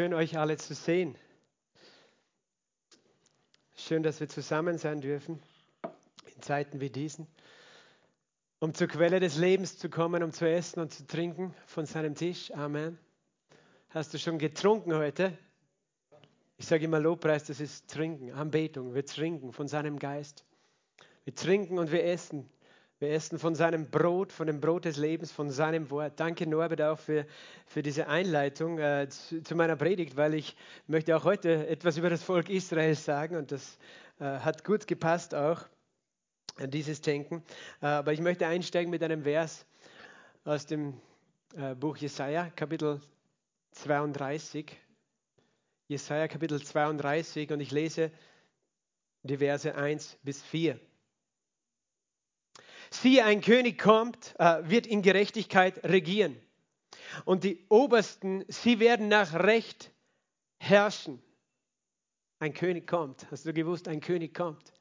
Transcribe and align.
Schön, 0.00 0.14
euch 0.14 0.38
alle 0.38 0.56
zu 0.56 0.72
sehen. 0.74 1.14
Schön, 3.76 4.02
dass 4.02 4.18
wir 4.18 4.30
zusammen 4.30 4.78
sein 4.78 5.02
dürfen 5.02 5.42
in 6.34 6.40
Zeiten 6.40 6.80
wie 6.80 6.88
diesen, 6.88 7.26
um 8.60 8.72
zur 8.72 8.86
Quelle 8.86 9.20
des 9.20 9.36
Lebens 9.36 9.76
zu 9.76 9.90
kommen, 9.90 10.22
um 10.22 10.32
zu 10.32 10.48
essen 10.48 10.80
und 10.80 10.90
zu 10.90 11.06
trinken 11.06 11.54
von 11.66 11.84
seinem 11.84 12.14
Tisch. 12.14 12.50
Amen. 12.52 12.98
Hast 13.90 14.14
du 14.14 14.18
schon 14.18 14.38
getrunken 14.38 14.94
heute? 14.94 15.36
Ich 16.56 16.64
sage 16.64 16.86
immer 16.86 16.98
Lobpreis, 16.98 17.44
das 17.44 17.60
ist 17.60 17.90
Trinken, 17.90 18.32
Anbetung. 18.32 18.94
Wir 18.94 19.04
trinken 19.04 19.52
von 19.52 19.68
seinem 19.68 19.98
Geist. 19.98 20.46
Wir 21.24 21.34
trinken 21.34 21.78
und 21.78 21.92
wir 21.92 22.04
essen 22.04 22.48
wir 23.00 23.10
essen 23.12 23.38
von 23.38 23.54
seinem 23.54 23.90
Brot, 23.90 24.30
von 24.30 24.46
dem 24.46 24.60
Brot 24.60 24.84
des 24.84 24.98
Lebens, 24.98 25.32
von 25.32 25.50
seinem 25.50 25.90
Wort. 25.90 26.20
Danke 26.20 26.46
Norbert 26.46 26.82
auch 26.82 26.98
für, 26.98 27.26
für 27.66 27.82
diese 27.82 28.08
Einleitung 28.08 28.78
äh, 28.78 29.08
zu, 29.08 29.42
zu, 29.42 29.54
meiner 29.54 29.74
Predigt, 29.74 30.18
weil 30.18 30.34
ich 30.34 30.54
möchte 30.86 31.16
auch 31.16 31.24
heute 31.24 31.66
etwas 31.66 31.96
über 31.96 32.10
das 32.10 32.22
Volk 32.22 32.50
Israel 32.50 32.94
sagen 32.94 33.36
und 33.36 33.52
das 33.52 33.78
äh, 34.18 34.24
hat 34.24 34.64
gut 34.64 34.86
gepasst 34.86 35.34
auch, 35.34 35.62
an 36.56 36.70
dieses 36.70 37.00
Denken. 37.00 37.42
Äh, 37.80 37.86
aber 37.86 38.12
ich 38.12 38.20
möchte 38.20 38.46
einsteigen 38.46 38.90
mit 38.90 39.02
einem 39.02 39.22
Vers 39.22 39.64
aus 40.44 40.66
dem 40.66 41.00
äh, 41.56 41.74
Buch 41.74 41.96
Jesaja, 41.96 42.50
Kapitel 42.54 43.00
32. 43.72 44.76
Jesaja, 45.88 46.28
Kapitel 46.28 46.62
32 46.62 47.50
und 47.50 47.60
ich 47.60 47.70
lese 47.70 48.12
die 49.22 49.38
Verse 49.38 49.74
1 49.74 50.18
bis 50.22 50.42
4. 50.42 50.78
Siehe, 52.92 53.24
ein 53.24 53.40
König 53.40 53.78
kommt, 53.78 54.34
äh, 54.38 54.68
wird 54.68 54.86
in 54.86 55.02
Gerechtigkeit 55.02 55.84
regieren. 55.84 56.36
Und 57.24 57.44
die 57.44 57.64
Obersten, 57.68 58.44
sie 58.48 58.80
werden 58.80 59.08
nach 59.08 59.32
Recht 59.34 59.92
herrschen. 60.58 61.22
Ein 62.38 62.52
König 62.54 62.86
kommt. 62.86 63.30
Hast 63.30 63.46
du 63.46 63.52
gewusst, 63.52 63.86
ein 63.86 64.00
König 64.00 64.34
kommt? 64.34 64.72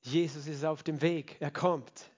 Jesus 0.00 0.46
ist 0.46 0.64
auf 0.64 0.82
dem 0.82 1.00
Weg. 1.02 1.36
Er 1.40 1.50
kommt. 1.50 2.10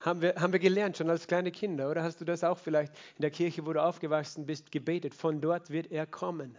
Haben 0.00 0.22
wir, 0.22 0.34
haben 0.36 0.52
wir 0.52 0.60
gelernt 0.60 0.96
schon 0.98 1.10
als 1.10 1.26
kleine 1.26 1.50
Kinder, 1.50 1.90
oder 1.90 2.02
hast 2.02 2.20
du 2.20 2.24
das 2.24 2.44
auch 2.44 2.58
vielleicht 2.58 2.92
in 3.16 3.22
der 3.22 3.30
Kirche, 3.30 3.66
wo 3.66 3.72
du 3.72 3.82
aufgewachsen 3.82 4.46
bist, 4.46 4.70
gebetet? 4.70 5.14
Von 5.14 5.40
dort 5.40 5.70
wird 5.70 5.90
er 5.90 6.06
kommen. 6.06 6.56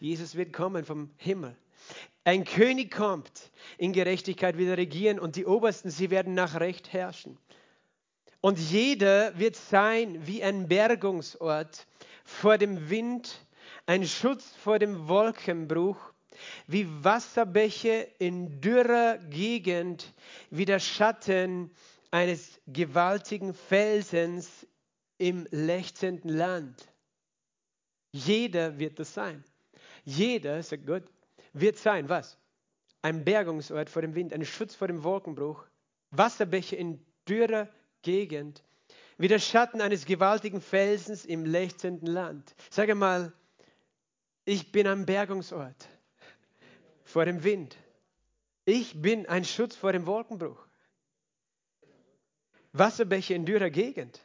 Jesus 0.00 0.34
wird 0.34 0.52
kommen 0.52 0.84
vom 0.84 1.10
Himmel. 1.16 1.56
Ein 2.24 2.44
König 2.44 2.90
kommt, 2.92 3.52
in 3.78 3.92
Gerechtigkeit 3.92 4.58
wieder 4.58 4.76
regieren 4.76 5.18
und 5.18 5.36
die 5.36 5.46
Obersten, 5.46 5.90
sie 5.90 6.10
werden 6.10 6.34
nach 6.34 6.58
Recht 6.58 6.92
herrschen. 6.92 7.38
Und 8.40 8.58
jeder 8.58 9.38
wird 9.38 9.56
sein 9.56 10.26
wie 10.26 10.42
ein 10.42 10.68
Bergungsort 10.68 11.86
vor 12.24 12.58
dem 12.58 12.90
Wind, 12.90 13.46
ein 13.86 14.06
Schutz 14.06 14.44
vor 14.56 14.78
dem 14.78 15.08
Wolkenbruch, 15.08 15.98
wie 16.66 16.86
Wasserbäche 17.02 18.08
in 18.18 18.60
dürrer 18.60 19.18
Gegend, 19.18 20.12
wie 20.50 20.64
der 20.64 20.80
Schatten 20.80 21.70
eines 22.10 22.60
gewaltigen 22.66 23.54
Felsens 23.54 24.66
im 25.18 25.46
lechzenden 25.50 26.30
Land. 26.30 26.88
Jeder 28.12 28.78
wird 28.78 28.98
das 28.98 29.14
sein. 29.14 29.44
Jeder, 30.04 30.62
sagt 30.62 30.86
Gott, 30.86 31.04
wird 31.60 31.78
sein, 31.78 32.08
was? 32.08 32.38
Ein 33.02 33.24
Bergungsort 33.24 33.90
vor 33.90 34.02
dem 34.02 34.14
Wind, 34.14 34.32
ein 34.32 34.44
Schutz 34.44 34.74
vor 34.74 34.88
dem 34.88 35.02
Wolkenbruch, 35.04 35.64
Wasserbäche 36.10 36.76
in 36.76 37.04
dürrer 37.28 37.68
Gegend, 38.02 38.62
wie 39.18 39.28
der 39.28 39.38
Schatten 39.38 39.80
eines 39.80 40.04
gewaltigen 40.04 40.60
Felsens 40.60 41.24
im 41.24 41.44
lechzenden 41.44 42.08
Land. 42.08 42.54
Sage 42.70 42.94
mal, 42.94 43.32
ich 44.44 44.72
bin 44.72 44.86
ein 44.86 45.06
Bergungsort 45.06 45.88
vor 47.04 47.24
dem 47.24 47.42
Wind. 47.42 47.76
Ich 48.64 49.00
bin 49.00 49.26
ein 49.26 49.44
Schutz 49.44 49.76
vor 49.76 49.92
dem 49.92 50.06
Wolkenbruch. 50.06 50.66
Wasserbäche 52.72 53.34
in 53.34 53.46
dürrer 53.46 53.70
Gegend. 53.70 54.20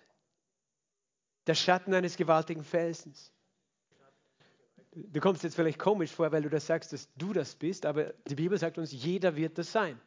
Der 1.47 1.55
Schatten 1.55 1.93
eines 1.93 2.17
gewaltigen 2.17 2.63
Felsens. 2.63 3.31
Du 4.93 5.21
kommst 5.21 5.43
jetzt 5.43 5.55
vielleicht 5.55 5.79
komisch 5.79 6.11
vor, 6.11 6.31
weil 6.31 6.41
du 6.41 6.49
das 6.49 6.67
sagst, 6.67 6.91
dass 6.91 7.09
du 7.15 7.31
das 7.31 7.55
bist, 7.55 7.85
aber 7.85 8.13
die 8.27 8.35
Bibel 8.35 8.57
sagt 8.57 8.77
uns, 8.77 8.91
jeder 8.91 9.35
wird 9.35 9.57
das 9.57 9.71
sein. 9.71 9.99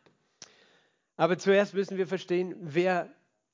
Aber 1.16 1.38
zuerst 1.38 1.74
müssen 1.74 1.96
wir 1.96 2.06
verstehen, 2.06 2.54
wer, 2.60 3.10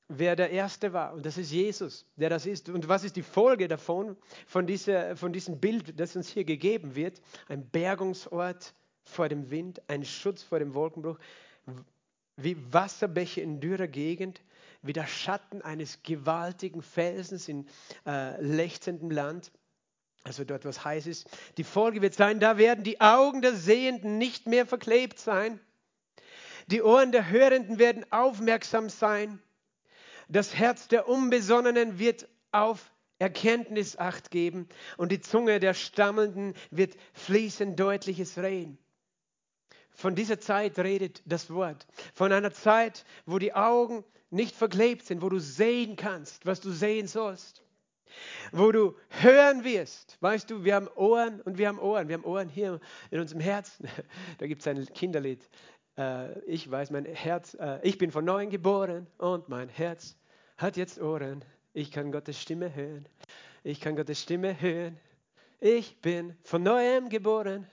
wer 0.07 0.35
der 0.35 0.49
Erste 0.49 0.93
war. 0.93 1.13
Und 1.13 1.25
das 1.25 1.37
ist 1.37 1.51
Jesus, 1.51 2.05
der 2.15 2.29
das 2.29 2.45
ist. 2.45 2.69
Und 2.69 2.89
was 2.89 3.03
ist 3.03 3.15
die 3.15 3.21
Folge 3.21 3.67
davon, 3.67 4.17
von, 4.47 4.65
dieser, 4.65 5.15
von 5.15 5.31
diesem 5.31 5.59
Bild, 5.59 5.99
das 5.99 6.15
uns 6.15 6.27
hier 6.27 6.43
gegeben 6.43 6.95
wird? 6.95 7.21
Ein 7.47 7.69
Bergungsort 7.69 8.73
vor 9.03 9.29
dem 9.29 9.49
Wind, 9.51 9.81
ein 9.87 10.03
Schutz 10.03 10.43
vor 10.43 10.59
dem 10.59 10.73
Wolkenbruch, 10.73 11.19
wie 12.35 12.57
Wasserbäche 12.73 13.41
in 13.41 13.59
dürrer 13.59 13.87
Gegend, 13.87 14.41
wie 14.81 14.93
der 14.93 15.07
Schatten 15.07 15.61
eines 15.61 16.01
gewaltigen 16.03 16.81
Felsens 16.81 17.47
in 17.47 17.67
äh, 18.05 18.41
lechzendem 18.41 19.11
Land. 19.11 19.51
Also 20.23 20.43
dort, 20.43 20.65
was 20.65 20.85
heiß 20.85 21.07
ist. 21.07 21.27
Die 21.57 21.63
Folge 21.63 22.01
wird 22.01 22.13
sein, 22.13 22.39
da 22.39 22.57
werden 22.57 22.83
die 22.83 23.01
Augen 23.01 23.41
der 23.41 23.55
Sehenden 23.55 24.17
nicht 24.17 24.45
mehr 24.45 24.65
verklebt 24.65 25.19
sein. 25.19 25.59
Die 26.67 26.83
Ohren 26.83 27.11
der 27.11 27.29
Hörenden 27.29 27.79
werden 27.79 28.05
aufmerksam 28.11 28.89
sein. 28.89 29.41
Das 30.29 30.55
Herz 30.55 30.87
der 30.87 31.07
Unbesonnenen 31.07 31.97
wird 31.97 32.27
auf 32.51 32.91
Erkenntnis 33.17 33.97
acht 33.97 34.31
geben 34.31 34.69
und 34.97 35.11
die 35.11 35.21
Zunge 35.21 35.59
der 35.59 35.73
Stammelnden 35.73 36.53
wird 36.69 36.95
fließend 37.13 37.79
deutliches 37.79 38.37
reden. 38.37 38.77
Von 39.89 40.15
dieser 40.15 40.39
Zeit 40.39 40.79
redet 40.79 41.21
das 41.25 41.49
Wort. 41.49 41.85
Von 42.13 42.31
einer 42.31 42.53
Zeit, 42.53 43.05
wo 43.25 43.39
die 43.39 43.53
Augen 43.53 44.05
nicht 44.29 44.55
verklebt 44.55 45.05
sind, 45.05 45.21
wo 45.21 45.29
du 45.29 45.39
sehen 45.39 45.97
kannst, 45.97 46.45
was 46.45 46.61
du 46.61 46.71
sehen 46.71 47.07
sollst 47.07 47.61
wo 48.51 48.71
du 48.71 48.95
hören 49.09 49.63
wirst. 49.63 50.17
Weißt 50.21 50.49
du, 50.49 50.63
wir 50.63 50.75
haben 50.75 50.87
Ohren 50.95 51.41
und 51.41 51.57
wir 51.57 51.67
haben 51.67 51.79
Ohren. 51.79 52.07
Wir 52.07 52.15
haben 52.15 52.25
Ohren 52.25 52.49
hier 52.49 52.79
in 53.09 53.19
unserem 53.19 53.41
Herzen. 53.41 53.87
Da 54.37 54.47
gibt 54.47 54.61
es 54.61 54.67
ein 54.67 54.85
Kinderlied. 54.93 55.47
Äh, 55.97 56.39
ich 56.41 56.69
weiß, 56.69 56.91
mein 56.91 57.05
Herz, 57.05 57.55
äh, 57.55 57.79
ich 57.83 57.97
bin 57.97 58.11
von 58.11 58.25
neuem 58.25 58.49
geboren 58.49 59.07
und 59.17 59.49
mein 59.49 59.69
Herz 59.69 60.17
hat 60.57 60.77
jetzt 60.77 60.99
Ohren. 61.01 61.43
Ich 61.73 61.91
kann 61.91 62.11
Gottes 62.11 62.39
Stimme 62.41 62.73
hören. 62.75 63.07
Ich 63.63 63.79
kann 63.79 63.95
Gottes 63.95 64.21
Stimme 64.21 64.59
hören. 64.59 64.99
Ich 65.59 66.01
bin 66.01 66.35
von 66.43 66.63
neuem 66.63 67.09
geboren 67.09 67.67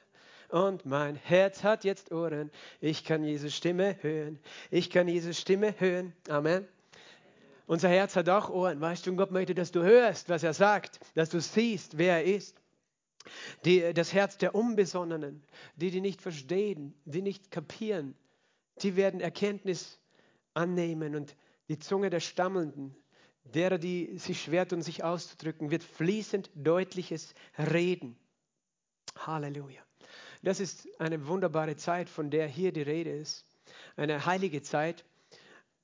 und 0.49 0.85
mein 0.85 1.17
Herz 1.17 1.63
hat 1.63 1.85
jetzt 1.85 2.13
Ohren. 2.13 2.51
Ich 2.81 3.05
kann 3.05 3.25
Jesus 3.25 3.55
Stimme 3.55 3.97
hören. 4.03 4.39
Ich 4.71 4.91
kann 4.91 5.09
Jesus 5.09 5.39
Stimme 5.39 5.75
hören. 5.79 6.13
Amen. 6.29 6.69
Unser 7.69 7.91
Herz 7.91 8.17
hat 8.17 8.31
auch 8.31 8.49
Ohren, 8.49 8.81
weißt 8.81 9.05
du, 9.05 9.11
und 9.11 9.19
Gott 9.19 9.31
möchte, 9.31 9.55
dass 9.55 9.71
du 9.71 9.83
hörst, 9.83 10.31
was 10.31 10.43
er 10.43 10.55
sagt, 10.55 11.01
dass 11.15 11.29
du 11.29 11.39
siehst, 11.39 11.99
wer 11.99 12.17
er 12.17 12.25
ist. 12.25 12.57
Die, 13.67 13.93
das 13.93 14.15
Herz 14.15 14.39
der 14.39 14.55
Unbesonnenen, 14.55 15.45
die, 15.77 15.91
die 15.91 16.01
nicht 16.01 16.23
verstehen, 16.23 16.95
die 17.05 17.21
nicht 17.21 17.51
kapieren, 17.51 18.17
die 18.81 18.97
werden 18.97 19.21
Erkenntnis 19.21 20.01
annehmen 20.55 21.15
und 21.15 21.37
die 21.69 21.79
Zunge 21.79 22.09
der 22.09 22.21
Stammelnden, 22.21 22.97
derer, 23.45 23.77
die 23.77 24.17
sich 24.17 24.41
schwer 24.41 24.67
tun, 24.67 24.81
sich 24.81 25.05
auszudrücken, 25.05 25.71
wird 25.71 25.83
fließend 25.85 26.51
deutliches 26.55 27.35
Reden. 27.59 28.17
Halleluja. 29.15 29.83
Das 30.43 30.59
ist 30.59 30.89
eine 30.99 31.27
wunderbare 31.27 31.77
Zeit, 31.77 32.09
von 32.09 32.31
der 32.31 32.49
hier 32.49 32.73
die 32.73 32.81
Rede 32.81 33.11
ist. 33.11 33.45
Eine 33.95 34.25
heilige 34.25 34.63
Zeit. 34.63 35.05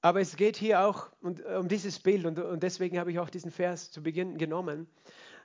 Aber 0.04 0.20
es 0.20 0.36
geht 0.36 0.58
hier 0.58 0.82
auch 0.82 1.08
äh, 1.22 1.56
um 1.56 1.66
dieses 1.66 1.98
Bild 1.98 2.26
und, 2.26 2.62
deswegen 2.62 2.98
habe 2.98 3.10
ich 3.10 3.18
auch 3.18 3.30
diesen 3.30 3.50
Vers 3.50 3.90
zu 3.90 4.02
Beginn 4.02 4.36
genommen. 4.36 4.86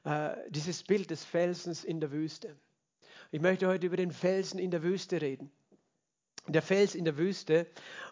Äh, 0.03 0.31
dieses 0.49 0.83
Bild 0.83 1.11
des 1.11 1.23
Felsens 1.23 1.85
in 1.85 2.01
der 2.01 2.11
Wüste. 2.11 2.57
Ich 3.31 3.39
möchte 3.39 3.67
heute 3.67 3.87
über 3.87 3.95
den 3.95 4.11
Felsen 4.11 4.59
in 4.59 4.69
der 4.69 4.83
Wüste 4.83 5.21
reden. 5.21 5.49
Der 6.47 6.61
Fels 6.61 6.93
in 6.93 7.05
der 7.05 7.17
Wüste. 7.17 7.67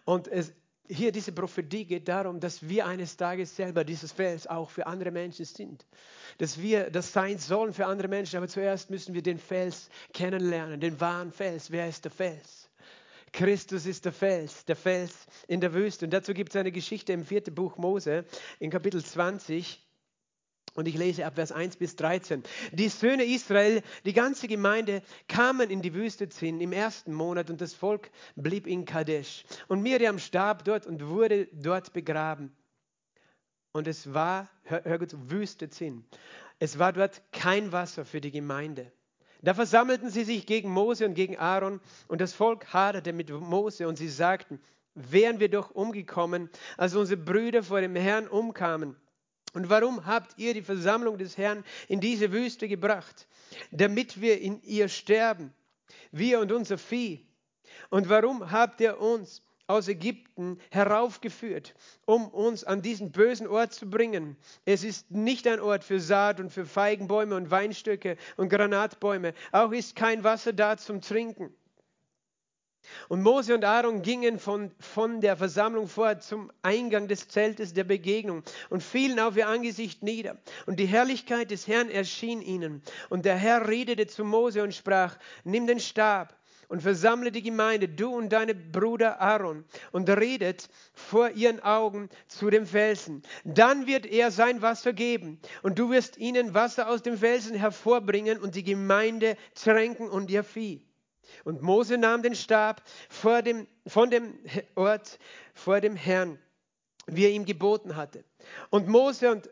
Und 0.06 0.26
es, 0.26 0.54
hier 0.88 1.12
diese 1.12 1.32
Prophetie 1.32 1.84
geht 1.84 2.08
darum, 2.08 2.40
dass 2.40 2.66
wir 2.66 2.86
eines 2.86 3.18
Tages 3.18 3.54
selber 3.54 3.84
dieses 3.84 4.12
Fels 4.12 4.46
auch 4.46 4.70
für 4.70 4.86
andere 4.86 5.10
Menschen 5.10 5.44
sind. 5.44 5.84
Dass 6.38 6.62
wir 6.62 6.90
das 6.90 7.12
sein 7.12 7.36
sollen 7.36 7.74
für 7.74 7.84
andere 7.84 8.08
Menschen. 8.08 8.38
Aber 8.38 8.48
zuerst 8.48 8.88
müssen 8.88 9.12
wir 9.12 9.22
den 9.22 9.38
Fels 9.38 9.90
kennenlernen, 10.14 10.80
den 10.80 10.98
wahren 10.98 11.30
Fels. 11.30 11.70
Wer 11.70 11.90
ist 11.90 12.06
der 12.06 12.10
Fels? 12.10 12.67
Christus 13.32 13.86
ist 13.86 14.04
der 14.04 14.12
Fels, 14.12 14.64
der 14.64 14.76
Fels 14.76 15.26
in 15.46 15.60
der 15.60 15.74
Wüste. 15.74 16.04
Und 16.04 16.12
dazu 16.12 16.34
gibt 16.34 16.50
es 16.50 16.56
eine 16.56 16.72
Geschichte 16.72 17.12
im 17.12 17.24
vierten 17.24 17.54
Buch 17.54 17.76
Mose, 17.76 18.24
in 18.58 18.70
Kapitel 18.70 19.04
20. 19.04 19.84
Und 20.74 20.86
ich 20.86 20.96
lese 20.96 21.26
ab 21.26 21.34
Vers 21.34 21.50
1 21.50 21.76
bis 21.76 21.96
13. 21.96 22.44
Die 22.72 22.88
Söhne 22.88 23.24
Israel, 23.24 23.82
die 24.04 24.12
ganze 24.12 24.46
Gemeinde, 24.46 25.02
kamen 25.26 25.70
in 25.70 25.82
die 25.82 25.94
Wüste 25.94 26.28
Zin 26.28 26.60
im 26.60 26.72
ersten 26.72 27.12
Monat 27.12 27.50
und 27.50 27.60
das 27.60 27.74
Volk 27.74 28.10
blieb 28.36 28.66
in 28.66 28.84
Kadesh. 28.84 29.44
Und 29.66 29.82
Miriam 29.82 30.18
starb 30.18 30.64
dort 30.64 30.86
und 30.86 31.08
wurde 31.08 31.48
dort 31.52 31.92
begraben. 31.92 32.52
Und 33.72 33.88
es 33.88 34.14
war, 34.14 34.48
hör, 34.62 34.84
hör 34.84 34.98
gut, 34.98 35.14
Wüste 35.30 35.68
Zin. 35.68 36.04
es 36.58 36.78
war 36.78 36.92
dort 36.92 37.22
kein 37.32 37.72
Wasser 37.72 38.04
für 38.04 38.20
die 38.20 38.30
Gemeinde. 38.30 38.92
Da 39.40 39.54
versammelten 39.54 40.10
sie 40.10 40.24
sich 40.24 40.46
gegen 40.46 40.70
Mose 40.70 41.06
und 41.06 41.14
gegen 41.14 41.36
Aaron 41.36 41.80
und 42.08 42.20
das 42.20 42.32
Volk 42.32 42.72
haderte 42.72 43.12
mit 43.12 43.30
Mose 43.30 43.86
und 43.86 43.96
sie 43.96 44.08
sagten, 44.08 44.60
wären 44.94 45.38
wir 45.38 45.48
doch 45.48 45.70
umgekommen, 45.70 46.50
als 46.76 46.96
unsere 46.96 47.20
Brüder 47.20 47.62
vor 47.62 47.80
dem 47.80 47.94
Herrn 47.94 48.26
umkamen. 48.26 48.96
Und 49.54 49.70
warum 49.70 50.06
habt 50.06 50.38
ihr 50.38 50.54
die 50.54 50.62
Versammlung 50.62 51.18
des 51.18 51.38
Herrn 51.38 51.64
in 51.86 52.00
diese 52.00 52.32
Wüste 52.32 52.68
gebracht, 52.68 53.28
damit 53.70 54.20
wir 54.20 54.40
in 54.40 54.60
ihr 54.62 54.88
sterben, 54.88 55.54
wir 56.10 56.40
und 56.40 56.52
unser 56.52 56.76
Vieh? 56.76 57.24
Und 57.90 58.08
warum 58.08 58.50
habt 58.50 58.80
ihr 58.80 59.00
uns 59.00 59.42
aus 59.68 59.86
Ägypten 59.86 60.58
heraufgeführt, 60.70 61.74
um 62.06 62.26
uns 62.28 62.64
an 62.64 62.82
diesen 62.82 63.12
bösen 63.12 63.46
Ort 63.46 63.74
zu 63.74 63.88
bringen. 63.88 64.36
Es 64.64 64.82
ist 64.82 65.10
nicht 65.10 65.46
ein 65.46 65.60
Ort 65.60 65.84
für 65.84 66.00
Saat 66.00 66.40
und 66.40 66.50
für 66.50 66.64
Feigenbäume 66.64 67.36
und 67.36 67.50
Weinstöcke 67.50 68.16
und 68.36 68.48
Granatbäume. 68.48 69.34
Auch 69.52 69.72
ist 69.72 69.94
kein 69.94 70.24
Wasser 70.24 70.54
da 70.54 70.78
zum 70.78 71.02
Trinken. 71.02 71.54
Und 73.08 73.22
Mose 73.22 73.54
und 73.54 73.64
Aaron 73.64 74.00
gingen 74.00 74.38
von, 74.38 74.70
von 74.80 75.20
der 75.20 75.36
Versammlung 75.36 75.88
fort 75.88 76.22
zum 76.22 76.50
Eingang 76.62 77.06
des 77.06 77.28
Zeltes 77.28 77.74
der 77.74 77.84
Begegnung 77.84 78.42
und 78.70 78.82
fielen 78.82 79.20
auf 79.20 79.36
ihr 79.36 79.48
Angesicht 79.48 80.02
nieder. 80.02 80.38
Und 80.64 80.80
die 80.80 80.86
Herrlichkeit 80.86 81.50
des 81.50 81.66
Herrn 81.66 81.90
erschien 81.90 82.40
ihnen. 82.40 82.82
Und 83.10 83.26
der 83.26 83.36
Herr 83.36 83.68
redete 83.68 84.06
zu 84.06 84.24
Mose 84.24 84.62
und 84.62 84.74
sprach, 84.74 85.18
nimm 85.44 85.66
den 85.66 85.80
Stab 85.80 86.34
und 86.68 86.82
versammle 86.82 87.32
die 87.32 87.42
Gemeinde, 87.42 87.88
du 87.88 88.14
und 88.14 88.30
deine 88.30 88.54
Bruder 88.54 89.20
Aaron, 89.20 89.64
und 89.90 90.08
redet 90.08 90.68
vor 90.94 91.30
ihren 91.30 91.60
Augen 91.60 92.08
zu 92.28 92.50
dem 92.50 92.66
Felsen. 92.66 93.22
Dann 93.44 93.86
wird 93.86 94.06
er 94.06 94.30
sein 94.30 94.62
Wasser 94.62 94.92
geben, 94.92 95.40
und 95.62 95.78
du 95.78 95.90
wirst 95.90 96.18
ihnen 96.18 96.54
Wasser 96.54 96.88
aus 96.88 97.02
dem 97.02 97.18
Felsen 97.18 97.54
hervorbringen 97.56 98.38
und 98.38 98.54
die 98.54 98.64
Gemeinde 98.64 99.36
tränken 99.54 100.08
und 100.08 100.30
ihr 100.30 100.44
Vieh. 100.44 100.82
Und 101.44 101.62
Mose 101.62 101.98
nahm 101.98 102.22
den 102.22 102.34
Stab 102.34 102.82
vor 103.08 103.42
dem, 103.42 103.66
von 103.86 104.10
dem 104.10 104.38
Ort 104.74 105.18
vor 105.54 105.80
dem 105.80 105.96
Herrn, 105.96 106.38
wie 107.06 107.24
er 107.24 107.30
ihm 107.30 107.44
geboten 107.44 107.96
hatte. 107.96 108.24
Und 108.70 108.88
Mose 108.88 109.30
und 109.30 109.50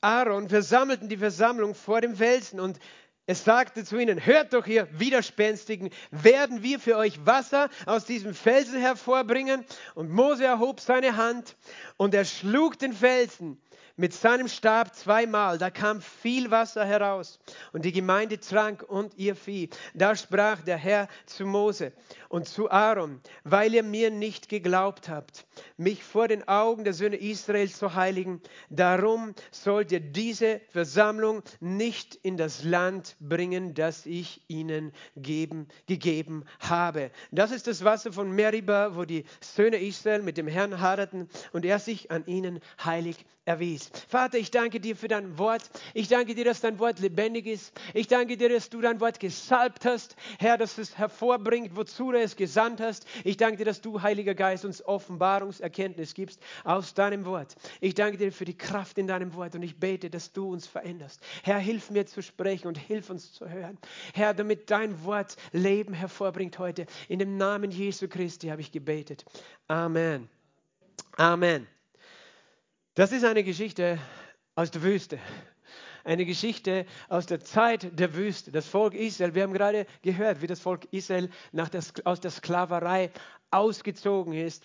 Aaron 0.00 0.48
versammelten 0.50 1.08
die 1.08 1.16
Versammlung 1.16 1.74
vor 1.74 2.00
dem 2.02 2.16
Felsen 2.16 2.60
und 2.60 2.78
es 3.26 3.44
sagte 3.44 3.84
zu 3.84 3.98
ihnen, 3.98 4.24
hört 4.24 4.52
doch 4.52 4.66
ihr 4.66 4.86
Widerspenstigen, 4.92 5.90
werden 6.10 6.62
wir 6.62 6.78
für 6.78 6.96
euch 6.96 7.24
Wasser 7.24 7.70
aus 7.86 8.04
diesem 8.04 8.34
Felsen 8.34 8.78
hervorbringen? 8.78 9.64
Und 9.94 10.10
Mose 10.10 10.44
erhob 10.44 10.80
seine 10.80 11.16
Hand 11.16 11.56
und 11.96 12.14
er 12.14 12.24
schlug 12.24 12.78
den 12.78 12.92
Felsen 12.92 13.58
mit 13.96 14.12
seinem 14.12 14.48
Stab 14.48 14.94
zweimal, 14.94 15.58
da 15.58 15.70
kam 15.70 16.00
viel 16.00 16.50
Wasser 16.50 16.84
heraus 16.84 17.38
und 17.72 17.84
die 17.84 17.92
Gemeinde 17.92 18.40
trank 18.40 18.82
und 18.82 19.16
ihr 19.16 19.36
Vieh. 19.36 19.70
Da 19.94 20.16
sprach 20.16 20.62
der 20.62 20.76
Herr 20.76 21.08
zu 21.26 21.46
Mose 21.46 21.92
und 22.28 22.48
zu 22.48 22.70
Aaron, 22.70 23.20
weil 23.44 23.74
ihr 23.74 23.84
mir 23.84 24.10
nicht 24.10 24.48
geglaubt 24.48 25.08
habt, 25.08 25.46
mich 25.76 26.02
vor 26.02 26.26
den 26.26 26.48
Augen 26.48 26.82
der 26.82 26.92
Söhne 26.92 27.16
Israels 27.16 27.78
zu 27.78 27.94
heiligen, 27.94 28.40
darum 28.68 29.34
sollt 29.52 29.92
ihr 29.92 30.00
diese 30.00 30.60
Versammlung 30.70 31.42
nicht 31.60 32.16
in 32.16 32.36
das 32.36 32.64
Land 32.64 33.16
bringen, 33.20 33.74
das 33.74 34.06
ich 34.06 34.42
ihnen 34.48 34.92
geben, 35.14 35.68
gegeben 35.86 36.44
habe. 36.58 37.12
Das 37.30 37.52
ist 37.52 37.68
das 37.68 37.84
Wasser 37.84 38.12
von 38.12 38.32
Meribah, 38.32 38.96
wo 38.96 39.04
die 39.04 39.24
Söhne 39.40 39.76
Israel 39.76 40.22
mit 40.22 40.36
dem 40.36 40.48
Herrn 40.48 40.80
haderten 40.80 41.28
und 41.52 41.64
er 41.64 41.78
sich 41.78 42.10
an 42.10 42.26
ihnen 42.26 42.60
heilig 42.84 43.24
erwies. 43.44 43.90
Vater, 44.08 44.38
ich 44.38 44.50
danke 44.50 44.80
dir 44.80 44.96
für 44.96 45.08
dein 45.08 45.38
Wort. 45.38 45.62
Ich 45.92 46.08
danke 46.08 46.34
dir, 46.34 46.44
dass 46.44 46.60
dein 46.60 46.78
Wort 46.78 46.98
lebendig 46.98 47.46
ist. 47.46 47.72
Ich 47.92 48.06
danke 48.06 48.36
dir, 48.36 48.48
dass 48.48 48.70
du 48.70 48.80
dein 48.80 49.00
Wort 49.00 49.20
gesalbt 49.20 49.84
hast. 49.84 50.16
Herr, 50.38 50.56
dass 50.56 50.78
es 50.78 50.96
hervorbringt, 50.96 51.76
wozu 51.76 52.12
du 52.12 52.18
es 52.20 52.36
gesandt 52.36 52.80
hast. 52.80 53.06
Ich 53.22 53.36
danke 53.36 53.58
dir, 53.58 53.64
dass 53.64 53.80
du, 53.80 54.00
Heiliger 54.02 54.34
Geist, 54.34 54.64
uns 54.64 54.84
Offenbarungserkenntnis 54.84 56.14
gibst 56.14 56.40
aus 56.64 56.94
deinem 56.94 57.26
Wort. 57.26 57.54
Ich 57.80 57.94
danke 57.94 58.16
dir 58.16 58.32
für 58.32 58.44
die 58.44 58.56
Kraft 58.56 58.98
in 58.98 59.06
deinem 59.06 59.34
Wort 59.34 59.54
und 59.54 59.62
ich 59.62 59.78
bete, 59.78 60.10
dass 60.10 60.32
du 60.32 60.50
uns 60.50 60.66
veränderst. 60.66 61.20
Herr, 61.42 61.58
hilf 61.58 61.90
mir 61.90 62.06
zu 62.06 62.22
sprechen 62.22 62.68
und 62.68 62.78
hilf 62.78 63.10
uns 63.10 63.32
zu 63.32 63.48
hören. 63.48 63.78
Herr, 64.14 64.32
damit 64.34 64.70
dein 64.70 65.04
Wort 65.04 65.36
Leben 65.52 65.92
hervorbringt 65.92 66.58
heute. 66.58 66.86
In 67.08 67.18
dem 67.18 67.36
Namen 67.36 67.70
Jesu 67.70 68.08
Christi 68.08 68.48
habe 68.48 68.62
ich 68.62 68.72
gebetet. 68.72 69.24
Amen. 69.68 70.28
Amen. 71.16 71.66
Das 72.96 73.10
ist 73.10 73.24
eine 73.24 73.42
Geschichte 73.42 73.98
aus 74.54 74.70
der 74.70 74.82
Wüste. 74.82 75.18
Eine 76.04 76.24
Geschichte 76.24 76.86
aus 77.08 77.26
der 77.26 77.40
Zeit 77.40 77.98
der 77.98 78.14
Wüste. 78.14 78.52
Das 78.52 78.68
Volk 78.68 78.94
Israel, 78.94 79.34
wir 79.34 79.42
haben 79.42 79.52
gerade 79.52 79.86
gehört, 80.02 80.42
wie 80.42 80.46
das 80.46 80.60
Volk 80.60 80.86
Israel 80.92 81.28
nach 81.50 81.68
der, 81.68 81.82
aus 82.04 82.20
der 82.20 82.30
Sklaverei 82.30 83.10
ausgezogen 83.50 84.32
ist 84.32 84.64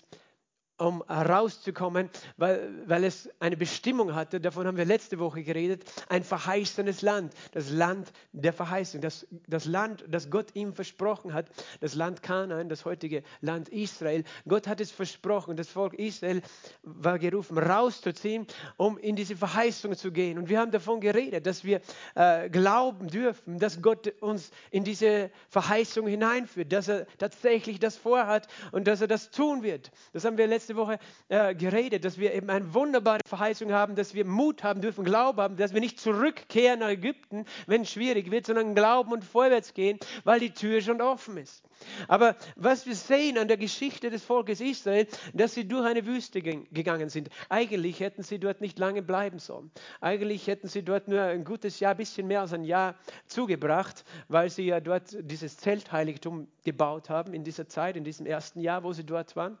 um 0.80 1.02
rauszukommen, 1.02 2.08
weil, 2.36 2.70
weil 2.86 3.04
es 3.04 3.28
eine 3.38 3.56
Bestimmung 3.56 4.14
hatte, 4.14 4.40
davon 4.40 4.66
haben 4.66 4.76
wir 4.76 4.84
letzte 4.84 5.18
Woche 5.18 5.42
geredet, 5.42 5.84
ein 6.08 6.24
verheißenes 6.24 7.02
Land, 7.02 7.34
das 7.52 7.70
Land 7.70 8.12
der 8.32 8.52
Verheißung, 8.52 9.00
das, 9.00 9.26
das 9.46 9.66
Land, 9.66 10.04
das 10.08 10.30
Gott 10.30 10.54
ihm 10.54 10.72
versprochen 10.72 11.34
hat, 11.34 11.50
das 11.80 11.94
Land 11.94 12.22
Kanaan, 12.22 12.68
das 12.68 12.84
heutige 12.84 13.22
Land 13.40 13.68
Israel. 13.68 14.24
Gott 14.48 14.66
hat 14.66 14.80
es 14.80 14.90
versprochen, 14.90 15.56
das 15.56 15.68
Volk 15.68 15.94
Israel 15.94 16.40
war 16.82 17.18
gerufen, 17.18 17.58
rauszuziehen, 17.58 18.46
um 18.76 18.96
in 18.96 19.16
diese 19.16 19.36
Verheißung 19.36 19.94
zu 19.96 20.10
gehen. 20.12 20.38
Und 20.38 20.48
wir 20.48 20.58
haben 20.58 20.70
davon 20.70 21.00
geredet, 21.00 21.46
dass 21.46 21.62
wir 21.62 21.80
äh, 22.14 22.48
glauben 22.48 23.08
dürfen, 23.08 23.58
dass 23.58 23.82
Gott 23.82 24.08
uns 24.20 24.50
in 24.70 24.84
diese 24.84 25.30
Verheißung 25.50 26.06
hineinführt, 26.06 26.72
dass 26.72 26.88
er 26.88 27.06
tatsächlich 27.18 27.78
das 27.80 27.96
vorhat 27.96 28.48
und 28.72 28.86
dass 28.86 29.02
er 29.02 29.08
das 29.08 29.30
tun 29.30 29.62
wird. 29.62 29.90
Das 30.12 30.24
haben 30.24 30.38
wir 30.38 30.46
letzte 30.46 30.69
letzte 30.70 30.76
Woche 30.76 30.98
äh, 31.28 31.54
geredet, 31.54 32.04
dass 32.04 32.18
wir 32.18 32.32
eben 32.32 32.48
eine 32.48 32.72
wunderbare 32.74 33.20
Verheißung 33.26 33.72
haben, 33.72 33.96
dass 33.96 34.14
wir 34.14 34.24
Mut 34.24 34.62
haben 34.62 34.80
dürfen, 34.80 35.04
Glauben 35.04 35.40
haben, 35.40 35.56
dass 35.56 35.74
wir 35.74 35.80
nicht 35.80 35.98
zurückkehren 35.98 36.80
nach 36.80 36.88
Ägypten, 36.88 37.44
wenn 37.66 37.82
es 37.82 37.90
schwierig 37.90 38.30
wird, 38.30 38.46
sondern 38.46 38.74
glauben 38.74 39.12
und 39.12 39.24
vorwärts 39.24 39.74
gehen, 39.74 39.98
weil 40.24 40.38
die 40.38 40.52
Tür 40.52 40.80
schon 40.80 41.00
offen 41.00 41.36
ist. 41.38 41.64
Aber 42.08 42.36
was 42.56 42.86
wir 42.86 42.94
sehen 42.94 43.38
an 43.38 43.48
der 43.48 43.56
Geschichte 43.56 44.10
des 44.10 44.24
Volkes 44.24 44.60
Israel, 44.60 45.06
dass 45.34 45.54
sie 45.54 45.66
durch 45.66 45.86
eine 45.86 46.06
Wüste 46.06 46.42
gegangen 46.42 47.08
sind. 47.08 47.30
Eigentlich 47.48 48.00
hätten 48.00 48.22
sie 48.22 48.38
dort 48.38 48.60
nicht 48.60 48.78
lange 48.78 49.02
bleiben 49.02 49.38
sollen. 49.38 49.70
Eigentlich 50.00 50.46
hätten 50.46 50.68
sie 50.68 50.82
dort 50.82 51.08
nur 51.08 51.22
ein 51.22 51.44
gutes 51.44 51.80
Jahr, 51.80 51.92
ein 51.92 51.96
bisschen 51.96 52.26
mehr 52.26 52.42
als 52.42 52.52
ein 52.52 52.64
Jahr 52.64 52.94
zugebracht, 53.26 54.04
weil 54.28 54.50
sie 54.50 54.66
ja 54.66 54.80
dort 54.80 55.16
dieses 55.20 55.56
Zeltheiligtum 55.56 56.48
gebaut 56.64 57.08
haben 57.08 57.32
in 57.32 57.44
dieser 57.44 57.66
Zeit, 57.66 57.96
in 57.96 58.04
diesem 58.04 58.26
ersten 58.26 58.60
Jahr, 58.60 58.84
wo 58.84 58.92
sie 58.92 59.04
dort 59.04 59.34
waren. 59.36 59.58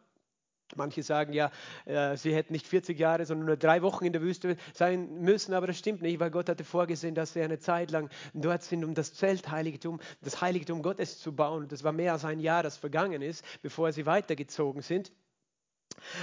Manche 0.76 1.02
sagen 1.02 1.32
ja, 1.32 1.50
äh, 1.84 2.16
sie 2.16 2.34
hätten 2.34 2.52
nicht 2.52 2.66
40 2.66 2.98
Jahre, 2.98 3.26
sondern 3.26 3.46
nur 3.46 3.56
drei 3.56 3.82
Wochen 3.82 4.04
in 4.04 4.12
der 4.12 4.22
Wüste 4.22 4.56
sein 4.72 5.20
müssen, 5.20 5.54
aber 5.54 5.66
das 5.66 5.78
stimmt 5.78 6.02
nicht, 6.02 6.20
weil 6.20 6.30
Gott 6.30 6.48
hatte 6.48 6.64
vorgesehen, 6.64 7.14
dass 7.14 7.32
sie 7.32 7.42
eine 7.42 7.58
Zeit 7.58 7.90
lang 7.90 8.10
dort 8.34 8.62
sind, 8.62 8.84
um 8.84 8.94
das 8.94 9.14
Zeltheiligtum, 9.14 10.00
das 10.22 10.40
Heiligtum 10.40 10.82
Gottes 10.82 11.18
zu 11.18 11.34
bauen. 11.34 11.68
Das 11.68 11.84
war 11.84 11.92
mehr 11.92 12.12
als 12.12 12.24
ein 12.24 12.40
Jahr, 12.40 12.62
das 12.62 12.76
vergangen 12.76 13.22
ist, 13.22 13.44
bevor 13.62 13.92
sie 13.92 14.06
weitergezogen 14.06 14.82
sind. 14.82 15.12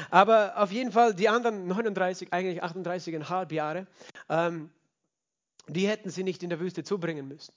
Aber 0.10 0.58
auf 0.58 0.72
jeden 0.72 0.92
Fall 0.92 1.14
die 1.14 1.30
anderen 1.30 1.68
39, 1.68 2.32
eigentlich 2.32 2.64
38,5 2.64 3.54
Jahre, 3.54 3.88
ähm, 4.30 4.70
die 5.68 5.88
hätten 5.88 6.10
sie 6.10 6.24
nicht 6.24 6.44
in 6.44 6.50
der 6.50 6.60
Wüste 6.60 6.84
zubringen 6.84 7.28
müssen. 7.28 7.54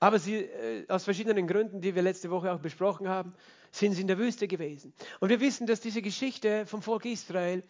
Aber 0.00 0.18
sie, 0.18 0.36
äh, 0.36 0.86
aus 0.88 1.04
verschiedenen 1.04 1.46
Gründen, 1.46 1.80
die 1.80 1.94
wir 1.94 2.02
letzte 2.02 2.30
Woche 2.30 2.52
auch 2.52 2.58
besprochen 2.58 3.08
haben, 3.08 3.34
sind 3.70 3.92
sie 3.92 4.00
in 4.00 4.08
der 4.08 4.18
Wüste 4.18 4.48
gewesen. 4.48 4.94
Und 5.20 5.28
wir 5.28 5.40
wissen, 5.40 5.66
dass 5.66 5.80
diese 5.80 6.02
Geschichte 6.02 6.66
vom 6.66 6.82
Volk 6.82 7.04
Israel 7.04 7.62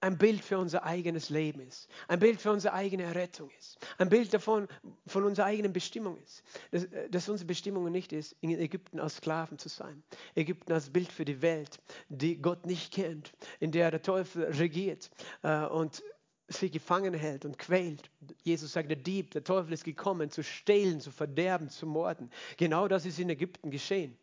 ein 0.00 0.18
Bild 0.18 0.42
für 0.42 0.58
unser 0.58 0.84
eigenes 0.84 1.30
Leben 1.30 1.60
ist, 1.60 1.88
ein 2.08 2.18
Bild 2.18 2.40
für 2.40 2.52
unsere 2.52 2.74
eigene 2.74 3.04
Errettung 3.04 3.50
ist, 3.58 3.78
ein 3.98 4.08
Bild 4.08 4.32
davon, 4.32 4.68
von 5.06 5.24
unserer 5.24 5.46
eigenen 5.46 5.72
Bestimmung 5.72 6.18
ist. 6.18 6.42
Dass, 6.70 6.84
äh, 6.84 7.10
dass 7.10 7.28
unsere 7.28 7.46
Bestimmung 7.46 7.90
nicht 7.90 8.12
ist, 8.12 8.36
in 8.40 8.50
Ägypten 8.50 8.98
als 8.98 9.16
Sklaven 9.16 9.58
zu 9.58 9.68
sein. 9.68 10.02
Ägypten 10.34 10.72
als 10.72 10.90
Bild 10.90 11.12
für 11.12 11.24
die 11.24 11.42
Welt, 11.42 11.78
die 12.08 12.40
Gott 12.40 12.66
nicht 12.66 12.92
kennt, 12.92 13.32
in 13.60 13.70
der 13.70 13.90
der 13.90 14.02
Teufel 14.02 14.44
regiert 14.44 15.10
äh, 15.42 15.66
und 15.66 16.02
sie 16.48 16.70
gefangen 16.70 17.14
hält 17.14 17.44
und 17.44 17.58
quält. 17.58 18.10
Jesus 18.42 18.72
sagt, 18.72 18.88
der 18.88 18.96
Dieb, 18.96 19.32
der 19.32 19.44
Teufel 19.44 19.72
ist 19.72 19.84
gekommen, 19.84 20.30
zu 20.30 20.42
stehlen, 20.42 21.00
zu 21.00 21.10
verderben, 21.10 21.68
zu 21.68 21.86
morden. 21.86 22.30
Genau 22.56 22.88
das 22.88 23.06
ist 23.06 23.18
in 23.18 23.30
Ägypten 23.30 23.70
geschehen. 23.70 24.16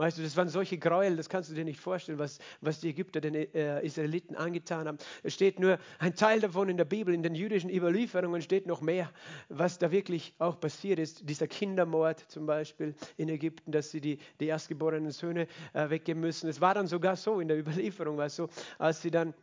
Weißt 0.00 0.16
du, 0.16 0.22
das 0.22 0.34
waren 0.34 0.48
solche 0.48 0.78
Gräuel, 0.78 1.16
das 1.16 1.28
kannst 1.28 1.50
du 1.50 1.54
dir 1.54 1.62
nicht 1.62 1.78
vorstellen, 1.78 2.18
was, 2.18 2.38
was 2.62 2.80
die 2.80 2.88
Ägypter 2.88 3.20
den 3.20 3.34
äh, 3.34 3.84
Israeliten 3.84 4.34
angetan 4.34 4.88
haben. 4.88 4.96
Es 5.22 5.34
steht 5.34 5.60
nur 5.60 5.78
ein 5.98 6.14
Teil 6.14 6.40
davon 6.40 6.70
in 6.70 6.78
der 6.78 6.86
Bibel, 6.86 7.12
in 7.12 7.22
den 7.22 7.34
jüdischen 7.34 7.68
Überlieferungen 7.68 8.40
steht 8.40 8.66
noch 8.66 8.80
mehr, 8.80 9.12
was 9.50 9.78
da 9.78 9.90
wirklich 9.90 10.32
auch 10.38 10.58
passiert 10.58 10.98
ist. 10.98 11.28
Dieser 11.28 11.48
Kindermord 11.48 12.18
zum 12.30 12.46
Beispiel 12.46 12.94
in 13.18 13.28
Ägypten, 13.28 13.72
dass 13.72 13.90
sie 13.90 14.00
die, 14.00 14.18
die 14.40 14.46
erstgeborenen 14.46 15.10
Söhne 15.10 15.46
äh, 15.74 15.90
weggeben 15.90 16.22
müssen. 16.22 16.48
Es 16.48 16.62
war 16.62 16.72
dann 16.72 16.86
sogar 16.86 17.16
so 17.16 17.38
in 17.38 17.48
der 17.48 17.58
Überlieferung, 17.58 18.16
weißt 18.16 18.38
du, 18.38 18.48
als 18.78 19.02
sie 19.02 19.10
dann 19.10 19.34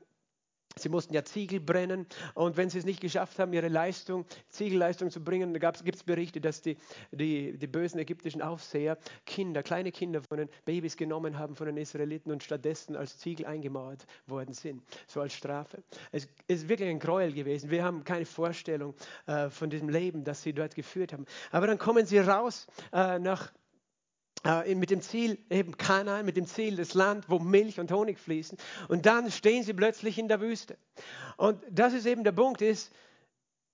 Sie 0.76 0.90
mussten 0.90 1.14
ja 1.14 1.24
Ziegel 1.24 1.60
brennen 1.60 2.06
und 2.36 2.58
wenn 2.58 2.70
sie 2.70 2.78
es 2.78 2.86
nicht 2.86 3.02
geschafft 3.02 3.40
haben, 3.40 3.54
ihre 3.54 3.68
Leistung, 3.68 4.26
Ziegelleistung 4.50 5.10
zu 5.10 5.24
bringen, 5.24 5.54
da 5.54 5.72
gibt 5.72 5.96
es 5.96 6.04
Berichte, 6.04 6.40
dass 6.40 6.62
die, 6.62 6.78
die, 7.12 7.58
die 7.58 7.68
bösen 7.68 8.00
ägyptischen 8.00 8.42
Aufseher 8.42 8.98
Kinder, 9.26 9.64
kleine 9.64 9.92
Kinder 9.92 10.22
von 10.22 10.38
den 10.38 10.50
Babys 10.66 10.98
genommen 10.98 11.40
haben 11.40 11.56
von 11.56 11.66
den 11.66 11.78
Israeliten 11.78 12.32
und 12.32 12.44
stattdessen 12.44 12.96
als 12.96 13.18
Ziegel 13.18 13.46
eingemauert 13.46 14.06
worden 14.28 14.54
sind, 14.54 14.84
so 15.08 15.22
als 15.22 15.34
Strafe. 15.34 15.84
Es 16.12 16.28
ist 16.48 16.70
wirklich 16.70 16.90
ein 16.90 17.00
Gräuel 17.00 17.34
gewesen. 17.34 17.72
Wir 17.72 17.84
haben 17.84 18.04
keine 18.04 18.26
Vorstellung 18.26 18.94
äh, 19.26 19.50
von 19.50 19.70
diesem 19.70 19.90
Leben, 19.90 20.24
das 20.24 20.44
sie 20.44 20.54
dort 20.54 20.76
geführt 20.76 21.14
haben. 21.14 21.26
Aber 21.52 21.68
dann 21.68 21.78
kommen 21.78 22.06
sie 22.06 22.20
raus 22.20 22.68
äh, 22.94 23.20
nach 23.20 23.52
mit 24.76 24.90
dem 24.92 25.02
Ziel 25.02 25.38
eben 25.50 25.78
Kanaan, 25.78 26.26
mit 26.26 26.38
dem 26.38 26.46
Ziel 26.46 26.78
das 26.78 26.94
Land, 26.94 27.30
wo 27.30 27.40
Milch 27.40 27.80
und 27.80 27.92
Honig 27.92 28.20
fließen. 28.20 28.58
Und 28.88 29.06
dann 29.06 29.32
stehen 29.32 29.64
sie 29.64 29.74
plötzlich 29.74 30.18
in 30.18 30.28
der 30.28 30.40
Wüste. 30.42 30.78
Und 31.38 31.62
das 31.70 31.94
ist 31.94 32.06
eben 32.06 32.24
der 32.24 32.32
Punkt, 32.32 32.62
ist, 32.62 32.92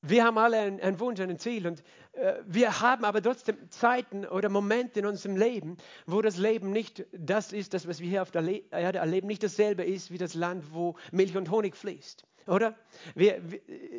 wir 0.05 0.25
haben 0.25 0.37
alle 0.37 0.59
einen, 0.59 0.81
einen 0.81 0.99
Wunsch, 0.99 1.19
ein 1.21 1.39
Ziel 1.39 1.65
und 1.65 1.81
äh, 2.11 2.35
wir 2.45 2.81
haben 2.81 3.05
aber 3.05 3.21
trotzdem 3.21 3.57
Zeiten 3.69 4.25
oder 4.25 4.49
Momente 4.49 4.99
in 4.99 5.05
unserem 5.05 5.37
Leben, 5.37 5.77
wo 6.05 6.21
das 6.21 6.37
Leben 6.37 6.71
nicht 6.71 7.05
das 7.13 7.53
ist, 7.53 7.73
das 7.73 7.87
was 7.87 8.01
wir 8.01 8.09
hier 8.09 8.21
auf 8.21 8.31
der 8.31 8.43
Erde 8.71 8.99
erleben, 8.99 9.27
nicht 9.27 9.43
dasselbe 9.43 9.83
ist 9.83 10.11
wie 10.11 10.17
das 10.17 10.33
Land, 10.33 10.73
wo 10.73 10.97
Milch 11.11 11.37
und 11.37 11.49
Honig 11.49 11.77
fließt. 11.77 12.25
Oder? 12.47 12.75
Wir, 13.15 13.41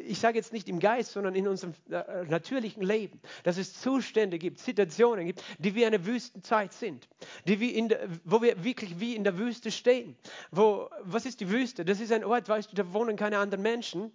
ich 0.07 0.19
sage 0.19 0.37
jetzt 0.37 0.53
nicht 0.53 0.69
im 0.69 0.79
Geist, 0.79 1.13
sondern 1.13 1.35
in 1.35 1.49
unserem 1.49 1.75
äh, 1.91 2.25
natürlichen 2.25 2.83
Leben, 2.83 3.21
dass 3.43 3.57
es 3.57 3.81
Zustände 3.81 4.39
gibt, 4.39 4.59
Situationen 4.59 5.27
gibt, 5.27 5.43
die 5.59 5.75
wie 5.75 5.87
eine 5.87 6.05
Wüstenzeit 6.05 6.73
sind, 6.73 7.09
die 7.47 7.61
wie 7.61 7.71
in 7.71 7.89
der, 7.89 8.09
wo 8.25 8.43
wir 8.43 8.63
wirklich 8.63 9.01
wie 9.01 9.17
in 9.17 9.25
der 9.25 9.39
Wüste 9.39 9.71
stehen. 9.71 10.17
Wo, 10.51 10.91
was 11.01 11.25
ist 11.25 11.41
die 11.41 11.51
Wüste? 11.51 11.85
Das 11.85 12.01
ist 12.01 12.13
ein 12.13 12.25
Ort, 12.25 12.49
weißt 12.49 12.73
du, 12.73 12.77
da 12.77 12.93
wohnen 12.93 13.17
keine 13.17 13.39
anderen 13.39 13.63
Menschen. 13.63 14.13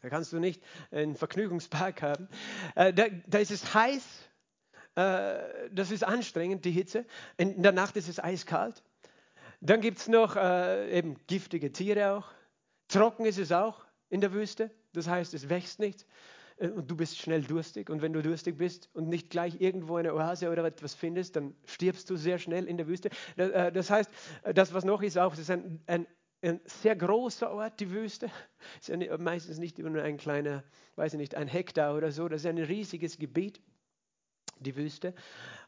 Da 0.00 0.08
kannst 0.08 0.32
du 0.32 0.38
nicht 0.38 0.62
einen 0.90 1.14
Vergnügungspark 1.14 2.02
haben. 2.02 2.28
Äh, 2.74 2.92
da, 2.94 3.06
da 3.26 3.38
ist 3.38 3.50
es 3.50 3.74
heiß, 3.74 4.02
äh, 4.94 5.68
das 5.72 5.90
ist 5.90 6.04
anstrengend, 6.04 6.64
die 6.64 6.70
Hitze. 6.70 7.04
In 7.36 7.62
der 7.62 7.72
Nacht 7.72 7.96
ist 7.96 8.08
es 8.08 8.18
eiskalt. 8.18 8.82
Dann 9.60 9.80
gibt 9.80 9.98
es 9.98 10.06
noch 10.06 10.36
eben 10.36 11.16
giftige 11.26 11.72
Tiere 11.72 12.12
auch. 12.12 12.35
Trocken 12.88 13.26
ist 13.26 13.38
es 13.38 13.52
auch 13.52 13.84
in 14.08 14.20
der 14.20 14.32
Wüste, 14.32 14.70
das 14.92 15.08
heißt, 15.08 15.34
es 15.34 15.48
wächst 15.48 15.80
nicht 15.80 16.06
äh, 16.58 16.68
und 16.68 16.90
du 16.90 16.96
bist 16.96 17.18
schnell 17.18 17.42
durstig. 17.42 17.90
Und 17.90 18.02
wenn 18.02 18.12
du 18.12 18.22
durstig 18.22 18.56
bist 18.58 18.88
und 18.94 19.08
nicht 19.08 19.30
gleich 19.30 19.60
irgendwo 19.60 19.96
eine 19.96 20.14
Oase 20.14 20.50
oder 20.50 20.64
etwas 20.64 20.94
findest, 20.94 21.36
dann 21.36 21.54
stirbst 21.64 22.08
du 22.10 22.16
sehr 22.16 22.38
schnell 22.38 22.66
in 22.66 22.76
der 22.76 22.86
Wüste. 22.86 23.10
Äh, 23.36 23.72
das 23.72 23.90
heißt, 23.90 24.10
äh, 24.42 24.54
das, 24.54 24.72
was 24.72 24.84
noch 24.84 25.02
ist, 25.02 25.18
auch, 25.18 25.30
das 25.30 25.40
ist 25.40 25.50
ein, 25.50 25.80
ein, 25.86 26.06
ein 26.42 26.60
sehr 26.64 26.96
großer 26.96 27.50
Ort, 27.50 27.80
die 27.80 27.90
Wüste. 27.90 28.30
Es 28.80 28.88
ist 28.88 29.02
ja 29.02 29.18
meistens 29.18 29.58
nicht 29.58 29.78
nur 29.78 30.02
ein 30.02 30.16
kleiner, 30.16 30.64
weiß 30.96 31.14
ich 31.14 31.18
nicht, 31.18 31.34
ein 31.34 31.48
Hektar 31.48 31.96
oder 31.96 32.10
so, 32.12 32.28
das 32.28 32.42
ist 32.42 32.46
ein 32.46 32.58
riesiges 32.58 33.18
Gebiet 33.18 33.60
die 34.58 34.74
Wüste. 34.74 35.14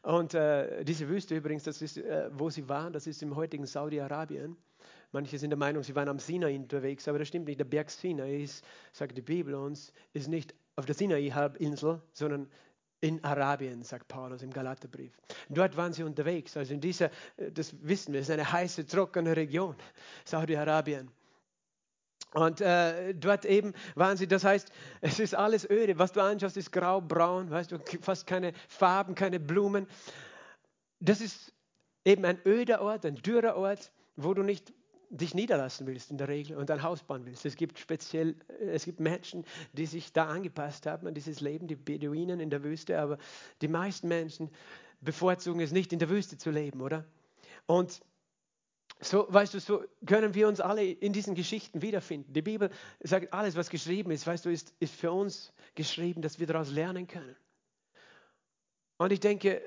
Und 0.01 0.33
äh, 0.33 0.83
diese 0.83 1.07
Wüste 1.09 1.35
übrigens, 1.35 1.63
das 1.63 1.81
ist, 1.81 1.97
äh, 1.97 2.29
wo 2.33 2.49
sie 2.49 2.67
waren, 2.69 2.93
das 2.93 3.07
ist 3.07 3.21
im 3.21 3.35
heutigen 3.35 3.65
Saudi-Arabien. 3.65 4.57
Manche 5.11 5.39
sind 5.39 5.49
der 5.49 5.57
Meinung, 5.57 5.83
sie 5.83 5.95
waren 5.95 6.07
am 6.07 6.19
Sinai 6.19 6.55
unterwegs, 6.55 7.07
aber 7.07 7.19
das 7.19 7.27
stimmt 7.27 7.47
nicht. 7.47 7.59
Der 7.59 7.65
Berg 7.65 7.89
Sinai 7.89 8.43
ist, 8.43 8.63
sagt 8.91 9.17
die 9.17 9.21
Bibel 9.21 9.55
uns, 9.55 9.91
ist 10.13 10.27
nicht 10.27 10.53
auf 10.75 10.85
der 10.85 10.93
Sinai-Halbinsel, 10.95 12.01
sondern 12.13 12.49
in 13.01 13.23
Arabien, 13.23 13.83
sagt 13.83 14.07
Paulus 14.07 14.41
im 14.41 14.51
Galaterbrief. 14.51 15.17
Dort 15.49 15.77
waren 15.77 15.93
sie 15.93 16.03
unterwegs. 16.03 16.55
Also 16.57 16.73
in 16.73 16.81
dieser, 16.81 17.09
äh, 17.37 17.51
das 17.51 17.73
wissen 17.81 18.13
wir, 18.13 18.19
ist 18.19 18.29
eine 18.29 18.51
heiße, 18.51 18.85
trockene 18.85 19.35
Region, 19.35 19.75
Saudi-Arabien. 20.25 21.09
Und 22.33 22.61
äh, 22.61 23.15
dort 23.15 23.45
eben 23.45 23.73
waren 23.95 24.15
sie, 24.17 24.27
das 24.27 24.43
heißt, 24.43 24.71
es 25.01 25.19
ist 25.19 25.33
alles 25.33 25.67
öde. 25.67 25.97
Was 25.97 26.11
du 26.11 26.21
anschaust, 26.21 26.57
ist 26.57 26.71
grau-braun, 26.71 27.49
weißt 27.49 27.71
du, 27.71 27.79
fast 28.01 28.27
keine 28.27 28.53
Farben, 28.67 29.15
keine 29.15 29.39
Blumen. 29.39 29.87
Das 30.99 31.21
ist 31.21 31.53
eben 32.05 32.25
ein 32.25 32.39
öder 32.45 32.81
Ort, 32.81 33.05
ein 33.05 33.15
dürrer 33.15 33.55
Ort, 33.55 33.91
wo 34.15 34.33
du 34.33 34.43
nicht 34.43 34.73
dich 35.09 35.33
niederlassen 35.33 35.87
willst 35.87 36.11
in 36.11 36.17
der 36.17 36.27
Regel 36.27 36.57
und 36.57 36.69
ein 36.69 36.83
Haus 36.83 37.01
bauen 37.03 37.25
willst. 37.25 37.45
Es 37.45 37.55
gibt 37.55 37.79
speziell, 37.79 38.35
es 38.59 38.85
gibt 38.85 38.99
Menschen, 38.99 39.43
die 39.73 39.85
sich 39.85 40.13
da 40.13 40.27
angepasst 40.27 40.85
haben 40.85 41.07
an 41.07 41.13
dieses 41.13 41.41
Leben, 41.41 41.67
die 41.67 41.75
Beduinen 41.75 42.39
in 42.39 42.49
der 42.49 42.63
Wüste, 42.63 42.99
aber 42.99 43.17
die 43.61 43.67
meisten 43.67 44.07
Menschen 44.07 44.49
bevorzugen 45.01 45.61
es 45.61 45.71
nicht 45.71 45.93
in 45.93 45.99
der 45.99 46.09
Wüste 46.09 46.37
zu 46.37 46.51
leben, 46.51 46.81
oder? 46.81 47.05
Und 47.65 48.01
so, 49.01 49.25
weißt 49.29 49.53
du, 49.53 49.59
so 49.59 49.83
können 50.05 50.35
wir 50.35 50.47
uns 50.47 50.59
alle 50.59 50.83
in 50.83 51.13
diesen 51.13 51.33
Geschichten 51.33 51.81
wiederfinden. 51.81 52.33
Die 52.33 52.41
Bibel 52.41 52.69
sagt, 52.99 53.33
alles, 53.33 53.55
was 53.55 53.69
geschrieben 53.69 54.11
ist, 54.11 54.27
weißt 54.27 54.45
du, 54.45 54.49
ist, 54.49 54.73
ist 54.79 54.93
für 54.93 55.11
uns 55.11 55.53
geschrieben, 55.75 56.21
dass 56.21 56.39
wir 56.39 56.47
daraus 56.47 56.69
lernen 56.69 57.07
können. 57.07 57.35
Und 58.97 59.13
ich 59.13 59.21
denke, 59.21 59.61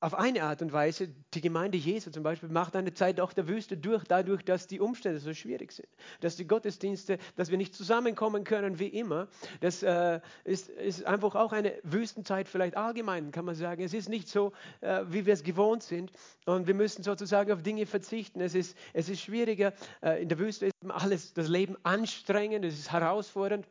auf 0.00 0.14
eine 0.14 0.42
Art 0.42 0.60
und 0.60 0.72
Weise, 0.72 1.08
die 1.32 1.40
Gemeinde 1.40 1.78
Jesu 1.78 2.10
zum 2.10 2.22
Beispiel 2.22 2.50
macht 2.50 2.76
eine 2.76 2.92
Zeit 2.92 3.18
auch 3.18 3.32
der 3.32 3.48
Wüste 3.48 3.78
durch, 3.78 4.04
dadurch, 4.04 4.42
dass 4.42 4.66
die 4.66 4.78
Umstände 4.78 5.20
so 5.20 5.32
schwierig 5.32 5.72
sind, 5.72 5.88
dass 6.20 6.36
die 6.36 6.46
Gottesdienste, 6.46 7.18
dass 7.36 7.50
wir 7.50 7.56
nicht 7.56 7.74
zusammenkommen 7.74 8.44
können 8.44 8.78
wie 8.78 8.88
immer. 8.88 9.28
Das 9.60 9.82
äh, 9.82 10.20
ist, 10.44 10.68
ist, 10.68 11.06
einfach 11.06 11.34
auch 11.34 11.52
eine 11.52 11.72
Wüstenzeit 11.82 12.48
vielleicht 12.48 12.76
allgemein, 12.76 13.30
kann 13.30 13.46
man 13.46 13.54
sagen. 13.54 13.82
Es 13.82 13.94
ist 13.94 14.08
nicht 14.10 14.28
so, 14.28 14.52
äh, 14.82 15.04
wie 15.08 15.24
wir 15.24 15.32
es 15.32 15.42
gewohnt 15.42 15.82
sind 15.82 16.12
und 16.44 16.66
wir 16.66 16.74
müssen 16.74 17.02
sozusagen 17.02 17.50
auf 17.52 17.62
Dinge 17.62 17.86
verzichten. 17.86 18.40
Es 18.40 18.54
ist, 18.54 18.76
es 18.92 19.08
ist 19.08 19.22
schwieriger. 19.22 19.72
Äh, 20.02 20.22
in 20.22 20.28
der 20.28 20.38
Wüste 20.38 20.66
ist 20.66 20.74
alles, 20.88 21.32
das 21.32 21.48
Leben 21.48 21.76
anstrengend, 21.84 22.64
es 22.66 22.78
ist 22.78 22.92
herausfordernd. 22.92 23.66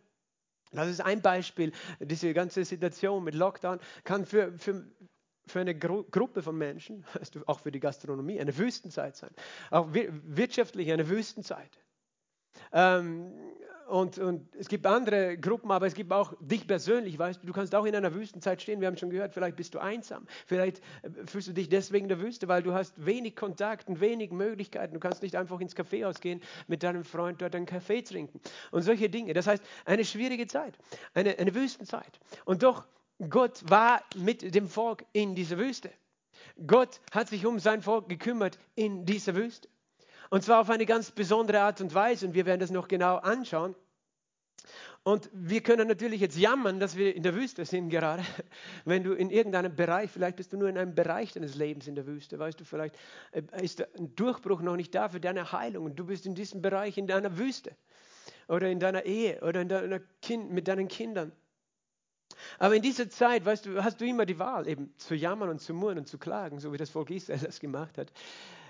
Das 0.71 0.89
ist 0.89 1.01
ein 1.01 1.21
Beispiel. 1.21 1.71
Diese 1.99 2.33
ganze 2.33 2.65
Situation 2.65 3.23
mit 3.23 3.35
Lockdown 3.35 3.79
kann 4.03 4.25
für, 4.25 4.57
für 4.57 4.85
für 5.47 5.59
eine 5.59 5.75
Gru 5.75 6.03
Gruppe 6.09 6.41
von 6.41 6.57
Menschen, 6.57 7.05
auch 7.45 7.59
für 7.59 7.71
die 7.71 7.79
Gastronomie, 7.79 8.39
eine 8.39 8.57
Wüstenzeit 8.57 9.15
sein. 9.15 9.31
Auch 9.71 9.89
wirtschaftlich 9.91 10.91
eine 10.91 11.09
Wüstenzeit. 11.09 11.79
Ähm, 12.71 13.31
und, 13.87 14.17
und, 14.17 14.55
es 14.55 14.67
gibt 14.67 14.87
andere 14.87 15.37
Gruppen, 15.37 15.69
aber 15.69 15.85
es 15.85 15.93
gibt 15.93 16.11
auch 16.11 16.33
dich 16.39 16.65
persönlich, 16.65 17.19
weißt 17.19 17.43
du, 17.43 17.47
du 17.47 17.53
kannst 17.53 17.75
auch 17.75 17.85
in 17.85 17.95
einer 17.95 18.15
Wüstenzeit 18.15 18.59
stehen, 18.59 18.81
wir 18.81 18.87
haben 18.87 18.97
schon 18.97 19.11
gehört, 19.11 19.35
vielleicht 19.35 19.55
bist 19.57 19.75
du 19.75 19.79
einsam, 19.79 20.25
vielleicht 20.47 20.79
äh, 21.03 21.09
fühlst 21.27 21.49
du 21.49 21.53
dich 21.53 21.69
deswegen 21.69 22.05
in 22.05 22.09
der 22.09 22.19
Wüste, 22.19 22.47
weil 22.47 22.63
du 22.63 22.73
hast 22.73 23.05
wenig 23.05 23.35
Kontakt 23.35 23.87
und 23.87 24.01
wenig 24.01 24.31
Möglichkeiten, 24.31 24.95
du 24.95 24.99
kannst 24.99 25.21
nicht 25.21 25.35
einfach 25.35 25.59
ins 25.59 25.75
Café 25.75 26.07
ausgehen, 26.07 26.41
mit 26.67 26.81
deinem 26.81 27.03
Freund 27.03 27.41
dort 27.41 27.53
einen 27.53 27.67
Kaffee 27.67 28.01
trinken 28.01 28.39
und 28.71 28.81
solche 28.81 29.07
Dinge. 29.07 29.33
Das 29.33 29.45
heißt, 29.45 29.63
eine 29.85 30.03
schwierige 30.03 30.47
Zeit, 30.47 30.73
eine, 31.13 31.37
eine 31.37 31.53
Wüstenzeit. 31.53 32.19
Und 32.45 32.63
doch 32.63 32.87
Gott 33.29 33.61
war 33.69 34.03
mit 34.15 34.55
dem 34.55 34.67
Volk 34.67 35.05
in 35.13 35.35
dieser 35.35 35.57
Wüste. 35.57 35.91
Gott 36.67 36.99
hat 37.11 37.29
sich 37.29 37.45
um 37.45 37.59
sein 37.59 37.81
Volk 37.81 38.09
gekümmert 38.09 38.59
in 38.75 39.05
dieser 39.05 39.35
Wüste. 39.35 39.69
Und 40.29 40.43
zwar 40.43 40.61
auf 40.61 40.69
eine 40.69 40.85
ganz 40.85 41.11
besondere 41.11 41.61
Art 41.61 41.81
und 41.81 41.93
Weise. 41.93 42.27
Und 42.27 42.33
wir 42.33 42.45
werden 42.45 42.59
das 42.59 42.71
noch 42.71 42.87
genau 42.87 43.17
anschauen. 43.17 43.75
Und 45.03 45.29
wir 45.33 45.61
können 45.61 45.87
natürlich 45.87 46.19
jetzt 46.19 46.35
jammern, 46.35 46.79
dass 46.79 46.97
wir 46.97 47.15
in 47.15 47.21
der 47.21 47.35
Wüste 47.35 47.63
sind 47.65 47.89
gerade. 47.89 48.23
Wenn 48.85 49.03
du 49.03 49.13
in 49.13 49.29
irgendeinem 49.29 49.75
Bereich, 49.75 50.09
vielleicht 50.09 50.35
bist 50.35 50.51
du 50.51 50.57
nur 50.57 50.67
in 50.67 50.79
einem 50.79 50.95
Bereich 50.95 51.31
deines 51.33 51.53
Lebens 51.53 51.87
in 51.87 51.93
der 51.93 52.07
Wüste, 52.07 52.39
weißt 52.39 52.59
du, 52.59 52.65
vielleicht 52.65 52.95
äh, 53.31 53.43
ist 53.61 53.81
ein 53.95 54.15
Durchbruch 54.15 54.61
noch 54.61 54.75
nicht 54.75 54.95
da 54.95 55.07
für 55.09 55.19
deine 55.19 55.51
Heilung 55.51 55.85
und 55.85 55.95
du 55.97 56.05
bist 56.05 56.25
in 56.25 56.33
diesem 56.33 56.63
Bereich 56.63 56.97
in 56.97 57.05
deiner 57.05 57.37
Wüste 57.37 57.75
oder 58.47 58.67
in 58.67 58.79
deiner 58.79 59.05
Ehe 59.05 59.41
oder 59.41 59.61
in 59.61 59.69
deiner 59.69 59.99
kind, 60.23 60.51
mit 60.51 60.67
deinen 60.67 60.87
Kindern. 60.87 61.31
Aber 62.59 62.75
in 62.75 62.81
dieser 62.81 63.09
Zeit, 63.09 63.45
weißt 63.45 63.65
du, 63.65 63.83
hast 63.83 63.99
du 63.99 64.05
immer 64.05 64.25
die 64.25 64.39
Wahl, 64.39 64.67
eben 64.67 64.93
zu 64.97 65.15
jammern 65.15 65.49
und 65.49 65.59
zu 65.59 65.73
murren 65.73 65.99
und 65.99 66.07
zu 66.07 66.17
klagen, 66.17 66.59
so 66.59 66.71
wie 66.73 66.77
das 66.77 66.89
Volk 66.89 67.09
Israel 67.09 67.39
das 67.39 67.59
gemacht 67.59 67.97
hat. 67.97 68.11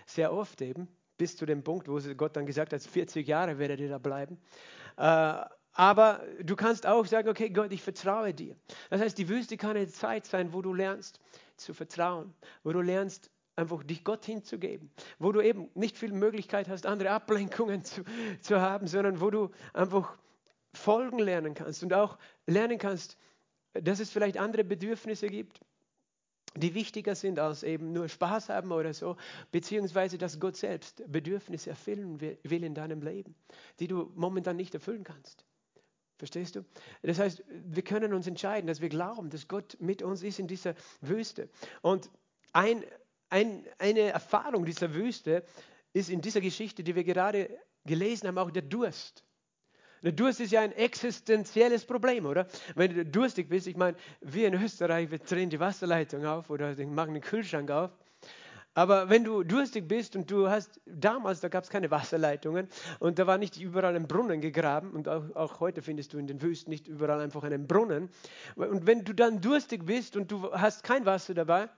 Sehr 0.06 0.34
oft 0.34 0.62
eben, 0.62 0.88
bis 1.18 1.38
zu 1.38 1.46
dem 1.46 1.64
Punkt, 1.64 1.88
wo 1.88 2.00
Gott 2.16 2.36
dann 2.36 2.46
gesagt 2.46 2.74
hat, 2.74 2.82
40 2.82 3.28
Jahre 3.28 3.58
werdet 3.58 3.80
ihr 3.80 3.90
da 3.90 3.98
bleiben. 3.98 4.38
Äh, 4.98 5.44
aber 5.78 6.24
du 6.42 6.56
kannst 6.56 6.88
auch 6.88 7.06
sagen, 7.06 7.28
okay, 7.28 7.50
Gott, 7.50 7.72
ich 7.74 7.82
vertraue 7.82 8.34
dir. 8.34 8.56
Das 8.90 9.02
heißt, 9.02 9.18
die 9.18 9.28
Wüste 9.28 9.58
kann 9.58 9.76
eine 9.76 9.88
Zeit 9.88 10.26
sein, 10.26 10.54
wo 10.54 10.62
du 10.62 10.74
lernst 10.74 11.20
zu 11.58 11.74
vertrauen, 11.74 12.34
wo 12.64 12.72
du 12.72 12.82
lernst, 12.82 13.30
einfach 13.58 13.84
dich 13.84 14.04
Gott 14.04 14.26
hinzugeben, 14.26 14.90
wo 15.20 15.32
du 15.32 15.42
eben 15.42 15.70
nicht 15.76 15.98
viel 15.98 16.12
Möglichkeit 16.12 16.68
hast, 16.68 16.86
andere 16.86 17.12
Ablenkungen 17.12 17.84
zu, 17.84 18.04
zu 18.42 18.60
haben, 18.60 18.88
sondern 18.88 19.22
wo 19.22 19.30
du 19.30 19.52
einfach 19.74 20.18
folgen 20.74 21.20
lernen 21.20 21.54
kannst 21.54 21.84
und 21.84 21.94
auch 21.94 22.18
lernen 22.48 22.78
kannst, 22.78 23.18
dass 23.82 24.00
es 24.00 24.10
vielleicht 24.10 24.38
andere 24.38 24.64
Bedürfnisse 24.64 25.28
gibt, 25.28 25.60
die 26.56 26.74
wichtiger 26.74 27.16
sind 27.16 27.40
als 27.40 27.64
eben 27.64 27.92
nur 27.92 28.08
Spaß 28.08 28.50
haben 28.50 28.72
oder 28.72 28.94
so, 28.94 29.18
beziehungsweise 29.52 30.18
dass 30.18 30.40
Gott 30.40 30.56
selbst 30.56 31.04
Bedürfnisse 31.12 31.72
erfüllen 31.72 32.22
will 32.22 32.64
in 32.64 32.74
deinem 32.74 33.02
Leben, 33.02 33.36
die 33.80 33.88
du 33.88 34.12
momentan 34.16 34.56
nicht 34.56 34.74
erfüllen 34.74 35.04
kannst. 35.04 35.46
Verstehst 36.18 36.56
du? 36.56 36.64
Das 37.02 37.20
heißt, 37.20 37.44
wir 37.50 37.84
können 37.84 38.14
uns 38.14 38.26
entscheiden, 38.26 38.68
dass 38.68 38.80
wir 38.80 38.88
glauben, 38.88 39.30
dass 39.30 39.50
Gott 39.50 39.76
mit 39.82 40.02
uns 40.02 40.24
ist 40.24 40.40
in 40.40 40.48
dieser 40.48 40.76
Wüste. 41.02 41.50
Und 41.82 42.10
ein, 42.54 42.86
ein, 43.30 43.66
eine 43.80 44.00
Erfahrung 44.00 44.64
dieser 44.64 44.94
Wüste 44.94 45.44
ist 45.92 46.10
in 46.10 46.22
dieser 46.22 46.40
Geschichte, 46.40 46.86
die 46.86 46.96
wir 46.96 47.04
gerade 47.04 47.50
gelesen 47.86 48.28
haben, 48.28 48.38
auch 48.38 48.52
der 48.52 48.62
Durst. 48.62 49.26
Durst 50.14 50.40
ist 50.40 50.52
ja 50.52 50.62
ein 50.62 50.72
existenzielles 50.72 51.86
Problem, 51.86 52.26
oder? 52.26 52.48
Wenn 52.76 52.94
du 52.94 53.06
durstig 53.06 53.50
bist, 53.50 53.66
ich 53.66 53.76
meine, 53.76 53.98
wir 54.22 54.48
in 54.48 54.54
Österreich, 54.54 55.10
wir 55.10 55.20
drehen 55.20 55.50
die 55.50 55.60
Wasserleitung 55.60 56.26
auf 56.26 56.50
oder 56.50 56.76
machen 56.86 57.14
den 57.14 57.24
Kühlschrank 57.24 57.72
auf. 57.72 57.92
Aber 58.76 59.10
wenn 59.10 59.24
du 59.24 59.44
durstig 59.44 59.88
bist 59.88 60.18
und 60.18 60.30
du 60.30 60.50
hast, 60.50 60.82
damals, 60.86 61.40
da 61.40 61.48
gab 61.48 61.64
es 61.64 61.70
keine 61.70 61.90
Wasserleitungen 61.92 62.68
und 63.00 63.18
da 63.18 63.26
war 63.26 63.38
nicht 63.38 63.58
überall 63.58 63.96
ein 63.96 64.06
Brunnen 64.06 64.42
gegraben 64.42 64.92
und 64.92 65.08
auch, 65.08 65.34
auch, 65.34 65.60
heute 65.62 65.82
findest 65.82 66.12
du 66.12 66.18
in 66.18 66.28
den 66.28 66.42
Wüsten 66.42 66.72
nicht 66.72 66.88
überall 66.88 67.22
einfach 67.22 67.44
einen 67.44 67.68
Brunnen. 67.68 68.10
Und 68.56 68.86
wenn 68.86 69.06
du 69.06 69.14
dann 69.14 69.40
durstig 69.40 69.86
bist 69.86 70.18
und 70.18 70.30
du 70.30 70.52
hast 70.52 70.84
kein 70.84 71.06
Wasser 71.06 71.34
dabei, 71.34 71.70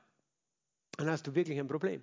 dann 0.97 1.09
hast 1.09 1.27
du 1.27 1.35
wirklich 1.35 1.59
ein 1.59 1.67
Problem. 1.67 2.01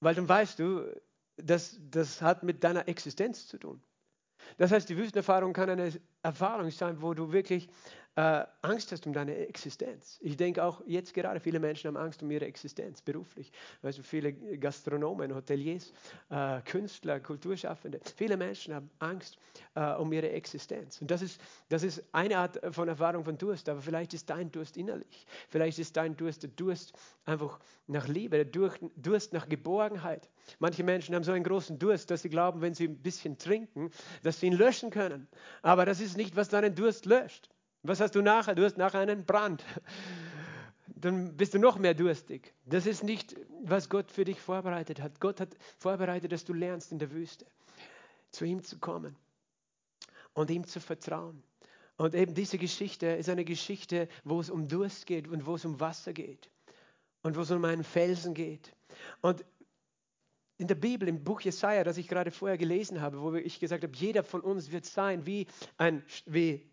Weil 0.00 0.16
dann 0.16 0.28
weißt 0.28 0.58
du, 0.58 0.92
das, 1.36 1.78
das 1.90 2.20
hat 2.22 2.42
mit 2.42 2.64
deiner 2.64 2.88
Existenz 2.88 3.46
zu 3.46 3.56
tun. 3.58 3.80
Das 4.56 4.70
heißt, 4.70 4.88
die 4.88 4.96
Wüstenerfahrung 4.96 5.52
kann 5.52 5.70
eine 5.70 5.92
Erfahrung 6.22 6.70
sein, 6.70 7.00
wo 7.02 7.14
du 7.14 7.32
wirklich 7.32 7.68
äh, 8.16 8.44
Angst 8.62 8.92
hast 8.92 9.06
um 9.06 9.12
deine 9.12 9.36
Existenz. 9.48 10.18
Ich 10.22 10.36
denke 10.36 10.62
auch 10.62 10.82
jetzt 10.86 11.14
gerade, 11.14 11.40
viele 11.40 11.58
Menschen 11.58 11.88
haben 11.88 11.96
Angst 11.96 12.22
um 12.22 12.30
ihre 12.30 12.44
Existenz 12.44 13.02
beruflich. 13.02 13.50
Weißt 13.82 13.98
du, 13.98 14.02
viele 14.02 14.32
Gastronomen, 14.32 15.34
Hoteliers, 15.34 15.92
äh, 16.30 16.60
Künstler, 16.62 17.20
Kulturschaffende, 17.20 18.00
viele 18.16 18.36
Menschen 18.36 18.74
haben 18.74 18.90
Angst 19.00 19.38
äh, 19.74 19.94
um 19.94 20.12
ihre 20.12 20.30
Existenz. 20.30 21.00
Und 21.00 21.10
das 21.10 21.22
ist, 21.22 21.40
das 21.68 21.82
ist 21.82 22.04
eine 22.12 22.38
Art 22.38 22.60
von 22.74 22.88
Erfahrung 22.88 23.24
von 23.24 23.36
Durst, 23.36 23.68
aber 23.68 23.80
vielleicht 23.80 24.14
ist 24.14 24.30
dein 24.30 24.52
Durst 24.52 24.76
innerlich. 24.76 25.26
Vielleicht 25.48 25.78
ist 25.78 25.96
dein 25.96 26.16
Durst 26.16 26.44
der 26.44 26.50
Durst 26.50 26.92
einfach 27.24 27.58
nach 27.86 28.06
Liebe, 28.06 28.44
der 28.44 28.70
Durst 28.96 29.32
nach 29.32 29.48
Geborgenheit. 29.48 30.28
Manche 30.58 30.84
Menschen 30.84 31.14
haben 31.14 31.24
so 31.24 31.32
einen 31.32 31.44
großen 31.44 31.78
Durst, 31.78 32.10
dass 32.10 32.22
sie 32.22 32.28
glauben, 32.28 32.60
wenn 32.60 32.74
sie 32.74 32.84
ein 32.84 32.98
bisschen 32.98 33.38
trinken, 33.38 33.90
dass 34.22 34.40
sie 34.40 34.46
ihn 34.46 34.52
löschen 34.52 34.90
können. 34.90 35.26
Aber 35.62 35.84
das 35.84 36.00
ist 36.00 36.16
nicht, 36.16 36.36
was 36.36 36.48
deinen 36.48 36.74
Durst 36.74 37.06
löscht. 37.06 37.48
Was 37.84 38.00
hast 38.00 38.14
du 38.14 38.22
nachher? 38.22 38.54
Du 38.54 38.64
hast 38.64 38.78
nachher 38.78 39.00
einen 39.00 39.26
Brand. 39.26 39.62
Dann 40.96 41.36
bist 41.36 41.52
du 41.52 41.58
noch 41.58 41.78
mehr 41.78 41.92
durstig. 41.92 42.54
Das 42.64 42.86
ist 42.86 43.04
nicht, 43.04 43.36
was 43.62 43.90
Gott 43.90 44.10
für 44.10 44.24
dich 44.24 44.40
vorbereitet 44.40 45.02
hat. 45.02 45.20
Gott 45.20 45.38
hat 45.38 45.54
vorbereitet, 45.78 46.32
dass 46.32 46.46
du 46.46 46.54
lernst 46.54 46.92
in 46.92 46.98
der 46.98 47.12
Wüste, 47.12 47.44
zu 48.30 48.46
ihm 48.46 48.64
zu 48.64 48.78
kommen 48.78 49.16
und 50.32 50.50
ihm 50.50 50.66
zu 50.66 50.80
vertrauen. 50.80 51.42
Und 51.98 52.14
eben 52.14 52.34
diese 52.34 52.56
Geschichte 52.56 53.06
ist 53.06 53.28
eine 53.28 53.44
Geschichte, 53.44 54.08
wo 54.24 54.40
es 54.40 54.48
um 54.48 54.66
Durst 54.66 55.04
geht 55.04 55.28
und 55.28 55.44
wo 55.44 55.56
es 55.56 55.66
um 55.66 55.78
Wasser 55.78 56.14
geht 56.14 56.50
und 57.22 57.36
wo 57.36 57.42
es 57.42 57.50
um 57.50 57.66
einen 57.66 57.84
Felsen 57.84 58.32
geht. 58.32 58.74
Und 59.20 59.44
in 60.56 60.68
der 60.68 60.74
Bibel, 60.74 61.06
im 61.06 61.22
Buch 61.22 61.42
Jesaja, 61.42 61.84
das 61.84 61.98
ich 61.98 62.08
gerade 62.08 62.30
vorher 62.30 62.56
gelesen 62.56 63.02
habe, 63.02 63.20
wo 63.20 63.34
ich 63.34 63.60
gesagt 63.60 63.82
habe, 63.82 63.94
jeder 63.94 64.24
von 64.24 64.40
uns 64.40 64.72
wird 64.72 64.86
sein 64.86 65.26
wie 65.26 65.46
ein, 65.76 66.02
wie 66.24 66.66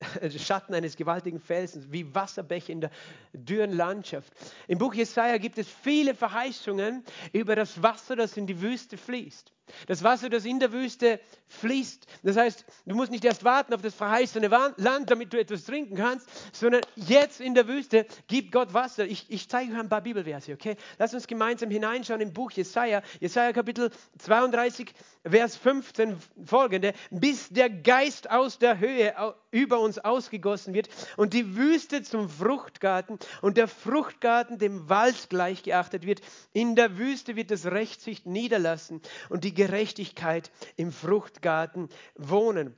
Schatten 0.38 0.74
eines 0.74 0.96
gewaltigen 0.96 1.40
Felsens, 1.40 1.90
wie 1.90 2.14
Wasserbäche 2.14 2.72
in 2.72 2.80
der 2.80 2.90
dürren 3.32 3.72
Landschaft. 3.72 4.32
Im 4.66 4.78
Buch 4.78 4.94
Jesaja 4.94 5.38
gibt 5.38 5.58
es 5.58 5.68
viele 5.68 6.14
Verheißungen 6.14 7.04
über 7.32 7.56
das 7.56 7.82
Wasser, 7.82 8.16
das 8.16 8.36
in 8.36 8.46
die 8.46 8.60
Wüste 8.60 8.96
fließt. 8.96 9.52
Das 9.86 10.02
Wasser, 10.02 10.28
das 10.28 10.44
in 10.44 10.60
der 10.60 10.72
Wüste 10.72 11.20
fließt. 11.46 12.06
Das 12.22 12.36
heißt, 12.36 12.64
du 12.86 12.94
musst 12.94 13.10
nicht 13.10 13.24
erst 13.24 13.44
warten 13.44 13.74
auf 13.74 13.82
das 13.82 13.94
verheißene 13.94 14.48
Land, 14.76 15.10
damit 15.10 15.32
du 15.32 15.38
etwas 15.38 15.64
trinken 15.64 15.96
kannst, 15.96 16.28
sondern 16.54 16.82
jetzt 16.96 17.40
in 17.40 17.54
der 17.54 17.66
Wüste 17.68 18.06
gibt 18.26 18.52
Gott 18.52 18.74
Wasser. 18.74 19.06
Ich, 19.06 19.26
ich 19.28 19.48
zeige 19.48 19.72
euch 19.72 19.78
ein 19.78 19.88
paar 19.88 20.02
Bibelverse, 20.02 20.52
okay? 20.52 20.76
Lass 20.98 21.14
uns 21.14 21.26
gemeinsam 21.26 21.70
hineinschauen 21.70 22.20
im 22.20 22.32
Buch 22.32 22.50
Jesaja, 22.50 23.02
Jesaja 23.20 23.52
Kapitel 23.52 23.90
32, 24.18 24.92
Vers 25.24 25.56
15 25.56 26.16
folgende. 26.44 26.92
Bis 27.10 27.48
der 27.48 27.70
Geist 27.70 28.30
aus 28.30 28.58
der 28.58 28.78
Höhe 28.78 29.14
über 29.50 29.80
uns 29.80 29.98
ausgegossen 29.98 30.74
wird 30.74 30.88
und 31.16 31.32
die 31.32 31.56
Wüste 31.56 32.02
zum 32.02 32.28
Fruchtgarten 32.28 33.18
und 33.42 33.56
der 33.56 33.68
Fruchtgarten 33.68 34.58
dem 34.58 34.88
Wald 34.88 35.30
gleichgeachtet 35.30 36.06
wird. 36.06 36.20
In 36.52 36.76
der 36.76 36.98
Wüste 36.98 37.36
wird 37.36 37.50
das 37.50 37.66
Recht 37.66 38.00
sich 38.00 38.26
niederlassen 38.26 39.00
und 39.28 39.44
die 39.44 39.54
Gerechtigkeit 39.58 40.52
im 40.76 40.92
Fruchtgarten 40.92 41.88
wohnen. 42.14 42.76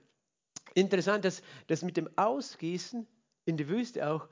Interessant, 0.73 1.27
dass 1.27 1.43
das 1.67 1.83
mit 1.83 1.99
dem 1.99 2.09
Ausgießen 2.17 3.07
in 3.45 3.57
die 3.59 3.69
Wüste 3.69 4.09
auch 4.09 4.29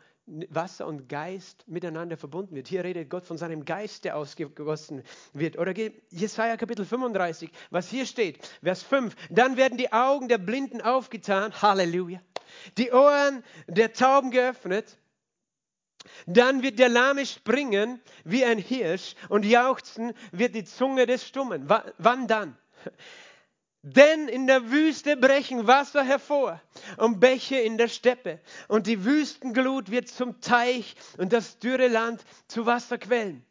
Wasser 0.49 0.87
und 0.87 1.11
Geist 1.11 1.69
miteinander 1.69 2.17
verbunden 2.17 2.55
wird. 2.55 2.69
Hier 2.69 2.85
redet 2.85 3.11
Gott 3.11 3.27
von 3.27 3.37
seinem 3.37 3.67
Geist, 3.67 4.07
der 4.07 4.17
ausgegossen 4.17 5.03
wird. 5.35 5.59
Oder 5.59 5.75
Jesaja 6.11 6.57
Kapitel 6.57 6.87
35, 6.87 7.51
was 7.69 7.91
hier 7.91 8.07
steht, 8.07 8.39
Vers 8.63 8.83
5. 8.83 9.15
Dann 9.29 9.59
werden 9.59 9.77
die 9.77 9.93
Augen 9.93 10.29
der 10.29 10.39
Blinden 10.39 10.81
aufgetan, 10.81 11.53
Halleluja. 11.61 12.21
Die 12.79 12.93
Ohren 12.93 13.45
der 13.67 13.93
Tauben 13.93 14.31
geöffnet. 14.31 14.97
Dann 16.27 16.63
wird 16.63 16.79
der 16.79 16.89
Lahme 16.89 17.27
springen 17.27 18.01
wie 18.25 18.45
ein 18.45 18.59
Hirsch 18.59 19.15
und 19.29 19.45
jauchzen 19.45 20.13
wird 20.33 20.55
die 20.55 20.65
Zunge 20.65 21.07
des 21.07 21.27
Stummen. 21.27 21.69
W 21.69 21.79
wann 21.99 22.27
dann? 22.27 22.57
Denn 23.83 24.29
in 24.29 24.47
der 24.47 24.71
Wüste 24.71 25.17
brechen 25.17 25.67
Wasser 25.67 26.03
hervor 26.03 26.61
und 26.97 27.21
Bäche 27.21 27.57
in 27.57 27.79
der 27.79 27.89
Steppe 27.89 28.41
und 28.67 28.87
die 28.87 29.05
Wüstenglut 29.05 29.91
wird 29.91 30.09
zum 30.09 30.41
Teich 30.41 30.97
und 31.17 31.33
das 31.33 31.59
dürre 31.59 31.89
Land 31.89 32.25
zu 32.49 32.67
Wasserquellen. 32.67 33.45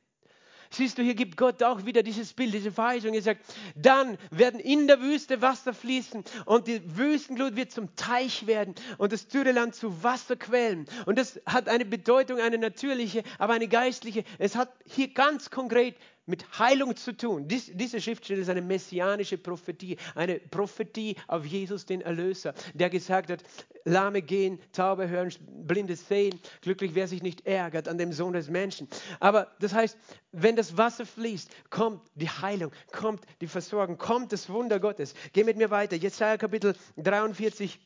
Siehst 0.78 1.00
du, 1.00 1.02
hier 1.02 1.16
gibt 1.16 1.38
Gott 1.38 1.64
auch 1.64 1.86
wieder 1.86 2.04
dieses 2.04 2.34
Bild, 2.34 2.54
diese 2.54 2.72
Verheißung. 2.72 3.16
Er 3.16 3.24
sagt, 3.24 3.42
dann 3.76 4.16
werden 4.30 4.60
in 4.60 4.86
der 4.86 5.02
Wüste 5.02 5.42
Wasser 5.42 5.74
fließen 5.74 6.24
und 6.46 6.68
die 6.68 6.80
Wüstenglut 6.96 7.56
wird 7.56 7.72
zum 7.72 7.96
Teich 7.96 8.46
werden 8.46 8.76
und 9.00 9.12
das 9.12 9.28
Dürreland 9.28 9.74
zu 9.74 10.04
Wasserquellen. 10.04 10.86
Und 11.08 11.18
das 11.18 11.42
hat 11.48 11.68
eine 11.68 11.84
Bedeutung, 11.84 12.40
eine 12.40 12.60
natürliche, 12.60 13.24
aber 13.40 13.54
eine 13.54 13.68
geistliche. 13.68 14.24
Es 14.38 14.56
hat 14.56 14.72
hier 14.86 15.08
ganz 15.08 15.50
konkret 15.50 15.96
mit 16.28 16.60
Heilung 16.60 16.96
zu 16.96 17.16
tun. 17.16 17.48
Dies, 17.48 17.72
diese 17.74 18.00
Schriftstelle 18.00 18.42
ist 18.42 18.50
eine 18.50 18.62
messianische 18.62 19.38
Prophetie, 19.38 19.98
eine 20.14 20.40
Prophetie 20.40 21.16
auf 21.28 21.46
Jesus, 21.46 21.86
den 21.86 22.02
Erlöser, 22.02 22.54
der 22.74 22.90
gesagt 22.90 23.32
hat, 23.32 23.44
Lahme 23.86 24.22
gehen, 24.22 24.60
Taube 24.74 25.08
hören, 25.08 25.34
Blinde 25.64 25.96
sehen, 25.96 26.40
glücklich 26.62 26.94
wer 26.94 27.08
sich 27.08 27.24
nicht 27.24 27.48
ärgert 27.48 27.88
an 27.88 27.98
dem 27.98 28.12
Sohn 28.12 28.34
des 28.34 28.50
Menschen. 28.50 28.88
Aber 29.20 29.48
das 29.60 29.74
heißt, 29.74 29.98
wenn 30.34 30.56
das 30.58 30.78
Wasser 30.78 31.06
fließt, 31.06 31.50
kommt 31.70 32.02
die 32.16 32.30
Heilung, 32.30 32.72
kommt 32.92 33.26
die 33.42 33.48
Versorgung, 33.48 33.98
kommt 33.98 34.34
das 34.34 34.50
Wunder 34.50 34.80
Gottes. 34.80 35.14
Geh 35.32 35.46
mit 35.46 35.58
mir 35.58 35.72
weiter. 35.72 35.96
Jesaja 35.96 36.38
Kapitel 36.38 36.76
43, 36.98 37.80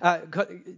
äh, 0.00 0.20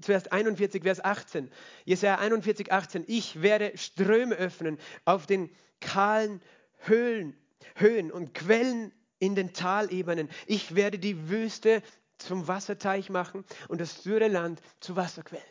zuerst 0.01 0.33
41, 0.33 0.83
Vers 0.83 1.05
18. 1.05 1.51
Jesaja 1.85 2.18
41, 2.18 2.72
18. 2.72 3.05
Ich 3.07 3.42
werde 3.42 3.77
Ströme 3.77 4.35
öffnen 4.35 4.79
auf 5.05 5.27
den 5.27 5.51
kahlen 5.81 6.40
Höhlen, 6.79 7.37
Höhen 7.77 8.11
und 8.11 8.35
Quellen 8.35 8.92
in 9.18 9.35
den 9.35 9.53
Talebenen. 9.53 10.29
Ich 10.46 10.75
werde 10.75 10.98
die 10.98 11.29
Wüste 11.29 11.83
zum 12.18 12.48
Wasserteich 12.48 13.11
machen 13.11 13.44
und 13.68 13.81
das 13.81 14.03
dürre 14.03 14.29
Land 14.29 14.61
zu 14.81 14.96
Wasserquellen. 14.96 15.44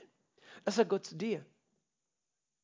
Das 0.63 0.76
sagt 0.76 0.89
Gott 0.89 1.06
zu 1.06 1.15
dir. 1.15 1.45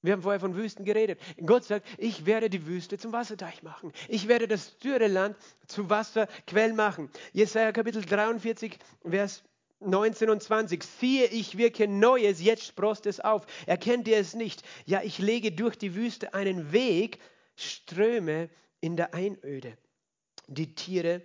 Wir 0.01 0.13
haben 0.13 0.21
vorher 0.21 0.39
von 0.39 0.55
Wüsten 0.55 0.85
geredet. 0.85 1.19
Gott 1.45 1.63
sagt, 1.63 1.87
ich 1.97 2.25
werde 2.25 2.49
die 2.49 2.67
Wüste 2.67 2.97
zum 2.97 3.11
Wasserteich 3.11 3.63
machen. 3.63 3.91
Ich 4.07 4.27
werde 4.27 4.47
das 4.47 4.77
dürre 4.77 5.07
Land 5.07 5.35
zu 5.67 5.89
Wasserquellen 5.89 6.75
machen. 6.75 7.09
Jesaja 7.33 7.71
Kapitel 7.71 8.05
43, 8.05 8.77
Vers 9.03 9.43
19 9.79 10.29
und 10.29 10.41
20. 10.41 10.83
Siehe, 10.83 11.25
ich 11.27 11.57
wirke 11.57 11.87
Neues, 11.87 12.41
jetzt 12.41 12.65
sprost 12.65 13.05
es 13.05 13.19
auf. 13.19 13.45
Erkennt 13.65 14.07
ihr 14.07 14.17
es 14.17 14.33
nicht? 14.33 14.63
Ja, 14.85 15.01
ich 15.03 15.19
lege 15.19 15.51
durch 15.51 15.77
die 15.77 15.95
Wüste 15.95 16.33
einen 16.33 16.71
Weg, 16.71 17.19
Ströme 17.55 18.49
in 18.81 18.97
der 18.97 19.13
Einöde. 19.13 19.77
Die 20.47 20.73
Tiere 20.73 21.21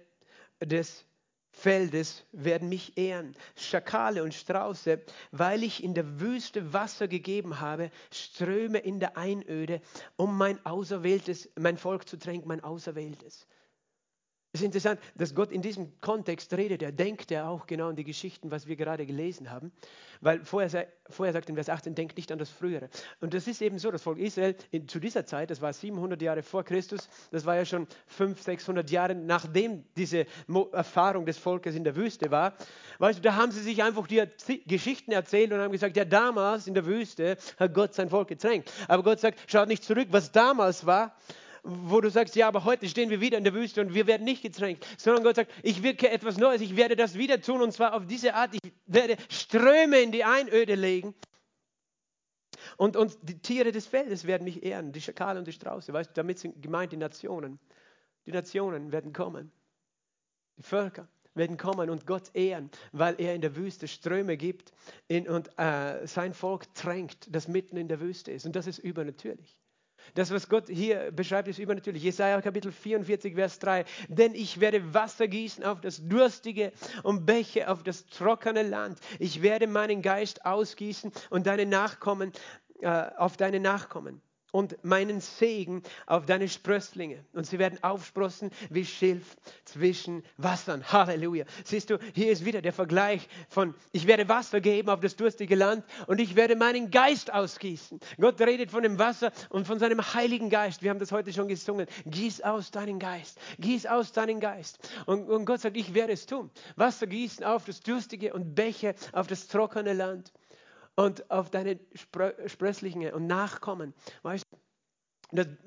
des 0.60 1.04
Feldes 1.52 2.24
werden 2.32 2.68
mich 2.68 2.96
ehren, 2.96 3.36
Schakale 3.56 4.22
und 4.22 4.34
Strauße, 4.34 5.02
weil 5.32 5.62
ich 5.62 5.84
in 5.84 5.94
der 5.94 6.20
Wüste 6.20 6.72
Wasser 6.72 7.08
gegeben 7.08 7.60
habe, 7.60 7.90
Ströme 8.10 8.78
in 8.78 9.00
der 9.00 9.16
Einöde, 9.18 9.82
um 10.16 10.36
mein 10.36 10.64
Auserwähltes, 10.64 11.50
mein 11.58 11.76
Volk 11.76 12.08
zu 12.08 12.18
tränken, 12.18 12.48
mein 12.48 12.64
Auserwähltes. 12.64 13.46
Es 14.54 14.60
ist 14.60 14.66
interessant, 14.66 15.00
dass 15.14 15.34
Gott 15.34 15.50
in 15.50 15.62
diesem 15.62 15.98
Kontext 16.02 16.52
redet. 16.52 16.82
Er 16.82 16.92
denkt 16.92 17.30
er 17.30 17.48
auch 17.48 17.66
genau 17.66 17.88
an 17.88 17.96
die 17.96 18.04
Geschichten, 18.04 18.50
was 18.50 18.66
wir 18.66 18.76
gerade 18.76 19.06
gelesen 19.06 19.50
haben. 19.50 19.72
Weil 20.20 20.44
vorher, 20.44 20.88
vorher 21.08 21.32
sagt 21.32 21.48
in 21.48 21.54
Vers 21.54 21.70
18, 21.70 21.94
denkt 21.94 22.18
nicht 22.18 22.30
an 22.30 22.38
das 22.38 22.50
Frühere. 22.50 22.90
Und 23.22 23.32
das 23.32 23.48
ist 23.48 23.62
eben 23.62 23.78
so, 23.78 23.90
das 23.90 24.02
Volk 24.02 24.18
Israel 24.18 24.54
in, 24.70 24.86
zu 24.88 25.00
dieser 25.00 25.24
Zeit, 25.24 25.50
das 25.50 25.62
war 25.62 25.72
700 25.72 26.20
Jahre 26.20 26.42
vor 26.42 26.64
Christus, 26.64 27.08
das 27.30 27.46
war 27.46 27.56
ja 27.56 27.64
schon 27.64 27.86
500, 28.08 28.44
600 28.44 28.90
Jahre 28.90 29.14
nachdem 29.14 29.84
diese 29.96 30.26
Erfahrung 30.72 31.24
des 31.24 31.38
Volkes 31.38 31.74
in 31.74 31.84
der 31.84 31.96
Wüste 31.96 32.30
war. 32.30 32.52
Weißt 32.98 33.20
du, 33.20 33.22
da 33.22 33.36
haben 33.36 33.52
sie 33.52 33.62
sich 33.62 33.82
einfach 33.82 34.06
die 34.06 34.22
Geschichten 34.66 35.12
erzählt 35.12 35.50
und 35.52 35.60
haben 35.60 35.72
gesagt, 35.72 35.96
ja 35.96 36.04
damals 36.04 36.66
in 36.66 36.74
der 36.74 36.84
Wüste 36.84 37.38
hat 37.58 37.72
Gott 37.72 37.94
sein 37.94 38.10
Volk 38.10 38.28
getränkt. 38.28 38.70
Aber 38.86 39.02
Gott 39.02 39.20
sagt, 39.20 39.50
schaut 39.50 39.68
nicht 39.68 39.82
zurück, 39.82 40.08
was 40.10 40.30
damals 40.30 40.84
war, 40.84 41.16
wo 41.62 42.00
du 42.00 42.10
sagst, 42.10 42.34
ja, 42.34 42.48
aber 42.48 42.64
heute 42.64 42.88
stehen 42.88 43.10
wir 43.10 43.20
wieder 43.20 43.38
in 43.38 43.44
der 43.44 43.54
Wüste 43.54 43.80
und 43.80 43.94
wir 43.94 44.06
werden 44.06 44.24
nicht 44.24 44.42
getränkt, 44.42 44.86
sondern 44.98 45.22
Gott 45.22 45.36
sagt, 45.36 45.52
ich 45.62 45.82
wirke 45.82 46.10
etwas 46.10 46.36
Neues, 46.36 46.60
ich 46.60 46.76
werde 46.76 46.96
das 46.96 47.16
wieder 47.16 47.40
tun 47.40 47.62
und 47.62 47.72
zwar 47.72 47.94
auf 47.94 48.06
diese 48.06 48.34
Art, 48.34 48.54
ich 48.54 48.72
werde 48.86 49.16
Ströme 49.28 50.00
in 50.00 50.12
die 50.12 50.24
Einöde 50.24 50.74
legen. 50.74 51.14
Und, 52.76 52.96
und 52.96 53.16
die 53.22 53.38
Tiere 53.38 53.72
des 53.72 53.86
Feldes 53.86 54.26
werden 54.26 54.44
mich 54.44 54.62
ehren, 54.62 54.92
die 54.92 55.00
Schakale 55.00 55.38
und 55.38 55.46
die 55.46 55.52
Strauße, 55.52 55.92
weißt 55.92 56.10
du, 56.10 56.14
damit 56.14 56.38
sind 56.38 56.62
gemeint 56.62 56.92
die 56.92 56.96
Nationen. 56.96 57.58
Die 58.26 58.32
Nationen 58.32 58.92
werden 58.92 59.12
kommen, 59.12 59.52
die 60.56 60.62
Völker 60.62 61.08
werden 61.34 61.56
kommen 61.56 61.90
und 61.90 62.06
Gott 62.06 62.34
ehren, 62.34 62.70
weil 62.92 63.14
er 63.18 63.34
in 63.34 63.40
der 63.40 63.56
Wüste 63.56 63.88
Ströme 63.88 64.36
gibt 64.36 64.72
in, 65.08 65.28
und 65.28 65.48
äh, 65.58 66.06
sein 66.06 66.34
Volk 66.34 66.72
tränkt, 66.74 67.34
das 67.34 67.48
mitten 67.48 67.76
in 67.76 67.88
der 67.88 68.00
Wüste 68.00 68.32
ist. 68.32 68.46
Und 68.46 68.54
das 68.54 68.66
ist 68.66 68.78
übernatürlich. 68.78 69.58
Das, 70.14 70.30
was 70.30 70.48
Gott 70.48 70.68
hier 70.68 71.10
beschreibt, 71.12 71.48
ist 71.48 71.58
übernatürlich. 71.58 72.02
Jesaja 72.02 72.40
Kapitel 72.40 72.72
44, 72.72 73.34
Vers 73.34 73.58
3. 73.58 73.84
Denn 74.08 74.34
ich 74.34 74.60
werde 74.60 74.94
Wasser 74.94 75.28
gießen 75.28 75.64
auf 75.64 75.80
das 75.80 76.06
Durstige 76.06 76.72
und 77.02 77.26
Bäche 77.26 77.68
auf 77.68 77.82
das 77.82 78.06
trockene 78.06 78.62
Land. 78.62 78.98
Ich 79.18 79.42
werde 79.42 79.66
meinen 79.66 80.02
Geist 80.02 80.44
ausgießen 80.44 81.12
und 81.30 81.46
deine 81.46 81.66
Nachkommen, 81.66 82.32
äh, 82.80 82.88
auf 82.88 83.36
deine 83.36 83.60
Nachkommen 83.60 84.20
und 84.52 84.84
meinen 84.84 85.20
Segen 85.20 85.82
auf 86.06 86.26
deine 86.26 86.48
Sprösslinge. 86.48 87.24
Und 87.32 87.46
sie 87.46 87.58
werden 87.58 87.82
aufsprossen 87.82 88.50
wie 88.70 88.84
Schilf 88.84 89.36
zwischen 89.64 90.22
Wassern. 90.36 90.84
Halleluja. 90.92 91.44
Siehst 91.64 91.90
du, 91.90 91.98
hier 92.14 92.30
ist 92.30 92.44
wieder 92.44 92.62
der 92.62 92.72
Vergleich 92.72 93.28
von, 93.48 93.74
ich 93.90 94.06
werde 94.06 94.28
Wasser 94.28 94.60
geben 94.60 94.90
auf 94.90 95.00
das 95.00 95.16
durstige 95.16 95.56
Land 95.56 95.84
und 96.06 96.20
ich 96.20 96.36
werde 96.36 96.54
meinen 96.54 96.90
Geist 96.90 97.32
ausgießen. 97.32 97.98
Gott 98.20 98.40
redet 98.40 98.70
von 98.70 98.82
dem 98.82 98.98
Wasser 98.98 99.32
und 99.48 99.66
von 99.66 99.78
seinem 99.78 100.00
Heiligen 100.14 100.50
Geist. 100.50 100.82
Wir 100.82 100.90
haben 100.90 101.00
das 101.00 101.10
heute 101.12 101.32
schon 101.32 101.48
gesungen. 101.48 101.86
Gieß 102.06 102.42
aus 102.42 102.70
deinen 102.70 102.98
Geist. 102.98 103.40
Gieß 103.58 103.86
aus 103.86 104.12
deinen 104.12 104.38
Geist. 104.38 104.78
Und, 105.06 105.28
und 105.28 105.46
Gott 105.46 105.60
sagt, 105.60 105.76
ich 105.76 105.94
werde 105.94 106.12
es 106.12 106.26
tun. 106.26 106.50
Wasser 106.76 107.06
gießen 107.06 107.44
auf 107.44 107.64
das 107.64 107.80
durstige 107.80 108.34
und 108.34 108.54
Bäche 108.54 108.94
auf 109.12 109.26
das 109.26 109.48
trockene 109.48 109.94
Land 109.94 110.32
und 110.96 111.30
auf 111.30 111.50
deine 111.50 111.78
Sprösslinge 112.46 113.14
und 113.14 113.26
Nachkommen. 113.26 113.94
Weißt 114.22 114.44
du? 114.50 114.56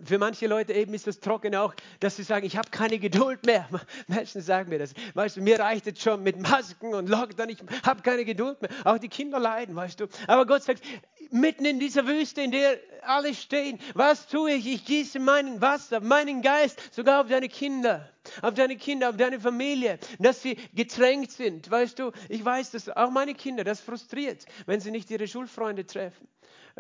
Für 0.04 0.20
manche 0.20 0.46
Leute 0.46 0.74
eben 0.74 0.94
ist 0.94 1.08
das 1.08 1.20
Trockene 1.20 1.60
auch, 1.60 1.74
dass 2.00 2.18
sie 2.18 2.24
sagen, 2.24 2.46
ich 2.46 2.56
habe 2.56 2.70
keine 2.70 3.00
Geduld 3.00 3.48
mehr. 3.48 3.68
Menschen 4.08 4.42
sagen 4.42 4.70
mir 4.70 4.78
das. 4.78 4.94
Weißt 5.16 5.38
du, 5.38 5.42
mir 5.42 5.60
reicht 5.60 5.88
es 5.88 6.00
schon 6.00 6.22
mit 6.22 6.40
Masken 6.40 6.94
und 6.94 7.10
Lockdown, 7.10 7.50
ich 7.50 7.64
habe 7.84 8.04
keine 8.04 8.26
Geduld 8.26 8.62
mehr. 8.62 8.70
Auch 8.84 9.00
die 9.00 9.10
Kinder 9.10 9.40
leiden, 9.40 9.76
weißt 9.76 10.00
du. 10.00 10.08
Aber 10.28 10.46
Gott 10.46 10.62
sagt, 10.62 10.84
mitten 11.32 11.66
in 11.66 11.80
dieser 11.80 12.08
Wüste, 12.08 12.42
in 12.42 12.52
der 12.52 12.80
alle 13.04 13.34
stehen, 13.34 13.80
was 13.94 14.28
tue 14.28 14.54
ich? 14.54 14.68
Ich 14.68 14.86
gieße 14.86 15.20
meinen 15.20 15.62
Wasser, 15.62 16.00
meinen 16.02 16.42
Geist 16.42 16.82
sogar 16.94 17.22
auf 17.22 17.28
deine 17.28 17.50
Kinder, 17.50 18.10
auf 18.42 18.54
deine 18.54 18.78
Kinder, 18.78 19.10
auf 19.10 19.18
deine 19.18 19.40
Familie, 19.40 20.00
dass 20.20 20.42
sie 20.42 20.58
getränkt 20.74 21.32
sind. 21.32 21.70
Weißt 21.70 22.00
du, 22.00 22.12
ich 22.30 22.44
weiß, 22.44 22.72
dass 22.72 22.90
auch 22.90 23.12
meine 23.12 23.34
Kinder 23.34 23.64
das 23.64 23.82
frustriert, 23.82 24.46
wenn 24.66 24.80
sie 24.80 24.92
nicht 24.92 25.10
ihre 25.12 25.28
Schulfreunde 25.28 25.86
treffen 25.86 26.28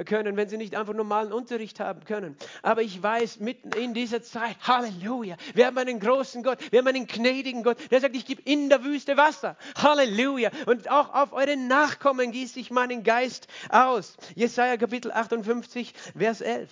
können, 0.04 0.36
wenn 0.36 0.50
sie 0.50 0.58
nicht 0.58 0.76
einfach 0.76 0.94
normalen 0.94 1.32
Unterricht 1.32 1.80
haben 1.80 2.04
können. 2.04 2.36
Aber 2.62 2.82
ich 2.82 3.02
weiß, 3.02 3.40
mitten 3.40 3.72
in 3.72 3.94
dieser 3.94 4.22
Zeit, 4.22 4.58
Halleluja, 4.62 5.38
wir 5.54 5.68
haben 5.68 5.78
einen 5.78 6.00
großen 6.00 6.44
Gott, 6.44 6.60
wir 6.72 6.80
haben 6.80 6.88
einen 6.88 7.08
gnädigen 7.08 7.64
Gott, 7.64 7.78
der 7.92 8.02
sagt, 8.02 8.16
ich 8.16 8.26
gebe 8.26 8.42
in 8.42 8.68
der 8.70 8.84
Wüste 8.84 9.16
Wasser. 9.16 9.56
Halleluja. 9.78 10.52
Und 10.66 10.92
auch 10.92 11.14
auf 11.14 11.32
eure 11.32 11.56
Nachkommen 11.56 12.32
gieße 12.32 12.60
ich 12.60 12.72
meinen 12.72 13.04
Geist 13.04 13.48
aus. 13.70 14.18
Jesaja 14.36 14.76
Kapitel 14.76 15.12
58, 15.12 15.94
Vers 16.18 16.42
11. 16.42 16.70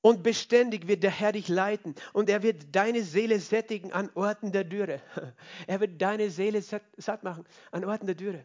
Und 0.00 0.24
beständig 0.24 0.88
wird 0.88 1.04
der 1.04 1.12
Herr 1.12 1.30
dich 1.30 1.48
leiten 1.48 1.94
und 2.12 2.28
er 2.28 2.42
wird 2.42 2.74
deine 2.74 3.04
Seele 3.04 3.38
sättigen 3.38 3.92
an 3.92 4.10
Orten 4.14 4.50
der 4.50 4.64
Dürre. 4.64 5.00
Er 5.68 5.78
wird 5.80 6.02
deine 6.02 6.28
Seele 6.28 6.60
satt 6.60 7.22
machen 7.22 7.44
an 7.70 7.84
Orten 7.84 8.06
der 8.06 8.16
Dürre. 8.16 8.44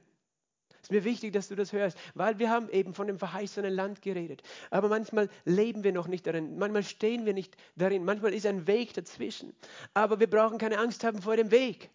Ist 0.88 0.92
mir 0.94 1.04
wichtig, 1.04 1.34
dass 1.34 1.50
du 1.50 1.56
das 1.56 1.74
hörst, 1.74 1.98
weil 2.14 2.40
wir 2.40 2.50
haben 2.50 2.70
eben 2.70 2.94
von 2.94 3.08
dem 3.08 3.20
verheißenen 3.20 3.74
Land 3.74 4.02
geredet. 4.02 4.42
Aber 4.70 4.88
manchmal 4.88 5.28
leben 5.44 5.84
wir 5.84 5.92
noch 5.92 6.08
nicht 6.08 6.26
darin, 6.26 6.58
manchmal 6.58 6.84
stehen 6.84 7.26
wir 7.26 7.34
nicht 7.34 7.58
darin, 7.76 8.06
manchmal 8.06 8.34
ist 8.34 8.46
ein 8.46 8.68
Weg 8.68 8.94
dazwischen. 8.94 9.54
Aber 9.94 10.22
wir 10.22 10.30
brauchen 10.30 10.60
keine 10.60 10.78
Angst 10.80 11.04
haben 11.04 11.22
vor 11.22 11.36
dem 11.36 11.52
Weg, 11.52 11.90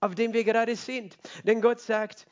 auf 0.00 0.14
dem 0.14 0.32
wir 0.32 0.42
gerade 0.42 0.74
sind. 0.74 1.18
Denn 1.42 1.60
Gott 1.60 1.80
sagt, 1.80 2.26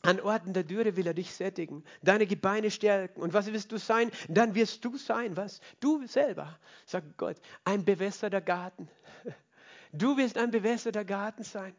an 0.00 0.20
Orten 0.20 0.54
der 0.54 0.64
Dürre 0.64 0.96
will 0.96 1.06
er 1.06 1.12
dich 1.12 1.34
sättigen, 1.34 1.84
deine 2.00 2.26
Gebeine 2.26 2.70
stärken. 2.70 3.20
Und 3.20 3.34
was 3.34 3.52
wirst 3.52 3.70
du 3.70 3.76
sein? 3.76 4.10
Dann 4.30 4.54
wirst 4.54 4.82
du 4.86 4.96
sein, 4.96 5.36
was? 5.36 5.60
Du 5.80 6.06
selber, 6.06 6.58
sagt 6.86 7.18
Gott, 7.18 7.36
ein 7.62 7.84
bewässerter 7.84 8.40
Garten. 8.40 8.88
Du 9.92 10.16
wirst 10.16 10.38
ein 10.38 10.50
bewässerter 10.50 11.04
Garten 11.04 11.44
sein. 11.44 11.76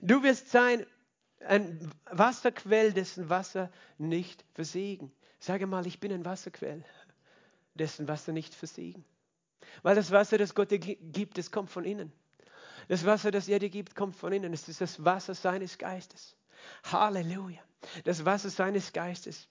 Du 0.00 0.24
wirst 0.24 0.50
sein 0.50 0.84
ein 1.40 1.90
Wasserquell, 2.10 2.92
dessen 2.92 3.28
Wasser 3.28 3.70
nicht 3.96 4.44
versiegen. 4.54 5.12
Sage 5.38 5.66
mal, 5.66 5.86
ich 5.86 6.00
bin 6.00 6.12
ein 6.12 6.24
Wasserquell, 6.24 6.84
dessen 7.74 8.08
Wasser 8.08 8.32
nicht 8.32 8.54
versiegen. 8.54 9.04
Weil 9.82 9.94
das 9.94 10.10
Wasser, 10.10 10.38
das 10.38 10.54
Gott 10.54 10.70
dir 10.70 10.78
gibt, 10.78 11.38
das 11.38 11.50
kommt 11.50 11.70
von 11.70 11.84
innen. 11.84 12.12
Das 12.88 13.04
Wasser, 13.04 13.30
das 13.30 13.48
er 13.48 13.58
dir 13.58 13.68
gibt, 13.68 13.94
kommt 13.94 14.16
von 14.16 14.32
innen. 14.32 14.52
Es 14.52 14.68
ist 14.68 14.80
das 14.80 15.04
Wasser 15.04 15.34
seines 15.34 15.78
Geistes. 15.78 16.36
Halleluja. 16.84 17.60
Das 18.04 18.24
Wasser 18.24 18.50
seines 18.50 18.92
Geistes. 18.92 19.48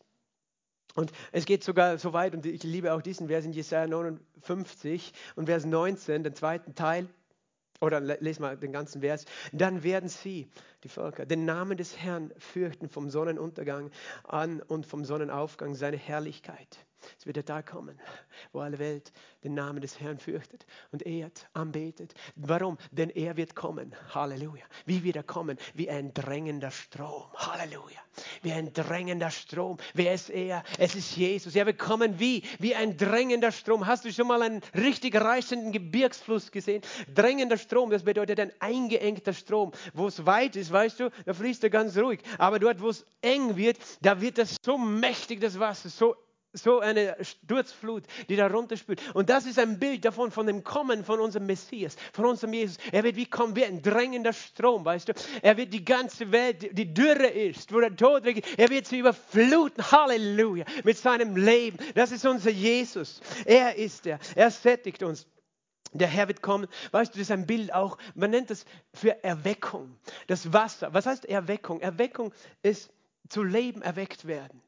Und 0.95 1.11
es 1.31 1.45
geht 1.45 1.63
sogar 1.63 1.99
so 1.99 2.13
weit, 2.13 2.33
und 2.33 2.45
ich 2.45 2.63
liebe 2.63 2.93
auch 2.93 3.01
diesen 3.03 3.27
Vers 3.27 3.45
in 3.45 3.53
Jesaja 3.53 3.87
59 3.87 5.13
und 5.35 5.45
Vers 5.45 5.63
19, 5.63 6.23
den 6.23 6.33
zweiten 6.33 6.73
Teil. 6.73 7.07
Oder 7.79 7.99
lese 7.99 8.41
mal 8.41 8.57
den 8.57 8.71
ganzen 8.71 9.01
Vers. 9.01 9.25
Dann 9.51 9.83
werden 9.83 10.09
sie, 10.09 10.49
die 10.83 10.89
Völker, 10.89 11.25
den 11.25 11.45
Namen 11.45 11.77
des 11.77 11.97
Herrn 11.97 12.33
fürchten 12.37 12.89
vom 12.89 13.09
Sonnenuntergang 13.09 13.91
an 14.23 14.61
und 14.61 14.85
vom 14.85 15.05
Sonnenaufgang 15.05 15.75
seine 15.75 15.97
Herrlichkeit. 15.97 16.86
Es 17.19 17.25
wird 17.25 17.37
der 17.37 17.45
Tag 17.45 17.67
kommen, 17.67 17.99
wo 18.51 18.59
alle 18.59 18.79
Welt 18.79 19.11
den 19.43 19.53
Namen 19.53 19.81
des 19.81 19.99
Herrn 19.99 20.17
fürchtet 20.17 20.65
und 20.91 21.05
ehrt, 21.05 21.47
anbetet. 21.53 22.13
Warum? 22.35 22.77
Denn 22.91 23.09
er 23.09 23.37
wird 23.37 23.55
kommen. 23.55 23.95
Halleluja. 24.13 24.63
Wie 24.85 25.03
wird 25.03 25.15
er 25.15 25.23
kommen? 25.23 25.57
Wie 25.73 25.89
ein 25.89 26.13
drängender 26.13 26.71
Strom. 26.71 27.23
Halleluja. 27.35 27.99
Wie 28.41 28.51
ein 28.51 28.73
drängender 28.73 29.31
Strom. 29.31 29.77
Wer 29.93 30.13
ist 30.13 30.29
er? 30.29 30.63
Es 30.77 30.95
ist 30.95 31.15
Jesus. 31.15 31.55
Er 31.55 31.65
wird 31.65 31.79
kommen 31.79 32.19
wie? 32.19 32.43
Wie 32.59 32.75
ein 32.75 32.97
drängender 32.97 33.51
Strom. 33.51 33.87
Hast 33.87 34.05
du 34.05 34.11
schon 34.11 34.27
mal 34.27 34.41
einen 34.41 34.61
richtig 34.75 35.15
reißenden 35.15 35.71
Gebirgsfluss 35.71 36.51
gesehen? 36.51 36.81
Drängender 37.13 37.57
Strom, 37.57 37.89
das 37.89 38.03
bedeutet 38.03 38.39
ein 38.39 38.51
eingeengter 38.59 39.33
Strom. 39.33 39.71
Wo 39.93 40.07
es 40.07 40.25
weit 40.25 40.55
ist, 40.55 40.71
weißt 40.71 40.99
du, 40.99 41.09
da 41.25 41.33
fließt 41.33 41.63
er 41.63 41.69
ganz 41.69 41.97
ruhig. 41.97 42.19
Aber 42.37 42.59
dort, 42.59 42.81
wo 42.81 42.89
es 42.89 43.05
eng 43.21 43.55
wird, 43.55 43.77
da 44.01 44.19
wird 44.21 44.37
das 44.37 44.57
so 44.63 44.77
mächtig, 44.77 45.41
das 45.41 45.59
Wasser, 45.59 45.89
so 45.89 46.15
so 46.57 46.79
eine 46.79 47.15
Sturzflut, 47.21 48.03
die 48.29 48.35
da 48.35 48.47
runterspült. 48.47 49.01
Und 49.13 49.29
das 49.29 49.45
ist 49.45 49.59
ein 49.59 49.79
Bild 49.79 50.05
davon, 50.05 50.31
von 50.31 50.47
dem 50.47 50.63
Kommen 50.63 51.03
von 51.03 51.19
unserem 51.19 51.45
Messias, 51.45 51.95
von 52.13 52.25
unserem 52.25 52.53
Jesus. 52.53 52.77
Er 52.91 53.03
wird 53.03 53.15
wie 53.15 53.25
kommen, 53.25 53.55
wie 53.55 53.65
ein 53.65 53.81
drängender 53.81 54.33
Strom, 54.33 54.85
weißt 54.85 55.09
du. 55.09 55.13
Er 55.41 55.57
wird 55.57 55.73
die 55.73 55.85
ganze 55.85 56.31
Welt, 56.31 56.77
die 56.77 56.93
Dürre 56.93 57.27
ist, 57.27 57.73
wo 57.73 57.79
der 57.79 57.95
Tod 57.95 58.23
weggeht, 58.23 58.45
er 58.57 58.69
wird 58.69 58.87
sie 58.87 58.99
überfluten, 58.99 59.91
Halleluja, 59.91 60.65
mit 60.83 60.97
seinem 60.97 61.35
Leben. 61.35 61.77
Das 61.95 62.11
ist 62.11 62.25
unser 62.25 62.51
Jesus. 62.51 63.21
Er 63.45 63.75
ist 63.75 64.05
er. 64.05 64.19
Er 64.35 64.51
sättigt 64.51 65.03
uns. 65.03 65.27
Der 65.93 66.07
Herr 66.07 66.27
wird 66.27 66.41
kommen. 66.41 66.67
Weißt 66.91 67.13
du, 67.13 67.19
das 67.19 67.27
ist 67.27 67.31
ein 67.31 67.47
Bild 67.47 67.73
auch, 67.73 67.97
man 68.13 68.31
nennt 68.31 68.49
das 68.49 68.65
für 68.93 69.23
Erweckung. 69.23 69.97
Das 70.27 70.51
Wasser. 70.51 70.93
Was 70.93 71.05
heißt 71.05 71.25
Erweckung? 71.25 71.79
Erweckung 71.81 72.33
ist 72.61 72.91
zu 73.29 73.43
Leben 73.43 73.81
erweckt 73.81 74.27
werden. 74.27 74.61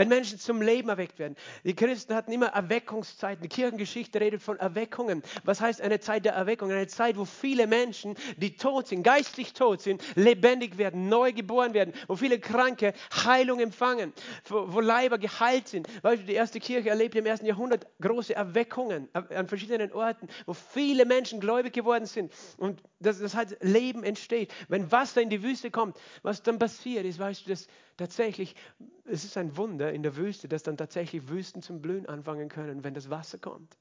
Wenn 0.00 0.08
Menschen 0.08 0.38
zum 0.38 0.62
Leben 0.62 0.88
erweckt 0.88 1.18
werden. 1.18 1.36
Die 1.62 1.76
Christen 1.76 2.14
hatten 2.14 2.32
immer 2.32 2.46
Erweckungszeiten. 2.46 3.42
Die 3.42 3.50
Kirchengeschichte 3.50 4.18
redet 4.18 4.40
von 4.40 4.58
Erweckungen. 4.58 5.22
Was 5.44 5.60
heißt 5.60 5.82
eine 5.82 6.00
Zeit 6.00 6.24
der 6.24 6.32
Erweckung? 6.32 6.70
Eine 6.70 6.86
Zeit, 6.86 7.18
wo 7.18 7.26
viele 7.26 7.66
Menschen, 7.66 8.14
die 8.38 8.56
tot 8.56 8.88
sind, 8.88 9.02
geistlich 9.02 9.52
tot 9.52 9.82
sind, 9.82 10.02
lebendig 10.14 10.78
werden, 10.78 11.10
neu 11.10 11.34
geboren 11.34 11.74
werden, 11.74 11.92
wo 12.08 12.16
viele 12.16 12.40
Kranke 12.40 12.94
Heilung 13.12 13.60
empfangen, 13.60 14.14
wo, 14.48 14.80
Leiber 14.80 15.18
geheilt 15.18 15.68
sind. 15.68 15.86
Weißt 16.02 16.22
du, 16.22 16.26
die 16.28 16.32
erste 16.32 16.60
Kirche 16.60 16.88
erlebte 16.88 17.18
im 17.18 17.26
ersten 17.26 17.44
Jahrhundert 17.44 17.86
große 18.00 18.34
Erweckungen 18.34 19.06
an 19.12 19.48
verschiedenen 19.48 19.92
Orten, 19.92 20.28
wo 20.46 20.54
viele 20.54 21.04
Menschen 21.04 21.40
gläubig 21.40 21.74
geworden 21.74 22.06
sind. 22.06 22.32
Und 22.56 22.82
das, 23.00 23.18
das 23.18 23.34
heißt, 23.34 23.58
Leben 23.60 24.02
entsteht. 24.02 24.50
Wenn 24.68 24.90
Wasser 24.90 25.20
in 25.20 25.28
die 25.28 25.42
Wüste 25.42 25.70
kommt, 25.70 25.98
was 26.22 26.42
dann 26.42 26.58
passiert 26.58 27.04
ist, 27.04 27.18
weißt 27.18 27.44
du, 27.44 27.50
das 27.50 27.68
tatsächlich, 28.00 28.56
es 29.04 29.24
ist 29.24 29.36
ein 29.36 29.56
Wunder 29.56 29.92
in 29.92 30.02
der 30.02 30.16
Wüste, 30.16 30.48
dass 30.48 30.62
dann 30.62 30.78
tatsächlich 30.78 31.28
Wüsten 31.28 31.60
zum 31.60 31.82
Blühen 31.82 32.06
anfangen 32.06 32.48
können, 32.48 32.82
wenn 32.82 32.94
das 32.94 33.10
Wasser 33.10 33.38
kommt. 33.38 33.76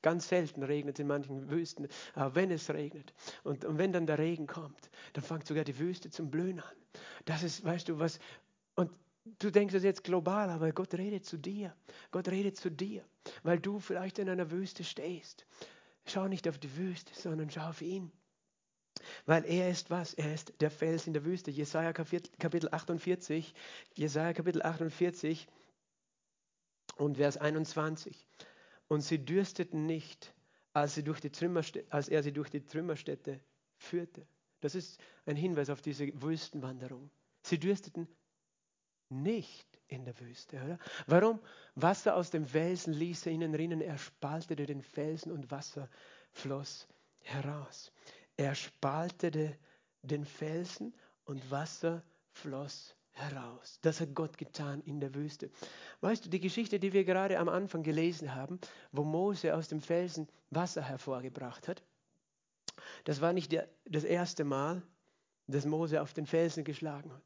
Ganz 0.00 0.28
selten 0.28 0.62
regnet 0.62 0.96
es 0.96 1.00
in 1.00 1.06
manchen 1.06 1.50
Wüsten, 1.50 1.86
aber 2.14 2.34
wenn 2.34 2.50
es 2.50 2.70
regnet 2.70 3.12
und, 3.44 3.64
und 3.66 3.76
wenn 3.76 3.92
dann 3.92 4.06
der 4.06 4.18
Regen 4.18 4.46
kommt, 4.46 4.90
dann 5.12 5.22
fängt 5.22 5.46
sogar 5.46 5.64
die 5.64 5.78
Wüste 5.78 6.10
zum 6.10 6.30
Blühen 6.30 6.60
an. 6.60 6.76
Das 7.26 7.42
ist, 7.42 7.62
weißt 7.62 7.90
du, 7.90 7.98
was, 7.98 8.18
und 8.74 8.90
du 9.38 9.50
denkst 9.50 9.74
das 9.74 9.82
jetzt 9.82 10.02
global, 10.02 10.48
aber 10.48 10.72
Gott 10.72 10.94
redet 10.94 11.26
zu 11.26 11.36
dir. 11.36 11.74
Gott 12.12 12.28
redet 12.28 12.56
zu 12.56 12.70
dir, 12.70 13.04
weil 13.42 13.58
du 13.58 13.80
vielleicht 13.80 14.18
in 14.18 14.30
einer 14.30 14.50
Wüste 14.50 14.82
stehst. 14.82 15.44
Schau 16.06 16.26
nicht 16.26 16.48
auf 16.48 16.56
die 16.56 16.74
Wüste, 16.76 17.12
sondern 17.14 17.50
schau 17.50 17.68
auf 17.68 17.82
ihn. 17.82 18.10
Weil 19.26 19.44
er 19.44 19.68
ist 19.68 19.90
was? 19.90 20.14
Er 20.14 20.32
ist 20.32 20.54
der 20.60 20.70
Fels 20.70 21.06
in 21.06 21.12
der 21.12 21.24
Wüste. 21.24 21.50
Jesaja 21.50 21.92
Kapitel 21.92 22.68
48, 22.70 23.54
Jesaja 23.94 24.32
Kapitel 24.32 24.62
48 24.62 25.48
und 26.96 27.16
Vers 27.16 27.36
21. 27.36 28.26
Und 28.88 29.00
sie 29.00 29.18
dürsteten 29.18 29.84
nicht, 29.84 30.32
als, 30.72 30.94
sie 30.94 31.02
durch 31.02 31.20
die 31.20 31.32
als 31.90 32.08
er 32.08 32.22
sie 32.22 32.32
durch 32.32 32.50
die 32.50 32.64
Trümmerstätte 32.64 33.40
führte. 33.76 34.26
Das 34.60 34.76
ist 34.76 35.00
ein 35.26 35.36
Hinweis 35.36 35.70
auf 35.70 35.82
diese 35.82 36.08
Wüstenwanderung. 36.22 37.10
Sie 37.42 37.58
dürsteten 37.58 38.08
nicht 39.08 39.66
in 39.88 40.04
der 40.04 40.18
Wüste, 40.20 40.56
oder? 40.62 40.78
Warum? 41.06 41.40
Wasser 41.74 42.16
aus 42.16 42.30
dem 42.30 42.46
Felsen 42.46 42.92
ließ 42.92 43.26
er 43.26 43.32
ihnen 43.32 43.54
rinnen, 43.54 43.80
er 43.80 43.98
spaltete 43.98 44.66
den 44.66 44.82
Felsen 44.82 45.32
und 45.32 45.50
Wasser 45.50 45.88
floss 46.32 46.88
heraus. 47.20 47.92
Er 48.36 48.54
spaltete 48.54 49.56
den 50.02 50.24
Felsen 50.24 50.94
und 51.24 51.50
Wasser 51.50 52.02
floss 52.32 52.94
heraus. 53.12 53.78
Das 53.82 54.00
hat 54.00 54.14
Gott 54.14 54.36
getan 54.36 54.82
in 54.82 55.00
der 55.00 55.14
Wüste. 55.14 55.50
Weißt 56.02 56.24
du, 56.24 56.28
die 56.28 56.40
Geschichte, 56.40 56.78
die 56.78 56.92
wir 56.92 57.04
gerade 57.04 57.38
am 57.38 57.48
Anfang 57.48 57.82
gelesen 57.82 58.34
haben, 58.34 58.60
wo 58.92 59.04
Mose 59.04 59.54
aus 59.54 59.68
dem 59.68 59.80
Felsen 59.80 60.28
Wasser 60.50 60.82
hervorgebracht 60.82 61.66
hat, 61.66 61.82
das 63.04 63.20
war 63.20 63.32
nicht 63.32 63.52
der, 63.52 63.68
das 63.86 64.04
erste 64.04 64.44
Mal, 64.44 64.82
dass 65.46 65.64
Mose 65.64 66.02
auf 66.02 66.12
den 66.12 66.26
Felsen 66.26 66.64
geschlagen 66.64 67.12
hat. 67.12 67.22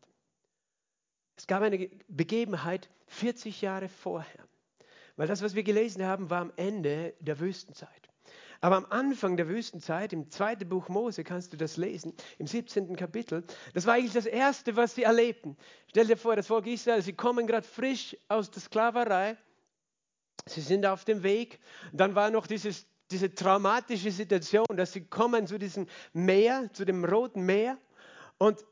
Es 1.36 1.46
gab 1.46 1.62
eine 1.62 1.90
Begebenheit 2.06 2.88
40 3.06 3.60
Jahre 3.62 3.88
vorher. 3.88 4.46
Weil 5.16 5.26
das, 5.26 5.42
was 5.42 5.54
wir 5.54 5.62
gelesen 5.62 6.04
haben, 6.04 6.30
war 6.30 6.40
am 6.42 6.52
Ende 6.56 7.14
der 7.20 7.40
Wüstenzeit. 7.40 8.09
Aber 8.60 8.76
am 8.76 8.86
Anfang 8.90 9.36
der 9.36 9.48
Wüstenzeit, 9.48 10.12
im 10.12 10.30
zweiten 10.30 10.68
Buch 10.68 10.88
Mose, 10.88 11.24
kannst 11.24 11.52
du 11.52 11.56
das 11.56 11.78
lesen, 11.78 12.12
im 12.38 12.46
17. 12.46 12.94
Kapitel, 12.94 13.42
das 13.72 13.86
war 13.86 13.94
eigentlich 13.94 14.12
das 14.12 14.26
Erste, 14.26 14.76
was 14.76 14.94
sie 14.94 15.04
erlebten. 15.04 15.56
Stell 15.88 16.06
dir 16.06 16.16
vor, 16.16 16.36
das 16.36 16.46
Volk 16.46 16.66
Israel, 16.66 17.00
sie 17.00 17.14
kommen 17.14 17.46
gerade 17.46 17.66
frisch 17.66 18.16
aus 18.28 18.50
der 18.50 18.60
Sklaverei, 18.60 19.38
sie 20.46 20.60
sind 20.60 20.84
auf 20.84 21.04
dem 21.06 21.22
Weg, 21.22 21.58
dann 21.92 22.14
war 22.14 22.30
noch 22.30 22.46
dieses, 22.46 22.86
diese 23.10 23.34
traumatische 23.34 24.10
Situation, 24.10 24.66
dass 24.76 24.92
sie 24.92 25.06
kommen 25.06 25.46
zu 25.46 25.58
diesem 25.58 25.86
Meer, 26.12 26.70
zu 26.74 26.84
dem 26.84 27.04
Roten 27.04 27.46
Meer 27.46 27.78
und 28.36 28.62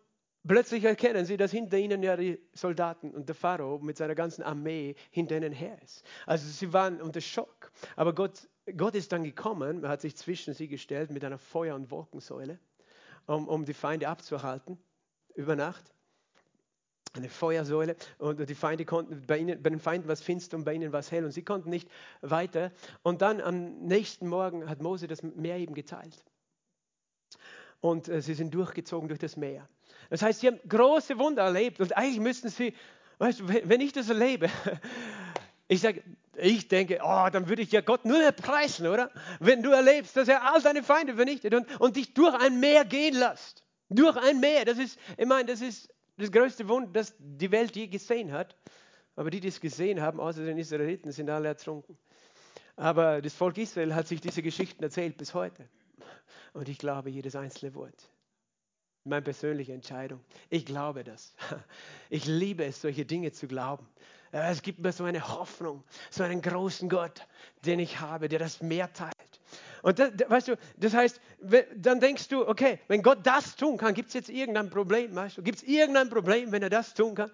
Plötzlich 0.47 0.85
erkennen 0.85 1.27
sie, 1.27 1.37
dass 1.37 1.51
hinter 1.51 1.79
ihnen 1.79 2.03
ja 2.03 2.17
die 2.17 2.41
Soldaten 2.55 3.11
und 3.11 3.29
der 3.29 3.35
Pharao 3.35 3.79
mit 3.81 3.97
seiner 3.97 4.15
ganzen 4.15 4.43
Armee 4.43 4.95
hinter 5.11 5.37
ihnen 5.37 5.53
her 5.53 5.77
ist. 5.83 6.05
Also 6.27 6.49
sie 6.49 6.73
waren 6.73 7.03
unter 7.03 7.21
Schock. 7.21 7.71
Aber 7.97 8.15
Gott 8.15 8.49
Gott 8.77 8.95
ist 8.95 9.13
dann 9.13 9.25
gekommen, 9.25 9.85
er 9.85 9.91
hat 9.91 10.01
sich 10.01 10.17
zwischen 10.17 10.55
sie 10.55 10.69
gestellt 10.69 11.11
mit 11.11 11.25
einer 11.25 11.39
Feuer- 11.39 11.75
und 11.75 11.91
Wolkensäule, 11.91 12.59
um, 13.27 13.49
um 13.49 13.65
die 13.65 13.75
Feinde 13.75 14.09
abzuhalten 14.09 14.79
über 15.35 15.57
Nacht. 15.57 15.95
Eine 17.15 17.31
Feuersäule 17.31 17.97
und 18.19 18.49
die 18.49 18.55
Feinde 18.55 18.85
konnten, 18.85 19.23
bei, 19.27 19.39
ihnen, 19.39 19.63
bei 19.63 19.71
den 19.71 19.81
Feinden 19.81 20.09
war 20.09 20.13
es 20.13 20.21
finster 20.21 20.59
und 20.59 20.65
bei 20.65 20.75
ihnen 20.75 20.93
war 20.93 21.01
es 21.01 21.11
hell 21.11 21.25
und 21.25 21.33
sie 21.33 21.43
konnten 21.43 21.71
nicht 21.71 21.89
weiter. 22.21 22.71
Und 23.03 23.23
dann 23.23 23.41
am 23.41 23.79
nächsten 23.87 24.29
Morgen 24.29 24.69
hat 24.69 24.83
Mose 24.83 25.07
das 25.07 25.23
Meer 25.23 25.57
eben 25.57 25.75
geteilt. 25.75 26.25
Und 27.81 28.09
äh, 28.09 28.21
sie 28.21 28.35
sind 28.35 28.53
durchgezogen 28.53 29.09
durch 29.09 29.21
das 29.21 29.37
Meer. 29.37 29.67
Das 30.11 30.23
heißt, 30.23 30.41
sie 30.41 30.49
haben 30.49 30.61
große 30.69 31.19
Wunder 31.19 31.43
erlebt 31.43 31.81
und 31.81 31.97
eigentlich 31.97 32.21
müssten 32.21 32.49
sie, 32.49 32.75
weißt 33.19 33.41
du, 33.41 33.49
wenn 33.49 33.81
ich 33.81 33.93
das 33.93 34.09
erlebe, 34.09 34.49
ich 35.69 35.81
sage, 35.81 36.03
ich 36.37 36.69
denke, 36.69 37.01
oh, 37.03 37.29
dann 37.31 37.49
würde 37.49 37.63
ich 37.63 37.73
ja 37.73 37.81
Gott 37.81 38.05
nur 38.05 38.19
mehr 38.19 38.33
preisen, 38.33 38.87
oder? 38.87 39.11
Wenn 39.41 39.63
du 39.63 39.71
erlebst, 39.71 40.17
dass 40.17 40.29
er 40.29 40.53
all 40.53 40.63
deine 40.63 40.83
Feinde 40.83 41.15
vernichtet 41.15 41.53
und, 41.55 41.81
und 41.81 41.97
dich 41.97 42.15
durch 42.15 42.35
ein 42.35 42.61
Meer 42.61 42.85
gehen 42.85 43.15
lässt. 43.15 43.65
Durch 43.89 44.17
ein 44.17 44.41
Meer. 44.41 44.65
Das 44.65 44.79
ist, 44.79 44.99
ich 45.17 45.27
meine, 45.27 45.47
das 45.47 45.61
ist 45.61 45.93
das 46.17 46.31
größte 46.31 46.69
Wunder, 46.69 46.91
das 46.93 47.15
die 47.19 47.51
Welt 47.51 47.75
je 47.75 47.89
gesehen 47.89 48.33
hat. 48.33 48.57
Aber 49.17 49.31
die, 49.31 49.41
die 49.41 49.49
es 49.49 49.61
gesehen 49.61 50.01
haben, 50.01 50.21
außer 50.21 50.45
den 50.45 50.59
Israeliten, 50.59 51.11
sind 51.11 51.29
alle 51.29 51.49
ertrunken. 51.49 51.99
Aber 52.77 53.21
das 53.21 53.35
Volk 53.35 53.59
Israel 53.59 53.95
hat 53.95 54.07
sich 54.07 54.21
diese 54.21 54.43
Geschichten 54.43 54.83
erzählt 54.85 55.17
bis 55.17 55.35
heute. 55.35 55.69
Und 56.53 56.69
ich 56.69 56.79
glaube 56.79 57.11
jedes 57.11 57.35
einzelne 57.35 57.75
Wort. 57.75 58.09
Meine 59.09 59.23
persönliche 59.23 59.73
Entscheidung. 59.73 60.21
Ich 60.51 60.67
glaube 60.67 61.05
das. 61.05 61.35
Ich 62.11 62.25
liebe 62.25 62.65
es, 62.65 62.81
solche 62.81 63.05
Dinge 63.05 63.33
zu 63.33 63.47
glauben. 63.47 63.87
Es 64.31 64.63
gibt 64.63 64.79
mir 64.79 64.93
so 64.93 65.05
eine 65.05 65.29
Hoffnung, 65.29 65.85
so 66.11 66.23
einen 66.23 66.41
großen 66.41 66.89
Gott, 66.89 67.27
den 67.65 67.79
ich 67.79 68.01
habe, 68.01 68.29
der 68.29 68.39
das 68.39 68.63
Meer 68.63 68.93
teilt. 68.93 69.13
Und 69.83 69.99
das, 69.99 70.13
weißt 70.27 70.49
du, 70.49 70.59
das 70.77 70.95
heißt, 70.95 71.21
dann 71.77 72.01
denkst 72.01 72.29
du, 72.29 72.47
okay, 72.47 72.79
wenn 72.89 73.03
Gott 73.03 73.21
das 73.25 73.57
tun 73.57 73.77
kann, 73.77 73.95
gibt 73.95 74.09
es 74.09 74.15
jetzt 74.15 74.29
irgendein 74.29 74.71
Problem, 74.71 75.15
weißt 75.15 75.39
du? 75.39 75.43
Gibt 75.43 75.59
es 75.59 75.65
irgendein 75.65 76.09
Problem, 76.11 76.53
wenn 76.53 76.63
er 76.63 76.71
das 76.71 76.95
tun 76.95 77.15
kann? 77.15 77.31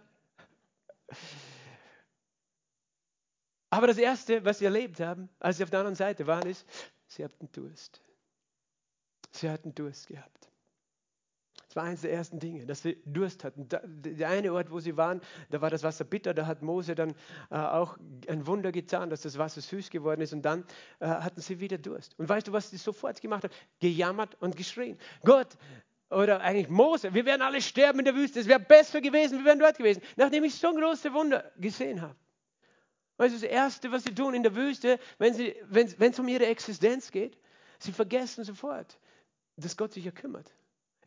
Aber 3.70 3.88
das 3.88 3.98
Erste, 3.98 4.44
was 4.44 4.58
sie 4.58 4.66
erlebt 4.66 5.00
haben, 5.00 5.28
als 5.40 5.56
sie 5.56 5.64
auf 5.64 5.70
der 5.70 5.80
anderen 5.80 5.96
Seite 5.96 6.26
waren, 6.26 6.48
ist, 6.48 6.64
sie 7.08 7.24
hatten 7.24 7.50
Durst. 7.52 8.00
Sie 9.32 9.50
hatten 9.50 9.74
Durst 9.74 10.06
gehabt. 10.06 10.48
Das 11.74 11.82
war 11.82 11.88
eines 11.88 12.02
der 12.02 12.12
ersten 12.12 12.38
Dinge, 12.38 12.66
dass 12.66 12.82
sie 12.82 13.02
Durst 13.04 13.42
hatten. 13.42 13.68
der 13.68 14.28
eine 14.28 14.52
Ort, 14.52 14.70
wo 14.70 14.78
sie 14.78 14.96
waren, 14.96 15.20
da 15.50 15.60
war 15.60 15.70
das 15.70 15.82
Wasser 15.82 16.04
bitter, 16.04 16.32
da 16.32 16.46
hat 16.46 16.62
Mose 16.62 16.94
dann 16.94 17.16
äh, 17.50 17.56
auch 17.56 17.98
ein 18.28 18.46
Wunder 18.46 18.70
getan, 18.70 19.10
dass 19.10 19.22
das 19.22 19.38
Wasser 19.38 19.60
süß 19.60 19.90
geworden 19.90 20.20
ist 20.20 20.32
und 20.32 20.42
dann 20.42 20.64
äh, 21.00 21.06
hatten 21.08 21.40
sie 21.40 21.58
wieder 21.58 21.76
Durst. 21.76 22.16
Und 22.16 22.28
weißt 22.28 22.46
du, 22.46 22.52
was 22.52 22.70
sie 22.70 22.76
sofort 22.76 23.20
gemacht 23.20 23.42
haben? 23.42 23.52
Gejammert 23.80 24.40
und 24.40 24.54
geschrien. 24.54 24.96
Gott, 25.24 25.48
oder 26.10 26.42
eigentlich 26.42 26.68
Mose, 26.68 27.12
wir 27.12 27.24
werden 27.24 27.42
alle 27.42 27.60
sterben 27.60 27.98
in 27.98 28.04
der 28.04 28.14
Wüste, 28.14 28.38
es 28.38 28.46
wäre 28.46 28.60
besser 28.60 29.00
gewesen, 29.00 29.38
wir 29.38 29.44
wären 29.44 29.58
dort 29.58 29.76
gewesen, 29.76 30.00
nachdem 30.14 30.44
ich 30.44 30.54
so 30.54 30.72
große 30.72 31.12
Wunder 31.12 31.50
gesehen 31.56 32.02
habe. 32.02 32.14
Weißt 33.16 33.34
du, 33.34 33.40
das 33.40 33.50
Erste, 33.50 33.90
was 33.90 34.04
sie 34.04 34.14
tun 34.14 34.34
in 34.34 34.44
der 34.44 34.54
Wüste, 34.54 35.00
wenn 35.18 35.34
es 35.34 35.98
wenn, 35.98 36.14
um 36.14 36.28
ihre 36.28 36.46
Existenz 36.46 37.10
geht, 37.10 37.36
sie 37.80 37.90
vergessen 37.90 38.44
sofort, 38.44 38.96
dass 39.56 39.76
Gott 39.76 39.92
sich 39.92 40.04
ja 40.04 40.12
kümmert. 40.12 40.54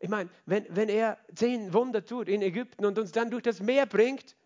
Ich 0.00 0.08
meine, 0.08 0.30
wenn, 0.46 0.64
wenn 0.74 0.88
er 0.88 1.18
zehn 1.34 1.72
Wunder 1.72 2.04
tut 2.04 2.28
in 2.28 2.42
Ägypten 2.42 2.84
und 2.84 2.98
uns 2.98 3.12
dann 3.12 3.30
durch 3.30 3.42
das 3.42 3.60
Meer 3.60 3.86
bringt, 3.86 4.36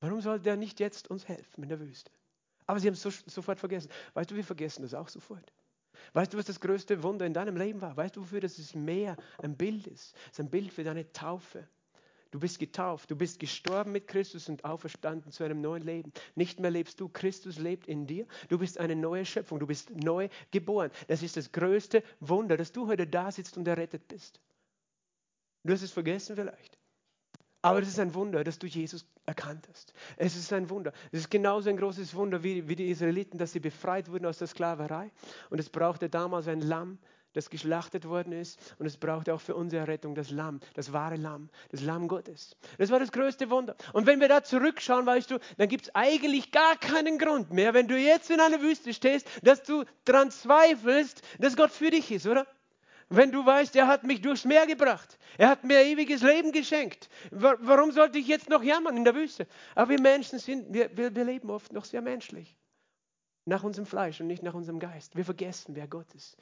warum 0.00 0.20
sollte 0.20 0.48
er 0.50 0.56
nicht 0.56 0.80
jetzt 0.80 1.08
uns 1.10 1.28
helfen 1.28 1.62
in 1.62 1.68
der 1.68 1.80
Wüste? 1.80 2.10
Aber 2.66 2.80
sie 2.80 2.86
haben 2.86 2.94
es 2.94 3.02
so, 3.02 3.10
sofort 3.10 3.58
vergessen. 3.58 3.90
Weißt 4.14 4.30
du, 4.30 4.36
wir 4.36 4.44
vergessen 4.44 4.82
das 4.82 4.94
auch 4.94 5.08
sofort. 5.08 5.52
Weißt 6.12 6.32
du, 6.32 6.38
was 6.38 6.46
das 6.46 6.60
größte 6.60 7.02
Wunder 7.02 7.26
in 7.26 7.34
deinem 7.34 7.56
Leben 7.56 7.80
war? 7.80 7.96
Weißt 7.96 8.16
du, 8.16 8.20
wofür 8.22 8.40
das 8.40 8.74
Meer 8.74 9.16
ein 9.38 9.56
Bild 9.56 9.86
ist? 9.86 10.14
Es 10.26 10.32
ist 10.32 10.40
ein 10.40 10.50
Bild 10.50 10.72
für 10.72 10.84
deine 10.84 11.12
Taufe. 11.12 11.68
Du 12.30 12.38
bist 12.38 12.60
getauft, 12.60 13.10
du 13.10 13.16
bist 13.16 13.40
gestorben 13.40 13.90
mit 13.90 14.06
Christus 14.06 14.48
und 14.48 14.64
auferstanden 14.64 15.32
zu 15.32 15.42
einem 15.42 15.60
neuen 15.60 15.82
Leben. 15.82 16.12
Nicht 16.36 16.60
mehr 16.60 16.70
lebst 16.70 17.00
du, 17.00 17.08
Christus 17.08 17.58
lebt 17.58 17.88
in 17.88 18.06
dir. 18.06 18.26
Du 18.48 18.58
bist 18.58 18.78
eine 18.78 18.94
neue 18.94 19.24
Schöpfung, 19.24 19.58
du 19.58 19.66
bist 19.66 19.90
neu 19.90 20.28
geboren. 20.52 20.90
Das 21.08 21.22
ist 21.22 21.36
das 21.36 21.50
größte 21.50 22.04
Wunder, 22.20 22.56
dass 22.56 22.70
du 22.70 22.86
heute 22.86 23.06
da 23.06 23.32
sitzt 23.32 23.56
und 23.56 23.66
errettet 23.66 24.06
bist. 24.06 24.40
Du 25.64 25.72
hast 25.72 25.82
es 25.82 25.90
vergessen 25.90 26.36
vielleicht. 26.36 26.78
Aber 27.62 27.82
es 27.82 27.88
ist 27.88 27.98
ein 27.98 28.14
Wunder, 28.14 28.42
dass 28.42 28.58
du 28.58 28.66
Jesus 28.66 29.04
erkannt 29.26 29.68
hast. 29.70 29.92
Es 30.16 30.34
ist 30.34 30.52
ein 30.52 30.70
Wunder. 30.70 30.92
Es 31.12 31.20
ist 31.20 31.30
genauso 31.30 31.68
ein 31.68 31.76
großes 31.76 32.14
Wunder 32.14 32.42
wie, 32.42 32.68
wie 32.68 32.76
die 32.76 32.88
Israeliten, 32.88 33.38
dass 33.38 33.52
sie 33.52 33.60
befreit 33.60 34.10
wurden 34.10 34.26
aus 34.26 34.38
der 34.38 34.46
Sklaverei. 34.46 35.10
Und 35.50 35.58
es 35.58 35.68
brauchte 35.68 36.08
damals 36.08 36.48
ein 36.48 36.62
Lamm, 36.62 36.98
das 37.32 37.50
geschlachtet 37.50 38.06
worden 38.06 38.32
ist. 38.32 38.58
Und 38.78 38.86
es 38.86 38.96
braucht 38.96 39.28
auch 39.30 39.40
für 39.40 39.54
unsere 39.54 39.86
Rettung 39.86 40.14
das 40.14 40.30
Lamm, 40.30 40.60
das 40.74 40.92
wahre 40.92 41.16
Lamm, 41.16 41.48
das 41.70 41.82
Lamm 41.82 42.08
Gottes. 42.08 42.56
Das 42.78 42.90
war 42.90 42.98
das 42.98 43.12
größte 43.12 43.50
Wunder. 43.50 43.76
Und 43.92 44.06
wenn 44.06 44.20
wir 44.20 44.28
da 44.28 44.42
zurückschauen, 44.42 45.06
weißt 45.06 45.30
du, 45.30 45.38
dann 45.58 45.68
gibt 45.68 45.86
es 45.86 45.94
eigentlich 45.94 46.52
gar 46.52 46.76
keinen 46.76 47.18
Grund 47.18 47.52
mehr, 47.52 47.74
wenn 47.74 47.88
du 47.88 47.98
jetzt 47.98 48.30
in 48.30 48.40
einer 48.40 48.60
Wüste 48.60 48.92
stehst, 48.92 49.28
dass 49.42 49.62
du 49.62 49.84
daran 50.04 50.30
zweifelst, 50.30 51.22
dass 51.38 51.56
Gott 51.56 51.70
für 51.70 51.90
dich 51.90 52.10
ist, 52.10 52.26
oder? 52.26 52.46
Wenn 53.12 53.32
du 53.32 53.44
weißt, 53.44 53.74
er 53.74 53.88
hat 53.88 54.04
mich 54.04 54.22
durchs 54.22 54.44
Meer 54.44 54.68
gebracht, 54.68 55.18
er 55.36 55.48
hat 55.48 55.64
mir 55.64 55.84
ewiges 55.84 56.22
Leben 56.22 56.52
geschenkt, 56.52 57.08
warum 57.32 57.90
sollte 57.90 58.18
ich 58.18 58.28
jetzt 58.28 58.48
noch 58.48 58.62
jammern 58.62 58.96
in 58.96 59.04
der 59.04 59.16
Wüste? 59.16 59.48
Aber 59.74 59.90
wir 59.90 60.00
Menschen 60.00 60.38
sind, 60.38 60.72
wir, 60.72 60.96
wir 60.96 61.10
leben 61.24 61.50
oft 61.50 61.72
noch 61.72 61.84
sehr 61.84 62.02
menschlich. 62.02 62.56
Nach 63.46 63.64
unserem 63.64 63.86
Fleisch 63.86 64.20
und 64.20 64.28
nicht 64.28 64.44
nach 64.44 64.54
unserem 64.54 64.78
Geist. 64.78 65.16
Wir 65.16 65.24
vergessen, 65.24 65.74
wer 65.74 65.88
Gott 65.88 66.14
ist. 66.14 66.36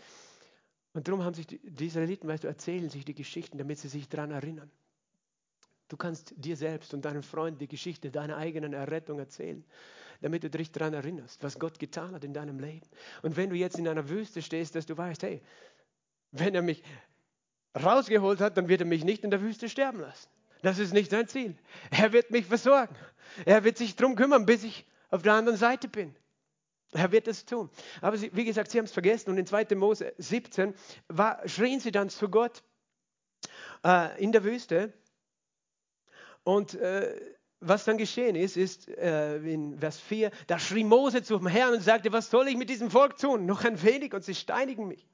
Und 0.92 1.07
darum 1.07 1.22
haben 1.22 1.35
sich 1.35 1.46
die, 1.46 1.59
die 1.59 1.87
Israeliten, 1.87 2.29
weißt 2.29 2.44
du, 2.44 2.48
erzählen 2.48 2.88
sich 2.88 3.05
die 3.05 3.14
Geschichten, 3.14 3.59
damit 3.59 3.79
sie 3.79 3.88
sich 3.88 4.09
daran 4.09 4.31
erinnern. 4.31 4.70
Du 5.88 5.96
kannst 5.96 6.35
dir 6.37 6.57
selbst 6.57 6.92
und 6.92 7.05
deinen 7.05 7.22
Freunden 7.22 7.59
die 7.59 7.68
Geschichte 7.68 8.11
deiner 8.11 8.37
eigenen 8.37 8.74
Errettung 8.74 9.18
erzählen, 9.18 9.64
damit 10.20 10.42
du 10.42 10.51
dich 10.51 10.70
daran 10.70 10.92
erinnerst, 10.92 11.42
was 11.42 11.59
Gott 11.59 11.79
getan 11.79 12.14
hat 12.14 12.24
in 12.24 12.35
deinem 12.35 12.59
Leben. 12.59 12.87
Und 13.22 13.37
wenn 13.37 13.51
du 13.51 13.57
jetzt 13.57 13.79
in 13.79 13.88
einer 13.88 14.09
Wüste 14.09 14.42
stehst, 14.42 14.74
dass 14.74 14.87
du 14.87 14.96
weißt, 14.96 15.22
hey, 15.22 15.40
wenn 16.33 16.55
er 16.55 16.62
mich 16.62 16.83
rausgeholt 17.74 18.40
hat, 18.40 18.57
dann 18.57 18.68
wird 18.68 18.81
er 18.81 18.87
mich 18.87 19.05
nicht 19.05 19.24
in 19.24 19.31
der 19.31 19.40
Wüste 19.40 19.68
sterben 19.68 20.01
lassen. 20.01 20.29
Das 20.62 20.79
ist 20.79 20.92
nicht 20.92 21.11
sein 21.11 21.29
Ziel. 21.29 21.57
Er 21.90 22.12
wird 22.12 22.31
mich 22.31 22.46
versorgen. 22.46 22.94
Er 23.44 23.64
wird 23.64 23.79
sich 23.79 23.94
darum 23.96 24.16
kümmern, 24.16 24.44
bis 24.44 24.64
ich 24.64 24.87
auf 25.11 25.22
der 25.22 25.35
anderen 25.35 25.59
Seite 25.59 25.88
bin. 25.88 26.14
Er 26.92 27.12
wird 27.12 27.29
es 27.29 27.44
tun. 27.44 27.70
Aber 28.01 28.16
sie, 28.16 28.31
wie 28.35 28.44
gesagt, 28.44 28.70
sie 28.70 28.79
haben 28.79 28.87
es 28.87 28.92
vergessen. 28.92 29.31
Und 29.31 29.38
in 29.38 29.46
2. 29.46 29.74
Mose 29.77 30.14
17 30.18 30.74
war, 31.09 31.46
schrien 31.46 31.81
sie 31.81 31.92
dann 31.92 32.09
zu 32.09 32.29
Gott 32.29 32.62
äh, 33.85 34.22
in 34.22 34.33
der 34.33 34.44
Wüste. 34.44 34.92
Und 36.44 36.74
äh, 36.74 37.14
was 37.61 37.85
dann 37.85 37.98
geschehen 37.98 38.37
ist, 38.37 38.57
ist 38.57 38.88
äh, 38.88 39.37
in 39.38 39.79
Vers 39.79 39.98
4, 40.01 40.31
da 40.46 40.59
schrie 40.59 40.85
Mose 40.85 41.22
zum 41.22 41.46
Herrn 41.46 41.74
und 41.74 41.83
sagte, 41.83 42.12
was 42.12 42.31
soll 42.31 42.48
ich 42.48 42.57
mit 42.57 42.70
diesem 42.70 42.90
Volk 42.90 43.18
tun? 43.18 43.46
Noch 43.46 43.64
ein 43.64 43.83
wenig 43.83 44.14
und 44.14 44.24
sie 44.24 44.35
steinigen 44.35 44.88
mich. 44.88 45.07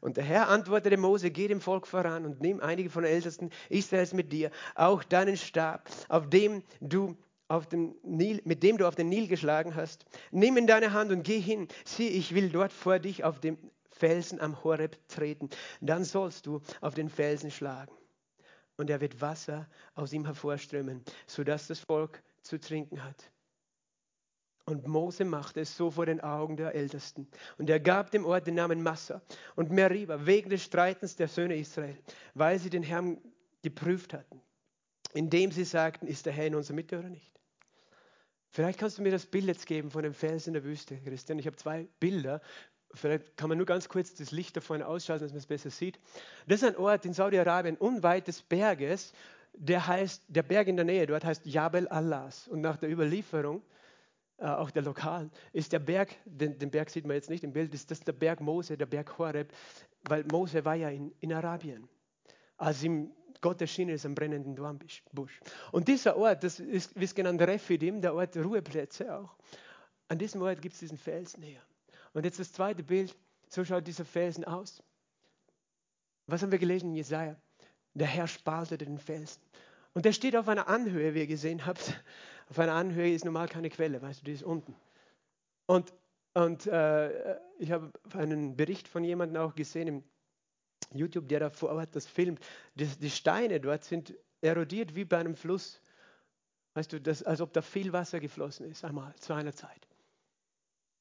Und 0.00 0.16
der 0.16 0.24
Herr 0.24 0.48
antwortete 0.48 0.96
Mose, 0.96 1.30
geh 1.30 1.46
dem 1.46 1.60
Volk 1.60 1.86
voran 1.86 2.26
und 2.26 2.40
nimm 2.40 2.60
einige 2.60 2.90
von 2.90 3.04
den 3.04 3.12
Ältesten 3.12 3.50
Israels 3.68 4.12
mit 4.12 4.32
dir, 4.32 4.50
auch 4.74 5.04
deinen 5.04 5.36
Stab, 5.36 5.88
auf 6.08 6.28
dem 6.28 6.64
du 6.80 7.16
auf 7.52 7.66
dem 7.66 7.94
Nil, 8.02 8.40
mit 8.44 8.62
dem 8.62 8.78
du 8.78 8.88
auf 8.88 8.94
den 8.94 9.10
Nil 9.10 9.28
geschlagen 9.28 9.74
hast. 9.74 10.06
Nimm 10.30 10.56
in 10.56 10.66
deine 10.66 10.94
Hand 10.94 11.12
und 11.12 11.22
geh 11.22 11.38
hin. 11.38 11.68
Sieh, 11.84 12.08
ich 12.08 12.34
will 12.34 12.48
dort 12.48 12.72
vor 12.72 12.98
dich 12.98 13.24
auf 13.24 13.40
dem 13.40 13.58
Felsen 13.90 14.40
am 14.40 14.64
Horeb 14.64 14.96
treten. 15.06 15.50
Dann 15.82 16.04
sollst 16.04 16.46
du 16.46 16.62
auf 16.80 16.94
den 16.94 17.10
Felsen 17.10 17.50
schlagen. 17.50 17.92
Und 18.78 18.88
er 18.88 19.02
wird 19.02 19.20
Wasser 19.20 19.68
aus 19.94 20.14
ihm 20.14 20.24
hervorströmen, 20.24 21.04
sodass 21.26 21.66
das 21.66 21.78
Volk 21.78 22.22
zu 22.40 22.58
trinken 22.58 23.04
hat. 23.04 23.30
Und 24.64 24.86
Mose 24.86 25.26
machte 25.26 25.60
es 25.60 25.76
so 25.76 25.90
vor 25.90 26.06
den 26.06 26.22
Augen 26.22 26.56
der 26.56 26.74
Ältesten. 26.74 27.28
Und 27.58 27.68
er 27.68 27.80
gab 27.80 28.12
dem 28.12 28.24
Ort 28.24 28.46
den 28.46 28.54
Namen 28.54 28.82
Massa 28.82 29.20
und 29.56 29.70
Meriba 29.70 30.24
wegen 30.24 30.48
des 30.48 30.64
Streitens 30.64 31.16
der 31.16 31.28
Söhne 31.28 31.56
Israel, 31.56 31.98
weil 32.32 32.58
sie 32.58 32.70
den 32.70 32.82
Herrn 32.82 33.20
geprüft 33.62 34.14
hatten, 34.14 34.40
indem 35.12 35.52
sie 35.52 35.64
sagten, 35.64 36.06
ist 36.06 36.24
der 36.24 36.32
Herr 36.32 36.46
in 36.46 36.54
unserer 36.54 36.76
Mitte 36.76 36.98
oder 36.98 37.10
nicht? 37.10 37.41
Vielleicht 38.52 38.78
kannst 38.78 38.98
du 38.98 39.02
mir 39.02 39.10
das 39.10 39.26
Bild 39.26 39.46
jetzt 39.46 39.66
geben 39.66 39.90
von 39.90 40.02
dem 40.02 40.12
Fels 40.12 40.46
in 40.46 40.52
der 40.52 40.62
Wüste, 40.62 40.98
Christian. 40.98 41.38
Ich 41.38 41.46
habe 41.46 41.56
zwei 41.56 41.88
Bilder. 41.98 42.42
Vielleicht 42.94 43.38
kann 43.38 43.48
man 43.48 43.56
nur 43.56 43.66
ganz 43.66 43.88
kurz 43.88 44.14
das 44.14 44.30
Licht 44.30 44.56
da 44.56 44.60
vorne 44.60 44.86
ausschalten, 44.86 45.24
dass 45.24 45.32
man 45.32 45.38
es 45.38 45.46
besser 45.46 45.70
sieht. 45.70 45.98
Das 46.46 46.62
ist 46.62 46.68
ein 46.68 46.76
Ort 46.76 47.06
in 47.06 47.14
Saudi-Arabien, 47.14 47.76
unweit 47.78 48.28
des 48.28 48.42
Berges. 48.42 49.14
Der 49.54 49.86
heißt, 49.86 50.24
der 50.28 50.42
Berg 50.42 50.68
in 50.68 50.76
der 50.76 50.84
Nähe 50.84 51.06
dort 51.06 51.24
heißt 51.24 51.46
Jabal 51.46 51.88
Allahs. 51.88 52.46
Und 52.46 52.60
nach 52.60 52.76
der 52.76 52.90
Überlieferung 52.90 53.62
äh, 54.36 54.46
auch 54.46 54.70
der 54.70 54.82
Lokalen, 54.82 55.30
ist 55.52 55.72
der 55.72 55.78
Berg, 55.78 56.16
den, 56.24 56.58
den, 56.58 56.70
Berg 56.70 56.90
sieht 56.90 57.06
man 57.06 57.14
jetzt 57.14 57.30
nicht 57.30 57.44
im 57.44 57.52
Bild, 57.52 57.72
ist 57.72 57.90
das 57.90 58.00
der 58.00 58.12
Berg 58.12 58.40
Mose, 58.40 58.76
der 58.76 58.86
Berg 58.86 59.16
Horeb, 59.16 59.52
weil 60.02 60.24
Mose 60.24 60.64
war 60.64 60.74
ja 60.74 60.88
in, 60.88 61.12
in 61.20 61.32
Arabien, 61.32 61.88
als 62.56 62.82
ihm 62.82 63.12
Gott 63.42 63.60
erschienen 63.60 63.90
ist 63.90 64.06
am 64.06 64.14
brennenden 64.14 64.56
Dornbusch. 64.56 65.02
Und 65.72 65.88
dieser 65.88 66.16
Ort, 66.16 66.44
das 66.44 66.58
ist, 66.58 66.92
ist 66.92 67.14
genannt 67.14 67.42
Refidim, 67.42 68.00
der 68.00 68.14
Ort 68.14 68.36
Ruheplätze 68.36 69.14
auch. 69.14 69.34
An 70.08 70.18
diesem 70.18 70.40
Ort 70.42 70.62
gibt 70.62 70.74
es 70.74 70.80
diesen 70.80 70.96
Felsen 70.96 71.42
her. 71.42 71.60
Und 72.14 72.24
jetzt 72.24 72.38
das 72.38 72.52
zweite 72.52 72.82
Bild, 72.82 73.14
so 73.48 73.64
schaut 73.64 73.86
dieser 73.86 74.04
Felsen 74.04 74.44
aus. 74.44 74.82
Was 76.26 76.42
haben 76.42 76.52
wir 76.52 76.58
gelesen 76.58 76.90
in 76.90 76.94
Jesaja? 76.94 77.36
Der 77.94 78.06
Herr 78.06 78.28
spaltete 78.28 78.86
den 78.86 78.98
Felsen. 78.98 79.42
Und 79.92 80.04
der 80.04 80.12
steht 80.12 80.36
auf 80.36 80.48
einer 80.48 80.68
Anhöhe, 80.68 81.12
wie 81.14 81.20
ihr 81.20 81.26
gesehen 81.26 81.66
habt. 81.66 82.00
Auf 82.48 82.58
einer 82.58 82.74
Anhöhe 82.74 83.12
ist 83.12 83.24
normal 83.24 83.48
keine 83.48 83.70
Quelle, 83.70 84.00
weißt 84.00 84.20
du, 84.20 84.24
die 84.24 84.32
ist 84.32 84.42
unten. 84.42 84.74
Und, 85.66 85.92
und 86.34 86.66
äh, 86.66 87.38
ich 87.58 87.72
habe 87.72 87.92
einen 88.14 88.56
Bericht 88.56 88.88
von 88.88 89.04
jemandem 89.04 89.42
auch 89.42 89.54
gesehen 89.54 89.88
im 89.88 90.04
YouTube, 90.98 91.28
der 91.28 91.40
da 91.40 91.50
vor 91.50 91.70
Ort 91.70 91.94
das 91.96 92.06
filmt. 92.06 92.40
Die, 92.74 92.86
die 92.86 93.10
Steine 93.10 93.60
dort 93.60 93.84
sind 93.84 94.14
erodiert 94.40 94.94
wie 94.94 95.04
bei 95.04 95.18
einem 95.18 95.36
Fluss. 95.36 95.80
Weißt 96.74 96.92
du, 96.92 97.00
das, 97.00 97.22
als 97.22 97.40
ob 97.40 97.52
da 97.52 97.62
viel 97.62 97.92
Wasser 97.92 98.20
geflossen 98.20 98.70
ist, 98.70 98.84
einmal 98.84 99.14
zu 99.16 99.34
einer 99.34 99.52
Zeit. 99.52 99.86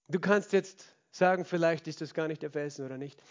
Du 0.08 0.19
kannst 0.19 0.51
jetzt 0.51 0.95
sagen, 1.12 1.45
vielleicht 1.45 1.88
ist 1.88 2.01
das 2.01 2.13
gar 2.13 2.27
nicht 2.27 2.41
der 2.41 2.51
Felsen 2.51 2.86
oder 2.86 2.97
nicht. 2.97 3.21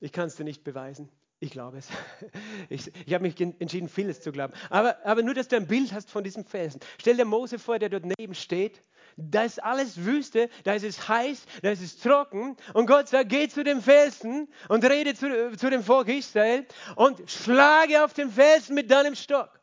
Ich 0.00 0.12
kann 0.12 0.26
es 0.26 0.36
dir 0.36 0.44
nicht 0.44 0.64
beweisen. 0.64 1.08
Ich 1.40 1.50
glaube 1.50 1.78
es. 1.78 1.88
Ich, 2.68 2.90
ich 3.06 3.12
habe 3.12 3.22
mich 3.22 3.38
entschieden, 3.40 3.88
vieles 3.88 4.20
zu 4.20 4.32
glauben. 4.32 4.54
Aber, 4.70 5.04
aber 5.04 5.22
nur, 5.22 5.34
dass 5.34 5.48
du 5.48 5.56
ein 5.56 5.66
Bild 5.66 5.92
hast 5.92 6.10
von 6.10 6.24
diesem 6.24 6.44
Felsen. 6.44 6.80
Stell 6.98 7.16
dir 7.16 7.24
Mose 7.24 7.58
vor, 7.58 7.78
der 7.78 7.90
dort 7.90 8.04
neben 8.18 8.34
steht. 8.34 8.82
Da 9.16 9.44
ist 9.44 9.62
alles 9.62 10.04
Wüste, 10.04 10.48
da 10.64 10.74
ist 10.74 10.84
es 10.84 11.08
heiß, 11.08 11.44
da 11.62 11.70
ist 11.70 11.82
es 11.82 11.98
trocken. 11.98 12.56
Und 12.74 12.86
Gott 12.86 13.08
sagt, 13.08 13.28
geh 13.28 13.48
zu 13.48 13.64
dem 13.64 13.82
Felsen 13.82 14.48
und 14.68 14.84
rede 14.84 15.14
zu, 15.14 15.56
zu 15.56 15.70
dem 15.70 15.82
Volk 15.82 16.08
Israel 16.08 16.66
und 16.96 17.30
schlage 17.30 18.04
auf 18.04 18.14
den 18.14 18.30
Felsen 18.30 18.74
mit 18.74 18.90
deinem 18.90 19.14
Stock. 19.14 19.60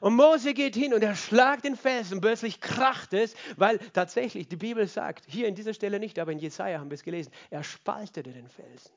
Und 0.00 0.14
Mose 0.14 0.54
geht 0.54 0.74
hin 0.74 0.94
und 0.94 1.02
er 1.02 1.14
schlagt 1.14 1.64
den 1.64 1.76
Felsen 1.76 2.14
und 2.14 2.20
plötzlich 2.20 2.60
kracht 2.60 3.12
es, 3.12 3.34
weil 3.56 3.78
tatsächlich 3.92 4.48
die 4.48 4.56
Bibel 4.56 4.86
sagt, 4.86 5.24
hier 5.26 5.46
in 5.46 5.54
dieser 5.54 5.74
Stelle 5.74 5.98
nicht, 5.98 6.18
aber 6.18 6.32
in 6.32 6.38
Jesaja 6.38 6.78
haben 6.78 6.90
wir 6.90 6.94
es 6.94 7.02
gelesen, 7.02 7.32
er 7.50 7.62
spaltete 7.62 8.32
den 8.32 8.48
Felsen. 8.48 8.92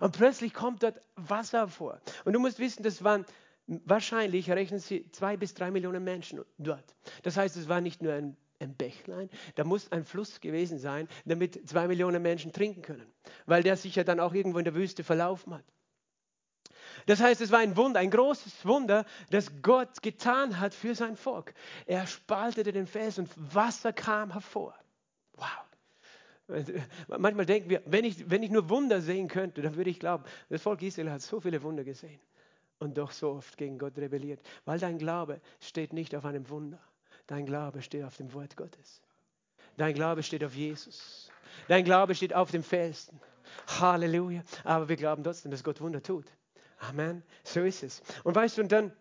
Und 0.00 0.16
plötzlich 0.16 0.52
kommt 0.52 0.82
dort 0.82 1.00
Wasser 1.16 1.68
vor. 1.68 2.00
Und 2.24 2.34
du 2.34 2.40
musst 2.40 2.58
wissen, 2.58 2.82
das 2.82 3.02
waren 3.02 3.24
wahrscheinlich, 3.66 4.50
rechnen 4.50 4.80
sie, 4.80 5.10
zwei 5.12 5.36
bis 5.36 5.54
drei 5.54 5.70
Millionen 5.70 6.04
Menschen 6.04 6.44
dort. 6.58 6.94
Das 7.22 7.36
heißt, 7.36 7.56
es 7.56 7.68
war 7.68 7.80
nicht 7.80 8.02
nur 8.02 8.12
ein, 8.12 8.36
ein 8.60 8.74
Bächlein, 8.74 9.30
da 9.54 9.64
muss 9.64 9.90
ein 9.92 10.04
Fluss 10.04 10.40
gewesen 10.40 10.78
sein, 10.78 11.08
damit 11.24 11.68
zwei 11.68 11.86
Millionen 11.86 12.22
Menschen 12.22 12.52
trinken 12.52 12.82
können, 12.82 13.06
weil 13.46 13.62
der 13.62 13.76
sich 13.76 13.96
ja 13.96 14.04
dann 14.04 14.20
auch 14.20 14.34
irgendwo 14.34 14.58
in 14.58 14.64
der 14.64 14.74
Wüste 14.74 15.04
verlaufen 15.04 15.54
hat. 15.54 15.64
Das 17.06 17.20
heißt, 17.20 17.40
es 17.40 17.50
war 17.50 17.60
ein 17.60 17.76
Wunder, 17.76 18.00
ein 18.00 18.10
großes 18.10 18.66
Wunder, 18.66 19.04
das 19.30 19.50
Gott 19.62 20.02
getan 20.02 20.60
hat 20.60 20.74
für 20.74 20.94
sein 20.94 21.16
Volk. 21.16 21.54
Er 21.86 22.06
spaltete 22.06 22.72
den 22.72 22.86
Fels 22.86 23.18
und 23.18 23.30
Wasser 23.54 23.92
kam 23.92 24.32
hervor. 24.32 24.74
Wow. 25.34 25.46
Manchmal 27.08 27.46
denken 27.46 27.70
wir, 27.70 27.82
wenn 27.86 28.04
ich, 28.04 28.30
wenn 28.30 28.42
ich 28.42 28.50
nur 28.50 28.68
Wunder 28.70 29.00
sehen 29.00 29.28
könnte, 29.28 29.62
dann 29.62 29.76
würde 29.76 29.90
ich 29.90 30.00
glauben, 30.00 30.24
das 30.48 30.62
Volk 30.62 30.82
Israel 30.82 31.10
hat 31.10 31.22
so 31.22 31.40
viele 31.40 31.62
Wunder 31.62 31.84
gesehen 31.84 32.20
und 32.78 32.96
doch 32.96 33.12
so 33.12 33.32
oft 33.32 33.56
gegen 33.56 33.78
Gott 33.78 33.98
rebelliert, 33.98 34.40
weil 34.64 34.78
dein 34.78 34.98
Glaube 34.98 35.40
steht 35.60 35.92
nicht 35.92 36.14
auf 36.14 36.24
einem 36.24 36.48
Wunder. 36.48 36.80
Dein 37.28 37.46
Glaube 37.46 37.82
steht 37.82 38.04
auf 38.04 38.16
dem 38.16 38.32
Wort 38.32 38.56
Gottes. 38.56 39.02
Dein 39.76 39.94
Glaube 39.94 40.22
steht 40.22 40.42
auf 40.42 40.54
Jesus. 40.54 41.30
Dein 41.68 41.84
Glaube 41.84 42.14
steht 42.14 42.34
auf 42.34 42.50
dem 42.50 42.62
Felsen. 42.62 43.20
Halleluja. 43.80 44.42
Aber 44.64 44.88
wir 44.88 44.96
glauben 44.96 45.22
trotzdem, 45.22 45.50
dass 45.50 45.62
Gott 45.62 45.80
Wunder 45.80 46.02
tut. 46.02 46.26
Amen. 46.78 47.22
So 47.44 47.62
ist 47.62 47.82
es. 47.82 48.02
Und 48.24 48.34
weißt 48.34 48.56
du, 48.56 48.62
und 48.62 48.72
dann 48.72 48.96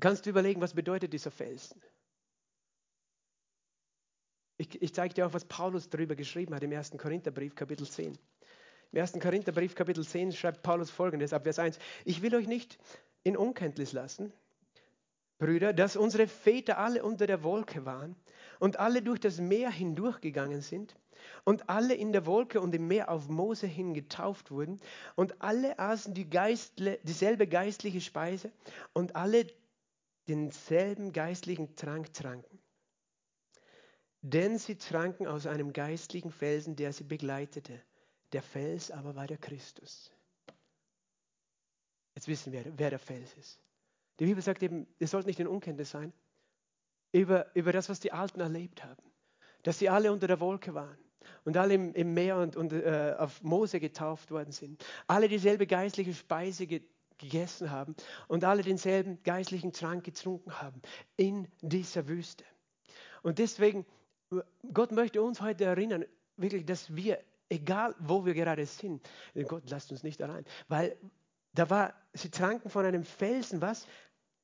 kannst 0.00 0.26
du 0.26 0.30
überlegen, 0.30 0.60
was 0.60 0.74
bedeutet 0.74 1.12
dieser 1.12 1.30
Felsen? 1.30 1.80
Ich, 4.56 4.82
ich 4.82 4.92
zeige 4.92 5.14
dir 5.14 5.26
auch, 5.26 5.32
was 5.32 5.44
Paulus 5.44 5.88
darüber 5.88 6.16
geschrieben 6.16 6.52
hat 6.52 6.64
im 6.64 6.72
1. 6.72 6.92
Korintherbrief, 6.98 7.54
Kapitel 7.54 7.88
10. 7.88 8.18
Im 8.90 9.00
1. 9.00 9.12
Korintherbrief, 9.20 9.76
Kapitel 9.76 10.04
10, 10.04 10.32
schreibt 10.32 10.64
Paulus 10.64 10.90
folgendes 10.90 11.32
ab 11.32 11.44
Vers 11.44 11.60
1. 11.60 11.78
Ich 12.04 12.22
will 12.22 12.34
euch 12.34 12.48
nicht 12.48 12.76
in 13.22 13.36
Unkenntnis 13.36 13.92
lassen, 13.92 14.32
Brüder, 15.38 15.72
dass 15.72 15.96
unsere 15.96 16.26
Väter 16.26 16.78
alle 16.78 17.02
unter 17.02 17.26
der 17.26 17.42
Wolke 17.42 17.84
waren 17.84 18.16
und 18.58 18.78
alle 18.78 19.02
durch 19.02 19.20
das 19.20 19.38
Meer 19.38 19.70
hindurchgegangen 19.70 20.60
sind 20.60 20.96
und 21.44 21.68
alle 21.68 21.94
in 21.94 22.12
der 22.12 22.26
Wolke 22.26 22.60
und 22.60 22.74
im 22.74 22.88
Meer 22.88 23.10
auf 23.10 23.28
Mose 23.28 23.66
hin 23.66 23.94
getauft 23.94 24.50
wurden 24.50 24.80
und 25.14 25.40
alle 25.40 25.78
aßen 25.78 26.14
die 26.14 26.28
Geistle, 26.28 26.98
dieselbe 27.02 27.46
geistliche 27.46 28.00
Speise 28.00 28.50
und 28.92 29.16
alle 29.16 29.46
denselben 30.26 31.12
geistlichen 31.12 31.74
Trank 31.76 32.12
tranken 32.12 32.58
denn 34.22 34.58
sie 34.58 34.76
tranken 34.76 35.26
aus 35.26 35.46
einem 35.46 35.72
geistlichen 35.72 36.32
Felsen, 36.32 36.76
der 36.76 36.92
sie 36.92 37.04
begleitete. 37.04 37.80
Der 38.32 38.42
Fels 38.42 38.90
aber 38.90 39.14
war 39.14 39.26
der 39.26 39.38
Christus. 39.38 40.10
Jetzt 42.14 42.28
wissen 42.28 42.52
wir, 42.52 42.64
wer 42.76 42.90
der 42.90 42.98
Fels 42.98 43.32
ist. 43.34 43.60
Die 44.18 44.26
Bibel 44.26 44.42
sagt 44.42 44.62
eben, 44.62 44.86
ihr 44.98 45.08
sollt 45.08 45.26
nicht 45.26 45.40
in 45.40 45.46
Unkenntnis 45.46 45.90
sein 45.90 46.12
über, 47.12 47.46
über 47.54 47.72
das, 47.72 47.88
was 47.88 48.00
die 48.00 48.12
Alten 48.12 48.40
erlebt 48.40 48.84
haben. 48.84 49.02
Dass 49.62 49.78
sie 49.78 49.88
alle 49.88 50.12
unter 50.12 50.26
der 50.26 50.40
Wolke 50.40 50.74
waren 50.74 50.98
und 51.44 51.56
alle 51.56 51.74
im, 51.74 51.94
im 51.94 52.14
Meer 52.14 52.36
und, 52.36 52.56
und 52.56 52.72
äh, 52.72 53.14
auf 53.18 53.42
Mose 53.42 53.80
getauft 53.80 54.30
worden 54.30 54.52
sind. 54.52 54.84
Alle 55.06 55.28
dieselbe 55.28 55.66
geistliche 55.66 56.14
Speise 56.14 56.66
ge 56.66 56.82
gegessen 57.20 57.72
haben 57.72 57.96
und 58.28 58.44
alle 58.44 58.62
denselben 58.62 59.20
geistlichen 59.24 59.72
Trank 59.72 60.04
getrunken 60.04 60.62
haben 60.62 60.80
in 61.16 61.48
dieser 61.62 62.06
Wüste. 62.06 62.44
Und 63.24 63.40
deswegen 63.40 63.84
Gott 64.72 64.92
möchte 64.92 65.22
uns 65.22 65.40
heute 65.40 65.64
erinnern, 65.64 66.04
wirklich, 66.36 66.66
dass 66.66 66.94
wir, 66.94 67.18
egal 67.48 67.94
wo 67.98 68.26
wir 68.26 68.34
gerade 68.34 68.66
sind, 68.66 69.08
Gott 69.46 69.68
lasst 69.70 69.90
uns 69.90 70.02
nicht 70.02 70.22
allein, 70.22 70.44
weil 70.68 70.96
da 71.54 71.70
war, 71.70 71.94
sie 72.12 72.30
tranken 72.30 72.70
von 72.70 72.84
einem 72.84 73.04
Felsen, 73.04 73.60
was? 73.60 73.86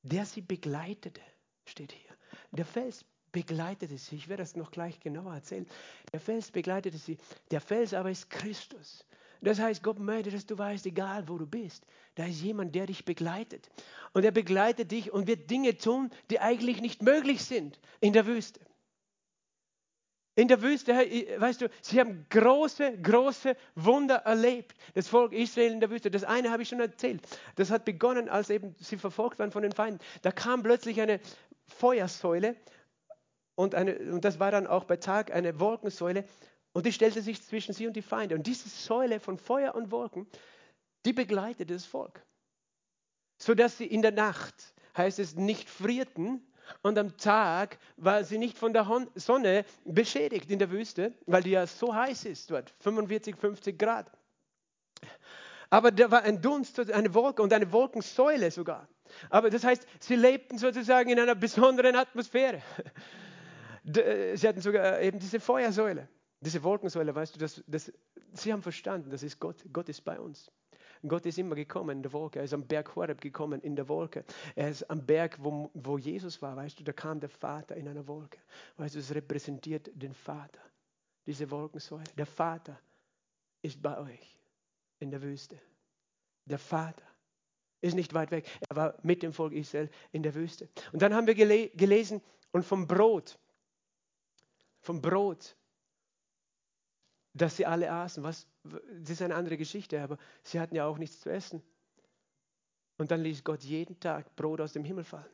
Der 0.05 0.25
sie 0.27 0.41
begleitete, 0.41 1.21
steht 1.65 1.91
hier. 1.91 2.11
Der 2.51 2.65
Fels 2.65 3.03
begleitete 3.31 3.97
sie. 3.97 4.15
Ich 4.15 4.27
werde 4.27 4.43
das 4.43 4.55
noch 4.55 4.69
gleich 4.69 4.99
genauer 4.99 5.33
erzählen. 5.33 5.65
Der 6.13 6.19
Fels 6.19 6.51
begleitete 6.51 6.99
sie. 6.99 7.17
Der 7.49 7.59
Fels 7.59 7.91
aber 7.95 8.11
ist 8.11 8.29
Christus. 8.29 9.03
Das 9.41 9.59
heißt, 9.59 9.81
Gott 9.81 9.97
möchte, 9.97 10.29
dass 10.29 10.45
du 10.45 10.57
weißt, 10.57 10.85
egal 10.85 11.27
wo 11.27 11.39
du 11.39 11.47
bist, 11.47 11.87
da 12.13 12.25
ist 12.25 12.41
jemand, 12.41 12.75
der 12.75 12.85
dich 12.85 13.03
begleitet. 13.03 13.69
Und 14.13 14.23
er 14.23 14.31
begleitet 14.31 14.91
dich 14.91 15.11
und 15.11 15.25
wird 15.25 15.49
Dinge 15.49 15.75
tun, 15.75 16.11
die 16.29 16.39
eigentlich 16.39 16.81
nicht 16.81 17.01
möglich 17.01 17.43
sind 17.43 17.79
in 17.99 18.13
der 18.13 18.27
Wüste. 18.27 18.59
In 20.37 20.49
der 20.49 20.61
Wüste, 20.61 20.93
weißt 20.93 21.61
du, 21.61 21.69
sie 21.81 21.99
haben 21.99 22.25
große, 22.29 22.97
große 23.01 23.55
Wunder 23.75 24.15
erlebt. 24.17 24.75
Das 24.93 25.07
Volk 25.07 25.31
Israel 25.31 25.71
in 25.71 25.79
der 25.79 25.89
Wüste. 25.89 26.11
Das 26.11 26.25
eine 26.25 26.51
habe 26.51 26.63
ich 26.63 26.69
schon 26.69 26.81
erzählt. 26.81 27.21
Das 27.55 27.71
hat 27.71 27.85
begonnen, 27.85 28.27
als 28.27 28.49
eben 28.49 28.75
sie 28.79 28.97
verfolgt 28.97 29.39
waren 29.39 29.51
von 29.51 29.63
den 29.63 29.71
Feinden. 29.71 30.03
Da 30.23 30.31
kam 30.31 30.61
plötzlich 30.61 30.99
eine 30.99 31.21
Feuersäule 31.67 32.57
und, 33.55 33.75
eine, 33.75 33.97
und 33.97 34.25
das 34.25 34.39
war 34.39 34.51
dann 34.51 34.67
auch 34.67 34.83
bei 34.83 34.97
Tag 34.97 35.33
eine 35.33 35.57
Wolkensäule 35.61 36.25
und 36.73 36.85
die 36.85 36.91
stellte 36.91 37.21
sich 37.21 37.41
zwischen 37.41 37.73
sie 37.73 37.87
und 37.87 37.95
die 37.95 38.01
Feinde. 38.01 38.35
Und 38.35 38.45
diese 38.45 38.67
Säule 38.67 39.21
von 39.21 39.37
Feuer 39.37 39.73
und 39.73 39.91
Wolken, 39.91 40.27
die 41.05 41.13
begleitete 41.13 41.73
das 41.73 41.85
Volk. 41.85 42.21
Sodass 43.37 43.77
sie 43.77 43.85
in 43.85 44.01
der 44.01 44.11
Nacht, 44.11 44.73
heißt 44.97 45.19
es, 45.19 45.35
nicht 45.35 45.69
frierten, 45.69 46.45
und 46.81 46.97
am 46.97 47.17
Tag 47.17 47.77
war 47.97 48.23
sie 48.23 48.37
nicht 48.37 48.57
von 48.57 48.73
der 48.73 49.07
Sonne 49.15 49.65
beschädigt 49.83 50.49
in 50.49 50.59
der 50.59 50.71
Wüste, 50.71 51.13
weil 51.25 51.43
die 51.43 51.51
ja 51.51 51.67
so 51.67 51.93
heiß 51.93 52.25
ist 52.25 52.51
dort, 52.51 52.73
45, 52.79 53.35
50 53.35 53.77
Grad. 53.77 54.11
Aber 55.69 55.91
da 55.91 56.09
war 56.11 56.23
ein 56.23 56.41
Dunst, 56.41 56.79
eine 56.91 57.13
Wolke 57.13 57.41
und 57.41 57.51
eine 57.51 57.71
Wolkensäule 57.71 58.51
sogar. 58.51 58.87
Aber 59.29 59.49
das 59.49 59.63
heißt, 59.63 59.85
sie 59.99 60.15
lebten 60.15 60.57
sozusagen 60.57 61.09
in 61.09 61.19
einer 61.19 61.35
besonderen 61.35 61.95
Atmosphäre. 61.95 62.61
Sie 63.87 64.47
hatten 64.47 64.61
sogar 64.61 64.99
eben 65.01 65.19
diese 65.19 65.39
Feuersäule, 65.39 66.09
diese 66.39 66.63
Wolkensäule, 66.63 67.13
weißt 67.13 67.35
du, 67.35 67.39
das, 67.39 67.63
das, 67.67 67.93
sie 68.33 68.51
haben 68.51 68.63
verstanden, 68.63 69.11
das 69.11 69.21
ist 69.21 69.39
Gott. 69.39 69.63
Gott 69.71 69.89
ist 69.89 70.03
bei 70.03 70.19
uns. 70.19 70.51
Gott 71.07 71.25
ist 71.25 71.37
immer 71.37 71.55
gekommen 71.55 71.97
in 71.97 72.03
der 72.03 72.13
Wolke. 72.13 72.39
Er 72.39 72.45
ist 72.45 72.53
am 72.53 72.65
Berg 72.65 72.95
Horeb 72.95 73.21
gekommen 73.21 73.61
in 73.61 73.75
der 73.75 73.87
Wolke. 73.87 74.23
Er 74.55 74.69
ist 74.69 74.89
am 74.89 75.05
Berg, 75.05 75.37
wo, 75.39 75.69
wo 75.73 75.97
Jesus 75.97 76.41
war, 76.41 76.55
weißt 76.55 76.79
du, 76.79 76.83
da 76.83 76.93
kam 76.93 77.19
der 77.19 77.29
Vater 77.29 77.75
in 77.75 77.87
einer 77.87 78.07
Wolke. 78.07 78.39
Weißt 78.77 78.95
du, 78.95 78.99
es 78.99 79.13
repräsentiert 79.13 79.89
den 79.93 80.13
Vater, 80.13 80.61
diese 81.25 81.49
Wolkensäule. 81.51 82.03
Der 82.17 82.25
Vater 82.25 82.79
ist 83.61 83.81
bei 83.81 83.97
euch 83.97 84.39
in 84.99 85.11
der 85.11 85.21
Wüste. 85.21 85.59
Der 86.45 86.59
Vater 86.59 87.03
ist 87.81 87.95
nicht 87.95 88.13
weit 88.13 88.31
weg. 88.31 88.47
Er 88.69 88.75
war 88.75 88.95
mit 89.03 89.23
dem 89.23 89.33
Volk 89.33 89.53
Israel 89.53 89.89
in 90.11 90.23
der 90.23 90.33
Wüste. 90.33 90.69
Und 90.91 91.01
dann 91.01 91.13
haben 91.13 91.27
wir 91.27 91.35
gele 91.35 91.69
gelesen 91.69 92.21
und 92.51 92.63
vom 92.63 92.87
Brot, 92.87 93.37
vom 94.81 95.01
Brot 95.01 95.55
dass 97.35 97.57
sie 97.57 97.65
alle 97.65 97.91
aßen. 97.91 98.23
Was, 98.23 98.47
das 98.63 99.11
ist 99.11 99.21
eine 99.21 99.35
andere 99.35 99.57
Geschichte, 99.57 100.01
aber 100.01 100.17
sie 100.41 100.59
hatten 100.59 100.75
ja 100.75 100.85
auch 100.85 100.97
nichts 100.97 101.19
zu 101.19 101.29
essen. 101.29 101.61
Und 102.97 103.11
dann 103.11 103.21
ließ 103.21 103.43
Gott 103.43 103.61
jeden 103.61 103.99
Tag 103.99 104.35
Brot 104.35 104.61
aus 104.61 104.71
dem 104.71 104.85
Himmel 104.85 105.03
fallen. 105.03 105.25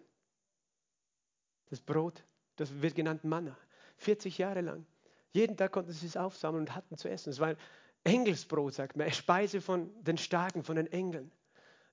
Das 1.70 1.80
Brot, 1.80 2.24
das 2.58 2.82
wird 2.82 2.96
genannt 2.96 3.24
Manna. 3.24 3.56
40 3.98 4.40
Jahre 4.40 4.62
lang. 4.62 4.86
Jeden 5.32 5.56
Tag 5.56 5.72
konnten 5.72 5.92
sie 5.92 6.08
es 6.08 6.18
aufsammeln 6.18 6.64
und 6.64 6.76
hatten 6.76 6.98
zu 6.98 7.08
essen. 7.08 7.30
Es 7.30 7.40
war 7.40 7.56
Engelsbrot, 8.04 8.74
sagt 8.74 8.98
man, 8.98 9.12
Speise 9.12 9.62
von 9.62 9.92
den 10.04 10.18
Starken, 10.18 10.64
von 10.64 10.76
den 10.76 10.88
Engeln. 10.88 11.32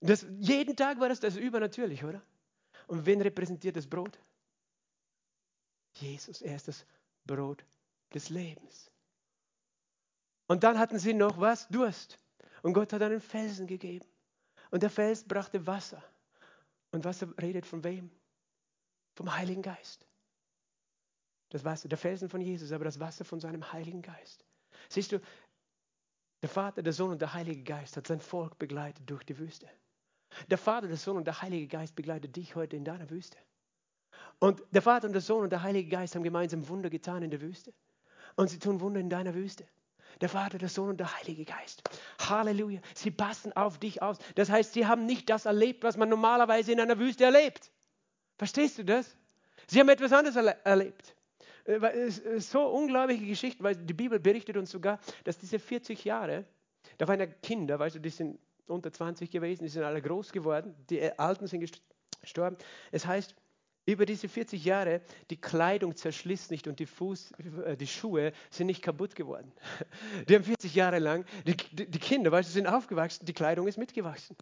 Das, 0.00 0.26
jeden 0.38 0.74
Tag 0.74 0.98
war 1.00 1.10
das, 1.10 1.20
das 1.20 1.36
übernatürlich, 1.36 2.02
oder? 2.02 2.22
Und 2.86 3.04
wen 3.04 3.20
repräsentiert 3.20 3.76
das 3.76 3.86
Brot? 3.86 4.18
Jesus, 5.92 6.40
er 6.40 6.56
ist 6.56 6.68
das 6.68 6.86
Brot 7.26 7.64
des 8.14 8.30
Lebens. 8.30 8.90
Und 10.48 10.64
dann 10.64 10.78
hatten 10.78 10.98
sie 10.98 11.14
noch 11.14 11.38
was? 11.38 11.68
Durst. 11.68 12.18
Und 12.62 12.72
Gott 12.72 12.92
hat 12.92 13.02
einen 13.02 13.20
Felsen 13.20 13.66
gegeben. 13.66 14.06
Und 14.70 14.82
der 14.82 14.90
Fels 14.90 15.22
brachte 15.22 15.66
Wasser. 15.66 16.02
Und 16.90 17.04
Wasser 17.04 17.28
redet 17.40 17.66
von 17.66 17.84
wem? 17.84 18.10
Vom 19.14 19.34
Heiligen 19.36 19.62
Geist. 19.62 20.06
Das 21.50 21.64
Wasser, 21.64 21.88
der 21.88 21.98
Felsen 21.98 22.28
von 22.28 22.40
Jesus, 22.40 22.72
aber 22.72 22.84
das 22.84 22.98
Wasser 22.98 23.24
von 23.24 23.40
seinem 23.40 23.72
Heiligen 23.72 24.02
Geist. 24.02 24.44
Siehst 24.88 25.12
du, 25.12 25.20
der 26.42 26.48
Vater, 26.48 26.82
der 26.82 26.92
Sohn 26.92 27.10
und 27.10 27.20
der 27.20 27.34
Heilige 27.34 27.62
Geist 27.62 27.96
hat 27.96 28.06
sein 28.06 28.20
Volk 28.20 28.58
begleitet 28.58 29.08
durch 29.08 29.24
die 29.24 29.38
Wüste. 29.38 29.68
Der 30.50 30.58
Vater, 30.58 30.88
der 30.88 30.96
Sohn 30.96 31.16
und 31.16 31.26
der 31.26 31.42
Heilige 31.42 31.66
Geist 31.66 31.94
begleitet 31.94 32.36
dich 32.36 32.54
heute 32.54 32.76
in 32.76 32.84
deiner 32.84 33.10
Wüste. 33.10 33.36
Und 34.38 34.62
der 34.70 34.82
Vater 34.82 35.06
und 35.06 35.12
der 35.12 35.22
Sohn 35.22 35.42
und 35.42 35.50
der 35.50 35.62
Heilige 35.62 35.88
Geist 35.88 36.14
haben 36.14 36.22
gemeinsam 36.22 36.68
Wunder 36.68 36.90
getan 36.90 37.22
in 37.22 37.30
der 37.30 37.40
Wüste. 37.40 37.74
Und 38.36 38.48
sie 38.48 38.58
tun 38.58 38.80
Wunder 38.80 39.00
in 39.00 39.10
deiner 39.10 39.34
Wüste 39.34 39.66
der 40.20 40.28
Vater, 40.28 40.58
der 40.58 40.68
Sohn 40.68 40.90
und 40.90 41.00
der 41.00 41.18
Heilige 41.18 41.44
Geist. 41.44 41.82
Halleluja. 42.28 42.80
Sie 42.94 43.10
passen 43.10 43.52
auf 43.54 43.78
dich 43.78 44.02
aus. 44.02 44.18
Das 44.34 44.50
heißt, 44.50 44.72
sie 44.72 44.86
haben 44.86 45.06
nicht 45.06 45.30
das 45.30 45.46
erlebt, 45.46 45.84
was 45.84 45.96
man 45.96 46.08
normalerweise 46.08 46.72
in 46.72 46.80
einer 46.80 46.98
Wüste 46.98 47.24
erlebt. 47.24 47.70
Verstehst 48.36 48.78
du 48.78 48.84
das? 48.84 49.16
Sie 49.66 49.80
haben 49.80 49.88
etwas 49.88 50.12
anderes 50.12 50.36
erle 50.36 50.56
erlebt. 50.64 51.14
Äh, 51.64 52.10
so 52.38 52.66
unglaubliche 52.66 53.26
Geschichte, 53.26 53.62
weil 53.62 53.76
die 53.76 53.94
Bibel 53.94 54.18
berichtet 54.18 54.56
uns 54.56 54.70
sogar, 54.70 54.98
dass 55.24 55.38
diese 55.38 55.58
40 55.58 56.04
Jahre, 56.04 56.44
da 56.96 57.06
waren 57.06 57.20
ja 57.20 57.26
Kinder, 57.26 57.78
weißt 57.78 57.96
du, 57.96 58.00
die 58.00 58.08
sind 58.08 58.38
unter 58.66 58.92
20 58.92 59.30
gewesen, 59.30 59.64
die 59.64 59.68
sind 59.68 59.82
alle 59.82 60.00
groß 60.00 60.32
geworden, 60.32 60.74
die 60.88 61.02
Alten 61.18 61.46
sind 61.46 61.70
gestorben. 62.22 62.56
Es 62.90 63.06
heißt, 63.06 63.34
über 63.88 64.04
diese 64.04 64.28
40 64.28 64.64
Jahre, 64.64 65.00
die 65.30 65.40
Kleidung 65.40 65.96
zerschliss 65.96 66.50
nicht 66.50 66.68
und 66.68 66.78
die, 66.78 66.84
Fuß, 66.84 67.32
äh, 67.64 67.76
die 67.76 67.86
Schuhe 67.86 68.32
sind 68.50 68.66
nicht 68.66 68.82
kaputt 68.82 69.14
geworden. 69.14 69.50
Die 70.28 70.34
haben 70.34 70.44
40 70.44 70.74
Jahre 70.74 70.98
lang, 70.98 71.24
die, 71.46 71.56
die 71.86 71.98
Kinder, 71.98 72.30
weißt 72.30 72.48
du, 72.48 72.52
sind 72.52 72.66
aufgewachsen, 72.66 73.24
die 73.24 73.32
Kleidung 73.32 73.66
ist 73.66 73.78
mitgewachsen. 73.78 74.36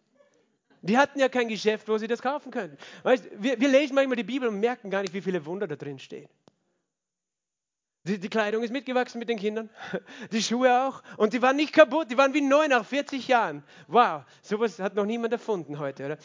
Die 0.82 0.98
hatten 0.98 1.18
ja 1.20 1.28
kein 1.28 1.48
Geschäft, 1.48 1.88
wo 1.88 1.96
sie 1.98 2.06
das 2.06 2.22
kaufen 2.22 2.50
können. 2.50 2.76
Weißt, 3.02 3.28
wir, 3.38 3.60
wir 3.60 3.68
lesen 3.68 3.94
manchmal 3.94 4.16
die 4.16 4.24
Bibel 4.24 4.48
und 4.48 4.58
merken 4.58 4.90
gar 4.90 5.02
nicht, 5.02 5.14
wie 5.14 5.22
viele 5.22 5.44
Wunder 5.46 5.66
da 5.68 5.76
drin 5.76 5.98
stehen. 5.98 6.28
Die, 8.04 8.18
die, 8.18 8.28
Kleidung 8.28 8.62
ist 8.62 8.72
mitgewachsen 8.72 9.18
mit 9.18 9.28
den 9.28 9.38
Kindern, 9.38 9.70
die 10.32 10.42
Schuhe 10.42 10.86
auch. 10.86 11.02
Und 11.16 11.32
die 11.32 11.42
waren 11.42 11.56
nicht 11.56 11.72
kaputt, 11.72 12.10
die 12.10 12.16
waren 12.16 12.34
wie 12.34 12.40
neu 12.40 12.66
nach 12.68 12.84
40 12.84 13.26
Jahren. 13.28 13.64
Wow, 13.88 14.22
sowas 14.42 14.78
hat 14.78 14.94
noch 14.94 15.06
niemand 15.06 15.32
erfunden 15.32 15.78
heute. 15.78 16.06
Oder? 16.06 16.18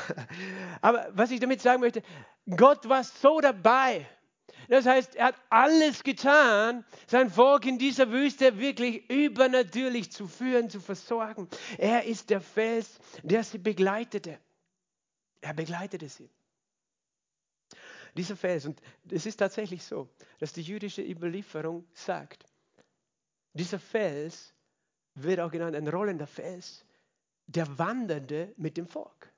Aber 0.80 1.08
was 1.12 1.30
ich 1.30 1.40
damit 1.40 1.60
sagen 1.60 1.80
möchte, 1.80 2.02
Gott 2.56 2.88
war 2.88 3.04
so 3.04 3.40
dabei. 3.40 4.06
Das 4.68 4.86
heißt, 4.86 5.16
er 5.16 5.26
hat 5.26 5.36
alles 5.50 6.02
getan, 6.02 6.84
sein 7.06 7.30
Volk 7.30 7.66
in 7.66 7.78
dieser 7.78 8.10
Wüste 8.10 8.58
wirklich 8.58 9.08
übernatürlich 9.10 10.12
zu 10.12 10.26
führen, 10.26 10.70
zu 10.70 10.80
versorgen. 10.80 11.48
Er 11.78 12.04
ist 12.04 12.30
der 12.30 12.40
Fels, 12.40 12.98
der 13.22 13.44
sie 13.44 13.58
begleitete. 13.58 14.38
Er 15.40 15.54
begleitete 15.54 16.08
sie. 16.08 16.30
Dieser 18.14 18.36
Fels, 18.36 18.66
und 18.66 18.80
es 19.10 19.26
ist 19.26 19.36
tatsächlich 19.36 19.82
so, 19.84 20.08
dass 20.38 20.52
die 20.52 20.62
jüdische 20.62 21.02
Überlieferung 21.02 21.86
sagt, 21.94 22.44
dieser 23.54 23.78
Fels 23.78 24.54
wird 25.14 25.40
auch 25.40 25.50
genannt 25.50 25.76
ein 25.76 25.88
rollender 25.88 26.26
Fels, 26.26 26.84
der 27.46 27.78
wandernde 27.78 28.52
mit 28.56 28.76
dem 28.76 28.86
Volk. 28.86 29.31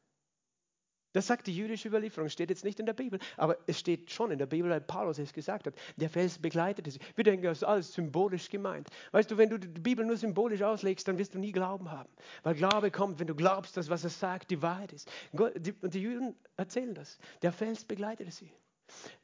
Das 1.14 1.28
sagt 1.28 1.46
die 1.46 1.56
jüdische 1.56 1.88
Überlieferung, 1.88 2.28
steht 2.28 2.50
jetzt 2.50 2.64
nicht 2.64 2.80
in 2.80 2.86
der 2.86 2.92
Bibel, 2.92 3.20
aber 3.36 3.56
es 3.68 3.78
steht 3.78 4.10
schon 4.10 4.32
in 4.32 4.38
der 4.38 4.46
Bibel, 4.46 4.68
weil 4.68 4.80
Paulus 4.80 5.18
es 5.18 5.32
gesagt 5.32 5.66
hat. 5.66 5.74
Der 5.96 6.10
Fels 6.10 6.38
begleitete 6.38 6.90
sie. 6.90 6.98
Wir 7.14 7.22
denken, 7.22 7.44
das 7.44 7.58
ist 7.58 7.64
alles 7.64 7.94
symbolisch 7.94 8.50
gemeint. 8.50 8.88
Weißt 9.12 9.30
du, 9.30 9.38
wenn 9.38 9.48
du 9.48 9.58
die 9.58 9.68
Bibel 9.68 10.04
nur 10.04 10.16
symbolisch 10.16 10.62
auslegst, 10.62 11.06
dann 11.06 11.16
wirst 11.16 11.34
du 11.34 11.38
nie 11.38 11.52
Glauben 11.52 11.92
haben. 11.92 12.10
Weil 12.42 12.56
Glaube 12.56 12.90
kommt, 12.90 13.20
wenn 13.20 13.28
du 13.28 13.36
glaubst, 13.36 13.76
dass 13.76 13.88
was 13.88 14.02
er 14.02 14.10
sagt, 14.10 14.50
die 14.50 14.60
Wahrheit 14.60 14.92
ist. 14.92 15.08
Und 15.32 15.94
die 15.94 16.00
Juden 16.00 16.34
erzählen 16.56 16.94
das. 16.94 17.18
Der 17.42 17.52
Fels 17.52 17.84
begleitete 17.84 18.32
sie. 18.32 18.52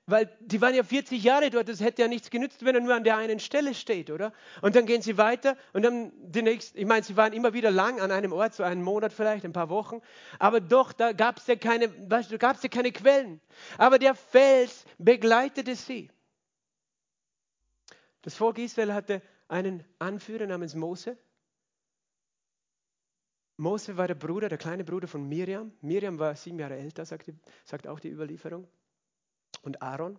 Weil 0.07 0.29
die 0.41 0.61
waren 0.61 0.75
ja 0.75 0.83
40 0.83 1.23
Jahre 1.23 1.51
dort, 1.51 1.69
das 1.69 1.81
hätte 1.81 2.03
ja 2.03 2.09
nichts 2.09 2.31
genützt, 2.31 2.65
wenn 2.65 2.75
er 2.75 2.81
nur 2.81 2.95
an 2.95 3.05
der 3.05 3.17
einen 3.17 3.39
Stelle 3.39 3.75
steht, 3.75 4.11
oder? 4.11 4.33
Und 4.61 4.75
dann 4.75 4.85
gehen 4.85 5.03
sie 5.03 5.19
weiter 5.19 5.57
und 5.73 5.83
dann 5.83 6.13
die 6.17 6.43
nächste, 6.43 6.79
ich 6.79 6.87
meine, 6.87 7.05
sie 7.05 7.17
waren 7.17 7.33
immer 7.33 7.53
wieder 7.53 7.71
lang 7.71 8.01
an 8.01 8.11
einem 8.11 8.33
Ort, 8.33 8.55
so 8.55 8.65
einen 8.65 8.83
Monat 8.83 9.13
vielleicht, 9.13 9.45
ein 9.45 9.53
paar 9.53 9.69
Wochen, 9.69 10.01
aber 10.41 10.61
doch, 10.61 10.93
da 10.93 11.13
gab 11.13 11.39
es 11.39 11.47
ja 11.47 11.55
keine, 11.55 11.89
weißt 12.11 12.33
du, 12.33 12.39
gab 12.39 12.57
es 12.57 12.63
ja 12.63 12.69
keine 12.69 12.91
Quellen. 12.91 13.41
Aber 13.79 14.01
der 14.01 14.17
Fels 14.17 14.85
begleitete 14.99 15.77
sie. 15.77 16.11
Das 18.23 18.35
Volk 18.35 18.59
Israel 18.59 18.93
hatte 18.93 19.23
einen 19.47 19.85
Anführer 19.99 20.47
namens 20.47 20.75
Mose. 20.75 21.17
Mose 23.57 23.97
war 23.97 24.09
der 24.09 24.15
Bruder, 24.15 24.49
der 24.49 24.59
kleine 24.59 24.85
Bruder 24.85 25.07
von 25.07 25.29
Miriam. 25.29 25.73
Miriam 25.83 26.19
war 26.19 26.35
sieben 26.35 26.59
Jahre 26.59 26.77
älter, 26.77 27.05
sagt, 27.05 27.27
die, 27.27 27.35
sagt 27.65 27.87
auch 27.87 28.01
die 28.01 28.09
Überlieferung. 28.09 28.67
Und 29.63 29.83
Aaron 29.83 30.19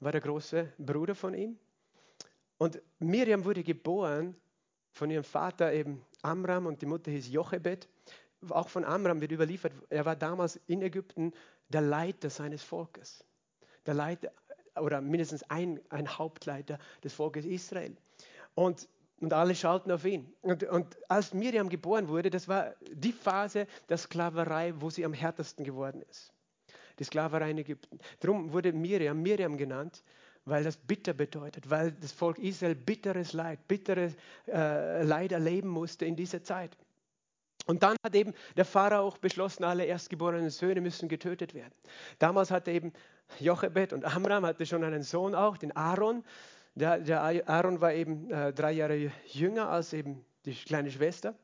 war 0.00 0.12
der 0.12 0.20
große 0.20 0.72
Bruder 0.78 1.14
von 1.14 1.34
ihm. 1.34 1.58
Und 2.58 2.80
Miriam 2.98 3.44
wurde 3.44 3.62
geboren 3.62 4.36
von 4.92 5.10
ihrem 5.10 5.24
Vater 5.24 5.72
eben 5.72 6.04
Amram 6.22 6.66
und 6.66 6.80
die 6.82 6.86
Mutter 6.86 7.10
hieß 7.10 7.28
Jochebed. 7.28 7.88
Auch 8.48 8.68
von 8.68 8.84
Amram 8.84 9.20
wird 9.20 9.32
überliefert, 9.32 9.72
er 9.88 10.04
war 10.04 10.16
damals 10.16 10.60
in 10.66 10.82
Ägypten 10.82 11.32
der 11.68 11.80
Leiter 11.80 12.30
seines 12.30 12.62
Volkes. 12.62 13.24
Der 13.86 13.94
Leiter 13.94 14.30
oder 14.76 15.00
mindestens 15.00 15.42
ein, 15.50 15.80
ein 15.88 16.06
Hauptleiter 16.18 16.78
des 17.02 17.14
Volkes 17.14 17.44
Israel. 17.44 17.96
Und 18.54 18.88
und 19.20 19.32
alle 19.32 19.54
schauten 19.54 19.90
auf 19.92 20.04
ihn. 20.04 20.32
Und, 20.42 20.64
und 20.64 20.98
als 21.08 21.32
Miriam 21.34 21.68
geboren 21.68 22.08
wurde, 22.08 22.30
das 22.30 22.48
war 22.48 22.74
die 22.92 23.12
Phase 23.12 23.66
der 23.88 23.96
Sklaverei, 23.96 24.74
wo 24.76 24.90
sie 24.90 25.04
am 25.04 25.12
härtesten 25.12 25.64
geworden 25.64 26.02
ist. 26.10 26.32
Die 26.98 27.04
Sklaverei 27.04 27.50
in 27.50 27.58
Ägypten. 27.58 27.98
Darum 28.20 28.52
wurde 28.52 28.72
Miriam 28.72 29.20
Miriam 29.20 29.56
genannt, 29.56 30.02
weil 30.44 30.62
das 30.62 30.76
bitter 30.76 31.14
bedeutet, 31.14 31.68
weil 31.70 31.92
das 31.92 32.12
Volk 32.12 32.38
Israel 32.38 32.74
bitteres 32.74 33.32
Leid, 33.32 33.66
bitteres 33.66 34.14
äh, 34.46 35.02
Leid 35.02 35.32
erleben 35.32 35.68
musste 35.68 36.04
in 36.04 36.16
dieser 36.16 36.42
Zeit. 36.42 36.76
Und 37.66 37.82
dann 37.82 37.96
hat 38.04 38.14
eben 38.14 38.34
der 38.56 38.64
Pharao 38.64 39.06
auch 39.06 39.18
beschlossen, 39.18 39.64
alle 39.64 39.84
erstgeborenen 39.84 40.50
Söhne 40.50 40.80
müssen 40.80 41.08
getötet 41.08 41.54
werden. 41.54 41.72
Damals 42.18 42.50
hatte 42.50 42.70
eben 42.70 42.92
Jochebed 43.40 43.92
und 43.92 44.04
Amram 44.04 44.44
hatte 44.44 44.66
schon 44.66 44.84
einen 44.84 45.02
Sohn 45.02 45.34
auch, 45.34 45.56
den 45.56 45.74
Aaron. 45.74 46.24
Der, 46.74 46.98
der 46.98 47.22
Aaron 47.48 47.80
war 47.80 47.94
eben 47.94 48.30
äh, 48.30 48.52
drei 48.52 48.72
Jahre 48.72 49.12
jünger 49.26 49.70
als 49.70 49.92
eben 49.92 50.24
die 50.44 50.54
kleine 50.54 50.90
Schwester. 50.90 51.34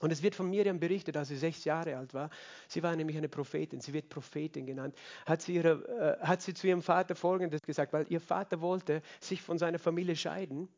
Und 0.00 0.10
es 0.10 0.22
wird 0.22 0.34
von 0.34 0.50
Miriam 0.50 0.80
berichtet, 0.80 1.16
als 1.16 1.28
sie 1.28 1.36
sechs 1.36 1.64
Jahre 1.64 1.96
alt 1.96 2.14
war. 2.14 2.30
Sie 2.68 2.82
war 2.82 2.94
nämlich 2.96 3.16
eine 3.16 3.28
Prophetin, 3.28 3.80
sie 3.80 3.92
wird 3.92 4.08
Prophetin 4.08 4.66
genannt. 4.66 4.94
Hat 5.24 5.42
sie, 5.42 5.54
ihre, 5.54 6.18
äh, 6.20 6.26
hat 6.26 6.42
sie 6.42 6.54
zu 6.54 6.66
ihrem 6.66 6.82
Vater 6.82 7.14
Folgendes 7.14 7.62
gesagt, 7.62 7.92
weil 7.92 8.06
ihr 8.08 8.20
Vater 8.20 8.60
wollte 8.60 9.02
sich 9.20 9.40
von 9.40 9.58
seiner 9.58 9.78
Familie 9.78 10.16
scheiden, 10.16 10.68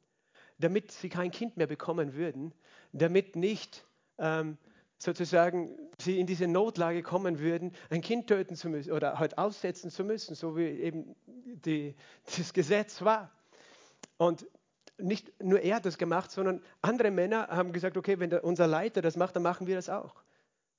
damit 0.58 0.92
sie 0.92 1.08
kein 1.08 1.30
Kind 1.30 1.56
mehr 1.56 1.66
bekommen 1.66 2.14
würden, 2.14 2.52
damit 2.92 3.36
nicht 3.36 3.84
ähm, 4.18 4.58
sozusagen 4.98 5.76
sie 5.98 6.18
in 6.18 6.26
diese 6.26 6.46
Notlage 6.46 7.02
kommen 7.02 7.38
würden, 7.38 7.72
ein 7.90 8.00
Kind 8.00 8.28
töten 8.28 8.56
zu 8.56 8.68
müssen 8.68 8.92
oder 8.92 9.18
halt 9.18 9.38
aussetzen 9.38 9.90
zu 9.90 10.04
müssen, 10.04 10.34
so 10.34 10.56
wie 10.56 10.66
eben 10.66 11.14
die, 11.26 11.94
das 12.36 12.52
Gesetz 12.52 13.02
war. 13.02 13.30
Und 14.18 14.46
nicht 14.98 15.32
nur 15.42 15.60
er 15.60 15.76
hat 15.76 15.86
das 15.86 15.98
gemacht, 15.98 16.30
sondern 16.30 16.62
andere 16.82 17.10
Männer 17.10 17.48
haben 17.48 17.72
gesagt, 17.72 17.96
okay, 17.96 18.18
wenn 18.18 18.30
der, 18.30 18.44
unser 18.44 18.66
Leiter 18.66 19.02
das 19.02 19.16
macht, 19.16 19.36
dann 19.36 19.42
machen 19.42 19.66
wir 19.66 19.76
das 19.76 19.88
auch. 19.88 20.14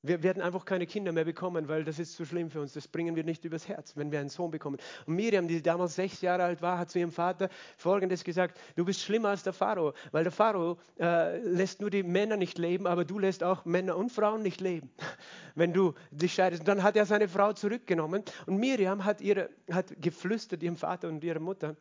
Wir 0.04 0.22
werden 0.22 0.44
einfach 0.44 0.64
keine 0.64 0.86
Kinder 0.86 1.12
mehr 1.12 1.26
bekommen, 1.26 1.68
weil 1.68 1.84
das 1.84 1.98
ist 1.98 2.16
zu 2.16 2.24
schlimm 2.24 2.52
für 2.52 2.62
uns. 2.62 2.74
Das 2.74 2.88
bringen 2.88 3.16
wir 3.16 3.24
nicht 3.24 3.44
übers 3.46 3.68
Herz, 3.68 3.98
wenn 3.98 4.12
wir 4.12 4.20
einen 4.20 4.30
Sohn 4.30 4.52
bekommen. 4.52 4.78
Und 5.08 5.16
Miriam, 5.16 5.48
die 5.48 5.62
damals 5.62 5.96
sechs 5.96 6.22
Jahre 6.22 6.44
alt 6.44 6.62
war, 6.62 6.78
hat 6.78 6.92
zu 6.92 7.00
ihrem 7.00 7.12
Vater 7.12 7.50
Folgendes 7.78 8.24
gesagt: 8.24 8.60
Du 8.76 8.86
bist 8.86 9.02
schlimmer 9.02 9.30
als 9.30 9.42
der 9.42 9.54
Pharao, 9.54 9.94
weil 10.12 10.24
der 10.24 10.32
Pharao 10.32 10.78
äh, 11.00 11.40
lässt 11.40 11.82
nur 11.82 11.90
die 11.90 12.04
Männer 12.04 12.38
nicht 12.38 12.60
leben, 12.60 12.86
aber 12.86 13.06
du 13.06 13.18
lässt 13.18 13.44
auch 13.44 13.66
Männer 13.66 13.98
und 13.98 14.12
Frauen 14.12 14.44
nicht 14.44 14.62
leben, 14.62 14.92
wenn 15.56 15.74
du 15.74 15.96
dich 16.12 16.34
scheidest. 16.34 16.62
Und 16.62 16.68
dann 16.68 16.84
hat 16.84 16.96
er 16.96 17.06
seine 17.08 17.28
Frau 17.28 17.54
zurückgenommen 17.54 18.24
und 18.46 18.58
Miriam 18.58 19.04
hat, 19.04 19.20
ihre, 19.20 19.50
hat 19.72 19.94
geflüstert 20.00 20.62
ihrem 20.62 20.78
Vater 20.78 21.08
und 21.08 21.24
ihrer 21.24 21.40
Mutter 21.40 21.76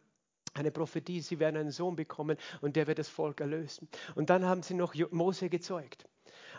eine 0.59 0.71
Prophetie, 0.71 1.21
sie 1.21 1.39
werden 1.39 1.57
einen 1.57 1.71
Sohn 1.71 1.97
bekommen 1.97 2.37
und 2.61 2.77
der 2.77 2.87
wird 2.87 2.99
das 2.99 3.09
Volk 3.09 3.41
erlösen. 3.41 3.89
Und 4.15 4.31
dann 4.31 4.45
haben 4.45 4.63
sie 4.63 4.75
noch 4.75 4.95
Mose 5.11 5.49
gezeugt. 5.49 6.07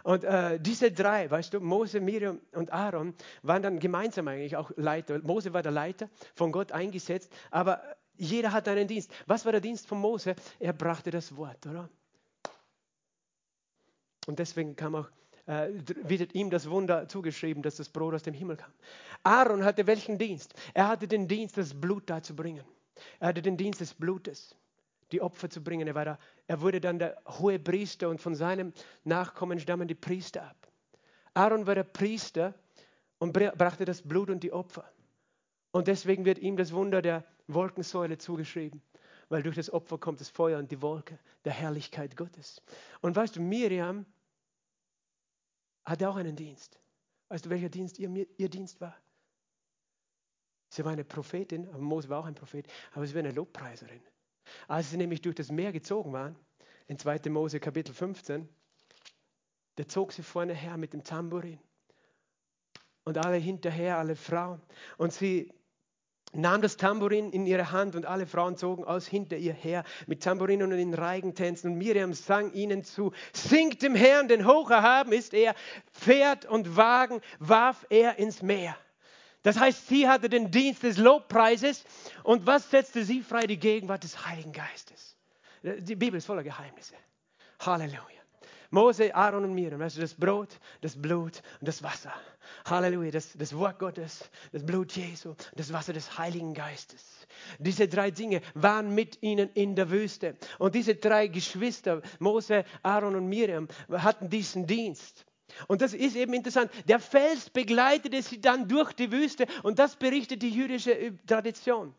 Und 0.03 0.23
äh, 0.23 0.59
diese 0.59 0.91
drei, 0.91 1.29
weißt 1.29 1.53
du, 1.53 1.59
Mose, 1.59 1.99
Miriam 1.99 2.39
und 2.53 2.71
Aaron, 2.71 3.13
waren 3.41 3.61
dann 3.61 3.79
gemeinsam 3.79 4.27
eigentlich 4.27 4.55
auch 4.55 4.71
Leiter. 4.75 5.19
Mose 5.19 5.53
war 5.53 5.63
der 5.63 5.71
Leiter, 5.71 6.09
von 6.35 6.51
Gott 6.51 6.71
eingesetzt, 6.71 7.31
aber 7.51 7.81
jeder 8.15 8.51
hat 8.51 8.67
einen 8.67 8.87
Dienst. 8.87 9.11
Was 9.25 9.45
war 9.45 9.51
der 9.51 9.61
Dienst 9.61 9.87
von 9.87 9.99
Mose? 9.99 10.35
Er 10.59 10.73
brachte 10.73 11.11
das 11.11 11.35
Wort, 11.35 11.65
oder? 11.65 11.89
Und 14.27 14.39
deswegen 14.39 14.75
kam 14.75 14.95
auch 14.95 15.09
äh, 15.47 15.69
wird 15.85 16.35
ihm 16.35 16.49
das 16.49 16.69
Wunder 16.69 17.07
zugeschrieben, 17.07 17.63
dass 17.63 17.77
das 17.77 17.89
Brot 17.89 18.13
aus 18.13 18.23
dem 18.23 18.33
Himmel 18.33 18.57
kam. 18.57 18.71
Aaron 19.23 19.63
hatte 19.63 19.87
welchen 19.87 20.17
Dienst? 20.17 20.53
Er 20.73 20.89
hatte 20.89 21.07
den 21.07 21.27
Dienst, 21.27 21.57
das 21.57 21.73
Blut 21.73 22.09
da 22.09 22.21
zu 22.21 22.35
bringen. 22.35 22.65
Er 23.19 23.29
hatte 23.29 23.41
den 23.41 23.57
Dienst 23.57 23.81
des 23.81 23.93
Blutes, 23.93 24.55
die 25.11 25.21
Opfer 25.21 25.49
zu 25.49 25.63
bringen. 25.63 25.87
Er, 25.87 25.95
war 25.95 26.05
da, 26.05 26.19
er 26.47 26.61
wurde 26.61 26.81
dann 26.81 26.99
der 26.99 27.21
hohe 27.39 27.59
Priester 27.59 28.09
und 28.09 28.21
von 28.21 28.35
seinem 28.35 28.73
Nachkommen 29.03 29.59
stammen 29.59 29.87
die 29.87 29.95
Priester 29.95 30.43
ab. 30.43 30.67
Aaron 31.33 31.67
war 31.67 31.75
der 31.75 31.83
Priester 31.83 32.53
und 33.19 33.33
brachte 33.33 33.85
das 33.85 34.01
Blut 34.01 34.29
und 34.29 34.41
die 34.41 34.51
Opfer. 34.51 34.91
Und 35.71 35.87
deswegen 35.87 36.25
wird 36.25 36.39
ihm 36.39 36.57
das 36.57 36.73
Wunder 36.73 37.01
der 37.01 37.23
Wolkensäule 37.47 38.17
zugeschrieben, 38.17 38.81
weil 39.29 39.43
durch 39.43 39.55
das 39.55 39.71
Opfer 39.71 39.97
kommt 39.97 40.19
das 40.19 40.29
Feuer 40.29 40.59
und 40.59 40.71
die 40.71 40.81
Wolke 40.81 41.19
der 41.45 41.53
Herrlichkeit 41.53 42.17
Gottes. 42.17 42.61
Und 43.01 43.15
weißt 43.15 43.35
du, 43.35 43.41
Miriam 43.41 44.05
hatte 45.85 46.09
auch 46.09 46.15
einen 46.15 46.35
Dienst. 46.35 46.79
Weißt 47.29 47.45
du, 47.45 47.49
welcher 47.49 47.69
Dienst 47.69 47.99
ihr, 47.99 48.27
ihr 48.37 48.49
Dienst 48.49 48.81
war? 48.81 48.95
Sie 50.77 50.85
war 50.85 50.91
eine 50.91 51.03
Prophetin, 51.03 51.67
aber 51.69 51.79
Mose 51.79 52.07
war 52.07 52.19
auch 52.19 52.25
ein 52.25 52.35
Prophet, 52.35 52.67
aber 52.93 53.07
sie 53.07 53.15
war 53.15 53.19
eine 53.19 53.31
Lobpreiserin. 53.31 53.99
Als 54.67 54.91
sie 54.91 54.97
nämlich 54.97 55.21
durch 55.23 55.33
das 55.33 55.49
Meer 55.49 55.71
gezogen 55.71 56.13
waren, 56.13 56.35
in 56.85 56.99
2. 56.99 57.31
Mose 57.31 57.59
Kapitel 57.59 57.95
15, 57.95 58.47
da 59.77 59.87
zog 59.87 60.13
sie 60.13 60.21
vorne 60.21 60.53
her 60.53 60.77
mit 60.77 60.93
dem 60.93 61.03
Tambourin. 61.03 61.57
Und 63.05 63.17
alle 63.17 63.37
hinterher, 63.37 63.97
alle 63.97 64.15
Frauen. 64.15 64.61
Und 64.99 65.13
sie 65.13 65.51
nahm 66.33 66.61
das 66.61 66.77
Tambourin 66.77 67.31
in 67.31 67.47
ihre 67.47 67.71
Hand 67.71 67.95
und 67.95 68.05
alle 68.05 68.27
Frauen 68.27 68.55
zogen 68.55 68.83
aus 68.83 69.07
hinter 69.07 69.37
ihr 69.37 69.53
her 69.53 69.83
mit 70.05 70.21
Tambourinen 70.21 70.71
und 70.71 70.77
in 70.77 70.93
Reigentänzen. 70.93 71.71
Und 71.71 71.79
Miriam 71.79 72.13
sang 72.13 72.53
ihnen 72.53 72.83
zu, 72.83 73.13
singt 73.33 73.81
dem 73.81 73.95
Herrn, 73.95 74.27
denn 74.27 74.45
hoch 74.45 74.69
erhaben 74.69 75.11
ist 75.11 75.33
er, 75.33 75.55
Pferd 75.91 76.45
und 76.45 76.77
Wagen 76.77 77.19
warf 77.39 77.87
er 77.89 78.19
ins 78.19 78.43
Meer. 78.43 78.77
Das 79.43 79.59
heißt, 79.59 79.87
sie 79.87 80.07
hatte 80.07 80.29
den 80.29 80.51
Dienst 80.51 80.83
des 80.83 80.97
Lobpreises 80.97 81.83
und 82.23 82.45
was 82.45 82.69
setzte 82.69 83.03
sie 83.05 83.21
frei? 83.21 83.47
Die 83.47 83.59
Gegenwart 83.59 84.03
des 84.03 84.25
Heiligen 84.25 84.51
Geistes. 84.51 85.15
Die 85.63 85.95
Bibel 85.95 86.17
ist 86.17 86.25
voller 86.25 86.43
Geheimnisse. 86.43 86.95
Halleluja. 87.59 88.17
Mose, 88.69 89.15
Aaron 89.15 89.45
und 89.45 89.53
Miriam, 89.53 89.79
du, 89.79 90.01
das 90.01 90.13
Brot, 90.13 90.59
das 90.81 91.01
Blut 91.01 91.41
und 91.59 91.67
das 91.67 91.81
Wasser. 91.83 92.13
Halleluja, 92.65 93.11
das, 93.11 93.31
das 93.37 93.55
Wort 93.55 93.79
Gottes, 93.79 94.29
das 94.51 94.65
Blut 94.65 94.91
Jesu, 94.91 95.35
das 95.55 95.71
Wasser 95.71 95.93
des 95.93 96.17
Heiligen 96.17 96.53
Geistes. 96.53 97.27
Diese 97.59 97.87
drei 97.87 98.11
Dinge 98.11 98.41
waren 98.55 98.93
mit 98.93 99.21
ihnen 99.21 99.49
in 99.53 99.75
der 99.75 99.89
Wüste. 99.89 100.35
Und 100.59 100.75
diese 100.75 100.95
drei 100.95 101.27
Geschwister, 101.27 102.01
Mose, 102.19 102.65
Aaron 102.83 103.15
und 103.15 103.27
Miriam, 103.27 103.67
hatten 103.89 104.29
diesen 104.29 104.67
Dienst. 104.67 105.25
Und 105.67 105.81
das 105.81 105.93
ist 105.93 106.15
eben 106.15 106.33
interessant. 106.33 106.71
Der 106.87 106.99
Fels 106.99 107.49
begleitete 107.49 108.21
sie 108.21 108.39
dann 108.39 108.67
durch 108.67 108.93
die 108.93 109.11
Wüste 109.11 109.47
und 109.63 109.79
das 109.79 109.95
berichtet 109.95 110.41
die 110.41 110.49
jüdische 110.49 111.13
Tradition. 111.25 111.93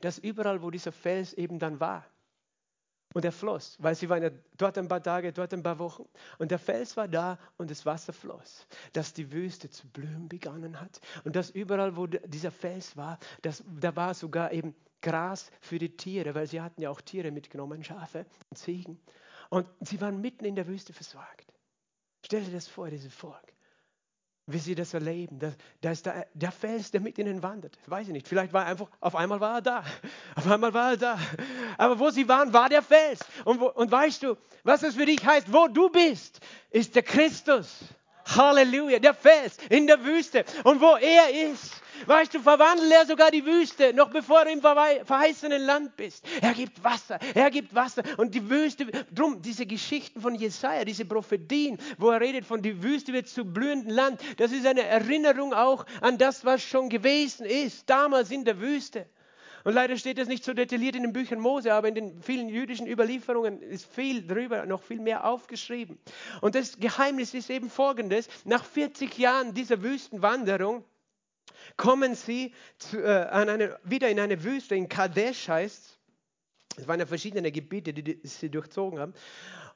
Dass 0.00 0.18
überall, 0.18 0.62
wo 0.62 0.70
dieser 0.70 0.92
Fels 0.92 1.32
eben 1.34 1.58
dann 1.58 1.80
war, 1.80 2.06
und 3.16 3.24
er 3.24 3.32
floss, 3.32 3.78
weil 3.80 3.94
sie 3.94 4.10
waren 4.10 4.22
ja 4.22 4.30
dort 4.58 4.76
ein 4.76 4.88
paar 4.88 5.02
Tage, 5.02 5.32
dort 5.32 5.54
ein 5.54 5.62
paar 5.62 5.78
Wochen. 5.78 6.06
Und 6.36 6.50
der 6.50 6.58
Fels 6.58 6.98
war 6.98 7.08
da 7.08 7.38
und 7.56 7.70
das 7.70 7.86
Wasser 7.86 8.12
floss, 8.12 8.66
dass 8.92 9.14
die 9.14 9.32
Wüste 9.32 9.70
zu 9.70 9.88
blühen 9.88 10.28
begonnen 10.28 10.78
hat. 10.78 11.00
Und 11.24 11.34
dass 11.34 11.48
überall, 11.48 11.96
wo 11.96 12.06
dieser 12.06 12.50
Fels 12.50 12.94
war, 12.94 13.18
das, 13.40 13.64
da 13.80 13.96
war 13.96 14.12
sogar 14.12 14.52
eben 14.52 14.74
Gras 15.00 15.50
für 15.62 15.78
die 15.78 15.96
Tiere, 15.96 16.34
weil 16.34 16.46
sie 16.46 16.60
hatten 16.60 16.82
ja 16.82 16.90
auch 16.90 17.00
Tiere 17.00 17.30
mitgenommen, 17.30 17.82
Schafe 17.82 18.26
und 18.50 18.58
Ziegen. 18.58 19.00
Und 19.48 19.66
sie 19.80 19.98
waren 20.02 20.20
mitten 20.20 20.44
in 20.44 20.54
der 20.54 20.66
Wüste 20.66 20.92
versorgt. 20.92 21.55
Stell 22.26 22.42
dir 22.42 22.50
das 22.50 22.66
vor, 22.66 22.90
dieses 22.90 23.14
Volk, 23.14 23.54
wie 24.46 24.58
sie 24.58 24.74
das 24.74 24.92
erleben. 24.94 25.38
Da, 25.38 25.52
da 25.80 25.92
ist 25.92 26.06
der, 26.06 26.26
der 26.34 26.50
Fels, 26.50 26.90
der 26.90 27.00
mit 27.00 27.18
ihnen 27.18 27.40
wandert. 27.40 27.78
Weiß 27.86 28.08
ich 28.08 28.12
nicht. 28.12 28.26
Vielleicht 28.26 28.52
war 28.52 28.64
er 28.64 28.70
einfach, 28.70 28.88
auf 28.98 29.14
einmal 29.14 29.38
war 29.38 29.58
er 29.58 29.62
da. 29.62 29.84
Auf 30.34 30.50
einmal 30.50 30.74
war 30.74 30.90
er 30.90 30.96
da. 30.96 31.18
Aber 31.78 32.00
wo 32.00 32.10
sie 32.10 32.26
waren, 32.26 32.52
war 32.52 32.68
der 32.68 32.82
Fels. 32.82 33.20
Und, 33.44 33.60
wo, 33.60 33.68
und 33.68 33.92
weißt 33.92 34.24
du, 34.24 34.36
was 34.64 34.80
das 34.80 34.96
für 34.96 35.06
dich 35.06 35.24
heißt? 35.24 35.52
Wo 35.52 35.68
du 35.68 35.88
bist, 35.88 36.40
ist 36.70 36.96
der 36.96 37.04
Christus. 37.04 37.78
Halleluja, 38.24 38.98
der 38.98 39.14
Fels 39.14 39.58
in 39.70 39.86
der 39.86 40.04
Wüste. 40.04 40.44
Und 40.64 40.80
wo 40.80 40.96
er 40.96 41.52
ist, 41.52 41.80
weißt 42.06 42.34
du, 42.34 42.40
verwandelt 42.40 42.92
er 42.92 43.06
sogar 43.06 43.30
die 43.30 43.44
Wüste, 43.44 43.92
noch 43.94 44.10
bevor 44.10 44.44
du 44.44 44.50
im 44.50 44.60
verheißenen 44.60 45.62
Land 45.62 45.96
bist. 45.96 46.24
Er 46.40 46.54
gibt 46.54 46.82
Wasser, 46.84 47.18
er 47.34 47.50
gibt 47.50 47.74
Wasser. 47.74 48.02
Und 48.16 48.34
die 48.34 48.50
Wüste, 48.50 48.86
drum 49.12 49.40
diese 49.42 49.66
Geschichten 49.66 50.20
von 50.20 50.34
Jesaja, 50.34 50.84
diese 50.84 51.04
Prophetien, 51.04 51.78
wo 51.98 52.10
er 52.10 52.20
redet 52.20 52.44
von 52.44 52.62
die 52.62 52.82
Wüste 52.82 53.12
wird 53.12 53.28
zu 53.28 53.44
blühendem 53.44 53.94
Land, 53.94 54.20
das 54.36 54.52
ist 54.52 54.66
eine 54.66 54.82
Erinnerung 54.82 55.54
auch 55.54 55.86
an 56.00 56.18
das, 56.18 56.44
was 56.44 56.62
schon 56.62 56.88
gewesen 56.88 57.46
ist, 57.46 57.88
damals 57.88 58.30
in 58.30 58.44
der 58.44 58.60
Wüste. 58.60 59.06
Und 59.66 59.74
leider 59.74 59.96
steht 59.96 60.18
das 60.18 60.28
nicht 60.28 60.44
so 60.44 60.54
detailliert 60.54 60.94
in 60.94 61.02
den 61.02 61.12
Büchern 61.12 61.40
Mose, 61.40 61.74
aber 61.74 61.88
in 61.88 61.96
den 61.96 62.22
vielen 62.22 62.48
jüdischen 62.48 62.86
Überlieferungen 62.86 63.60
ist 63.62 63.92
viel 63.92 64.24
drüber, 64.24 64.64
noch 64.64 64.80
viel 64.80 65.00
mehr 65.00 65.24
aufgeschrieben. 65.24 65.98
Und 66.40 66.54
das 66.54 66.78
Geheimnis 66.78 67.34
ist 67.34 67.50
eben 67.50 67.68
folgendes. 67.68 68.28
Nach 68.44 68.64
40 68.64 69.18
Jahren 69.18 69.54
dieser 69.54 69.82
Wüstenwanderung 69.82 70.84
kommen 71.76 72.14
sie 72.14 72.54
zu, 72.78 73.02
äh, 73.02 73.26
eine, 73.26 73.78
wieder 73.84 74.08
in 74.08 74.20
eine 74.20 74.42
Wüste, 74.42 74.74
in 74.74 74.88
Kadesh 74.88 75.48
heißt 75.48 75.98
es. 76.76 76.88
waren 76.88 77.00
ja 77.00 77.06
verschiedene 77.06 77.52
Gebiete, 77.52 77.92
die, 77.92 78.02
die 78.02 78.26
sie 78.26 78.50
durchzogen 78.50 78.98
haben. 78.98 79.14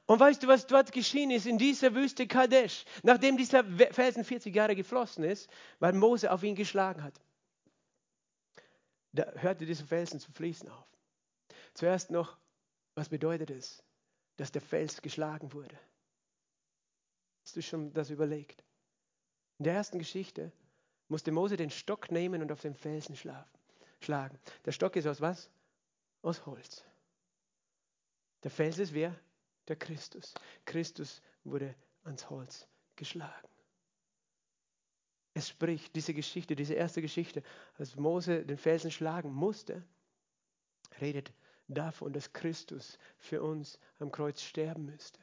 Und 0.05 0.19
weißt 0.19 0.43
du, 0.43 0.47
was 0.47 0.67
dort 0.67 0.91
geschehen 0.91 1.31
ist 1.31 1.45
in 1.45 1.57
dieser 1.57 1.93
Wüste 1.95 2.27
Kadesh, 2.27 2.85
nachdem 3.03 3.37
dieser 3.37 3.63
Felsen 3.91 4.23
40 4.23 4.53
Jahre 4.53 4.75
geflossen 4.75 5.23
ist, 5.23 5.49
weil 5.79 5.93
Mose 5.93 6.31
auf 6.31 6.43
ihn 6.43 6.55
geschlagen 6.55 7.03
hat? 7.03 7.19
da 9.13 9.29
hörte 9.35 9.65
dieser 9.65 9.85
Felsen 9.85 10.19
zu 10.19 10.31
fließen 10.31 10.69
auf. 10.69 10.87
Zuerst 11.73 12.11
noch, 12.11 12.37
was 12.95 13.09
bedeutet 13.09 13.49
es? 13.49 13.83
dass 14.37 14.51
der 14.51 14.61
Fels 14.61 15.03
geschlagen 15.03 15.53
wurde. 15.53 15.77
Hast 17.43 17.55
du 17.55 17.61
schon 17.61 17.93
das 17.93 18.09
überlegt? 18.09 18.63
In 19.59 19.65
der 19.65 19.75
ersten 19.75 19.99
Geschichte 19.99 20.51
musste 21.11 21.31
Mose 21.33 21.57
den 21.57 21.69
Stock 21.69 22.09
nehmen 22.09 22.41
und 22.41 22.51
auf 22.53 22.61
den 22.61 22.73
Felsen 22.73 23.17
schlagen. 23.17 24.39
Der 24.65 24.71
Stock 24.71 24.95
ist 24.95 25.05
aus 25.05 25.19
was? 25.19 25.49
Aus 26.21 26.45
Holz. 26.45 26.85
Der 28.43 28.49
Fels 28.49 28.79
ist 28.79 28.93
wer? 28.93 29.13
Der 29.67 29.75
Christus. 29.75 30.33
Christus 30.65 31.21
wurde 31.43 31.75
ans 32.05 32.29
Holz 32.29 32.65
geschlagen. 32.95 33.49
Es 35.33 35.49
spricht 35.49 35.95
diese 35.95 36.13
Geschichte, 36.13 36.55
diese 36.55 36.75
erste 36.75 37.01
Geschichte, 37.01 37.43
als 37.77 37.97
Mose 37.97 38.45
den 38.45 38.57
Felsen 38.57 38.89
schlagen 38.89 39.33
musste, 39.33 39.83
redet 41.01 41.33
davon, 41.67 42.13
dass 42.13 42.31
Christus 42.31 42.97
für 43.17 43.41
uns 43.41 43.79
am 43.99 44.11
Kreuz 44.11 44.41
sterben 44.41 44.85
müsste. 44.85 45.19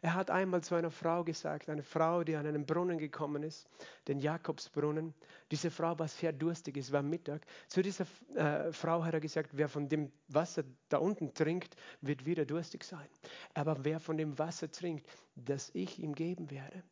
Er 0.00 0.14
hat 0.14 0.30
einmal 0.30 0.62
zu 0.62 0.74
einer 0.74 0.90
Frau 0.90 1.24
gesagt, 1.24 1.68
eine 1.68 1.82
Frau, 1.82 2.22
die 2.24 2.36
an 2.36 2.46
einen 2.46 2.66
Brunnen 2.66 2.98
gekommen 2.98 3.42
ist, 3.42 3.68
den 4.06 4.20
Jakobsbrunnen. 4.20 5.14
Diese 5.50 5.70
Frau 5.70 5.98
war 5.98 6.08
sehr 6.08 6.32
durstig, 6.32 6.76
es 6.76 6.92
war 6.92 7.02
Mittag. 7.02 7.44
Zu 7.66 7.82
dieser 7.82 8.06
äh, 8.34 8.72
Frau 8.72 9.04
hat 9.04 9.14
er 9.14 9.20
gesagt, 9.20 9.50
wer 9.52 9.68
von 9.68 9.88
dem 9.88 10.12
Wasser 10.28 10.64
da 10.88 10.98
unten 10.98 11.34
trinkt, 11.34 11.76
wird 12.00 12.26
wieder 12.26 12.44
durstig 12.44 12.84
sein. 12.84 13.08
Aber 13.54 13.84
wer 13.84 13.98
von 13.98 14.16
dem 14.16 14.38
Wasser 14.38 14.70
trinkt, 14.70 15.08
das 15.34 15.70
ich 15.74 15.98
ihm 15.98 16.14
geben 16.14 16.50
werde, 16.50 16.82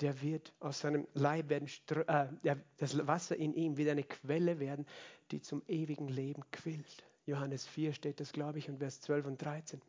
der 0.00 0.20
wird 0.22 0.52
aus 0.60 0.80
seinem 0.80 1.06
Leib 1.14 1.48
werden, 1.48 1.68
äh, 2.06 2.56
das 2.76 3.06
Wasser 3.06 3.36
in 3.36 3.54
ihm 3.54 3.76
wird 3.76 3.90
eine 3.90 4.04
Quelle 4.04 4.58
werden, 4.58 4.86
die 5.30 5.40
zum 5.40 5.62
ewigen 5.66 6.08
Leben 6.08 6.42
quillt. 6.52 7.04
Johannes 7.26 7.66
4 7.66 7.92
steht 7.92 8.20
das, 8.20 8.32
glaube 8.32 8.58
ich, 8.58 8.68
und 8.68 8.78
Vers 8.78 9.00
12 9.00 9.26
und 9.26 9.42
13. 9.42 9.80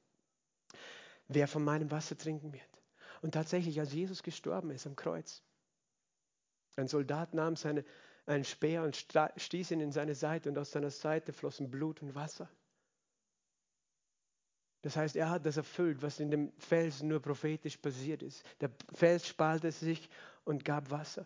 Wer 1.28 1.48
von 1.48 1.64
meinem 1.64 1.92
Wasser 1.92 2.18
trinken 2.18 2.54
wird. 2.54 2.64
Und 3.22 3.34
tatsächlich, 3.34 3.80
als 3.80 3.94
Jesus 3.94 4.24
gestorben 4.24 4.72
ist 4.72 4.88
am 4.88 4.96
Kreuz, 4.96 5.44
ein 6.76 6.88
Soldat 6.88 7.34
nahm 7.34 7.56
seine, 7.56 7.84
einen 8.26 8.44
Speer 8.44 8.84
und 8.84 8.96
stieß 8.96 9.72
ihn 9.72 9.82
in 9.82 9.92
seine 9.92 10.16
Seite 10.16 10.50
und 10.50 10.58
aus 10.58 10.72
seiner 10.72 10.92
Seite 10.92 11.34
flossen 11.34 11.72
Blut 11.72 12.02
und 12.02 12.14
Wasser. 12.14 12.50
Das 14.84 14.96
heißt, 14.96 15.16
er 15.16 15.30
hat 15.30 15.46
das 15.46 15.58
erfüllt, 15.58 16.02
was 16.02 16.20
in 16.20 16.30
dem 16.30 16.54
Felsen 16.60 17.10
nur 17.10 17.20
prophetisch 17.20 17.78
passiert 17.78 18.22
ist. 18.22 18.46
Der 18.62 18.70
Fels 18.94 19.28
spaltete 19.28 19.72
sich 19.72 20.10
und 20.46 20.64
gab 20.64 20.92
Wasser. 20.92 21.26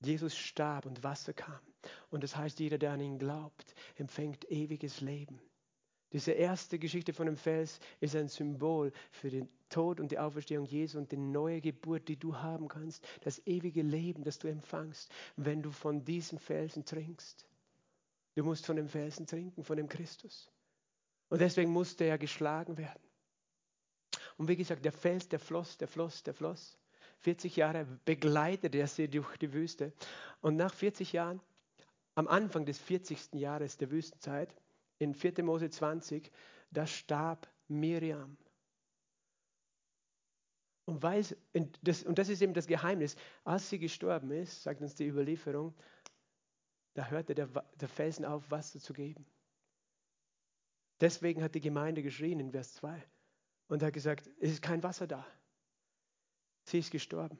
Jesus 0.00 0.36
starb 0.36 0.84
und 0.84 1.02
Wasser 1.04 1.32
kam. 1.32 1.60
Und 2.10 2.24
das 2.24 2.36
heißt, 2.36 2.58
jeder, 2.58 2.78
der 2.78 2.92
an 2.92 3.00
ihn 3.00 3.18
glaubt, 3.18 3.74
empfängt 3.96 4.44
ewiges 4.50 5.00
Leben. 5.00 5.40
Diese 6.12 6.32
erste 6.32 6.78
Geschichte 6.78 7.12
von 7.14 7.26
dem 7.26 7.36
Fels 7.36 7.80
ist 8.00 8.14
ein 8.14 8.28
Symbol 8.28 8.92
für 9.10 9.30
den 9.30 9.48
Tod 9.70 9.98
und 9.98 10.10
die 10.10 10.18
Auferstehung 10.18 10.66
Jesu 10.66 10.98
und 10.98 11.10
die 11.10 11.16
neue 11.16 11.60
Geburt, 11.60 12.08
die 12.08 12.18
du 12.18 12.36
haben 12.36 12.68
kannst. 12.68 13.06
Das 13.22 13.44
ewige 13.46 13.82
Leben, 13.82 14.22
das 14.22 14.38
du 14.38 14.48
empfangst, 14.48 15.10
wenn 15.36 15.62
du 15.62 15.70
von 15.70 16.04
diesem 16.04 16.38
Felsen 16.38 16.84
trinkst. 16.84 17.46
Du 18.34 18.44
musst 18.44 18.66
von 18.66 18.76
dem 18.76 18.88
Felsen 18.88 19.26
trinken, 19.26 19.64
von 19.64 19.76
dem 19.76 19.88
Christus. 19.88 20.50
Und 21.30 21.40
deswegen 21.40 21.70
musste 21.70 22.04
er 22.04 22.18
geschlagen 22.18 22.76
werden. 22.76 23.02
Und 24.36 24.48
wie 24.48 24.56
gesagt, 24.56 24.84
der 24.84 24.92
Fels, 24.92 25.28
der 25.28 25.38
floss, 25.38 25.78
der 25.78 25.88
floss, 25.88 26.22
der 26.22 26.34
floss. 26.34 26.78
40 27.20 27.56
Jahre 27.56 27.86
begleitete 28.04 28.78
er 28.78 28.86
sie 28.86 29.08
durch 29.08 29.36
die 29.38 29.52
Wüste. 29.52 29.92
Und 30.40 30.56
nach 30.56 30.74
40 30.74 31.12
Jahren, 31.12 31.40
am 32.14 32.28
Anfang 32.28 32.66
des 32.66 32.78
40. 32.78 33.34
Jahres 33.34 33.78
der 33.78 33.90
Wüstenzeit, 33.90 34.54
in 34.98 35.14
4. 35.14 35.42
Mose 35.42 35.70
20, 35.70 36.30
da 36.70 36.86
starb 36.86 37.48
Miriam. 37.68 38.36
Und, 40.84 41.02
weiß, 41.02 41.36
und, 41.54 41.78
das, 41.82 42.02
und 42.02 42.18
das 42.18 42.28
ist 42.28 42.42
eben 42.42 42.54
das 42.54 42.66
Geheimnis. 42.66 43.16
Als 43.44 43.68
sie 43.68 43.78
gestorben 43.78 44.30
ist, 44.30 44.62
sagt 44.62 44.80
uns 44.80 44.94
die 44.94 45.06
Überlieferung, 45.06 45.74
da 46.94 47.06
hörte 47.06 47.34
der, 47.34 47.46
der 47.46 47.88
Felsen 47.88 48.24
auf, 48.24 48.50
Wasser 48.50 48.80
zu 48.80 48.92
geben. 48.92 49.24
Deswegen 51.00 51.42
hat 51.42 51.54
die 51.54 51.60
Gemeinde 51.60 52.02
geschrien 52.02 52.40
in 52.40 52.52
Vers 52.52 52.74
2 52.74 53.02
und 53.68 53.82
hat 53.82 53.92
gesagt, 53.92 54.28
es 54.40 54.52
ist 54.52 54.62
kein 54.62 54.82
Wasser 54.82 55.06
da. 55.06 55.26
Sie 56.64 56.78
ist 56.78 56.90
gestorben. 56.90 57.38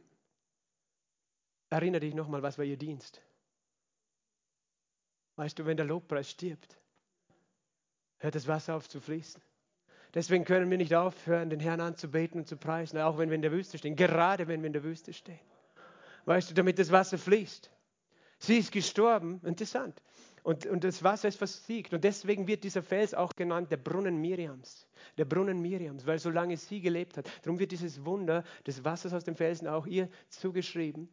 Erinnere 1.71 2.01
dich 2.01 2.15
nochmal, 2.15 2.43
was 2.43 2.59
war 2.59 2.65
ihr 2.65 2.77
Dienst? 2.77 3.23
Weißt 5.37 5.59
du, 5.59 5.65
wenn 5.65 5.77
der 5.77 5.87
Lobpreis 5.87 6.31
stirbt, 6.31 6.82
hört 8.23 8.35
das 8.35 8.47
Wasser 8.47 8.75
auf 8.77 8.89
zu 8.89 9.01
fließen. 9.01 9.43
Deswegen 10.15 10.45
können 10.45 10.71
wir 10.71 10.79
nicht 10.79 10.95
aufhören, 10.95 11.51
den 11.51 11.61
Herrn 11.61 11.81
anzubeten 11.81 12.41
und 12.41 12.47
zu 12.47 12.57
preisen, 12.57 12.99
auch 12.99 13.19
wenn 13.19 13.31
wir 13.31 13.37
in 13.37 13.43
der 13.43 13.53
Wüste 13.53 13.79
stehen, 13.79 13.97
gerade 13.97 14.47
wenn 14.47 14.61
wir 14.61 14.67
in 14.67 14.73
der 14.73 14.85
Wüste 14.85 15.13
stehen. 15.13 15.41
Weißt 16.27 16.51
du, 16.51 16.55
damit 16.55 16.79
das 16.79 16.93
Wasser 16.93 17.19
fließt. 17.19 17.71
Sie 18.39 18.59
ist 18.59 18.73
gestorben, 18.73 19.41
interessant. 19.45 20.03
Und, 20.43 20.67
und 20.67 20.85
das 20.85 21.03
Wasser 21.03 21.29
ist 21.29 21.39
versiegt. 21.39 21.95
Und 21.95 22.05
deswegen 22.05 22.47
wird 22.47 22.65
dieser 22.65 22.83
Fels 22.83 23.15
auch 23.15 23.35
genannt 23.37 23.71
der 23.71 23.77
Brunnen 23.77 24.21
Miriams. 24.21 24.87
Der 25.17 25.25
Brunnen 25.25 25.61
Miriams, 25.61 26.07
weil 26.07 26.19
solange 26.19 26.57
sie 26.57 26.81
gelebt 26.81 27.17
hat. 27.17 27.29
Darum 27.43 27.59
wird 27.59 27.73
dieses 27.73 28.05
Wunder 28.05 28.45
des 28.67 28.85
Wassers 28.85 29.15
aus 29.15 29.25
dem 29.25 29.37
Felsen 29.37 29.69
auch 29.69 29.87
ihr 29.87 30.09
zugeschrieben 30.29 31.09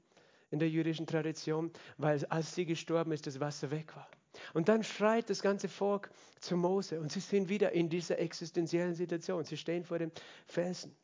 in 0.51 0.59
der 0.59 0.69
jüdischen 0.69 1.05
Tradition, 1.05 1.71
weil 1.97 2.25
als 2.25 2.55
sie 2.55 2.65
gestorben 2.65 3.11
ist, 3.11 3.27
das 3.27 3.39
Wasser 3.39 3.69
weg 3.71 3.95
war. 3.95 4.09
Und 4.53 4.69
dann 4.69 4.83
schreit 4.83 5.29
das 5.29 5.41
ganze 5.41 5.67
Volk 5.67 6.11
zu 6.39 6.55
Mose 6.55 6.99
und 6.99 7.11
sie 7.11 7.19
sind 7.19 7.49
wieder 7.49 7.71
in 7.71 7.89
dieser 7.89 8.19
existenziellen 8.19 8.95
Situation. 8.95 9.43
Sie 9.43 9.57
stehen 9.57 9.83
vor 9.83 9.99
dem 9.99 10.11
Felsen. 10.45 10.95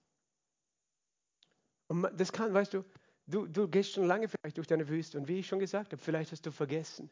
Und 1.87 2.07
das 2.17 2.31
kann, 2.31 2.53
weißt 2.53 2.73
du, 2.73 2.83
du, 3.27 3.47
du 3.47 3.67
gehst 3.67 3.93
schon 3.93 4.05
lange 4.05 4.27
vielleicht 4.27 4.57
durch 4.57 4.67
deine 4.67 4.87
Wüste 4.87 5.17
und 5.17 5.27
wie 5.27 5.39
ich 5.39 5.47
schon 5.47 5.59
gesagt 5.59 5.91
habe, 5.91 6.01
vielleicht 6.01 6.31
hast 6.31 6.45
du 6.45 6.51
vergessen, 6.51 7.09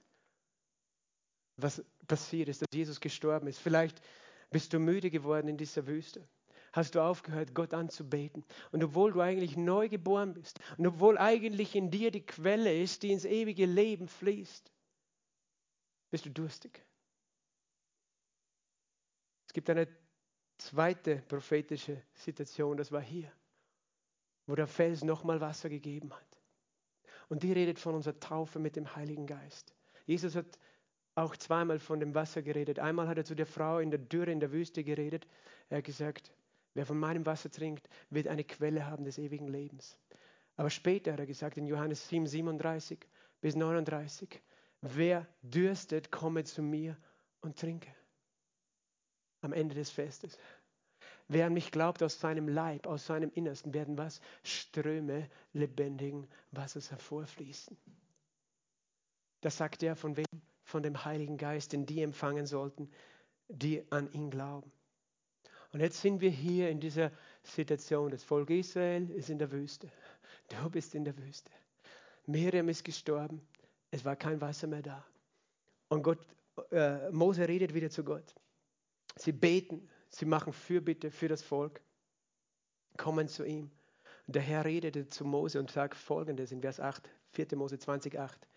was 1.58 1.84
passiert 2.08 2.50
ist, 2.50 2.62
dass 2.62 2.68
Jesus 2.74 3.00
gestorben 3.00 3.48
ist. 3.48 3.60
Vielleicht 3.60 4.02
bist 4.50 4.74
du 4.74 4.80
müde 4.80 5.10
geworden 5.10 5.48
in 5.48 5.58
dieser 5.58 5.86
Wüste. 5.88 6.28
Hast 6.72 6.96
du 6.96 7.02
aufgehört, 7.02 7.54
Gott 7.54 7.74
anzubeten. 7.74 8.44
Und 8.72 8.84
obwohl 8.84 9.12
du 9.12 9.22
eigentlich 9.22 9.56
neu 9.56 9.90
geboren 9.90 10.34
bist 10.34 10.60
und 10.78 10.88
obwohl 10.88 11.20
eigentlich 11.20 11.76
in 11.76 11.92
dir 11.92 12.10
die 12.10 12.26
Quelle 12.26 12.76
ist, 12.76 13.04
die 13.04 13.12
ins 13.12 13.26
ewige 13.26 13.68
Leben 13.68 14.08
fließt, 14.08 14.73
bist 16.14 16.28
du 16.28 16.30
durstig. 16.30 16.86
Es 19.48 19.54
gibt 19.54 19.68
eine 19.72 19.88
zweite 20.60 21.24
prophetische 21.28 22.04
Situation, 22.14 22.78
das 22.78 22.92
war 22.92 23.02
hier, 23.02 23.32
wo 24.46 24.54
der 24.54 24.68
Fels 24.68 25.04
nochmal 25.04 25.42
Wasser 25.42 25.70
gegeben 25.70 26.14
hat. 26.14 26.40
Und 27.30 27.42
die 27.42 27.52
redet 27.52 27.80
von 27.80 27.96
unserer 27.96 28.20
Taufe 28.20 28.60
mit 28.60 28.76
dem 28.76 28.96
Heiligen 28.96 29.26
Geist. 29.26 29.74
Jesus 30.06 30.36
hat 30.36 30.60
auch 31.16 31.36
zweimal 31.36 31.80
von 31.80 32.00
dem 32.00 32.14
Wasser 32.14 32.44
geredet. 32.44 32.78
Einmal 32.78 33.08
hat 33.08 33.18
er 33.18 33.26
zu 33.26 33.34
der 33.34 33.48
Frau 33.48 33.80
in 33.80 33.90
der 33.90 34.00
Dürre 34.00 34.32
in 34.32 34.40
der 34.40 34.52
Wüste 34.52 34.84
geredet. 34.84 35.26
Er 35.70 35.80
hat 35.80 35.86
gesagt, 35.86 36.32
wer 36.76 36.86
von 36.86 37.00
meinem 37.00 37.26
Wasser 37.26 37.50
trinkt, 37.50 37.90
wird 38.12 38.28
eine 38.28 38.44
Quelle 38.44 38.86
haben 38.86 39.04
des 39.04 39.18
ewigen 39.18 39.48
Lebens. 39.48 39.98
Aber 40.58 40.70
später 40.70 41.14
hat 41.14 41.20
er 41.20 41.26
gesagt 41.26 41.58
in 41.58 41.66
Johannes 41.66 42.08
7, 42.08 42.28
37 42.28 43.00
bis 43.42 43.56
39, 43.56 44.40
wer 44.84 45.28
dürstet, 45.42 46.12
komme 46.12 46.44
zu 46.44 46.62
mir 46.62 46.98
und 47.42 47.58
trinke. 47.60 47.94
Am 49.42 49.54
Ende 49.54 49.76
des 49.76 49.90
Festes. 49.90 50.38
Wer 51.28 51.48
an 51.48 51.54
mich 51.54 51.72
glaubt, 51.72 52.04
aus 52.04 52.20
seinem 52.20 52.48
Leib, 52.48 52.86
aus 52.86 53.06
seinem 53.06 53.32
Innersten 53.34 53.74
werden 53.74 53.98
was? 53.98 54.22
Ströme 54.44 55.30
lebendigen 55.54 56.28
Wassers 56.52 56.92
hervorfließen. 56.92 57.78
Das 59.42 59.58
sagt 59.58 59.84
er 59.84 59.96
von 59.96 60.16
wem? 60.16 60.26
von 60.74 60.82
dem 60.82 61.06
Heiligen 61.06 61.38
Geist, 61.38 61.74
den 61.74 61.86
die 61.86 62.02
empfangen 62.02 62.48
sollten, 62.48 62.90
die 63.48 63.84
an 63.92 64.12
ihn 64.12 64.32
glauben. 64.32 64.72
Und 65.72 65.82
jetzt 65.82 66.02
sind 66.02 66.20
wir 66.20 66.32
hier 66.32 66.72
in 66.72 66.80
dieser 66.80 67.12
Situation. 67.44 68.10
Das 68.10 68.24
Volk 68.24 68.50
Israel 68.50 69.10
ist 69.12 69.30
in 69.30 69.38
der 69.38 69.52
Wüste. 69.52 69.88
Du 70.50 70.70
bist 70.72 70.96
in 70.96 71.06
der 71.06 71.16
Wüste. 71.18 71.52
Miriam 72.26 72.70
ist 72.70 72.84
gestorben. 72.84 73.48
Es 73.94 74.04
war 74.04 74.16
kein 74.16 74.42
Wasser 74.42 74.66
mehr 74.66 74.82
da. 74.82 75.06
Und 75.88 76.02
Gott, 76.02 76.18
äh, 76.72 77.12
Mose 77.12 77.48
redet 77.48 77.76
wieder 77.76 77.92
zu 77.92 78.04
Gott. 78.04 78.34
Sie 79.16 79.32
beten, 79.32 79.88
sie 80.10 80.26
machen 80.26 80.52
Fürbitte 80.52 81.12
für 81.12 81.28
das 81.28 81.44
Volk, 81.44 81.80
kommen 82.98 83.28
zu 83.28 83.44
ihm. 83.46 83.70
Und 84.26 84.36
der 84.36 84.42
Herr 84.42 84.66
redete 84.66 85.08
zu 85.10 85.26
Mose 85.26 85.60
und 85.60 85.70
sagt 85.70 85.94
folgendes 85.94 86.52
in 86.52 86.62
Vers 86.62 86.80
8, 86.80 87.08
4. 87.34 87.56
Mose 87.56 87.78
20, 87.78 88.18
8. 88.18 88.48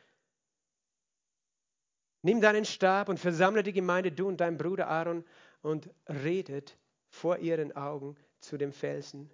Nimm 2.22 2.40
deinen 2.40 2.64
Stab 2.64 3.10
und 3.10 3.20
versammle 3.20 3.62
die 3.62 3.74
Gemeinde, 3.74 4.12
du 4.12 4.28
und 4.28 4.38
dein 4.38 4.56
Bruder 4.56 4.88
Aaron, 4.88 5.22
und 5.60 5.90
redet 6.08 6.78
vor 7.10 7.36
ihren 7.40 7.76
Augen 7.76 8.16
zu 8.40 8.56
dem 8.56 8.72
Felsen. 8.72 9.30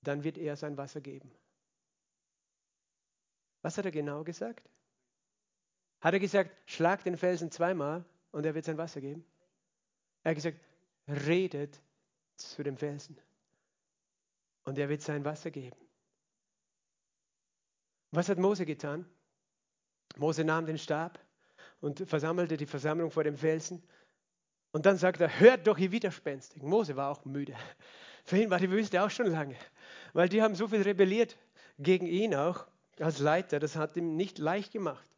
Dann 0.00 0.24
wird 0.24 0.38
er 0.38 0.56
sein 0.56 0.78
Wasser 0.78 1.02
geben. 1.02 1.30
Was 3.60 3.76
hat 3.76 3.84
er 3.84 3.90
genau 3.90 4.24
gesagt? 4.24 4.66
Hat 6.00 6.14
er 6.14 6.20
gesagt, 6.20 6.50
schlag 6.66 7.02
den 7.04 7.16
Felsen 7.16 7.50
zweimal 7.50 8.04
und 8.30 8.46
er 8.46 8.54
wird 8.54 8.64
sein 8.64 8.78
Wasser 8.78 9.00
geben? 9.00 9.24
Er 10.22 10.30
hat 10.30 10.36
gesagt, 10.36 10.58
redet 11.08 11.80
zu 12.36 12.62
dem 12.62 12.76
Felsen. 12.76 13.18
Und 14.64 14.78
er 14.78 14.88
wird 14.88 15.02
sein 15.02 15.24
Wasser 15.24 15.50
geben. 15.50 15.76
Was 18.10 18.28
hat 18.28 18.38
Mose 18.38 18.66
getan? 18.66 19.06
Mose 20.16 20.44
nahm 20.44 20.66
den 20.66 20.78
Stab 20.78 21.18
und 21.80 22.08
versammelte 22.08 22.56
die 22.56 22.66
Versammlung 22.66 23.10
vor 23.10 23.24
dem 23.24 23.36
Felsen. 23.36 23.82
Und 24.72 24.86
dann 24.86 24.96
sagt 24.96 25.20
er, 25.20 25.40
hört 25.40 25.66
doch, 25.66 25.78
ihr 25.78 25.92
Widerspenstig. 25.92 26.62
Mose 26.62 26.96
war 26.96 27.10
auch 27.10 27.24
müde. 27.24 27.54
Für 28.24 28.38
ihn 28.38 28.50
war 28.50 28.58
die 28.58 28.70
Wüste 28.70 29.02
auch 29.02 29.10
schon 29.10 29.26
lange, 29.26 29.56
weil 30.12 30.28
die 30.28 30.42
haben 30.42 30.54
so 30.54 30.66
viel 30.66 30.82
rebelliert 30.82 31.38
gegen 31.78 32.06
ihn 32.06 32.34
auch 32.34 32.66
als 32.98 33.20
Leiter. 33.20 33.60
Das 33.60 33.76
hat 33.76 33.96
ihm 33.96 34.16
nicht 34.16 34.38
leicht 34.38 34.72
gemacht. 34.72 35.08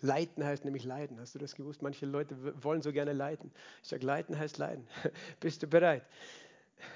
Leiten 0.00 0.44
heißt 0.44 0.64
nämlich 0.64 0.84
leiden. 0.84 1.20
Hast 1.20 1.34
du 1.34 1.38
das 1.38 1.54
gewusst? 1.54 1.82
Manche 1.82 2.06
Leute 2.06 2.36
wollen 2.62 2.82
so 2.82 2.92
gerne 2.92 3.12
leiden. 3.12 3.50
Ich 3.82 3.88
sage, 3.88 4.06
leiten 4.06 4.38
heißt 4.38 4.58
leiden. 4.58 4.86
Bist 5.40 5.62
du 5.62 5.66
bereit? 5.66 6.04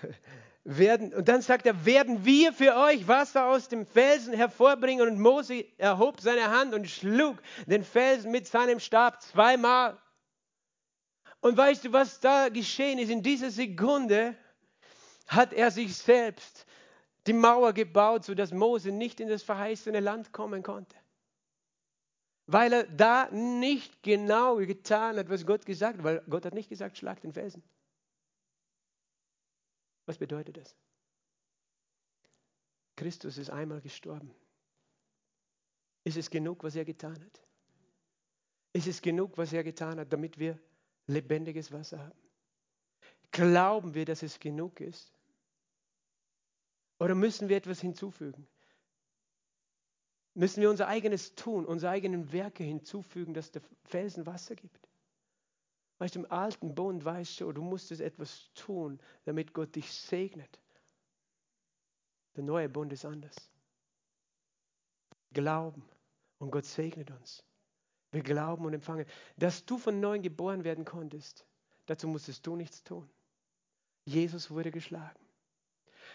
werden, 0.64 1.12
und 1.12 1.28
dann 1.28 1.42
sagt 1.42 1.66
er, 1.66 1.84
werden 1.84 2.24
wir 2.24 2.53
für 2.53 2.76
euch 2.76 3.09
Wasser 3.09 3.46
aus 3.46 3.68
dem 3.68 3.86
Felsen 3.86 4.32
hervorbringen. 4.32 5.09
Und 5.09 5.18
Mose 5.18 5.64
erhob 5.78 6.20
seine 6.20 6.50
Hand 6.50 6.74
und 6.74 6.88
schlug 6.88 7.38
den 7.66 7.84
Felsen 7.84 8.30
mit 8.30 8.46
seinem 8.46 8.78
Stab 8.78 9.22
zweimal. 9.22 9.98
Und 11.40 11.57
weißt 11.57 11.84
du, 11.84 11.92
was 11.92 12.20
da 12.20 12.48
geschehen 12.48 12.98
ist? 12.98 13.11
In 13.11 13.22
dieser 13.22 13.50
Sekunde 13.50 14.36
hat 15.26 15.53
er 15.53 15.70
sich 15.72 15.96
selbst 15.96 16.66
die 17.26 17.32
Mauer 17.32 17.72
gebaut, 17.72 18.24
sodass 18.24 18.53
Mose 18.53 18.92
nicht 18.92 19.18
in 19.18 19.28
das 19.28 19.42
verheißene 19.42 20.00
Land 20.00 20.32
kommen 20.32 20.62
konnte. 20.62 20.96
Weil 22.53 22.70
er 22.74 22.84
da 22.84 23.30
nicht 23.30 24.03
genau 24.03 24.57
getan 24.57 25.16
hat, 25.16 25.30
was 25.30 25.46
Gott 25.46 25.64
gesagt 25.64 25.96
hat. 25.96 26.05
Weil 26.05 26.22
Gott 26.28 26.44
hat 26.44 26.53
nicht 26.53 26.68
gesagt, 26.68 26.98
schlag 26.98 27.18
den 27.22 27.32
Felsen. 27.32 27.62
Was 30.05 30.18
bedeutet 30.18 30.59
das? 30.59 30.76
Christus 32.94 33.38
ist 33.38 33.48
einmal 33.48 33.80
gestorben. 33.80 34.34
Ist 36.05 36.18
es 36.18 36.28
genug, 36.28 36.62
was 36.62 36.76
er 36.76 36.84
getan 36.84 37.18
hat? 37.24 37.42
Ist 38.74 38.86
es 38.86 39.00
genug, 39.00 39.38
was 39.38 39.55
er 39.55 39.64
getan 39.64 39.98
hat, 39.98 40.12
damit 40.12 40.38
wir 40.38 40.59
lebendiges 41.07 41.72
Wasser 41.72 42.00
haben? 42.00 42.20
Glauben 43.30 43.94
wir, 43.94 44.05
dass 44.05 44.22
es 44.22 44.38
genug 44.38 44.78
ist? 44.80 45.11
Oder 46.98 47.14
müssen 47.14 47.48
wir 47.48 47.57
etwas 47.57 47.80
hinzufügen? 47.80 48.46
Müssen 50.35 50.62
wir 50.62 50.70
unser 50.70 50.89
eigenes 50.89 51.35
Tun, 51.35 51.66
unsere 51.66 51.93
eigenen 51.93 52.33
Werke 52.33 52.64
hinzufügen, 52.64 53.35
dass 53.35 53.51
der 53.51 53.62
Felsen 53.85 54.26
Wasser 54.26 54.55
gibt? 54.55 54.89
Weißt 55.99 56.14
du, 56.14 56.20
im 56.20 56.30
alten 56.30 56.74
Bund 56.74 57.05
weißt 57.05 57.41
du, 57.41 57.53
du 57.53 57.62
musstest 57.62 58.01
etwas 58.01 58.51
tun, 58.55 58.99
damit 59.24 59.53
Gott 59.53 59.74
dich 59.76 59.93
segnet. 59.93 60.61
Der 62.35 62.45
neue 62.45 62.68
Bund 62.68 62.93
ist 62.93 63.05
anders. 63.05 63.37
Glauben 65.33 65.89
und 66.39 66.51
Gott 66.51 66.64
segnet 66.64 67.11
uns. 67.11 67.45
Wir 68.11 68.22
glauben 68.22 68.64
und 68.64 68.74
empfangen. 68.74 69.07
Dass 69.37 69.64
du 69.64 69.78
von 69.78 70.01
neuem 70.01 70.22
geboren 70.22 70.64
werden 70.64 70.85
konntest, 70.85 71.47
dazu 71.87 72.09
musstest 72.09 72.47
du 72.47 72.57
nichts 72.57 72.83
tun. 72.83 73.09
Jesus 74.05 74.51
wurde 74.51 74.70
geschlagen. 74.70 75.24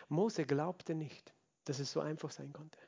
Mose 0.09 0.45
glaubte 0.45 0.95
nicht, 0.95 1.33
dass 1.63 1.79
es 1.79 1.91
so 1.91 1.99
einfach 1.99 2.31
sein 2.31 2.51
konnte. 2.51 2.79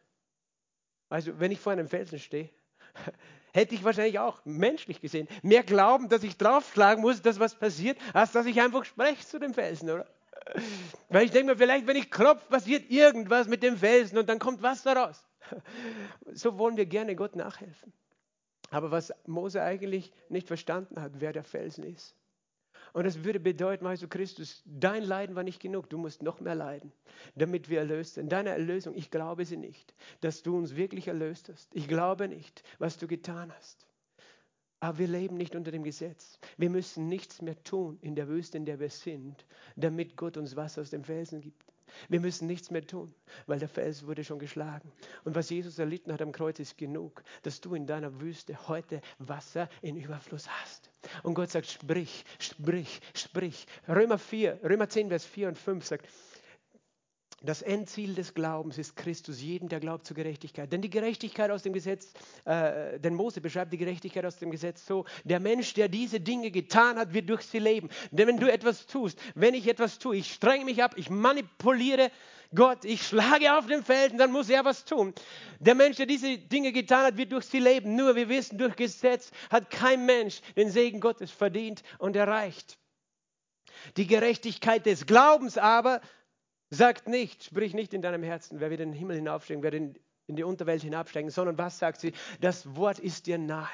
Also, 1.09 1.39
wenn 1.39 1.51
ich 1.51 1.59
vor 1.59 1.73
einem 1.73 1.87
Felsen 1.87 2.19
stehe 2.19 2.49
hätte 3.53 3.75
ich 3.75 3.83
wahrscheinlich 3.83 4.19
auch 4.19 4.43
menschlich 4.45 5.01
gesehen 5.01 5.27
mehr 5.41 5.63
glauben, 5.63 6.09
dass 6.09 6.23
ich 6.23 6.37
draufschlagen 6.37 7.01
muss, 7.01 7.21
dass 7.21 7.39
was 7.39 7.55
passiert, 7.55 7.97
als 8.13 8.31
dass 8.31 8.45
ich 8.45 8.61
einfach 8.61 8.85
spreche 8.85 9.25
zu 9.25 9.39
dem 9.39 9.53
Felsen, 9.53 9.89
oder? 9.89 10.07
Weil 11.09 11.25
ich 11.25 11.31
denke 11.31 11.53
mir, 11.53 11.57
vielleicht, 11.57 11.87
wenn 11.87 11.97
ich 11.97 12.11
klopfe, 12.11 12.47
passiert 12.49 12.89
irgendwas 12.89 13.47
mit 13.47 13.63
dem 13.63 13.77
Felsen 13.77 14.17
und 14.17 14.29
dann 14.29 14.39
kommt 14.39 14.61
Wasser 14.61 14.95
raus. 14.95 15.25
So 16.31 16.59
wollen 16.59 16.77
wir 16.77 16.85
gerne 16.85 17.15
Gott 17.15 17.35
nachhelfen. 17.35 17.91
Aber 18.69 18.91
was 18.91 19.11
Mose 19.25 19.63
eigentlich 19.63 20.11
nicht 20.29 20.47
verstanden 20.47 21.01
hat, 21.01 21.13
wer 21.15 21.33
der 21.33 21.43
Felsen 21.43 21.83
ist. 21.83 22.15
Und 22.93 23.05
das 23.05 23.23
würde 23.23 23.39
bedeuten, 23.39 23.85
du, 23.85 24.07
Christus, 24.07 24.63
dein 24.65 25.03
Leiden 25.03 25.35
war 25.35 25.43
nicht 25.43 25.61
genug, 25.61 25.89
du 25.89 25.97
musst 25.97 26.23
noch 26.23 26.39
mehr 26.39 26.55
leiden, 26.55 26.91
damit 27.35 27.69
wir 27.69 27.79
erlöst 27.79 28.15
sind. 28.15 28.31
Deine 28.31 28.49
Erlösung, 28.49 28.95
ich 28.95 29.11
glaube 29.11 29.45
sie 29.45 29.57
nicht, 29.57 29.93
dass 30.21 30.43
du 30.43 30.57
uns 30.57 30.75
wirklich 30.75 31.07
erlöst 31.07 31.49
hast. 31.49 31.69
Ich 31.75 31.87
glaube 31.87 32.27
nicht, 32.27 32.63
was 32.79 32.97
du 32.97 33.07
getan 33.07 33.51
hast. 33.57 33.85
Aber 34.81 34.97
wir 34.97 35.07
leben 35.07 35.35
nicht 35.35 35.55
unter 35.55 35.71
dem 35.71 35.83
Gesetz. 35.83 36.39
Wir 36.57 36.69
müssen 36.69 37.09
nichts 37.09 37.41
mehr 37.41 37.61
tun 37.63 37.97
in 38.01 38.15
der 38.15 38.29
Wüste, 38.29 38.57
in 38.57 38.65
der 38.65 38.79
wir 38.79 38.89
sind, 38.89 39.45
damit 39.75 40.15
Gott 40.15 40.37
uns 40.37 40.55
Wasser 40.55 40.81
aus 40.81 40.89
dem 40.89 41.03
Felsen 41.03 41.41
gibt. 41.41 41.69
Wir 42.07 42.19
müssen 42.19 42.47
nichts 42.47 42.71
mehr 42.71 42.85
tun, 42.85 43.13
weil 43.47 43.59
der 43.59 43.67
Fels 43.67 44.05
wurde 44.05 44.23
schon 44.23 44.39
geschlagen. 44.39 44.91
Und 45.23 45.35
was 45.35 45.49
Jesus 45.49 45.79
erlitten 45.79 46.13
hat 46.13 46.21
am 46.21 46.31
Kreuz 46.31 46.59
ist 46.59 46.77
genug, 46.77 47.23
dass 47.43 47.61
du 47.61 47.73
in 47.73 47.87
deiner 47.87 48.21
Wüste 48.21 48.67
heute 48.67 49.01
Wasser 49.17 49.69
in 49.81 49.97
Überfluss 49.97 50.47
hast. 50.47 50.88
Und 51.23 51.33
Gott 51.33 51.49
sagt, 51.49 51.67
sprich, 51.67 52.25
sprich, 52.39 52.99
sprich. 53.13 53.65
Römer 53.87 54.17
4, 54.17 54.59
Römer 54.63 54.89
10, 54.89 55.09
Vers 55.09 55.25
4 55.25 55.49
und 55.49 55.57
5 55.57 55.85
sagt, 55.85 56.07
das 57.41 57.61
Endziel 57.61 58.15
des 58.15 58.33
Glaubens 58.33 58.77
ist 58.77 58.95
Christus, 58.95 59.41
jedem, 59.41 59.69
der 59.69 59.79
glaubt 59.79 60.05
zur 60.05 60.15
Gerechtigkeit. 60.15 60.71
Denn 60.71 60.81
die 60.81 60.89
Gerechtigkeit 60.89 61.51
aus 61.51 61.63
dem 61.63 61.73
Gesetz, 61.73 62.11
äh, 62.45 62.99
denn 62.99 63.15
Mose 63.15 63.39
beschreibt 63.39 63.71
die 63.71 63.77
Gerechtigkeit 63.77 64.25
aus 64.25 64.37
dem 64.37 64.51
Gesetz 64.51 64.85
so, 64.85 65.05
der 65.23 65.39
Mensch, 65.39 65.73
der 65.73 65.87
diese 65.87 66.19
Dinge 66.19 66.51
getan 66.51 66.97
hat, 66.97 67.13
wird 67.13 67.29
durch 67.29 67.43
sie 67.43 67.59
leben. 67.59 67.89
Denn 68.11 68.27
wenn 68.27 68.37
du 68.37 68.51
etwas 68.51 68.87
tust, 68.87 69.19
wenn 69.35 69.53
ich 69.53 69.67
etwas 69.67 69.99
tue, 69.99 70.17
ich 70.17 70.33
strenge 70.33 70.65
mich 70.65 70.83
ab, 70.83 70.95
ich 70.97 71.09
manipuliere 71.09 72.11
Gott, 72.53 72.83
ich 72.83 73.03
schlage 73.03 73.55
auf 73.57 73.67
den 73.67 73.83
Felden, 73.83 74.17
dann 74.17 74.31
muss 74.31 74.49
er 74.49 74.65
was 74.65 74.83
tun. 74.83 75.13
Der 75.59 75.75
Mensch, 75.75 75.97
der 75.97 76.07
diese 76.07 76.37
Dinge 76.37 76.71
getan 76.71 77.05
hat, 77.05 77.17
wird 77.17 77.31
durch 77.31 77.45
sie 77.45 77.59
leben. 77.59 77.95
Nur 77.95 78.15
wir 78.15 78.27
wissen, 78.27 78.57
durch 78.57 78.75
Gesetz 78.75 79.31
hat 79.51 79.69
kein 79.69 80.05
Mensch 80.05 80.41
den 80.55 80.71
Segen 80.71 80.99
Gottes 80.99 81.31
verdient 81.31 81.83
und 81.99 82.15
erreicht. 82.15 82.77
Die 83.97 84.07
Gerechtigkeit 84.07 84.85
des 84.85 85.05
Glaubens 85.05 85.57
aber 85.57 86.01
sagt 86.69 87.07
nicht, 87.07 87.43
sprich 87.43 87.73
nicht 87.73 87.93
in 87.93 88.01
deinem 88.01 88.23
Herzen, 88.23 88.59
wer 88.59 88.69
wird 88.69 88.81
in 88.81 88.91
den 88.91 88.97
Himmel 88.97 89.17
hinaufsteigen, 89.17 89.63
wer 89.63 89.73
in, 89.73 89.95
die 90.27 90.43
Unterwelt 90.43 90.83
hinabsteigen, 90.83 91.31
sondern 91.31 91.57
was 91.57 91.79
sagt 91.79 91.99
sie? 91.99 92.13
Das 92.39 92.75
Wort 92.75 92.99
ist 92.99 93.25
dir 93.25 93.37
nahe. 93.37 93.67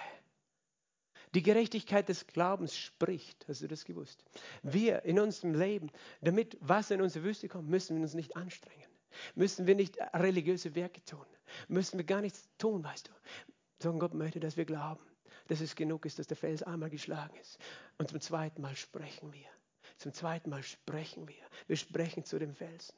Die 1.33 1.43
Gerechtigkeit 1.43 2.07
des 2.07 2.27
Glaubens 2.27 2.77
spricht. 2.77 3.45
Hast 3.49 3.61
du 3.61 3.67
das 3.67 3.83
gewusst? 3.83 4.23
Wir 4.63 5.03
in 5.03 5.19
unserem 5.19 5.53
Leben, 5.53 5.91
damit 6.21 6.57
Wasser 6.61 6.95
in 6.95 7.01
unsere 7.01 7.25
Wüste 7.25 7.49
kommt, 7.49 7.69
müssen 7.69 7.97
wir 7.97 8.03
uns 8.03 8.13
nicht 8.13 8.37
anstrengen. 8.37 8.87
Müssen 9.35 9.67
wir 9.67 9.75
nicht 9.75 9.97
religiöse 10.13 10.75
Werke 10.75 11.03
tun. 11.03 11.25
Müssen 11.67 11.97
wir 11.97 12.05
gar 12.05 12.21
nichts 12.21 12.47
tun, 12.57 12.83
weißt 12.83 13.09
du. 13.09 13.11
Sondern 13.81 13.99
Gott 13.99 14.13
möchte, 14.13 14.39
dass 14.39 14.55
wir 14.55 14.65
glauben, 14.65 15.03
dass 15.47 15.59
es 15.59 15.75
genug 15.75 16.05
ist, 16.05 16.19
dass 16.19 16.27
der 16.27 16.37
Fels 16.37 16.63
einmal 16.63 16.89
geschlagen 16.89 17.35
ist. 17.41 17.59
Und 17.97 18.09
zum 18.09 18.21
zweiten 18.21 18.61
Mal 18.61 18.75
sprechen 18.75 19.33
wir. 19.33 19.54
Zum 19.97 20.13
zweiten 20.13 20.49
Mal 20.49 20.63
sprechen 20.63 21.27
wir. 21.27 21.43
Wir 21.67 21.77
sprechen 21.77 22.23
zu 22.23 22.37
dem 22.37 22.53
Felsen. 22.53 22.95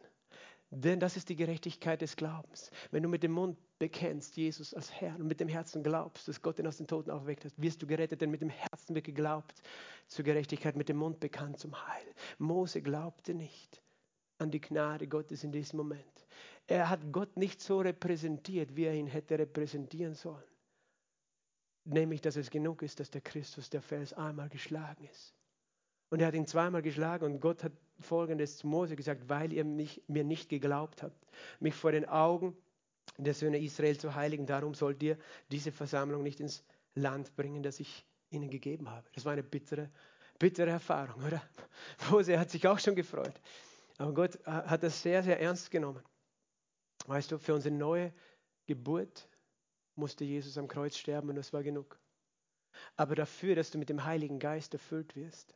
Denn 0.69 0.99
das 0.99 1.15
ist 1.15 1.29
die 1.29 1.35
Gerechtigkeit 1.37 2.01
des 2.01 2.17
Glaubens. 2.17 2.71
Wenn 2.91 3.03
du 3.03 3.07
mit 3.07 3.23
dem 3.23 3.31
Mund 3.31 3.57
bekennst, 3.79 4.35
Jesus 4.35 4.73
als 4.73 4.91
Herr, 4.91 5.15
und 5.15 5.27
mit 5.27 5.39
dem 5.39 5.47
Herzen 5.47 5.81
glaubst, 5.81 6.27
dass 6.27 6.41
Gott 6.41 6.59
ihn 6.59 6.67
aus 6.67 6.77
den 6.77 6.87
Toten 6.87 7.09
aufweckt 7.09 7.45
hat, 7.45 7.53
wirst 7.55 7.81
du 7.81 7.87
gerettet, 7.87 8.21
denn 8.21 8.31
mit 8.31 8.41
dem 8.41 8.49
Herzen 8.49 8.93
wird 8.93 9.05
geglaubt 9.05 9.61
zur 10.07 10.25
Gerechtigkeit, 10.25 10.75
mit 10.75 10.89
dem 10.89 10.97
Mund 10.97 11.21
bekannt 11.21 11.57
zum 11.57 11.73
Heil. 11.87 12.05
Mose 12.37 12.81
glaubte 12.81 13.33
nicht 13.33 13.81
an 14.39 14.51
die 14.51 14.59
Gnade 14.59 15.07
Gottes 15.07 15.43
in 15.45 15.53
diesem 15.53 15.77
Moment. 15.77 16.27
Er 16.67 16.89
hat 16.89 17.13
Gott 17.13 17.37
nicht 17.37 17.61
so 17.61 17.79
repräsentiert, 17.79 18.75
wie 18.75 18.85
er 18.85 18.93
ihn 18.93 19.07
hätte 19.07 19.39
repräsentieren 19.39 20.15
sollen. 20.15 20.43
Nämlich, 21.85 22.19
dass 22.19 22.35
es 22.35 22.49
genug 22.49 22.81
ist, 22.81 22.99
dass 22.99 23.09
der 23.09 23.21
Christus, 23.21 23.69
der 23.69 23.81
Fels, 23.81 24.11
einmal 24.11 24.49
geschlagen 24.49 25.05
ist. 25.05 25.36
Und 26.09 26.21
er 26.21 26.27
hat 26.27 26.35
ihn 26.35 26.47
zweimal 26.47 26.81
geschlagen 26.81 27.25
und 27.25 27.39
Gott 27.39 27.63
hat 27.63 27.73
folgendes 27.99 28.57
zu 28.57 28.67
Mose 28.67 28.95
gesagt, 28.95 29.27
weil 29.27 29.51
ihr 29.51 29.65
mich, 29.65 30.01
mir 30.07 30.23
nicht 30.23 30.49
geglaubt 30.49 31.03
habt, 31.03 31.27
mich 31.59 31.73
vor 31.73 31.91
den 31.91 32.07
Augen 32.07 32.55
der 33.17 33.33
Söhne 33.33 33.59
Israel 33.59 33.97
zu 33.97 34.15
heiligen, 34.15 34.45
darum 34.45 34.73
sollt 34.73 35.01
ihr 35.01 35.17
diese 35.51 35.71
Versammlung 35.71 36.23
nicht 36.23 36.39
ins 36.39 36.63
Land 36.93 37.35
bringen, 37.35 37.63
das 37.63 37.79
ich 37.79 38.05
ihnen 38.29 38.49
gegeben 38.49 38.89
habe. 38.89 39.07
Das 39.13 39.25
war 39.25 39.33
eine 39.33 39.43
bittere, 39.43 39.89
bittere 40.37 40.69
Erfahrung, 40.69 41.23
oder? 41.23 41.41
Mose 42.11 42.39
hat 42.39 42.51
sich 42.51 42.67
auch 42.67 42.79
schon 42.79 42.95
gefreut. 42.95 43.33
Aber 43.97 44.13
Gott 44.13 44.35
äh, 44.45 44.51
hat 44.51 44.83
das 44.83 45.01
sehr, 45.01 45.23
sehr 45.23 45.39
ernst 45.39 45.71
genommen. 45.71 46.03
Weißt 47.07 47.31
du, 47.31 47.37
für 47.37 47.53
unsere 47.53 47.73
neue 47.73 48.13
Geburt 48.65 49.27
musste 49.95 50.25
Jesus 50.25 50.57
am 50.57 50.67
Kreuz 50.67 50.97
sterben 50.97 51.29
und 51.29 51.35
das 51.35 51.53
war 51.53 51.63
genug. 51.63 51.97
Aber 52.95 53.15
dafür, 53.15 53.55
dass 53.55 53.71
du 53.71 53.77
mit 53.77 53.89
dem 53.89 54.03
Heiligen 54.03 54.39
Geist 54.39 54.73
erfüllt 54.73 55.15
wirst, 55.15 55.55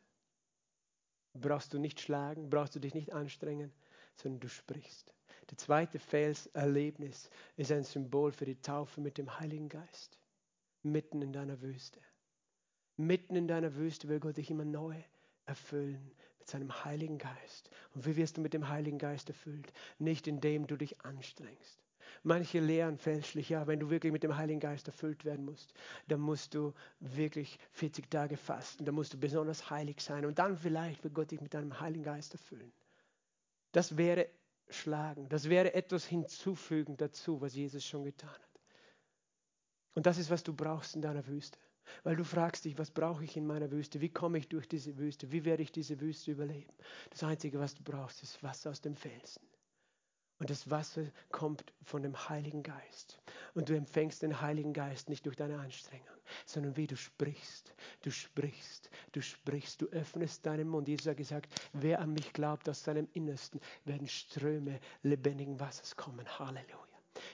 brauchst 1.33 1.73
du 1.73 1.79
nicht 1.79 1.99
schlagen, 1.99 2.49
brauchst 2.49 2.75
du 2.75 2.79
dich 2.79 2.93
nicht 2.93 3.13
anstrengen, 3.13 3.71
sondern 4.15 4.39
du 4.39 4.49
sprichst. 4.49 5.13
Der 5.49 5.57
zweite 5.57 5.99
Felserlebnis 5.99 7.29
ist 7.57 7.71
ein 7.71 7.83
Symbol 7.83 8.31
für 8.31 8.45
die 8.45 8.61
Taufe 8.61 9.01
mit 9.01 9.17
dem 9.17 9.39
Heiligen 9.39 9.69
Geist. 9.69 10.17
Mitten 10.83 11.21
in 11.21 11.33
deiner 11.33 11.61
Wüste. 11.61 11.99
Mitten 12.97 13.35
in 13.35 13.47
deiner 13.47 13.75
Wüste 13.75 14.07
will 14.07 14.19
Gott 14.19 14.37
dich 14.37 14.49
immer 14.49 14.65
neu 14.65 14.95
erfüllen 15.45 16.11
mit 16.39 16.47
seinem 16.47 16.83
Heiligen 16.85 17.17
Geist. 17.17 17.69
Und 17.93 18.05
wie 18.05 18.15
wirst 18.15 18.37
du 18.37 18.41
mit 18.41 18.53
dem 18.53 18.69
Heiligen 18.69 18.97
Geist 18.97 19.29
erfüllt? 19.29 19.71
Nicht 19.99 20.27
indem 20.27 20.67
du 20.67 20.75
dich 20.77 21.01
anstrengst. 21.01 21.79
Manche 22.23 22.59
lehren 22.59 22.97
fälschlich, 22.97 23.49
ja, 23.49 23.65
wenn 23.65 23.79
du 23.79 23.89
wirklich 23.89 24.11
mit 24.11 24.21
dem 24.23 24.37
Heiligen 24.37 24.59
Geist 24.59 24.87
erfüllt 24.87 25.25
werden 25.25 25.43
musst, 25.43 25.73
dann 26.07 26.19
musst 26.19 26.53
du 26.53 26.73
wirklich 26.99 27.57
40 27.71 28.11
Tage 28.11 28.37
fasten, 28.37 28.85
dann 28.85 28.93
musst 28.93 29.13
du 29.13 29.19
besonders 29.19 29.71
heilig 29.71 30.01
sein 30.01 30.25
und 30.25 30.37
dann 30.37 30.55
vielleicht 30.55 31.03
wird 31.03 31.15
Gott 31.15 31.31
dich 31.31 31.41
mit 31.41 31.53
deinem 31.53 31.79
Heiligen 31.79 32.03
Geist 32.03 32.33
erfüllen. 32.33 32.71
Das 33.71 33.97
wäre 33.97 34.27
schlagen, 34.69 35.29
das 35.29 35.49
wäre 35.49 35.73
etwas 35.73 36.05
hinzufügen 36.05 36.95
dazu, 36.95 37.41
was 37.41 37.55
Jesus 37.55 37.83
schon 37.83 38.03
getan 38.03 38.29
hat. 38.29 38.61
Und 39.95 40.05
das 40.05 40.17
ist, 40.19 40.29
was 40.29 40.43
du 40.43 40.53
brauchst 40.53 40.95
in 40.95 41.01
deiner 41.01 41.25
Wüste. 41.27 41.57
Weil 42.03 42.15
du 42.15 42.23
fragst 42.23 42.65
dich, 42.65 42.77
was 42.77 42.91
brauche 42.91 43.23
ich 43.23 43.35
in 43.35 43.45
meiner 43.45 43.71
Wüste? 43.71 43.99
Wie 43.99 44.09
komme 44.09 44.37
ich 44.37 44.47
durch 44.47 44.67
diese 44.67 44.97
Wüste? 44.97 45.31
Wie 45.31 45.43
werde 45.43 45.63
ich 45.63 45.71
diese 45.71 45.99
Wüste 45.99 46.31
überleben? 46.31 46.73
Das 47.09 47.23
Einzige, 47.23 47.59
was 47.59 47.73
du 47.73 47.83
brauchst, 47.83 48.23
ist 48.23 48.41
Wasser 48.43 48.69
aus 48.69 48.81
dem 48.81 48.95
Felsen. 48.95 49.41
Und 50.41 50.49
das 50.49 50.71
Wasser 50.71 51.03
kommt 51.31 51.63
von 51.83 52.01
dem 52.01 52.17
Heiligen 52.27 52.63
Geist. 52.63 53.19
Und 53.53 53.69
du 53.69 53.77
empfängst 53.77 54.23
den 54.23 54.41
Heiligen 54.41 54.73
Geist 54.73 55.07
nicht 55.07 55.27
durch 55.27 55.35
deine 55.35 55.59
Anstrengung, 55.59 56.07
sondern 56.47 56.75
wie 56.75 56.87
du 56.87 56.97
sprichst. 56.97 57.75
Du 58.01 58.09
sprichst, 58.09 58.89
du 59.11 59.21
sprichst, 59.21 59.83
du 59.83 59.85
öffnest 59.89 60.43
deinen 60.47 60.67
Mund. 60.67 60.87
Jesus 60.87 61.05
hat 61.05 61.17
gesagt, 61.17 61.53
wer 61.73 61.99
an 61.99 62.13
mich 62.13 62.33
glaubt, 62.33 62.67
aus 62.67 62.83
seinem 62.83 63.07
Innersten 63.13 63.61
werden 63.85 64.07
Ströme 64.07 64.79
lebendigen 65.03 65.59
Wassers 65.59 65.95
kommen. 65.95 66.27
Halleluja. 66.39 66.90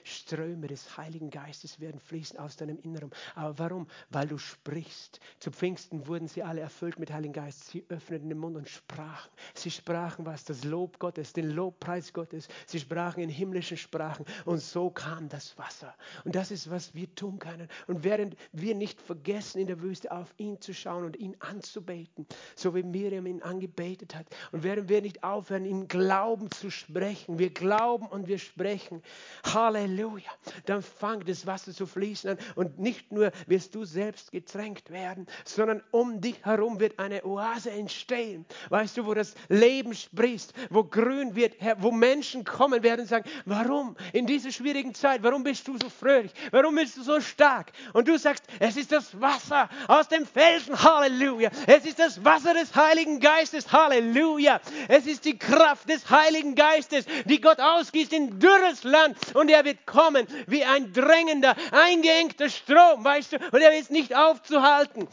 Ströme 0.08 0.66
des 0.66 0.96
Heiligen 0.96 1.30
Geistes 1.30 1.80
werden 1.80 2.00
fließen 2.00 2.38
aus 2.38 2.56
deinem 2.56 2.78
Inneren. 2.80 3.10
Aber 3.34 3.58
warum? 3.58 3.86
Weil 4.10 4.26
du 4.26 4.38
sprichst. 4.38 5.20
Zu 5.38 5.50
Pfingsten 5.50 6.06
wurden 6.06 6.28
sie 6.28 6.42
alle 6.42 6.60
erfüllt 6.60 6.98
mit 6.98 7.12
Heiligen 7.12 7.34
Geist. 7.34 7.68
Sie 7.68 7.84
öffneten 7.88 8.28
den 8.28 8.38
Mund 8.38 8.56
und 8.56 8.68
sprachen. 8.68 9.30
Sie 9.54 9.70
sprachen 9.70 10.24
was? 10.26 10.44
Das 10.44 10.64
Lob 10.64 10.98
Gottes, 10.98 11.32
den 11.32 11.50
Lobpreis 11.50 12.12
Gottes. 12.12 12.48
Sie 12.66 12.80
sprachen 12.80 13.22
in 13.22 13.28
himmlischen 13.28 13.76
Sprachen. 13.76 14.24
Und 14.44 14.60
so 14.60 14.90
kam 14.90 15.28
das 15.28 15.56
Wasser. 15.58 15.94
Und 16.24 16.34
das 16.34 16.50
ist, 16.50 16.70
was 16.70 16.94
wir 16.94 17.14
tun 17.14 17.38
können. 17.38 17.68
Und 17.86 18.02
während 18.02 18.36
wir 18.52 18.74
nicht 18.74 19.00
vergessen, 19.00 19.60
in 19.60 19.66
der 19.66 19.82
Wüste 19.82 20.10
auf 20.10 20.32
ihn 20.38 20.60
zu 20.60 20.72
schauen 20.72 21.04
und 21.04 21.16
ihn 21.16 21.36
anzubeten, 21.40 22.26
so 22.56 22.74
wie 22.74 22.82
Miriam 22.82 23.26
ihn 23.26 23.42
angebetet 23.42 24.14
hat. 24.14 24.26
Und 24.52 24.62
während 24.62 24.88
wir 24.88 25.02
nicht 25.02 25.22
aufhören, 25.22 25.66
im 25.66 25.86
Glauben 25.86 26.50
zu 26.50 26.70
sprechen. 26.70 27.38
Wir 27.38 27.50
glauben 27.50 28.06
und 28.06 28.26
wir 28.26 28.38
sprechen. 28.38 29.02
Halleluja. 29.44 29.97
Halleluja. 29.98 30.30
Dann 30.66 30.82
fängt 30.82 31.28
das 31.28 31.46
Wasser 31.46 31.72
zu 31.72 31.86
fließen 31.86 32.30
an 32.30 32.38
und 32.54 32.78
nicht 32.78 33.10
nur 33.12 33.32
wirst 33.46 33.74
du 33.74 33.84
selbst 33.84 34.32
getränkt 34.32 34.90
werden, 34.90 35.26
sondern 35.44 35.82
um 35.90 36.20
dich 36.20 36.36
herum 36.44 36.80
wird 36.80 36.98
eine 36.98 37.24
Oase 37.24 37.70
entstehen. 37.70 38.46
Weißt 38.70 38.96
du, 38.96 39.06
wo 39.06 39.14
das 39.14 39.34
Leben 39.48 39.94
sprießt, 39.94 40.52
wo 40.70 40.84
grün 40.84 41.34
wird, 41.34 41.54
wo 41.78 41.90
Menschen 41.90 42.44
kommen 42.44 42.82
werden 42.82 43.02
und 43.02 43.06
sagen, 43.08 43.28
warum 43.44 43.96
in 44.12 44.26
dieser 44.26 44.52
schwierigen 44.52 44.94
Zeit, 44.94 45.22
warum 45.22 45.42
bist 45.42 45.66
du 45.68 45.76
so 45.78 45.88
fröhlich, 45.88 46.32
warum 46.50 46.74
bist 46.74 46.96
du 46.96 47.02
so 47.02 47.20
stark? 47.20 47.72
Und 47.92 48.08
du 48.08 48.18
sagst, 48.18 48.44
es 48.60 48.76
ist 48.76 48.92
das 48.92 49.20
Wasser 49.20 49.68
aus 49.88 50.08
dem 50.08 50.26
Felsen, 50.26 50.80
Halleluja. 50.82 51.50
Es 51.66 51.84
ist 51.84 51.98
das 51.98 52.24
Wasser 52.24 52.54
des 52.54 52.74
Heiligen 52.74 53.20
Geistes, 53.20 53.70
Halleluja. 53.72 54.60
Es 54.88 55.06
ist 55.06 55.24
die 55.24 55.38
Kraft 55.38 55.88
des 55.88 56.08
Heiligen 56.08 56.54
Geistes, 56.54 57.06
die 57.24 57.40
Gott 57.40 57.60
ausgießt 57.60 58.12
in 58.12 58.38
dürres 58.38 58.84
Land 58.84 59.16
und 59.34 59.50
er 59.50 59.64
wird 59.64 59.86
kommen 59.88 60.26
wie 60.46 60.64
ein 60.64 60.92
drängender, 60.92 61.56
eingeengter 61.72 62.48
Strom, 62.48 63.04
weißt 63.04 63.32
du, 63.32 63.36
und 63.52 63.60
er 63.60 63.76
ist 63.76 63.90
nicht 63.90 64.14
aufzuhalten. 64.14 65.08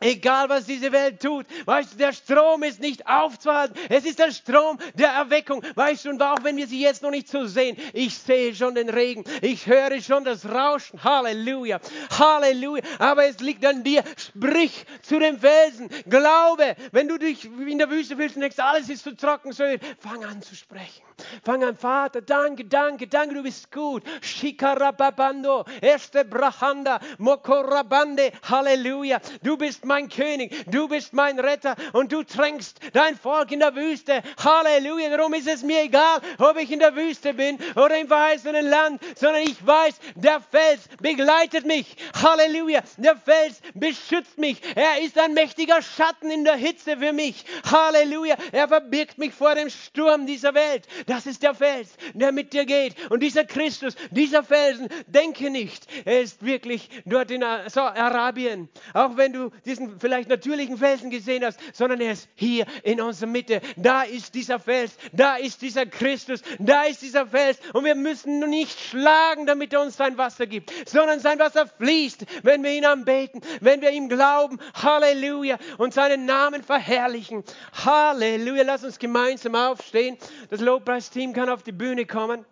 Egal 0.00 0.48
was 0.48 0.66
diese 0.66 0.92
Welt 0.92 1.22
tut, 1.22 1.46
weißt 1.64 1.94
du, 1.94 1.96
der 1.96 2.12
Strom 2.12 2.62
ist 2.62 2.80
nicht 2.80 3.06
aufzuhalten. 3.06 3.76
Es 3.88 4.04
ist 4.04 4.18
der 4.18 4.32
Strom 4.32 4.78
der 4.94 5.10
Erweckung, 5.10 5.62
weißt 5.74 6.04
du, 6.04 6.10
und 6.10 6.22
auch 6.22 6.42
wenn 6.42 6.56
wir 6.56 6.66
sie 6.66 6.80
jetzt 6.80 7.02
noch 7.02 7.10
nicht 7.10 7.28
so 7.28 7.46
sehen, 7.46 7.76
ich 7.92 8.14
sehe 8.18 8.54
schon 8.54 8.74
den 8.74 8.88
Regen, 8.88 9.24
ich 9.40 9.66
höre 9.66 10.00
schon 10.00 10.24
das 10.24 10.44
Rauschen. 10.44 11.02
Halleluja, 11.02 11.80
Halleluja. 12.18 12.82
Aber 12.98 13.24
es 13.24 13.40
liegt 13.40 13.64
an 13.64 13.82
dir. 13.82 14.02
Sprich 14.16 14.84
zu 15.02 15.18
dem 15.18 15.38
Felsen. 15.38 15.88
Glaube, 16.08 16.76
wenn 16.92 17.08
du 17.08 17.18
dich 17.18 17.44
in 17.44 17.78
der 17.78 17.90
Wüste 17.90 18.16
fühlst 18.16 18.36
und 18.36 18.42
denkst, 18.42 18.58
alles 18.58 18.88
ist 18.88 19.04
zu 19.04 19.16
trocken, 19.16 19.52
so 19.52 19.64
fang 19.98 20.24
an 20.24 20.42
zu 20.42 20.54
sprechen. 20.54 21.02
Fang 21.44 21.62
an, 21.62 21.76
Vater, 21.76 22.20
danke, 22.20 22.64
danke, 22.64 23.06
danke, 23.06 23.34
du 23.36 23.42
bist 23.42 23.70
gut. 23.70 24.02
Shikarababando, 24.20 25.64
erste 25.80 26.24
Brahanda, 26.24 26.98
Mokorabande, 27.18 28.32
Halleluja. 28.42 29.20
Du 29.42 29.56
bist 29.56 29.83
mein 29.84 30.08
König, 30.08 30.64
du 30.70 30.88
bist 30.88 31.12
mein 31.12 31.38
Retter 31.38 31.76
und 31.92 32.12
du 32.12 32.22
tränkst 32.22 32.78
dein 32.92 33.16
Volk 33.16 33.52
in 33.52 33.60
der 33.60 33.74
Wüste. 33.74 34.22
Halleluja. 34.42 35.16
Darum 35.16 35.34
ist 35.34 35.48
es 35.48 35.62
mir 35.62 35.82
egal, 35.82 36.20
ob 36.38 36.58
ich 36.58 36.70
in 36.70 36.78
der 36.78 36.94
Wüste 36.96 37.34
bin 37.34 37.58
oder 37.76 37.98
im 37.98 38.08
verheißenen 38.08 38.66
Land, 38.68 39.02
sondern 39.16 39.42
ich 39.42 39.64
weiß, 39.64 39.94
der 40.14 40.40
Fels 40.40 40.88
begleitet 41.00 41.66
mich. 41.66 41.96
Halleluja. 42.22 42.82
Der 42.96 43.16
Fels 43.16 43.60
beschützt 43.74 44.38
mich. 44.38 44.60
Er 44.74 45.02
ist 45.02 45.18
ein 45.18 45.34
mächtiger 45.34 45.82
Schatten 45.82 46.30
in 46.30 46.44
der 46.44 46.56
Hitze 46.56 46.96
für 46.96 47.12
mich. 47.12 47.44
Halleluja. 47.70 48.36
Er 48.52 48.68
verbirgt 48.68 49.18
mich 49.18 49.32
vor 49.32 49.54
dem 49.54 49.70
Sturm 49.70 50.26
dieser 50.26 50.54
Welt. 50.54 50.86
Das 51.06 51.26
ist 51.26 51.42
der 51.42 51.54
Fels, 51.54 51.90
der 52.14 52.32
mit 52.32 52.52
dir 52.52 52.64
geht. 52.64 53.10
Und 53.10 53.20
dieser 53.20 53.44
Christus, 53.44 53.94
dieser 54.10 54.42
Felsen, 54.42 54.88
denke 55.06 55.50
nicht, 55.50 55.86
er 56.04 56.20
ist 56.20 56.44
wirklich 56.44 56.88
dort 57.04 57.30
in 57.30 57.42
Arabien. 57.42 58.68
Auch 58.92 59.16
wenn 59.16 59.32
du 59.32 59.50
diesen 59.78 60.00
vielleicht 60.00 60.28
natürlichen 60.28 60.78
Felsen 60.78 61.10
gesehen 61.10 61.44
hast, 61.44 61.58
sondern 61.72 62.00
er 62.00 62.12
ist 62.12 62.28
hier 62.34 62.66
in 62.82 63.00
unserer 63.00 63.28
Mitte. 63.28 63.60
Da 63.76 64.02
ist 64.02 64.34
dieser 64.34 64.58
Fels, 64.58 64.96
da 65.12 65.36
ist 65.36 65.62
dieser 65.62 65.86
Christus, 65.86 66.42
da 66.58 66.84
ist 66.84 67.02
dieser 67.02 67.26
Fels. 67.26 67.58
Und 67.72 67.84
wir 67.84 67.94
müssen 67.94 68.40
nicht 68.48 68.78
schlagen, 68.78 69.46
damit 69.46 69.72
er 69.72 69.82
uns 69.82 69.96
sein 69.96 70.18
Wasser 70.18 70.46
gibt, 70.46 70.72
sondern 70.88 71.20
sein 71.20 71.38
Wasser 71.38 71.66
fließt, 71.66 72.24
wenn 72.42 72.62
wir 72.62 72.72
ihn 72.72 72.84
anbeten, 72.84 73.40
wenn 73.60 73.80
wir 73.80 73.90
ihm 73.90 74.08
glauben. 74.08 74.58
Halleluja. 74.74 75.58
Und 75.78 75.94
seinen 75.94 76.24
Namen 76.24 76.62
verherrlichen. 76.62 77.44
Halleluja. 77.84 78.62
Lass 78.64 78.84
uns 78.84 78.98
gemeinsam 78.98 79.54
aufstehen. 79.54 80.16
Das 80.50 80.60
Lobpreis 80.60 81.04
Lobpreisteam 81.04 81.32
kann 81.32 81.48
auf 81.48 81.62
die 81.62 81.72
Bühne 81.72 82.06
kommen. 82.06 82.44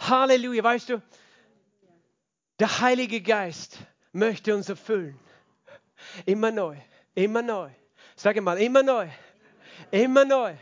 Halleluja, 0.00 0.62
weißt 0.62 0.90
du, 0.90 1.02
der 2.58 2.80
Heilige 2.80 3.20
Geist 3.20 3.78
möchte 4.12 4.54
uns 4.54 4.68
erfüllen. 4.68 5.18
Immer 6.26 6.50
neu, 6.50 6.76
immer 7.14 7.42
neu. 7.42 7.70
Sage 8.16 8.40
mal, 8.40 8.58
immer 8.58 8.82
neu, 8.82 9.08
immer 9.90 10.24
neu. 10.24 10.54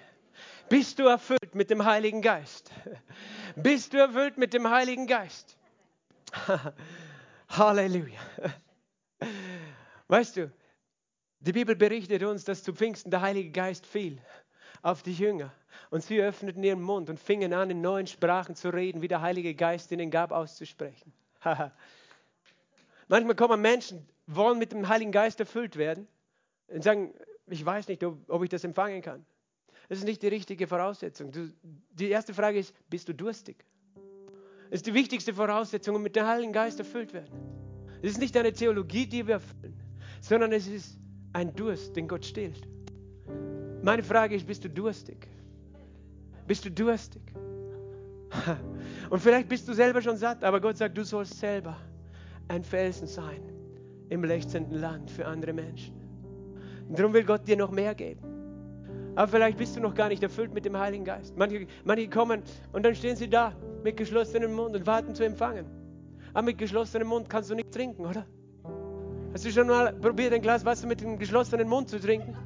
Bist 0.68 0.98
du 0.98 1.04
erfüllt 1.04 1.54
mit 1.54 1.70
dem 1.70 1.84
Heiligen 1.84 2.20
Geist? 2.20 2.70
Bist 3.56 3.92
du 3.92 3.98
erfüllt 3.98 4.36
mit 4.36 4.52
dem 4.52 4.68
Heiligen 4.68 5.06
Geist? 5.06 5.56
Halleluja. 7.48 8.20
Weißt 10.08 10.36
du, 10.36 10.52
die 11.40 11.52
Bibel 11.52 11.74
berichtet 11.74 12.22
uns, 12.22 12.44
dass 12.44 12.62
zu 12.62 12.72
Pfingsten 12.74 13.10
der 13.10 13.22
Heilige 13.22 13.50
Geist 13.50 13.86
fiel 13.86 14.20
auf 14.82 15.02
die 15.02 15.14
Jünger. 15.14 15.52
Und 15.90 16.02
sie 16.02 16.20
öffneten 16.20 16.62
ihren 16.62 16.82
Mund 16.82 17.08
und 17.08 17.18
fingen 17.18 17.54
an, 17.54 17.70
in 17.70 17.80
neuen 17.80 18.06
Sprachen 18.06 18.54
zu 18.54 18.68
reden, 18.70 19.00
wie 19.00 19.08
der 19.08 19.22
Heilige 19.22 19.54
Geist 19.54 19.90
ihnen 19.90 20.10
gab, 20.10 20.32
auszusprechen. 20.32 21.12
Manchmal 23.08 23.36
kommen 23.36 23.60
Menschen, 23.60 24.06
wollen 24.28 24.58
mit 24.58 24.72
dem 24.72 24.88
Heiligen 24.88 25.10
Geist 25.10 25.40
erfüllt 25.40 25.76
werden 25.76 26.06
und 26.68 26.84
sagen, 26.84 27.14
ich 27.46 27.64
weiß 27.64 27.88
nicht, 27.88 28.04
ob 28.04 28.42
ich 28.44 28.50
das 28.50 28.62
empfangen 28.62 29.02
kann. 29.02 29.24
Das 29.88 29.98
ist 29.98 30.04
nicht 30.04 30.22
die 30.22 30.28
richtige 30.28 30.66
Voraussetzung. 30.66 31.32
Du, 31.32 31.50
die 31.62 32.10
erste 32.10 32.34
Frage 32.34 32.58
ist, 32.58 32.74
bist 32.90 33.08
du 33.08 33.14
durstig? 33.14 33.64
Das 34.70 34.80
ist 34.80 34.86
die 34.86 34.92
wichtigste 34.92 35.32
Voraussetzung, 35.32 35.96
um 35.96 36.02
mit 36.02 36.14
dem 36.14 36.26
Heiligen 36.26 36.52
Geist 36.52 36.78
erfüllt 36.78 37.14
werden. 37.14 37.32
Es 38.02 38.12
ist 38.12 38.20
nicht 38.20 38.36
eine 38.36 38.52
Theologie, 38.52 39.06
die 39.06 39.26
wir 39.26 39.34
erfüllen, 39.34 39.82
sondern 40.20 40.52
es 40.52 40.66
ist 40.66 40.98
ein 41.32 41.54
Durst, 41.56 41.96
den 41.96 42.06
Gott 42.06 42.26
stillt. 42.26 42.68
Meine 43.82 44.02
Frage 44.02 44.36
ist, 44.36 44.46
bist 44.46 44.62
du 44.62 44.68
durstig? 44.68 45.26
Bist 46.46 46.66
du 46.66 46.70
durstig? 46.70 47.22
Und 49.10 49.20
vielleicht 49.20 49.48
bist 49.48 49.66
du 49.66 49.72
selber 49.72 50.02
schon 50.02 50.18
satt, 50.18 50.44
aber 50.44 50.60
Gott 50.60 50.76
sagt, 50.76 50.98
du 50.98 51.04
sollst 51.04 51.38
selber 51.38 51.78
ein 52.48 52.62
Felsen 52.62 53.06
sein 53.06 53.57
im 54.08 54.24
lechzenden 54.24 54.78
Land 54.78 55.10
für 55.10 55.26
andere 55.26 55.52
Menschen. 55.52 55.94
Und 56.88 56.98
darum 56.98 57.12
will 57.12 57.24
Gott 57.24 57.46
dir 57.46 57.56
noch 57.56 57.70
mehr 57.70 57.94
geben. 57.94 58.20
Aber 59.14 59.28
vielleicht 59.28 59.58
bist 59.58 59.76
du 59.76 59.80
noch 59.80 59.94
gar 59.94 60.08
nicht 60.08 60.22
erfüllt 60.22 60.54
mit 60.54 60.64
dem 60.64 60.76
Heiligen 60.76 61.04
Geist. 61.04 61.36
Manche, 61.36 61.66
manche 61.84 62.08
kommen 62.08 62.42
und 62.72 62.84
dann 62.84 62.94
stehen 62.94 63.16
sie 63.16 63.28
da 63.28 63.52
mit 63.82 63.96
geschlossenem 63.96 64.52
Mund 64.52 64.76
und 64.76 64.86
warten 64.86 65.14
zu 65.14 65.24
empfangen. 65.24 65.66
Aber 66.32 66.42
mit 66.42 66.58
geschlossenem 66.58 67.08
Mund 67.08 67.28
kannst 67.28 67.50
du 67.50 67.54
nicht 67.54 67.72
trinken, 67.72 68.06
oder? 68.06 68.26
Hast 69.32 69.44
du 69.44 69.50
schon 69.50 69.66
mal 69.66 69.92
probiert, 69.92 70.32
ein 70.32 70.40
Glas 70.40 70.64
Wasser 70.64 70.86
mit 70.86 71.00
dem 71.00 71.18
geschlossenen 71.18 71.68
Mund 71.68 71.88
zu 71.88 72.00
trinken? 72.00 72.36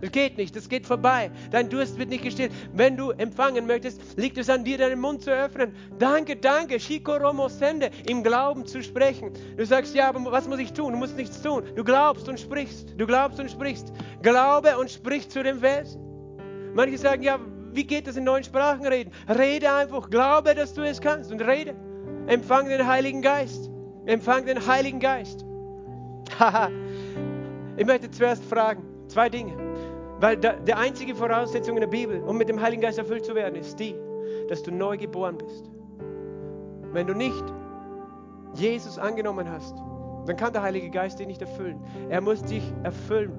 Das 0.00 0.12
geht 0.12 0.38
nicht, 0.38 0.54
das 0.54 0.68
geht 0.68 0.86
vorbei. 0.86 1.30
Dein 1.50 1.68
Durst 1.68 1.98
wird 1.98 2.08
nicht 2.08 2.22
gestillt. 2.22 2.52
Wenn 2.72 2.96
du 2.96 3.10
empfangen 3.10 3.66
möchtest, 3.66 4.00
liegt 4.16 4.38
es 4.38 4.48
an 4.48 4.64
dir, 4.64 4.78
deinen 4.78 5.00
Mund 5.00 5.22
zu 5.22 5.30
öffnen. 5.30 5.74
Danke, 5.98 6.36
danke, 6.36 6.78
Shikoromo 6.78 7.48
Sende, 7.48 7.90
im 8.06 8.22
Glauben 8.22 8.66
zu 8.66 8.82
sprechen. 8.82 9.32
Du 9.56 9.64
sagst, 9.64 9.94
ja, 9.94 10.08
aber 10.08 10.30
was 10.30 10.48
muss 10.48 10.58
ich 10.58 10.72
tun? 10.72 10.92
Du 10.92 10.98
musst 10.98 11.16
nichts 11.16 11.42
tun. 11.42 11.64
Du 11.74 11.84
glaubst 11.84 12.28
und 12.28 12.38
sprichst. 12.38 12.94
Du 12.96 13.06
glaubst 13.06 13.40
und 13.40 13.50
sprichst. 13.50 13.92
Glaube 14.22 14.78
und 14.78 14.90
sprich 14.90 15.28
zu 15.28 15.42
dem 15.42 15.60
Felsen. 15.60 16.00
Manche 16.74 16.98
sagen, 16.98 17.22
ja, 17.22 17.38
wie 17.72 17.84
geht 17.84 18.06
das 18.06 18.16
in 18.16 18.24
neuen 18.24 18.44
Sprachen 18.44 18.86
reden? 18.86 19.12
Rede 19.28 19.72
einfach, 19.72 20.10
glaube, 20.10 20.54
dass 20.54 20.74
du 20.74 20.82
es 20.82 21.00
kannst 21.00 21.32
und 21.32 21.40
rede. 21.40 21.74
Empfang 22.26 22.68
den 22.68 22.86
Heiligen 22.86 23.22
Geist. 23.22 23.70
Empfang 24.06 24.46
den 24.46 24.66
Heiligen 24.66 25.00
Geist. 25.00 25.44
Haha. 26.38 26.70
ich 27.76 27.86
möchte 27.86 28.10
zuerst 28.10 28.44
fragen, 28.44 28.82
zwei 29.08 29.28
Dinge. 29.28 29.67
Weil 30.20 30.36
da, 30.36 30.54
die 30.54 30.74
einzige 30.74 31.14
Voraussetzung 31.14 31.76
in 31.76 31.82
der 31.82 31.88
Bibel, 31.88 32.20
um 32.22 32.36
mit 32.36 32.48
dem 32.48 32.60
Heiligen 32.60 32.82
Geist 32.82 32.98
erfüllt 32.98 33.24
zu 33.24 33.34
werden, 33.34 33.54
ist 33.54 33.78
die, 33.78 33.94
dass 34.48 34.62
du 34.62 34.72
neu 34.72 34.96
geboren 34.96 35.38
bist. 35.38 35.70
Wenn 36.92 37.06
du 37.06 37.14
nicht 37.14 37.44
Jesus 38.54 38.98
angenommen 38.98 39.48
hast, 39.48 39.76
dann 40.26 40.36
kann 40.36 40.52
der 40.52 40.62
Heilige 40.62 40.90
Geist 40.90 41.18
dich 41.20 41.26
nicht 41.26 41.40
erfüllen. 41.40 41.80
Er 42.08 42.20
muss 42.20 42.42
dich 42.42 42.62
erfüllen 42.82 43.32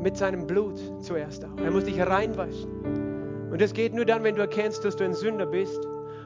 mit 0.00 0.16
seinem 0.16 0.46
Blut 0.46 0.80
zuerst 1.00 1.44
auch. 1.44 1.58
Er 1.62 1.70
muss 1.70 1.84
dich 1.84 2.00
reinwaschen. 2.00 3.50
Und 3.50 3.60
das 3.60 3.72
geht 3.72 3.94
nur 3.94 4.04
dann, 4.04 4.22
wenn 4.22 4.36
du 4.36 4.42
erkennst, 4.42 4.84
dass 4.84 4.96
du 4.96 5.04
ein 5.04 5.14
Sünder 5.14 5.46
bist 5.46 5.80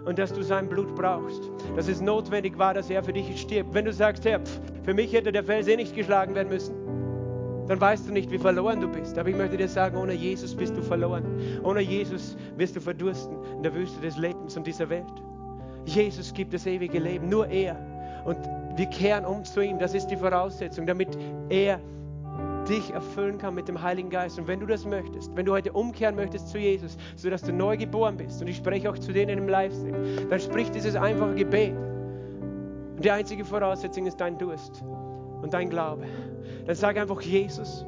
und 0.05 0.19
dass 0.19 0.33
du 0.33 0.43
sein 0.43 0.69
Blut 0.69 0.95
brauchst. 0.95 1.51
Dass 1.77 1.89
es 1.89 2.01
notwendig 2.01 2.59
war, 2.59 2.75
dass 2.75 2.91
er 2.91 3.03
für 3.03 3.13
dich 3.13 3.41
stirbt. 3.41 3.73
Wenn 3.73 3.85
du 3.85 3.93
sagst, 3.93 4.25
Herr, 4.25 4.41
für 4.83 4.93
mich 4.93 5.13
hätte 5.13 5.33
der 5.33 5.45
Fels 5.45 5.69
eh 5.69 5.77
nicht 5.77 5.95
geschlagen 5.95 6.35
werden 6.35 6.49
müssen, 6.49 6.75
dann 7.69 7.81
weißt 7.81 8.09
du 8.09 8.13
nicht, 8.13 8.31
wie 8.31 8.39
verloren 8.39 8.81
du 8.81 8.89
bist. 8.89 9.19
Aber 9.19 9.29
ich 9.29 9.37
möchte 9.37 9.57
dir 9.57 9.69
sagen, 9.69 9.97
ohne 9.97 10.13
Jesus 10.13 10.55
bist 10.55 10.77
du 10.77 10.83
verloren. 10.83 11.25
Ohne 11.63 11.81
Jesus 11.81 12.37
wirst 12.57 12.77
du 12.77 12.81
verdursten 12.81 13.37
in 13.57 13.63
der 13.63 13.75
Wüste 13.75 14.01
des 14.01 14.17
Lebens 14.17 14.57
und 14.57 14.67
dieser 14.67 14.89
Welt. 14.89 15.07
Jesus 15.85 16.33
gibt 16.33 16.55
das 16.55 16.67
ewige 16.67 16.99
Leben, 16.99 17.29
nur 17.29 17.47
er. 17.49 17.77
Und 18.25 18.39
wir 18.77 18.87
kehren 18.87 19.25
um 19.25 19.45
zu 19.45 19.61
ihm. 19.61 19.79
Das 19.79 19.95
ist 19.95 20.07
die 20.09 20.17
Voraussetzung, 20.17 20.87
damit 20.87 21.17
er 21.49 21.81
dich 22.69 22.91
erfüllen 22.91 23.39
kann 23.39 23.55
mit 23.55 23.69
dem 23.69 23.81
Heiligen 23.81 24.11
Geist. 24.11 24.39
Und 24.39 24.47
wenn 24.47 24.61
du 24.61 24.67
das 24.67 24.85
möchtest, 24.85 25.35
wenn 25.37 25.47
du 25.47 25.53
heute 25.53 25.73
umkehren 25.73 26.15
möchtest 26.15 26.49
zu 26.49 26.59
Jesus, 26.59 26.97
sodass 27.17 27.43
du 27.43 27.53
neu 27.53 27.77
geboren 27.77 28.17
bist, 28.17 28.41
und 28.41 28.49
ich 28.49 28.57
spreche 28.57 28.91
auch 28.91 28.99
zu 28.99 29.13
denen 29.13 29.39
im 29.39 29.49
Livestream, 29.49 29.95
dann 30.31 30.41
sprich 30.41 30.71
dieses 30.71 30.95
einfache 30.95 31.35
Gebet. 31.35 31.75
Und 32.97 33.05
die 33.05 33.11
einzige 33.11 33.45
Voraussetzung 33.45 34.07
ist 34.07 34.21
dein 34.21 34.39
Durst 34.39 34.83
und 35.43 35.53
dein 35.53 35.69
Glaube. 35.71 36.05
Dann 36.67 36.75
sag 36.75 36.97
einfach, 36.97 37.21
Jesus, 37.21 37.85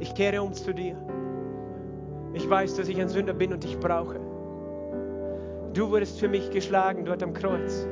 ich 0.00 0.14
kehre 0.14 0.42
um 0.42 0.52
zu 0.52 0.72
dir. 0.72 0.96
Ich 2.32 2.48
weiß, 2.48 2.76
dass 2.76 2.88
ich 2.88 3.00
ein 3.00 3.08
Sünder 3.08 3.32
bin 3.32 3.52
und 3.52 3.62
dich 3.62 3.78
brauche. 3.78 4.18
Du 5.72 5.90
wurdest 5.90 6.18
für 6.18 6.28
mich 6.28 6.50
geschlagen 6.50 7.04
dort 7.04 7.22
am 7.22 7.32
Kreuz. 7.32 7.86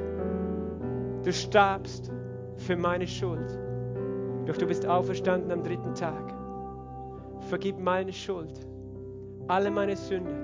Du 1.25 1.33
starbst 1.33 2.13
für 2.57 2.77
meine 2.77 3.07
Schuld. 3.07 3.59
Doch 4.47 4.57
du 4.57 4.67
bist 4.67 4.87
auferstanden 4.87 5.53
am 5.53 5.63
dritten 5.63 5.95
Tag. 5.95 6.35
Vergib 7.49 7.79
meine 7.79 8.13
Schuld, 8.13 8.67
alle 9.49 9.71
meine 9.71 9.97
Sünde. 9.97 10.35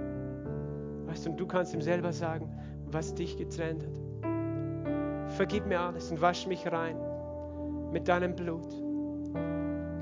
Weißt 1.07 1.27
du, 1.27 1.31
und 1.31 1.41
du 1.41 1.47
kannst 1.47 1.75
ihm 1.75 1.81
selber 1.81 2.13
sagen, 2.13 2.49
was 2.87 3.15
dich 3.15 3.37
getrennt 3.37 3.85
hat. 3.85 5.33
Vergib 5.33 5.67
mir 5.67 5.81
alles 5.81 6.11
und 6.11 6.21
wasch 6.21 6.47
mich 6.47 6.71
rein 6.71 6.97
mit 7.93 8.09
deinem 8.09 8.35
Blut. 8.35 8.88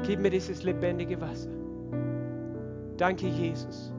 Gib 0.03 0.21
mir 0.21 0.31
dieses 0.31 0.63
lebendige 0.63 1.21
Wasser. 1.21 1.51
Danke, 2.97 3.27
Jesus, 3.27 3.93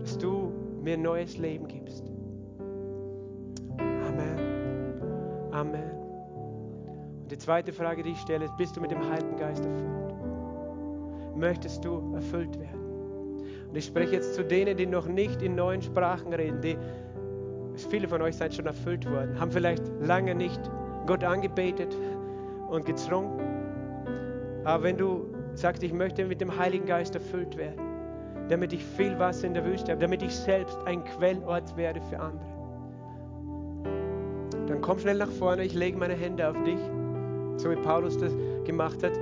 dass 0.00 0.16
du 0.16 0.52
mir 0.82 0.96
neues 0.96 1.36
Leben 1.36 1.66
gibst. 1.68 2.10
Amen. 3.78 5.50
Amen. 5.52 5.90
Und 7.22 7.30
die 7.30 7.38
zweite 7.38 7.72
Frage, 7.72 8.02
die 8.02 8.10
ich 8.10 8.18
stelle, 8.18 8.46
ist, 8.46 8.56
bist 8.56 8.76
du 8.76 8.80
mit 8.80 8.90
dem 8.90 9.06
Heiligen 9.10 9.36
Geist 9.36 9.64
erfüllt? 9.64 10.14
Möchtest 11.36 11.84
du 11.84 12.14
erfüllt 12.14 12.58
werden? 12.58 12.80
Und 13.68 13.76
ich 13.76 13.84
spreche 13.84 14.14
jetzt 14.14 14.34
zu 14.34 14.44
denen, 14.44 14.76
die 14.76 14.86
noch 14.86 15.06
nicht 15.06 15.42
in 15.42 15.54
neuen 15.54 15.82
Sprachen 15.82 16.32
reden, 16.32 16.60
die 16.60 16.76
viele 17.88 18.08
von 18.08 18.20
euch 18.22 18.36
seid 18.36 18.54
schon 18.54 18.66
erfüllt 18.66 19.08
worden, 19.10 19.38
haben 19.38 19.50
vielleicht 19.50 19.82
lange 20.00 20.34
nicht 20.34 20.60
Gott 21.06 21.24
angebetet 21.24 21.96
und 22.70 22.86
gezwungen. 22.86 23.38
Aber 24.64 24.82
wenn 24.84 24.96
du 24.96 25.26
sagst, 25.54 25.82
ich 25.82 25.92
möchte 25.92 26.24
mit 26.24 26.40
dem 26.40 26.56
Heiligen 26.56 26.86
Geist 26.86 27.14
erfüllt 27.14 27.56
werden, 27.56 27.80
damit 28.48 28.72
ich 28.72 28.84
viel 28.84 29.18
Wasser 29.18 29.46
in 29.46 29.54
der 29.54 29.64
Wüste 29.64 29.92
habe, 29.92 30.00
damit 30.00 30.22
ich 30.22 30.34
selbst 30.34 30.78
ein 30.86 31.04
Quellort 31.04 31.76
werde 31.76 32.00
für 32.00 32.18
andere, 32.18 32.46
dann 34.66 34.80
komm 34.80 34.98
schnell 34.98 35.18
nach 35.18 35.30
vorne, 35.30 35.64
ich 35.64 35.74
lege 35.74 35.98
meine 35.98 36.14
Hände 36.14 36.48
auf 36.48 36.56
dich 36.62 36.80
so 37.60 37.70
wie 37.70 37.76
Paulus 37.76 38.18
das 38.18 38.34
gemacht 38.64 39.02
hat. 39.02 39.12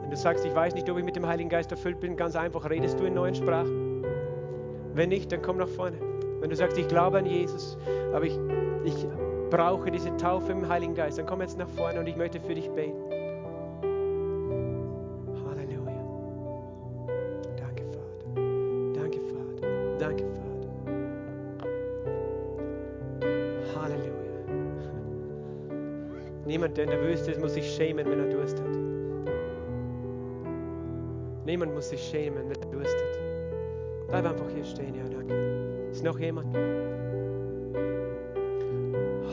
Wenn 0.00 0.10
du 0.10 0.16
sagst, 0.16 0.44
ich 0.44 0.54
weiß 0.54 0.74
nicht, 0.74 0.88
ob 0.90 0.98
ich 0.98 1.04
mit 1.04 1.16
dem 1.16 1.26
Heiligen 1.26 1.50
Geist 1.50 1.70
erfüllt 1.70 2.00
bin, 2.00 2.16
ganz 2.16 2.34
einfach, 2.34 2.68
redest 2.68 2.98
du 2.98 3.04
in 3.04 3.14
neuen 3.14 3.34
Sprachen? 3.34 4.04
Wenn 4.94 5.10
nicht, 5.10 5.30
dann 5.30 5.42
komm 5.42 5.58
nach 5.58 5.68
vorne. 5.68 5.98
Wenn 6.40 6.50
du 6.50 6.56
sagst, 6.56 6.78
ich 6.78 6.88
glaube 6.88 7.18
an 7.18 7.26
Jesus, 7.26 7.78
aber 8.12 8.24
ich, 8.24 8.36
ich 8.84 9.06
brauche 9.50 9.90
diese 9.90 10.16
Taufe 10.16 10.52
im 10.52 10.68
Heiligen 10.68 10.94
Geist, 10.94 11.18
dann 11.18 11.26
komm 11.26 11.40
jetzt 11.40 11.58
nach 11.58 11.68
vorne 11.68 11.98
und 12.00 12.06
ich 12.06 12.16
möchte 12.16 12.40
für 12.40 12.54
dich 12.54 12.70
beten. 12.70 12.96
Halleluja. 15.44 16.04
Danke, 17.56 17.84
Vater. 17.84 18.26
Danke, 18.94 19.18
Vater. 19.20 19.68
Danke, 19.98 20.24
Vater. 20.24 20.68
Halleluja. 23.74 24.10
Niemand, 26.46 26.76
der 26.76 26.84
in 26.84 26.90
der 26.90 27.02
Wüste 27.02 27.32
ist, 27.32 27.40
muss 27.40 27.54
sich 27.54 27.68
schämen, 27.74 28.06
wenn 28.08 28.20
er 28.20 28.30
Durst 28.30 28.58
hat. 28.60 28.78
Niemand 31.44 31.74
muss 31.74 31.88
sich 31.88 32.00
schämen, 32.00 32.48
wenn 32.48 32.62
er 32.62 32.70
Durst 32.70 32.94
hat. 32.94 33.18
Bleib 34.08 34.26
einfach 34.26 34.48
hier 34.54 34.64
stehen, 34.64 34.94
ja, 34.94 35.04
danke. 35.08 35.34
Ist 35.90 36.04
noch 36.04 36.18
jemand? 36.18 36.56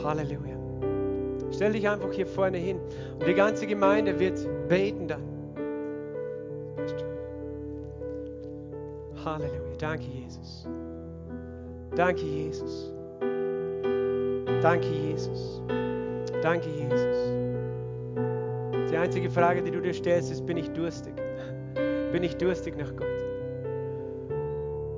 Halleluja. 0.08 0.56
Stell 1.52 1.72
dich 1.72 1.86
einfach 1.86 2.10
hier 2.12 2.26
vorne 2.26 2.56
hin 2.56 2.78
und 3.18 3.26
die 3.26 3.34
ganze 3.34 3.66
Gemeinde 3.66 4.18
wird 4.18 4.38
beten 4.68 5.06
dann. 5.06 5.22
Halleluja. 9.22 9.76
Danke, 9.78 10.04
Jesus. 10.04 10.66
Danke, 11.94 12.22
Jesus. 12.22 12.92
Danke, 14.62 14.86
Jesus. 14.88 15.62
Danke, 16.42 16.68
Jesus. 16.70 17.32
Die 18.90 18.96
einzige 18.96 19.28
Frage, 19.28 19.62
die 19.62 19.70
du 19.70 19.82
dir 19.82 19.92
stellst, 19.92 20.32
ist, 20.32 20.46
bin 20.46 20.56
ich 20.56 20.70
durstig? 20.70 21.12
Bin 22.12 22.22
ich 22.22 22.34
durstig 22.36 22.78
nach 22.78 22.96
Gott? 22.96 23.06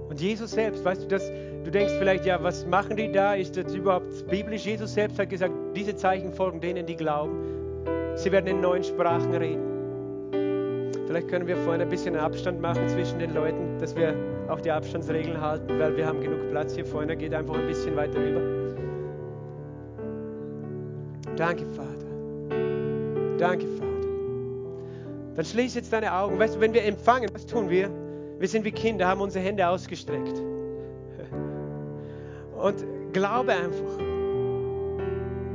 Und 0.09 0.21
Jesus 0.21 0.53
selbst, 0.53 0.85
weißt 0.85 1.03
du, 1.03 1.09
dass 1.09 1.33
du 1.71 1.79
denkst 1.79 1.95
vielleicht, 1.99 2.27
ja, 2.27 2.43
was 2.43 2.67
machen 2.67 2.97
die 2.97 3.13
da? 3.13 3.35
Ist 3.35 3.57
das 3.57 3.73
überhaupt 3.75 4.29
biblisch? 4.29 4.67
Jesus 4.67 4.93
selbst 4.93 5.19
hat 5.21 5.31
gesagt, 5.31 5.55
diese 5.77 5.95
Zeichen 5.95 6.33
folgen 6.33 6.61
denen, 6.61 6.85
die 6.85 6.97
glauben. 6.97 7.39
Sie 8.17 8.33
werden 8.33 8.49
in 8.49 8.61
neuen 8.61 8.83
Sprachen 8.83 9.33
reden. 9.33 9.63
Vielleicht 11.07 11.29
können 11.29 11.47
wir 11.47 11.57
vorhin 11.59 11.81
ein 11.81 11.89
bisschen 11.89 12.17
Abstand 12.17 12.61
machen 12.61 12.89
zwischen 12.89 13.21
den 13.21 13.35
Leuten, 13.35 13.79
dass 13.79 13.95
wir 13.95 14.15
auch 14.49 14.61
die 14.61 14.71
Abstandsregeln 14.71 15.41
halten, 15.41 15.79
weil 15.79 15.97
wir 15.97 16.07
haben 16.07 16.21
genug 16.21 16.51
Platz 16.51 16.75
hier 16.75 16.85
vorne. 16.85 17.17
Geht 17.17 17.35
einfach 17.35 17.55
ein 17.55 17.67
bisschen 17.67 17.95
weiter 17.97 18.19
rüber. 18.19 18.41
Danke, 21.37 21.67
Vater. 21.67 22.59
Danke, 23.39 23.67
Vater. 23.67 24.09
Dann 25.37 25.45
schließ 25.45 25.77
jetzt 25.77 25.93
deine 25.93 26.13
Augen. 26.13 26.39
Weißt 26.39 26.57
du, 26.57 26.61
wenn 26.61 26.75
wir 26.75 26.85
empfangen, 26.85 27.31
was 27.33 27.47
tun 27.47 27.71
wir? 27.71 27.91
Wir 28.39 28.49
sind 28.49 28.65
wie 28.65 28.73
Kinder, 28.73 29.07
haben 29.07 29.21
unsere 29.21 29.45
Hände 29.45 29.67
ausgestreckt. 29.69 30.50
Und 32.63 32.85
glaube 33.13 33.53
einfach, 33.53 33.99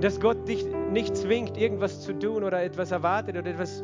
dass 0.02 0.20
Gott 0.20 0.48
dich 0.48 0.66
nicht 0.92 1.16
zwingt, 1.16 1.58
irgendwas 1.58 2.02
zu 2.02 2.14
tun 2.14 2.44
oder 2.44 2.64
etwas 2.64 2.92
erwartet 2.92 3.38
oder 3.38 3.50
etwas 3.50 3.84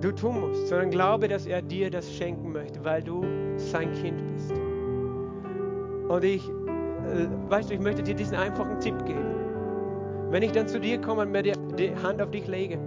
du 0.00 0.12
tun 0.12 0.40
musst, 0.40 0.68
sondern 0.68 0.90
glaube, 0.90 1.28
dass 1.28 1.46
er 1.46 1.62
dir 1.62 1.90
das 1.90 2.12
schenken 2.12 2.52
möchte, 2.52 2.84
weil 2.84 3.02
du 3.02 3.24
sein 3.56 3.92
Kind 3.92 4.22
bist. 4.32 4.52
Und 6.08 6.24
ich, 6.24 6.48
äh, 6.48 7.26
weißt 7.48 7.70
du, 7.70 7.74
ich 7.74 7.80
möchte 7.80 8.02
dir 8.02 8.14
diesen 8.14 8.36
einfachen 8.36 8.80
Tipp 8.80 9.04
geben. 9.04 9.34
Wenn 10.30 10.42
ich 10.42 10.52
dann 10.52 10.66
zu 10.66 10.80
dir 10.80 11.00
komme 11.00 11.22
und 11.22 11.32
mir 11.32 11.42
die, 11.42 11.52
die 11.78 11.94
Hand 12.02 12.22
auf 12.22 12.30
dich 12.30 12.46
lege, 12.46 12.78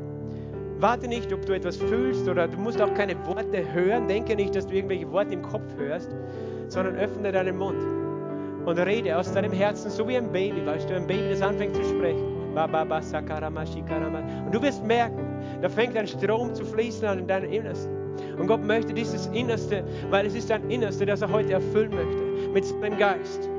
warte 0.79 1.07
nicht, 1.07 1.31
ob 1.31 1.45
du 1.45 1.53
etwas 1.53 1.77
fühlst 1.77 2.27
oder 2.27 2.47
du 2.47 2.57
musst 2.57 2.81
auch 2.81 2.93
keine 2.93 3.15
Worte 3.27 3.73
hören. 3.73 4.07
Denke 4.07 4.35
nicht, 4.35 4.55
dass 4.55 4.67
du 4.67 4.75
irgendwelche 4.75 5.09
Worte 5.11 5.33
im 5.33 5.41
Kopf 5.41 5.75
hörst, 5.77 6.09
sondern 6.69 6.95
öffne 6.95 7.31
deinen 7.31 7.57
Mund 7.57 8.02
und 8.65 8.79
rede 8.79 9.17
aus 9.17 9.31
deinem 9.31 9.51
Herzen, 9.51 9.89
so 9.89 10.07
wie 10.07 10.17
ein 10.17 10.31
Baby, 10.31 10.65
weißt 10.65 10.89
du, 10.89 10.95
ein 10.95 11.07
Baby, 11.07 11.29
das 11.29 11.41
anfängt 11.41 11.75
zu 11.75 11.83
sprechen. 11.83 12.33
Und 12.55 14.53
du 14.53 14.61
wirst 14.61 14.83
merken, 14.85 15.25
da 15.61 15.69
fängt 15.69 15.97
ein 15.97 16.07
Strom 16.07 16.53
zu 16.53 16.63
fließen 16.63 17.07
an 17.07 17.19
in 17.19 17.27
deinem 17.27 17.51
Innersten. 17.51 17.91
Und 18.37 18.47
Gott 18.47 18.63
möchte 18.63 18.93
dieses 18.93 19.27
Innerste, 19.27 19.83
weil 20.11 20.25
es 20.27 20.35
ist 20.35 20.49
dein 20.49 20.69
Innerste, 20.69 21.05
das 21.05 21.21
er 21.21 21.31
heute 21.31 21.53
erfüllen 21.53 21.91
möchte, 21.93 22.49
mit 22.53 22.65
seinem 22.65 22.97
Geist. 22.97 23.49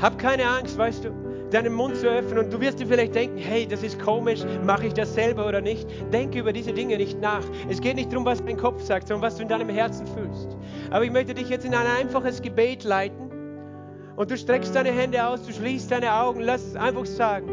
Hab 0.00 0.18
keine 0.18 0.44
Angst, 0.44 0.78
weißt 0.78 1.04
du, 1.04 1.10
deinen 1.50 1.74
Mund 1.74 1.96
zu 1.96 2.06
öffnen. 2.08 2.38
Und 2.38 2.52
du 2.52 2.60
wirst 2.60 2.80
dir 2.80 2.86
vielleicht 2.86 3.14
denken, 3.14 3.38
hey, 3.38 3.66
das 3.66 3.82
ist 3.82 3.98
komisch, 3.98 4.40
mache 4.64 4.86
ich 4.86 4.94
das 4.94 5.14
selber 5.14 5.46
oder 5.46 5.60
nicht? 5.60 5.86
Denke 6.12 6.40
über 6.40 6.52
diese 6.52 6.72
Dinge 6.72 6.96
nicht 6.96 7.20
nach. 7.20 7.44
Es 7.68 7.80
geht 7.80 7.96
nicht 7.96 8.12
darum, 8.12 8.24
was 8.24 8.44
dein 8.44 8.56
Kopf 8.56 8.82
sagt, 8.82 9.08
sondern 9.08 9.22
was 9.22 9.36
du 9.36 9.42
in 9.42 9.48
deinem 9.48 9.68
Herzen 9.68 10.06
fühlst. 10.06 10.56
Aber 10.90 11.04
ich 11.04 11.12
möchte 11.12 11.34
dich 11.34 11.48
jetzt 11.48 11.64
in 11.64 11.74
ein 11.74 11.86
einfaches 11.86 12.42
Gebet 12.42 12.84
leiten. 12.84 13.25
Und 14.16 14.30
du 14.30 14.36
streckst 14.36 14.74
deine 14.74 14.90
Hände 14.90 15.26
aus, 15.26 15.42
du 15.42 15.52
schließt 15.52 15.90
deine 15.90 16.12
Augen, 16.14 16.40
lass 16.40 16.66
es 16.66 16.74
einfach 16.74 17.04
sagen. 17.04 17.48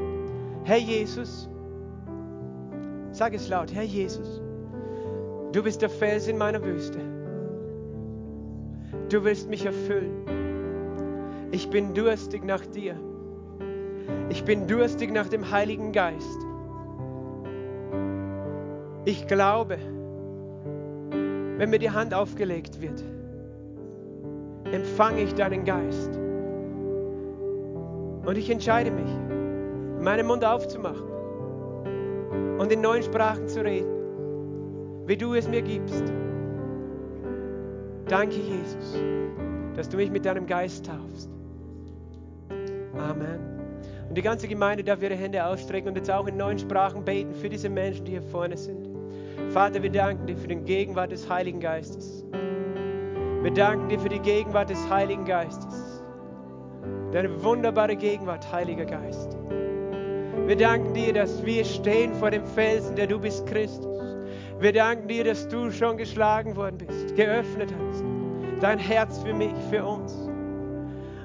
Herr 0.63 0.77
Jesus, 0.77 1.49
sag 3.11 3.33
es 3.33 3.49
laut, 3.49 3.73
Herr 3.73 3.83
Jesus, 3.83 4.41
du 5.51 5.61
bist 5.61 5.81
der 5.81 5.89
Fels 5.89 6.27
in 6.27 6.37
meiner 6.37 6.63
Wüste. 6.63 6.99
Du 9.09 9.23
willst 9.25 9.49
mich 9.49 9.65
erfüllen. 9.65 11.49
Ich 11.51 11.69
bin 11.69 11.93
durstig 11.93 12.45
nach 12.45 12.65
dir. 12.65 12.95
Ich 14.29 14.45
bin 14.45 14.65
durstig 14.65 15.11
nach 15.11 15.27
dem 15.27 15.51
Heiligen 15.51 15.91
Geist. 15.91 16.39
Ich 19.05 19.27
glaube, 19.27 19.77
wenn 21.57 21.69
mir 21.69 21.79
die 21.79 21.91
Hand 21.91 22.13
aufgelegt 22.13 22.81
wird, 22.81 23.03
empfange 24.71 25.21
ich 25.23 25.35
deinen 25.35 25.65
Geist. 25.65 26.22
Und 28.25 28.37
ich 28.37 28.49
entscheide 28.49 28.91
mich, 28.91 29.11
meinen 30.01 30.27
Mund 30.27 30.45
aufzumachen 30.45 31.07
und 32.57 32.71
in 32.71 32.81
neuen 32.81 33.03
Sprachen 33.03 33.47
zu 33.47 33.63
reden, 33.63 35.07
wie 35.07 35.17
du 35.17 35.33
es 35.33 35.47
mir 35.47 35.61
gibst. 35.61 36.03
Danke, 38.07 38.35
Jesus, 38.35 38.97
dass 39.75 39.89
du 39.89 39.97
mich 39.97 40.11
mit 40.11 40.25
deinem 40.25 40.45
Geist 40.45 40.85
taufst. 40.85 41.29
Amen. 42.97 43.39
Und 44.07 44.17
die 44.17 44.21
ganze 44.21 44.47
Gemeinde 44.47 44.83
darf 44.83 45.01
ihre 45.01 45.15
Hände 45.15 45.45
ausstrecken 45.45 45.89
und 45.89 45.95
jetzt 45.95 46.11
auch 46.11 46.27
in 46.27 46.37
neuen 46.37 46.59
Sprachen 46.59 47.03
beten 47.03 47.33
für 47.33 47.49
diese 47.49 47.69
Menschen, 47.69 48.05
die 48.05 48.11
hier 48.11 48.21
vorne 48.21 48.55
sind. 48.55 48.87
Vater, 49.49 49.81
wir 49.81 49.89
danken 49.89 50.27
dir 50.27 50.37
für 50.37 50.47
den 50.47 50.65
Gegenwart 50.65 51.11
des 51.11 51.29
Heiligen 51.29 51.59
Geistes. 51.59 52.23
Wir 53.41 53.51
danken 53.51 53.89
dir 53.89 53.99
für 53.99 54.09
die 54.09 54.19
Gegenwart 54.19 54.69
des 54.69 54.89
Heiligen 54.89 55.25
Geistes. 55.25 55.92
Deine 57.13 57.43
wunderbare 57.43 57.95
Gegenwart, 57.95 58.51
Heiliger 58.51 58.85
Geist. 58.85 59.37
Wir 60.47 60.57
danken 60.57 60.95
dir, 60.95 61.13
dass 61.13 61.45
wir 61.45 61.63
stehen 61.63 62.11
vor 62.15 62.31
dem 62.31 62.43
Felsen, 62.43 62.95
der 62.95 63.05
du 63.05 63.19
bist, 63.19 63.45
Christus. 63.45 64.01
Wir 64.59 64.73
danken 64.73 65.07
dir, 65.07 65.23
dass 65.23 65.47
du 65.47 65.69
schon 65.69 65.97
geschlagen 65.97 66.55
worden 66.55 66.79
bist, 66.79 67.15
geöffnet 67.15 67.71
hast. 67.71 68.03
Dein 68.61 68.79
Herz 68.79 69.19
für 69.19 69.33
mich, 69.33 69.53
für 69.69 69.85
uns. 69.85 70.27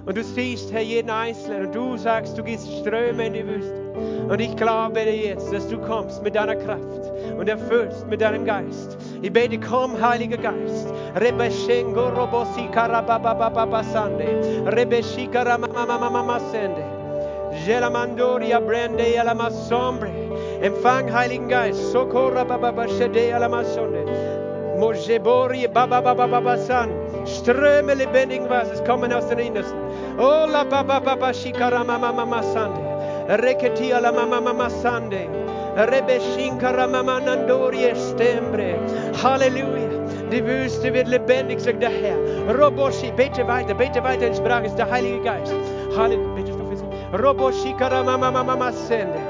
Und 0.05 0.18
du 0.18 0.22
siehst, 0.22 0.70
Herr, 0.74 0.82
jeden 0.82 1.09
Einzelnen. 1.09 1.66
Und 1.66 1.74
du 1.74 1.97
sagst, 1.97 2.36
du 2.36 2.43
gehst 2.43 2.70
Ströme 2.80 3.26
in 3.26 3.32
die 3.32 3.47
Wüste. 3.47 4.28
Und 4.28 4.41
ich 4.41 4.55
glaube 4.57 5.01
dir 5.01 5.16
jetzt, 5.16 5.51
dass 5.55 5.66
du 5.68 5.78
kommst 5.78 6.22
mit 6.22 6.34
deiner 6.34 6.57
Kraft 6.57 7.11
und 7.39 7.49
erfüllst 7.49 8.07
mit 8.09 8.20
deinem 8.20 8.45
Geist. 8.45 8.99
Ich 9.21 9.33
bete, 9.33 9.59
komm, 9.59 10.01
Heiliger 10.01 10.37
Geist. 10.37 10.95
Rebeshengo 11.16 12.09
robosi 12.11 12.69
karababababasande. 12.73 14.64
Rebeshika 14.66 15.45
ramamamamamasende. 15.45 16.85
Gelamandoria 17.66 18.61
brende 18.61 19.19
alamasombre. 19.19 20.12
Empfang, 20.62 21.12
Heiligen 21.12 21.49
Geist. 21.49 21.93
Socorra 21.93 22.45
bababashede 22.45 23.35
alamasonde. 23.35 24.05
Mojebori 24.79 25.66
bababababasan. 25.66 26.91
Ströme 27.27 27.95
lebendigen 27.97 28.49
Wassers 28.49 28.85
kommen 28.85 29.12
aus 29.12 29.27
den 29.29 29.41
Innersten. 29.41 29.79
Oh 30.19 30.47
la 30.47 30.64
babababashika 30.64 31.71
ramamamamasande. 31.71 32.83
Reketia 33.29 34.01
la 34.01 34.12
mamamamasande. 34.12 35.27
Rebeshinka 35.29 35.47
ramamanandorie 35.47 35.47
stembre. 35.47 35.47
Halleluja. 39.22 39.89
Die 40.33 40.45
Wüste 40.45 40.93
wird 40.93 41.07
lebendig, 41.07 41.61
sagt 41.61 41.81
der 41.81 41.91
Herr. 41.91 42.16
Roboshi, 42.53 43.12
bete 43.12 43.47
weiter, 43.47 43.74
bete 43.74 44.03
weiter 44.03 44.26
in 44.26 44.35
Sprache, 44.35 44.66
ist 44.66 44.76
der 44.76 44.91
Heilige 44.91 45.20
Geist. 45.22 45.55
Halleluja. 45.97 46.35
Betest 46.35 46.59
du 46.59 46.64
für 46.68 46.76
sie? 46.76 46.85
Roboshika 47.16 47.87
ramamamamasende. 47.87 49.20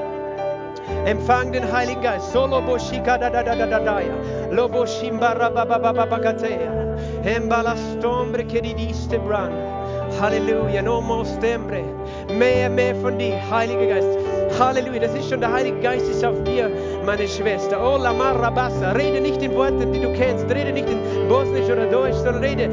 Empfang 1.05 1.51
den 1.51 1.71
Heiligen 1.71 2.01
Geist. 2.01 2.31
Solo 2.31 2.61
boshika 2.61 3.19
da 3.19 3.29
da 3.29 3.43
da 3.43 3.53
da 3.53 3.67
da 3.67 3.79
da 3.79 3.99
ya. 3.99 4.13
Lobo 4.51 4.87
shimbara 4.87 5.51
ba 5.51 5.65
ba 5.65 5.77
ba 5.77 5.93
ba 5.93 6.05
ba 6.07 6.19
katea. 6.19 6.97
Embala 7.25 7.75
stombre 7.75 8.43
che 8.45 8.61
brand. 9.19 9.53
Halleluja, 10.19 10.81
no 10.81 10.99
more 10.99 11.25
stembre. 11.25 11.83
Mehr, 12.29 12.69
mehr 12.71 12.95
von 12.95 13.19
dir, 13.19 13.37
Heiliger 13.51 13.85
Geist. 13.85 14.28
Halleluja, 14.59 14.99
das 14.99 15.15
ist 15.15 15.29
schon 15.29 15.39
der 15.39 15.53
Heilige 15.53 15.79
Geist 15.79 16.09
ist 16.09 16.23
auf 16.25 16.43
dir, 16.43 16.69
meine 17.05 17.25
Schwester. 17.27 17.79
Oh, 17.81 17.97
la 17.97 18.11
marabassa. 18.11 18.91
Rede 18.91 19.21
nicht 19.21 19.41
in 19.41 19.55
Worten, 19.55 19.93
die 19.93 20.01
du 20.01 20.11
kennst. 20.13 20.49
Rede 20.49 20.73
nicht 20.73 20.89
in 20.89 20.99
Bosnisch 21.29 21.69
oder 21.69 21.85
Deutsch, 21.85 22.15
sondern 22.15 22.43
rede 22.43 22.69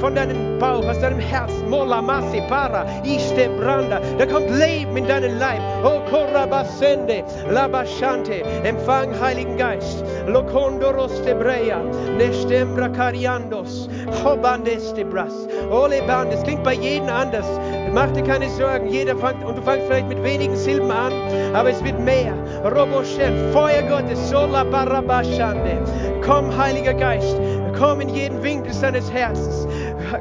von 0.00 0.16
deinem 0.16 0.58
Bauch, 0.58 0.84
aus 0.84 0.98
deinem 0.98 1.20
Herzen. 1.20 1.70
Mola 1.70 2.02
massi 2.02 2.42
para, 2.48 2.84
iste 3.04 3.48
branda. 3.56 4.00
Da 4.18 4.26
kommt 4.26 4.50
Leben 4.50 4.96
in 4.96 5.06
deinen 5.06 5.38
Leib. 5.38 5.60
Oh, 5.84 6.00
korabasende, 6.10 7.22
labashante. 7.48 8.42
Empfang 8.64 9.08
Heiligen 9.20 9.56
Geist. 9.56 10.02
Locondoros 10.26 11.22
tebrea, 11.22 11.78
nestembra 12.16 12.88
cariandos, 12.88 13.88
hobandes 14.24 14.92
tebras. 14.92 15.46
Ole 15.70 16.02
band, 16.02 16.32
es 16.32 16.42
klingt 16.42 16.64
bei 16.64 16.74
jedem 16.74 17.08
anders. 17.08 17.46
Mach 17.94 18.10
dir 18.12 18.22
keine 18.22 18.48
Sorgen, 18.50 18.88
jeder 18.88 19.16
fängt, 19.16 19.44
und 19.44 19.56
du 19.56 19.62
fängst 19.62 19.86
vielleicht 19.86 20.08
mit 20.08 20.22
wenigen 20.22 20.56
Silben 20.56 20.90
an, 20.90 21.12
aber 21.54 21.70
es 21.70 21.82
wird 21.82 21.98
mehr. 22.00 22.34
Roboshen, 22.64 23.52
Feuer 23.52 23.82
Gottes, 23.82 24.28
sola 24.30 24.64
barabashande. 24.64 25.78
Komm, 26.24 26.56
Heiliger 26.56 26.94
Geist, 26.94 27.36
komm 27.78 28.00
in 28.00 28.08
jeden 28.10 28.42
Winkel 28.42 28.72
seines 28.72 29.10
Herzens, 29.12 29.66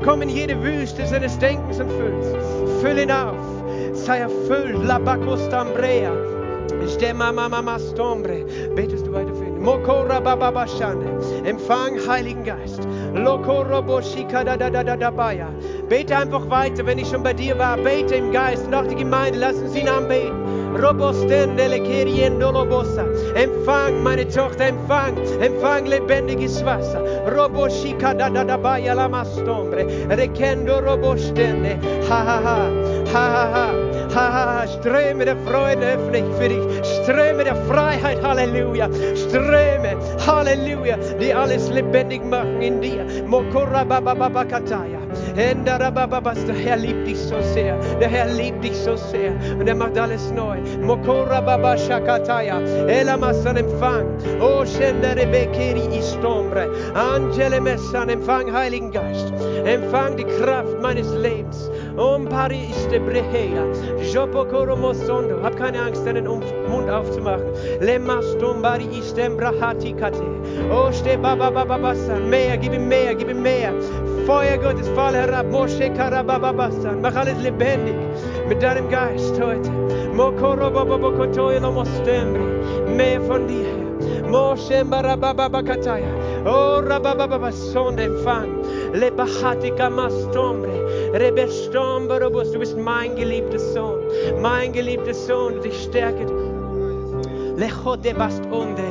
komm 0.04 0.22
in 0.22 0.30
jede 0.30 0.62
Wüste 0.64 1.06
seines 1.06 1.38
Denkens 1.40 1.80
und 1.80 1.92
Füllens. 1.92 2.28
Füll 2.82 3.00
ihn 3.00 3.12
auf, 3.12 3.36
sei 3.94 4.20
erfüllt, 4.20 4.84
labacostambrea. 4.84 6.12
Stemma 6.88 7.32
mama 7.32 7.62
mastombre. 7.62 8.46
Betest 8.76 9.06
du 9.08 9.14
weiter 9.14 9.34
für 9.34 9.46
ihn? 9.46 9.62
Mokora 9.62 10.20
bababashane. 10.20 11.17
Empfang 11.48 11.98
Heiligen 12.06 12.44
Geist. 12.44 12.82
Bete 15.88 16.18
einfach 16.18 16.50
weiter, 16.50 16.86
wenn 16.86 16.98
ich 16.98 17.08
schon 17.08 17.24
bei 17.24 17.32
dir 17.32 17.58
war. 17.58 17.78
Bete 17.78 18.16
im 18.16 18.34
Geist 18.34 18.68
und 18.68 18.76
auch 18.76 18.86
die 18.86 18.96
Gemeinde, 18.96 19.40
lass 19.40 19.56
uns 19.56 19.74
ihn 19.74 19.88
anbeten. 19.88 20.47
Empfang, 23.36 24.04
meine 24.04 24.28
Tochter, 24.28 24.68
empfang, 24.68 25.18
empfang 25.42 25.86
lebendiges 25.86 26.64
Wasser. 26.66 27.02
Roboshika 27.28 28.14
da 28.14 28.30
da 28.30 28.44
da 28.44 28.58
la 28.58 29.08
mastombre. 29.08 29.86
Rekendo 30.10 30.80
robostende. 30.80 31.78
Ha 32.10 32.24
ha 32.24 32.42
ha. 32.42 32.60
Ha 33.14 33.30
ha 33.30 33.52
ha. 33.54 33.88
Ha, 34.14 34.32
ha. 34.32 34.68
Ströme 34.68 35.26
der 35.26 35.38
Freude 35.46 35.94
öffne 35.94 36.18
ich 36.20 36.36
für 36.38 36.50
dich. 36.50 36.64
Ströme 37.04 37.44
der 37.44 37.56
Freiheit, 37.68 38.22
Halleluja. 38.24 38.90
Ströme, 39.16 39.98
Halleluja, 40.26 40.98
die 41.20 41.34
alles 41.34 41.70
lebendig 41.70 42.24
machen 42.26 42.62
in 42.62 42.82
dir. 42.82 43.06
Mokora 43.28 43.84
bababakataya. 43.84 45.07
Der 45.38 46.56
Herr 46.56 46.78
liebt 46.78 47.08
dich 47.08 47.20
so 47.20 47.40
sehr. 47.54 47.78
Der 48.00 48.08
Herr 48.08 48.26
liebt 48.26 48.64
dich 48.64 48.76
so 48.76 48.96
sehr. 48.96 49.34
Und 49.60 49.68
er 49.68 49.76
macht 49.76 49.96
alles 49.96 50.32
neu. 50.32 50.58
Mokora 50.82 51.42
babashakataya. 51.42 52.60
Elamasan 52.88 53.58
Empfang. 53.58 54.08
O 54.42 54.66
Shendarebekeri 54.66 55.96
istombre. 55.96 56.68
Angele 56.96 57.62
Messan, 57.62 58.10
Empfang 58.10 58.52
Heiligen 58.52 58.92
Geist. 58.92 59.32
Empfang 59.64 60.18
die 60.18 60.24
Kraft 60.24 60.82
meines 60.82 61.14
Lebens. 61.14 61.70
Om 61.98 62.26
pari 62.30 62.60
iste 62.70 63.00
brehea. 63.00 63.64
Jopokoro 64.14 64.76
mosondo. 64.76 65.42
Hab 65.44 65.58
keine 65.58 65.82
Angst, 65.82 66.06
deinen 66.06 66.28
Mund 66.28 66.90
aufzumachen. 66.90 67.52
Lemastum 67.82 68.62
bari 68.62 68.86
istem 69.00 69.36
brahati 69.36 69.94
kate. 69.94 70.24
O 70.72 70.92
ste 70.92 71.18
baba 71.18 71.50
baba 71.52 71.78
bassan. 71.78 72.30
Mehr, 72.30 72.58
gib 72.58 72.74
ihm 72.74 72.88
mehr, 72.88 73.16
gib 73.16 73.30
ihm 73.30 73.42
mehr. 73.42 73.74
Feuer 74.28 74.58
Gottes, 74.58 74.88
fall 74.90 75.16
herab. 75.16 75.48
Moshe 75.48 75.90
karabababassan. 75.90 77.02
Mach 77.02 77.16
alles 77.16 77.42
lebendig 77.42 77.96
mit 78.48 78.62
deinem 78.62 78.90
Geist 78.90 79.42
heute. 79.42 79.72
Mehr 82.96 83.22
von 83.22 83.48
dir. 83.48 83.88
Moshe 84.30 84.86
barabababakataya. 84.86 86.14
Oh, 86.46 86.80
rababababasson, 86.80 87.98
empfang. 87.98 88.57
Lebahatika 88.94 89.90
mastombre. 89.90 90.78
Rebestomberobus, 91.14 92.52
du 92.52 92.60
bist 92.60 92.78
mein 92.78 93.16
geliebter 93.16 93.60
Sohn, 93.60 94.00
mein 94.42 94.72
geliebter 94.74 95.14
Sohn 95.14 95.54
ich 95.64 95.84
stärke 95.84 96.26
dich. 96.26 96.58
Lecho 97.58 97.96
de 97.96 98.14
bast 98.14 98.44
onde, 98.52 98.84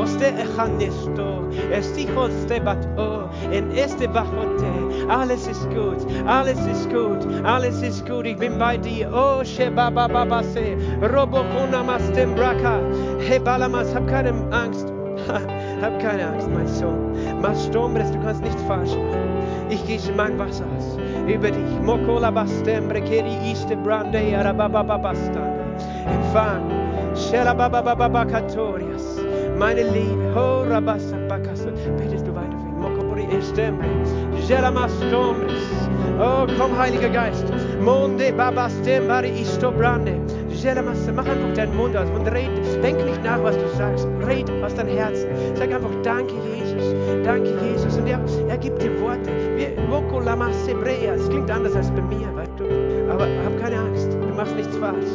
oste 0.00 0.26
echanisto, 0.26 1.48
estichos 1.72 2.46
de 2.46 2.60
bat 2.60 2.86
o, 2.96 3.28
en 3.50 3.72
este 3.72 4.06
bajote. 4.06 4.84
Alles 5.08 5.48
ist 5.48 5.68
gut, 5.70 6.06
alles 6.26 6.58
ist 6.66 6.88
gut, 6.90 7.26
alles 7.44 7.82
ist 7.82 8.06
gut. 8.06 8.24
Ich 8.24 8.36
bin 8.36 8.56
bei 8.58 8.76
dir. 8.76 9.10
Oh, 9.12 9.44
Shebaba 9.44 10.06
Babase, 10.06 10.76
Robokonamas 11.02 12.10
Tembraka, 12.12 12.80
Hebalamas, 13.18 13.92
hab 13.94 14.06
keine 14.06 14.32
Angst. 14.52 14.92
hab 15.82 16.00
keine 16.00 16.26
Angst, 16.28 16.48
mein 16.50 16.68
Sohn. 16.68 17.13
Mas 17.44 17.66
Stombres, 17.66 18.10
du 18.10 18.18
kannst 18.20 18.42
nichts 18.42 18.62
falsch 18.62 18.96
machen. 18.96 19.68
Ich 19.68 19.84
gieße 19.86 20.12
mein 20.16 20.38
Wasser 20.38 20.64
aus 20.78 20.96
über 21.28 21.50
dich. 21.50 21.80
Mokola 21.82 22.30
bastembre, 22.30 23.02
keri 23.02 23.36
iste 23.52 23.76
brande, 23.76 24.34
arabababastan. 24.34 25.52
Empfang. 26.06 26.70
Shela 27.14 27.52
babababakatorias. 27.52 29.20
Meine 29.58 29.82
Liebe. 29.82 30.32
Ho 30.34 30.62
rabasa 30.62 31.18
bakaso. 31.28 31.68
Betest 31.98 32.26
du 32.26 32.34
weiter 32.34 32.56
für 32.56 32.68
ihn? 32.68 32.80
Mokopori 32.80 33.26
estembre. 33.36 33.88
Shela 34.48 34.70
mastombres. 34.70 35.68
Oh, 36.18 36.46
komm, 36.58 36.78
Heiliger 36.78 37.10
Geist. 37.10 37.44
Monde 37.78 38.32
babastembari 38.32 39.28
isto 39.42 39.70
brande. 39.70 40.18
Jelamasse, 40.64 41.12
mach 41.12 41.26
einfach 41.26 41.52
deinen 41.52 41.76
Mund 41.76 41.94
aus 41.94 42.08
und 42.08 42.26
red, 42.28 42.48
denk 42.82 43.04
nicht 43.04 43.22
nach, 43.22 43.42
was 43.42 43.54
du 43.54 43.68
sagst. 43.76 44.08
Red 44.26 44.50
aus 44.62 44.74
deinem 44.74 44.96
Herzen. 44.96 45.28
Sag 45.56 45.70
einfach 45.70 45.90
Danke, 46.02 46.33
lamasse 50.24 50.74
brea. 50.74 51.14
Es 51.14 51.28
klingt 51.28 51.50
anders 51.50 51.76
als 51.76 51.90
bei 51.90 52.02
mir, 52.02 52.34
weißt 52.34 52.58
du. 52.58 52.64
Aber 53.10 53.26
hab 53.44 53.60
keine 53.60 53.78
Angst. 53.78 54.12
Du 54.12 54.34
machst 54.34 54.56
nichts 54.56 54.76
falsch. 54.76 55.12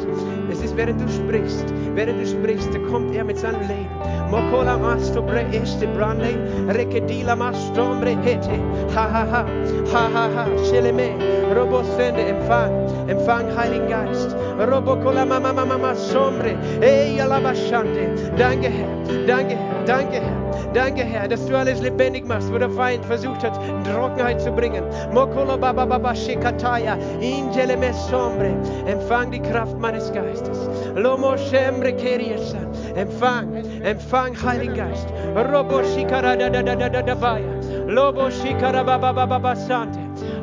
Es 0.50 0.62
ist, 0.62 0.76
während 0.76 1.00
du 1.00 1.08
sprichst, 1.08 1.66
während 1.94 2.20
du 2.20 2.26
sprichst, 2.26 2.70
kommt 2.90 3.14
er 3.14 3.24
mit 3.24 3.38
seinem 3.38 3.60
Leben. 3.60 3.88
Mokola 4.30 4.78
masto 4.78 5.22
bre 5.22 5.44
este 5.52 5.86
brande, 5.88 6.32
rekedila 6.68 7.34
mastombre 7.36 8.16
hete. 8.22 8.58
Ha 8.94 9.04
ha 9.12 9.26
ha, 9.30 9.44
ha 9.92 10.08
ha 10.14 10.28
ha, 10.34 10.46
sheleme, 10.70 11.10
robosende, 11.54 12.22
empfang, 12.28 12.72
empfang 13.08 13.46
Heiligen 13.56 13.88
Geist. 13.88 14.36
Robokola 14.58 15.26
mama 15.26 15.52
mama 15.52 15.94
sombre, 15.94 16.56
ey 16.80 17.20
alabashande. 17.20 18.14
Danke 18.38 18.68
Herr, 18.68 19.26
danke 19.26 19.56
Herr, 19.56 19.84
danke 19.84 20.20
Herr. 20.20 20.39
Danke, 20.72 21.02
Herr, 21.02 21.26
dass 21.26 21.44
du 21.46 21.56
alles 21.56 21.80
lebendig 21.80 22.26
machst, 22.26 22.52
wo 22.52 22.58
der 22.58 22.70
Feind 22.70 23.04
versucht 23.04 23.42
hat, 23.42 23.58
Trockenheit 23.84 24.40
zu 24.40 24.52
bringen. 24.52 24.84
Empfang 28.86 29.30
die 29.32 29.40
Kraft 29.40 29.78
meines 29.78 30.12
Geistes. 30.12 30.68
Empfang, 32.94 33.52
empfang 33.82 34.34
Heiligen 34.42 34.74
Geist. 34.74 35.08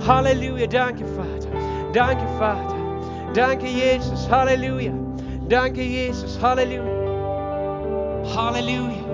Halleluja, 0.07 0.67
danke 0.67 1.05
Vater. 1.05 1.49
Danke 1.93 2.25
Vater. 2.37 2.75
Danke 3.33 3.67
Jesus. 3.67 4.29
Halleluja. 4.29 4.91
Danke 5.47 5.81
Jesus. 5.81 6.39
Halleluja. 6.41 6.83
Halleluja. 8.35 9.06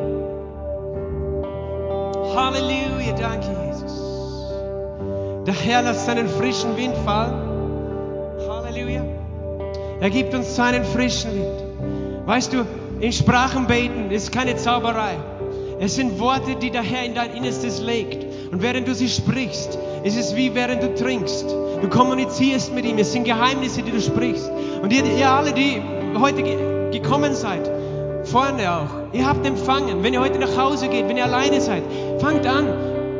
Halleluja, 2.36 3.14
danke 3.14 3.48
Jesus. 3.68 3.94
Der 5.46 5.54
Herr 5.54 5.84
lässt 5.84 6.06
seinen 6.06 6.28
frischen 6.28 6.76
Wind 6.76 6.96
fallen. 7.06 7.34
Halleluja. 8.48 9.04
Er 10.00 10.10
gibt 10.10 10.34
uns 10.34 10.56
seinen 10.56 10.84
frischen 10.84 11.34
Wind. 11.34 11.64
Weißt 12.26 12.54
du, 12.54 12.66
in 13.00 13.12
Sprachen 13.12 13.68
beten 13.68 14.10
ist 14.10 14.32
keine 14.32 14.56
Zauberei. 14.56 15.18
Es 15.80 15.96
sind 15.96 16.20
Worte, 16.20 16.56
die 16.56 16.72
der 16.72 16.82
Herr 16.82 17.04
in 17.06 17.14
dein 17.14 17.34
Innerstes 17.34 17.82
legt. 17.82 18.26
Und 18.52 18.62
während 18.62 18.88
du 18.88 18.96
sie 18.96 19.10
sprichst, 19.10 19.78
ist 20.04 20.18
es 20.18 20.36
wie 20.36 20.56
während 20.56 20.82
du 20.82 20.96
trinkst. 20.96 21.52
Du 21.82 21.90
kommunizierst 21.90 22.74
mit 22.74 22.86
ihm. 22.86 22.98
Es 22.98 23.12
sind 23.12 23.26
Geheimnisse, 23.26 23.84
die 23.84 23.92
du 23.92 24.02
sprichst. 24.02 24.50
Und 24.82 24.94
ihr, 24.94 25.04
ihr 25.06 25.30
alle, 25.30 25.54
die 25.54 25.82
heute 26.18 26.44
ge 26.44 26.58
gekommen 26.92 27.34
seid, 27.34 27.70
vorne 28.24 28.72
auch, 28.72 29.03
ihr 29.14 29.26
habt 29.26 29.46
empfangen. 29.46 30.04
Wenn 30.04 30.14
ihr 30.14 30.20
heute 30.20 30.40
nach 30.40 30.58
Hause 30.58 30.90
geht, 30.90 31.08
wenn 31.08 31.18
ihr 31.18 31.24
alleine 31.24 31.62
seid, 31.62 31.84
fangt 32.20 32.46
an, 32.46 32.68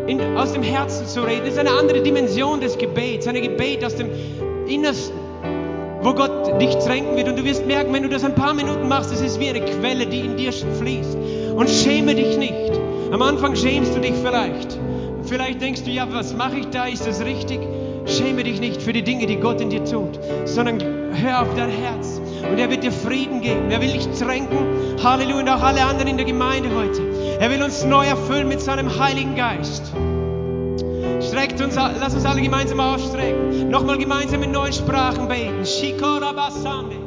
in, 0.08 0.20
aus 0.36 0.52
dem 0.52 0.64
Herzen 0.64 1.08
zu 1.08 1.22
reden. 1.22 1.46
Das 1.46 1.54
ist 1.54 1.60
eine 1.60 1.72
andere 1.72 2.02
Dimension 2.02 2.60
des 2.60 2.78
Gebets, 2.78 3.28
ein 3.28 3.36
Gebet 3.36 3.86
aus 3.86 3.96
dem 3.96 4.10
Innersten, 4.68 5.18
wo 6.02 6.14
Gott 6.14 6.60
dich 6.62 6.76
tränken 6.80 7.16
wird. 7.16 7.30
Und 7.30 7.40
du 7.40 7.46
wirst 7.46 7.66
merken, 7.66 7.94
wenn 7.94 8.04
du 8.04 8.10
das 8.10 8.24
ein 8.24 8.36
paar 8.36 8.54
Minuten 8.54 8.88
machst, 8.88 9.14
es 9.14 9.22
ist 9.22 9.40
wie 9.40 9.50
eine 9.50 9.62
Quelle, 9.62 10.06
die 10.06 10.20
in 10.20 10.36
dir 10.36 10.52
fließt. 10.52 11.18
Und 11.56 11.70
schäme 11.70 12.16
dich 12.16 12.38
nicht. 12.38 12.72
Am 13.12 13.22
Anfang 13.22 13.56
schämst 13.56 13.96
du 13.96 14.00
dich 14.00 14.14
vielleicht. 14.22 14.78
Vielleicht 15.24 15.62
denkst 15.62 15.84
du, 15.84 15.92
ja, 15.92 16.08
was 16.12 16.34
mache 16.34 16.58
ich 16.58 16.66
da? 16.68 16.86
Ist 16.86 17.08
das 17.08 17.24
richtig? 17.24 17.60
Schäme 18.06 18.44
dich 18.44 18.60
nicht 18.60 18.82
für 18.82 18.92
die 18.92 19.04
Dinge, 19.04 19.26
die 19.28 19.38
Gott 19.38 19.62
in 19.62 19.70
dir 19.70 19.86
tut, 19.86 20.20
sondern 20.46 20.80
hör 21.14 21.44
auf 21.44 21.48
dein 21.56 21.70
Herz. 21.70 22.13
Und 22.50 22.60
er 22.60 22.70
wird 22.70 22.84
dir 22.84 22.92
Frieden 22.92 23.42
geben. 23.42 23.72
Er 23.72 23.82
will 23.82 23.92
dich 23.92 24.08
tränken. 24.18 24.58
Halleluja. 25.04 25.40
Und 25.40 25.50
auch 25.50 25.64
alle 25.64 25.84
anderen 25.84 26.08
in 26.08 26.18
der 26.18 26.26
Gemeinde 26.26 26.70
heute. 26.76 27.02
Er 27.40 27.50
will 27.50 27.62
uns 27.64 27.84
neu 27.84 28.06
erfüllen 28.06 28.48
mit 28.48 28.62
seinem 28.62 29.00
Heiligen 29.00 29.36
Geist. 29.36 29.92
Streckt 31.22 31.62
uns, 31.62 31.76
lass 31.76 32.14
uns 32.14 32.26
alle 32.26 32.42
gemeinsam 32.42 32.80
ausstrecken. 32.80 33.70
Nochmal 33.70 33.98
gemeinsam 33.98 34.44
in 34.44 34.52
neuen 34.52 34.74
Sprachen 34.74 35.28
beten. 35.28 35.66
Shikora 35.66 36.32
basande. 36.32 37.03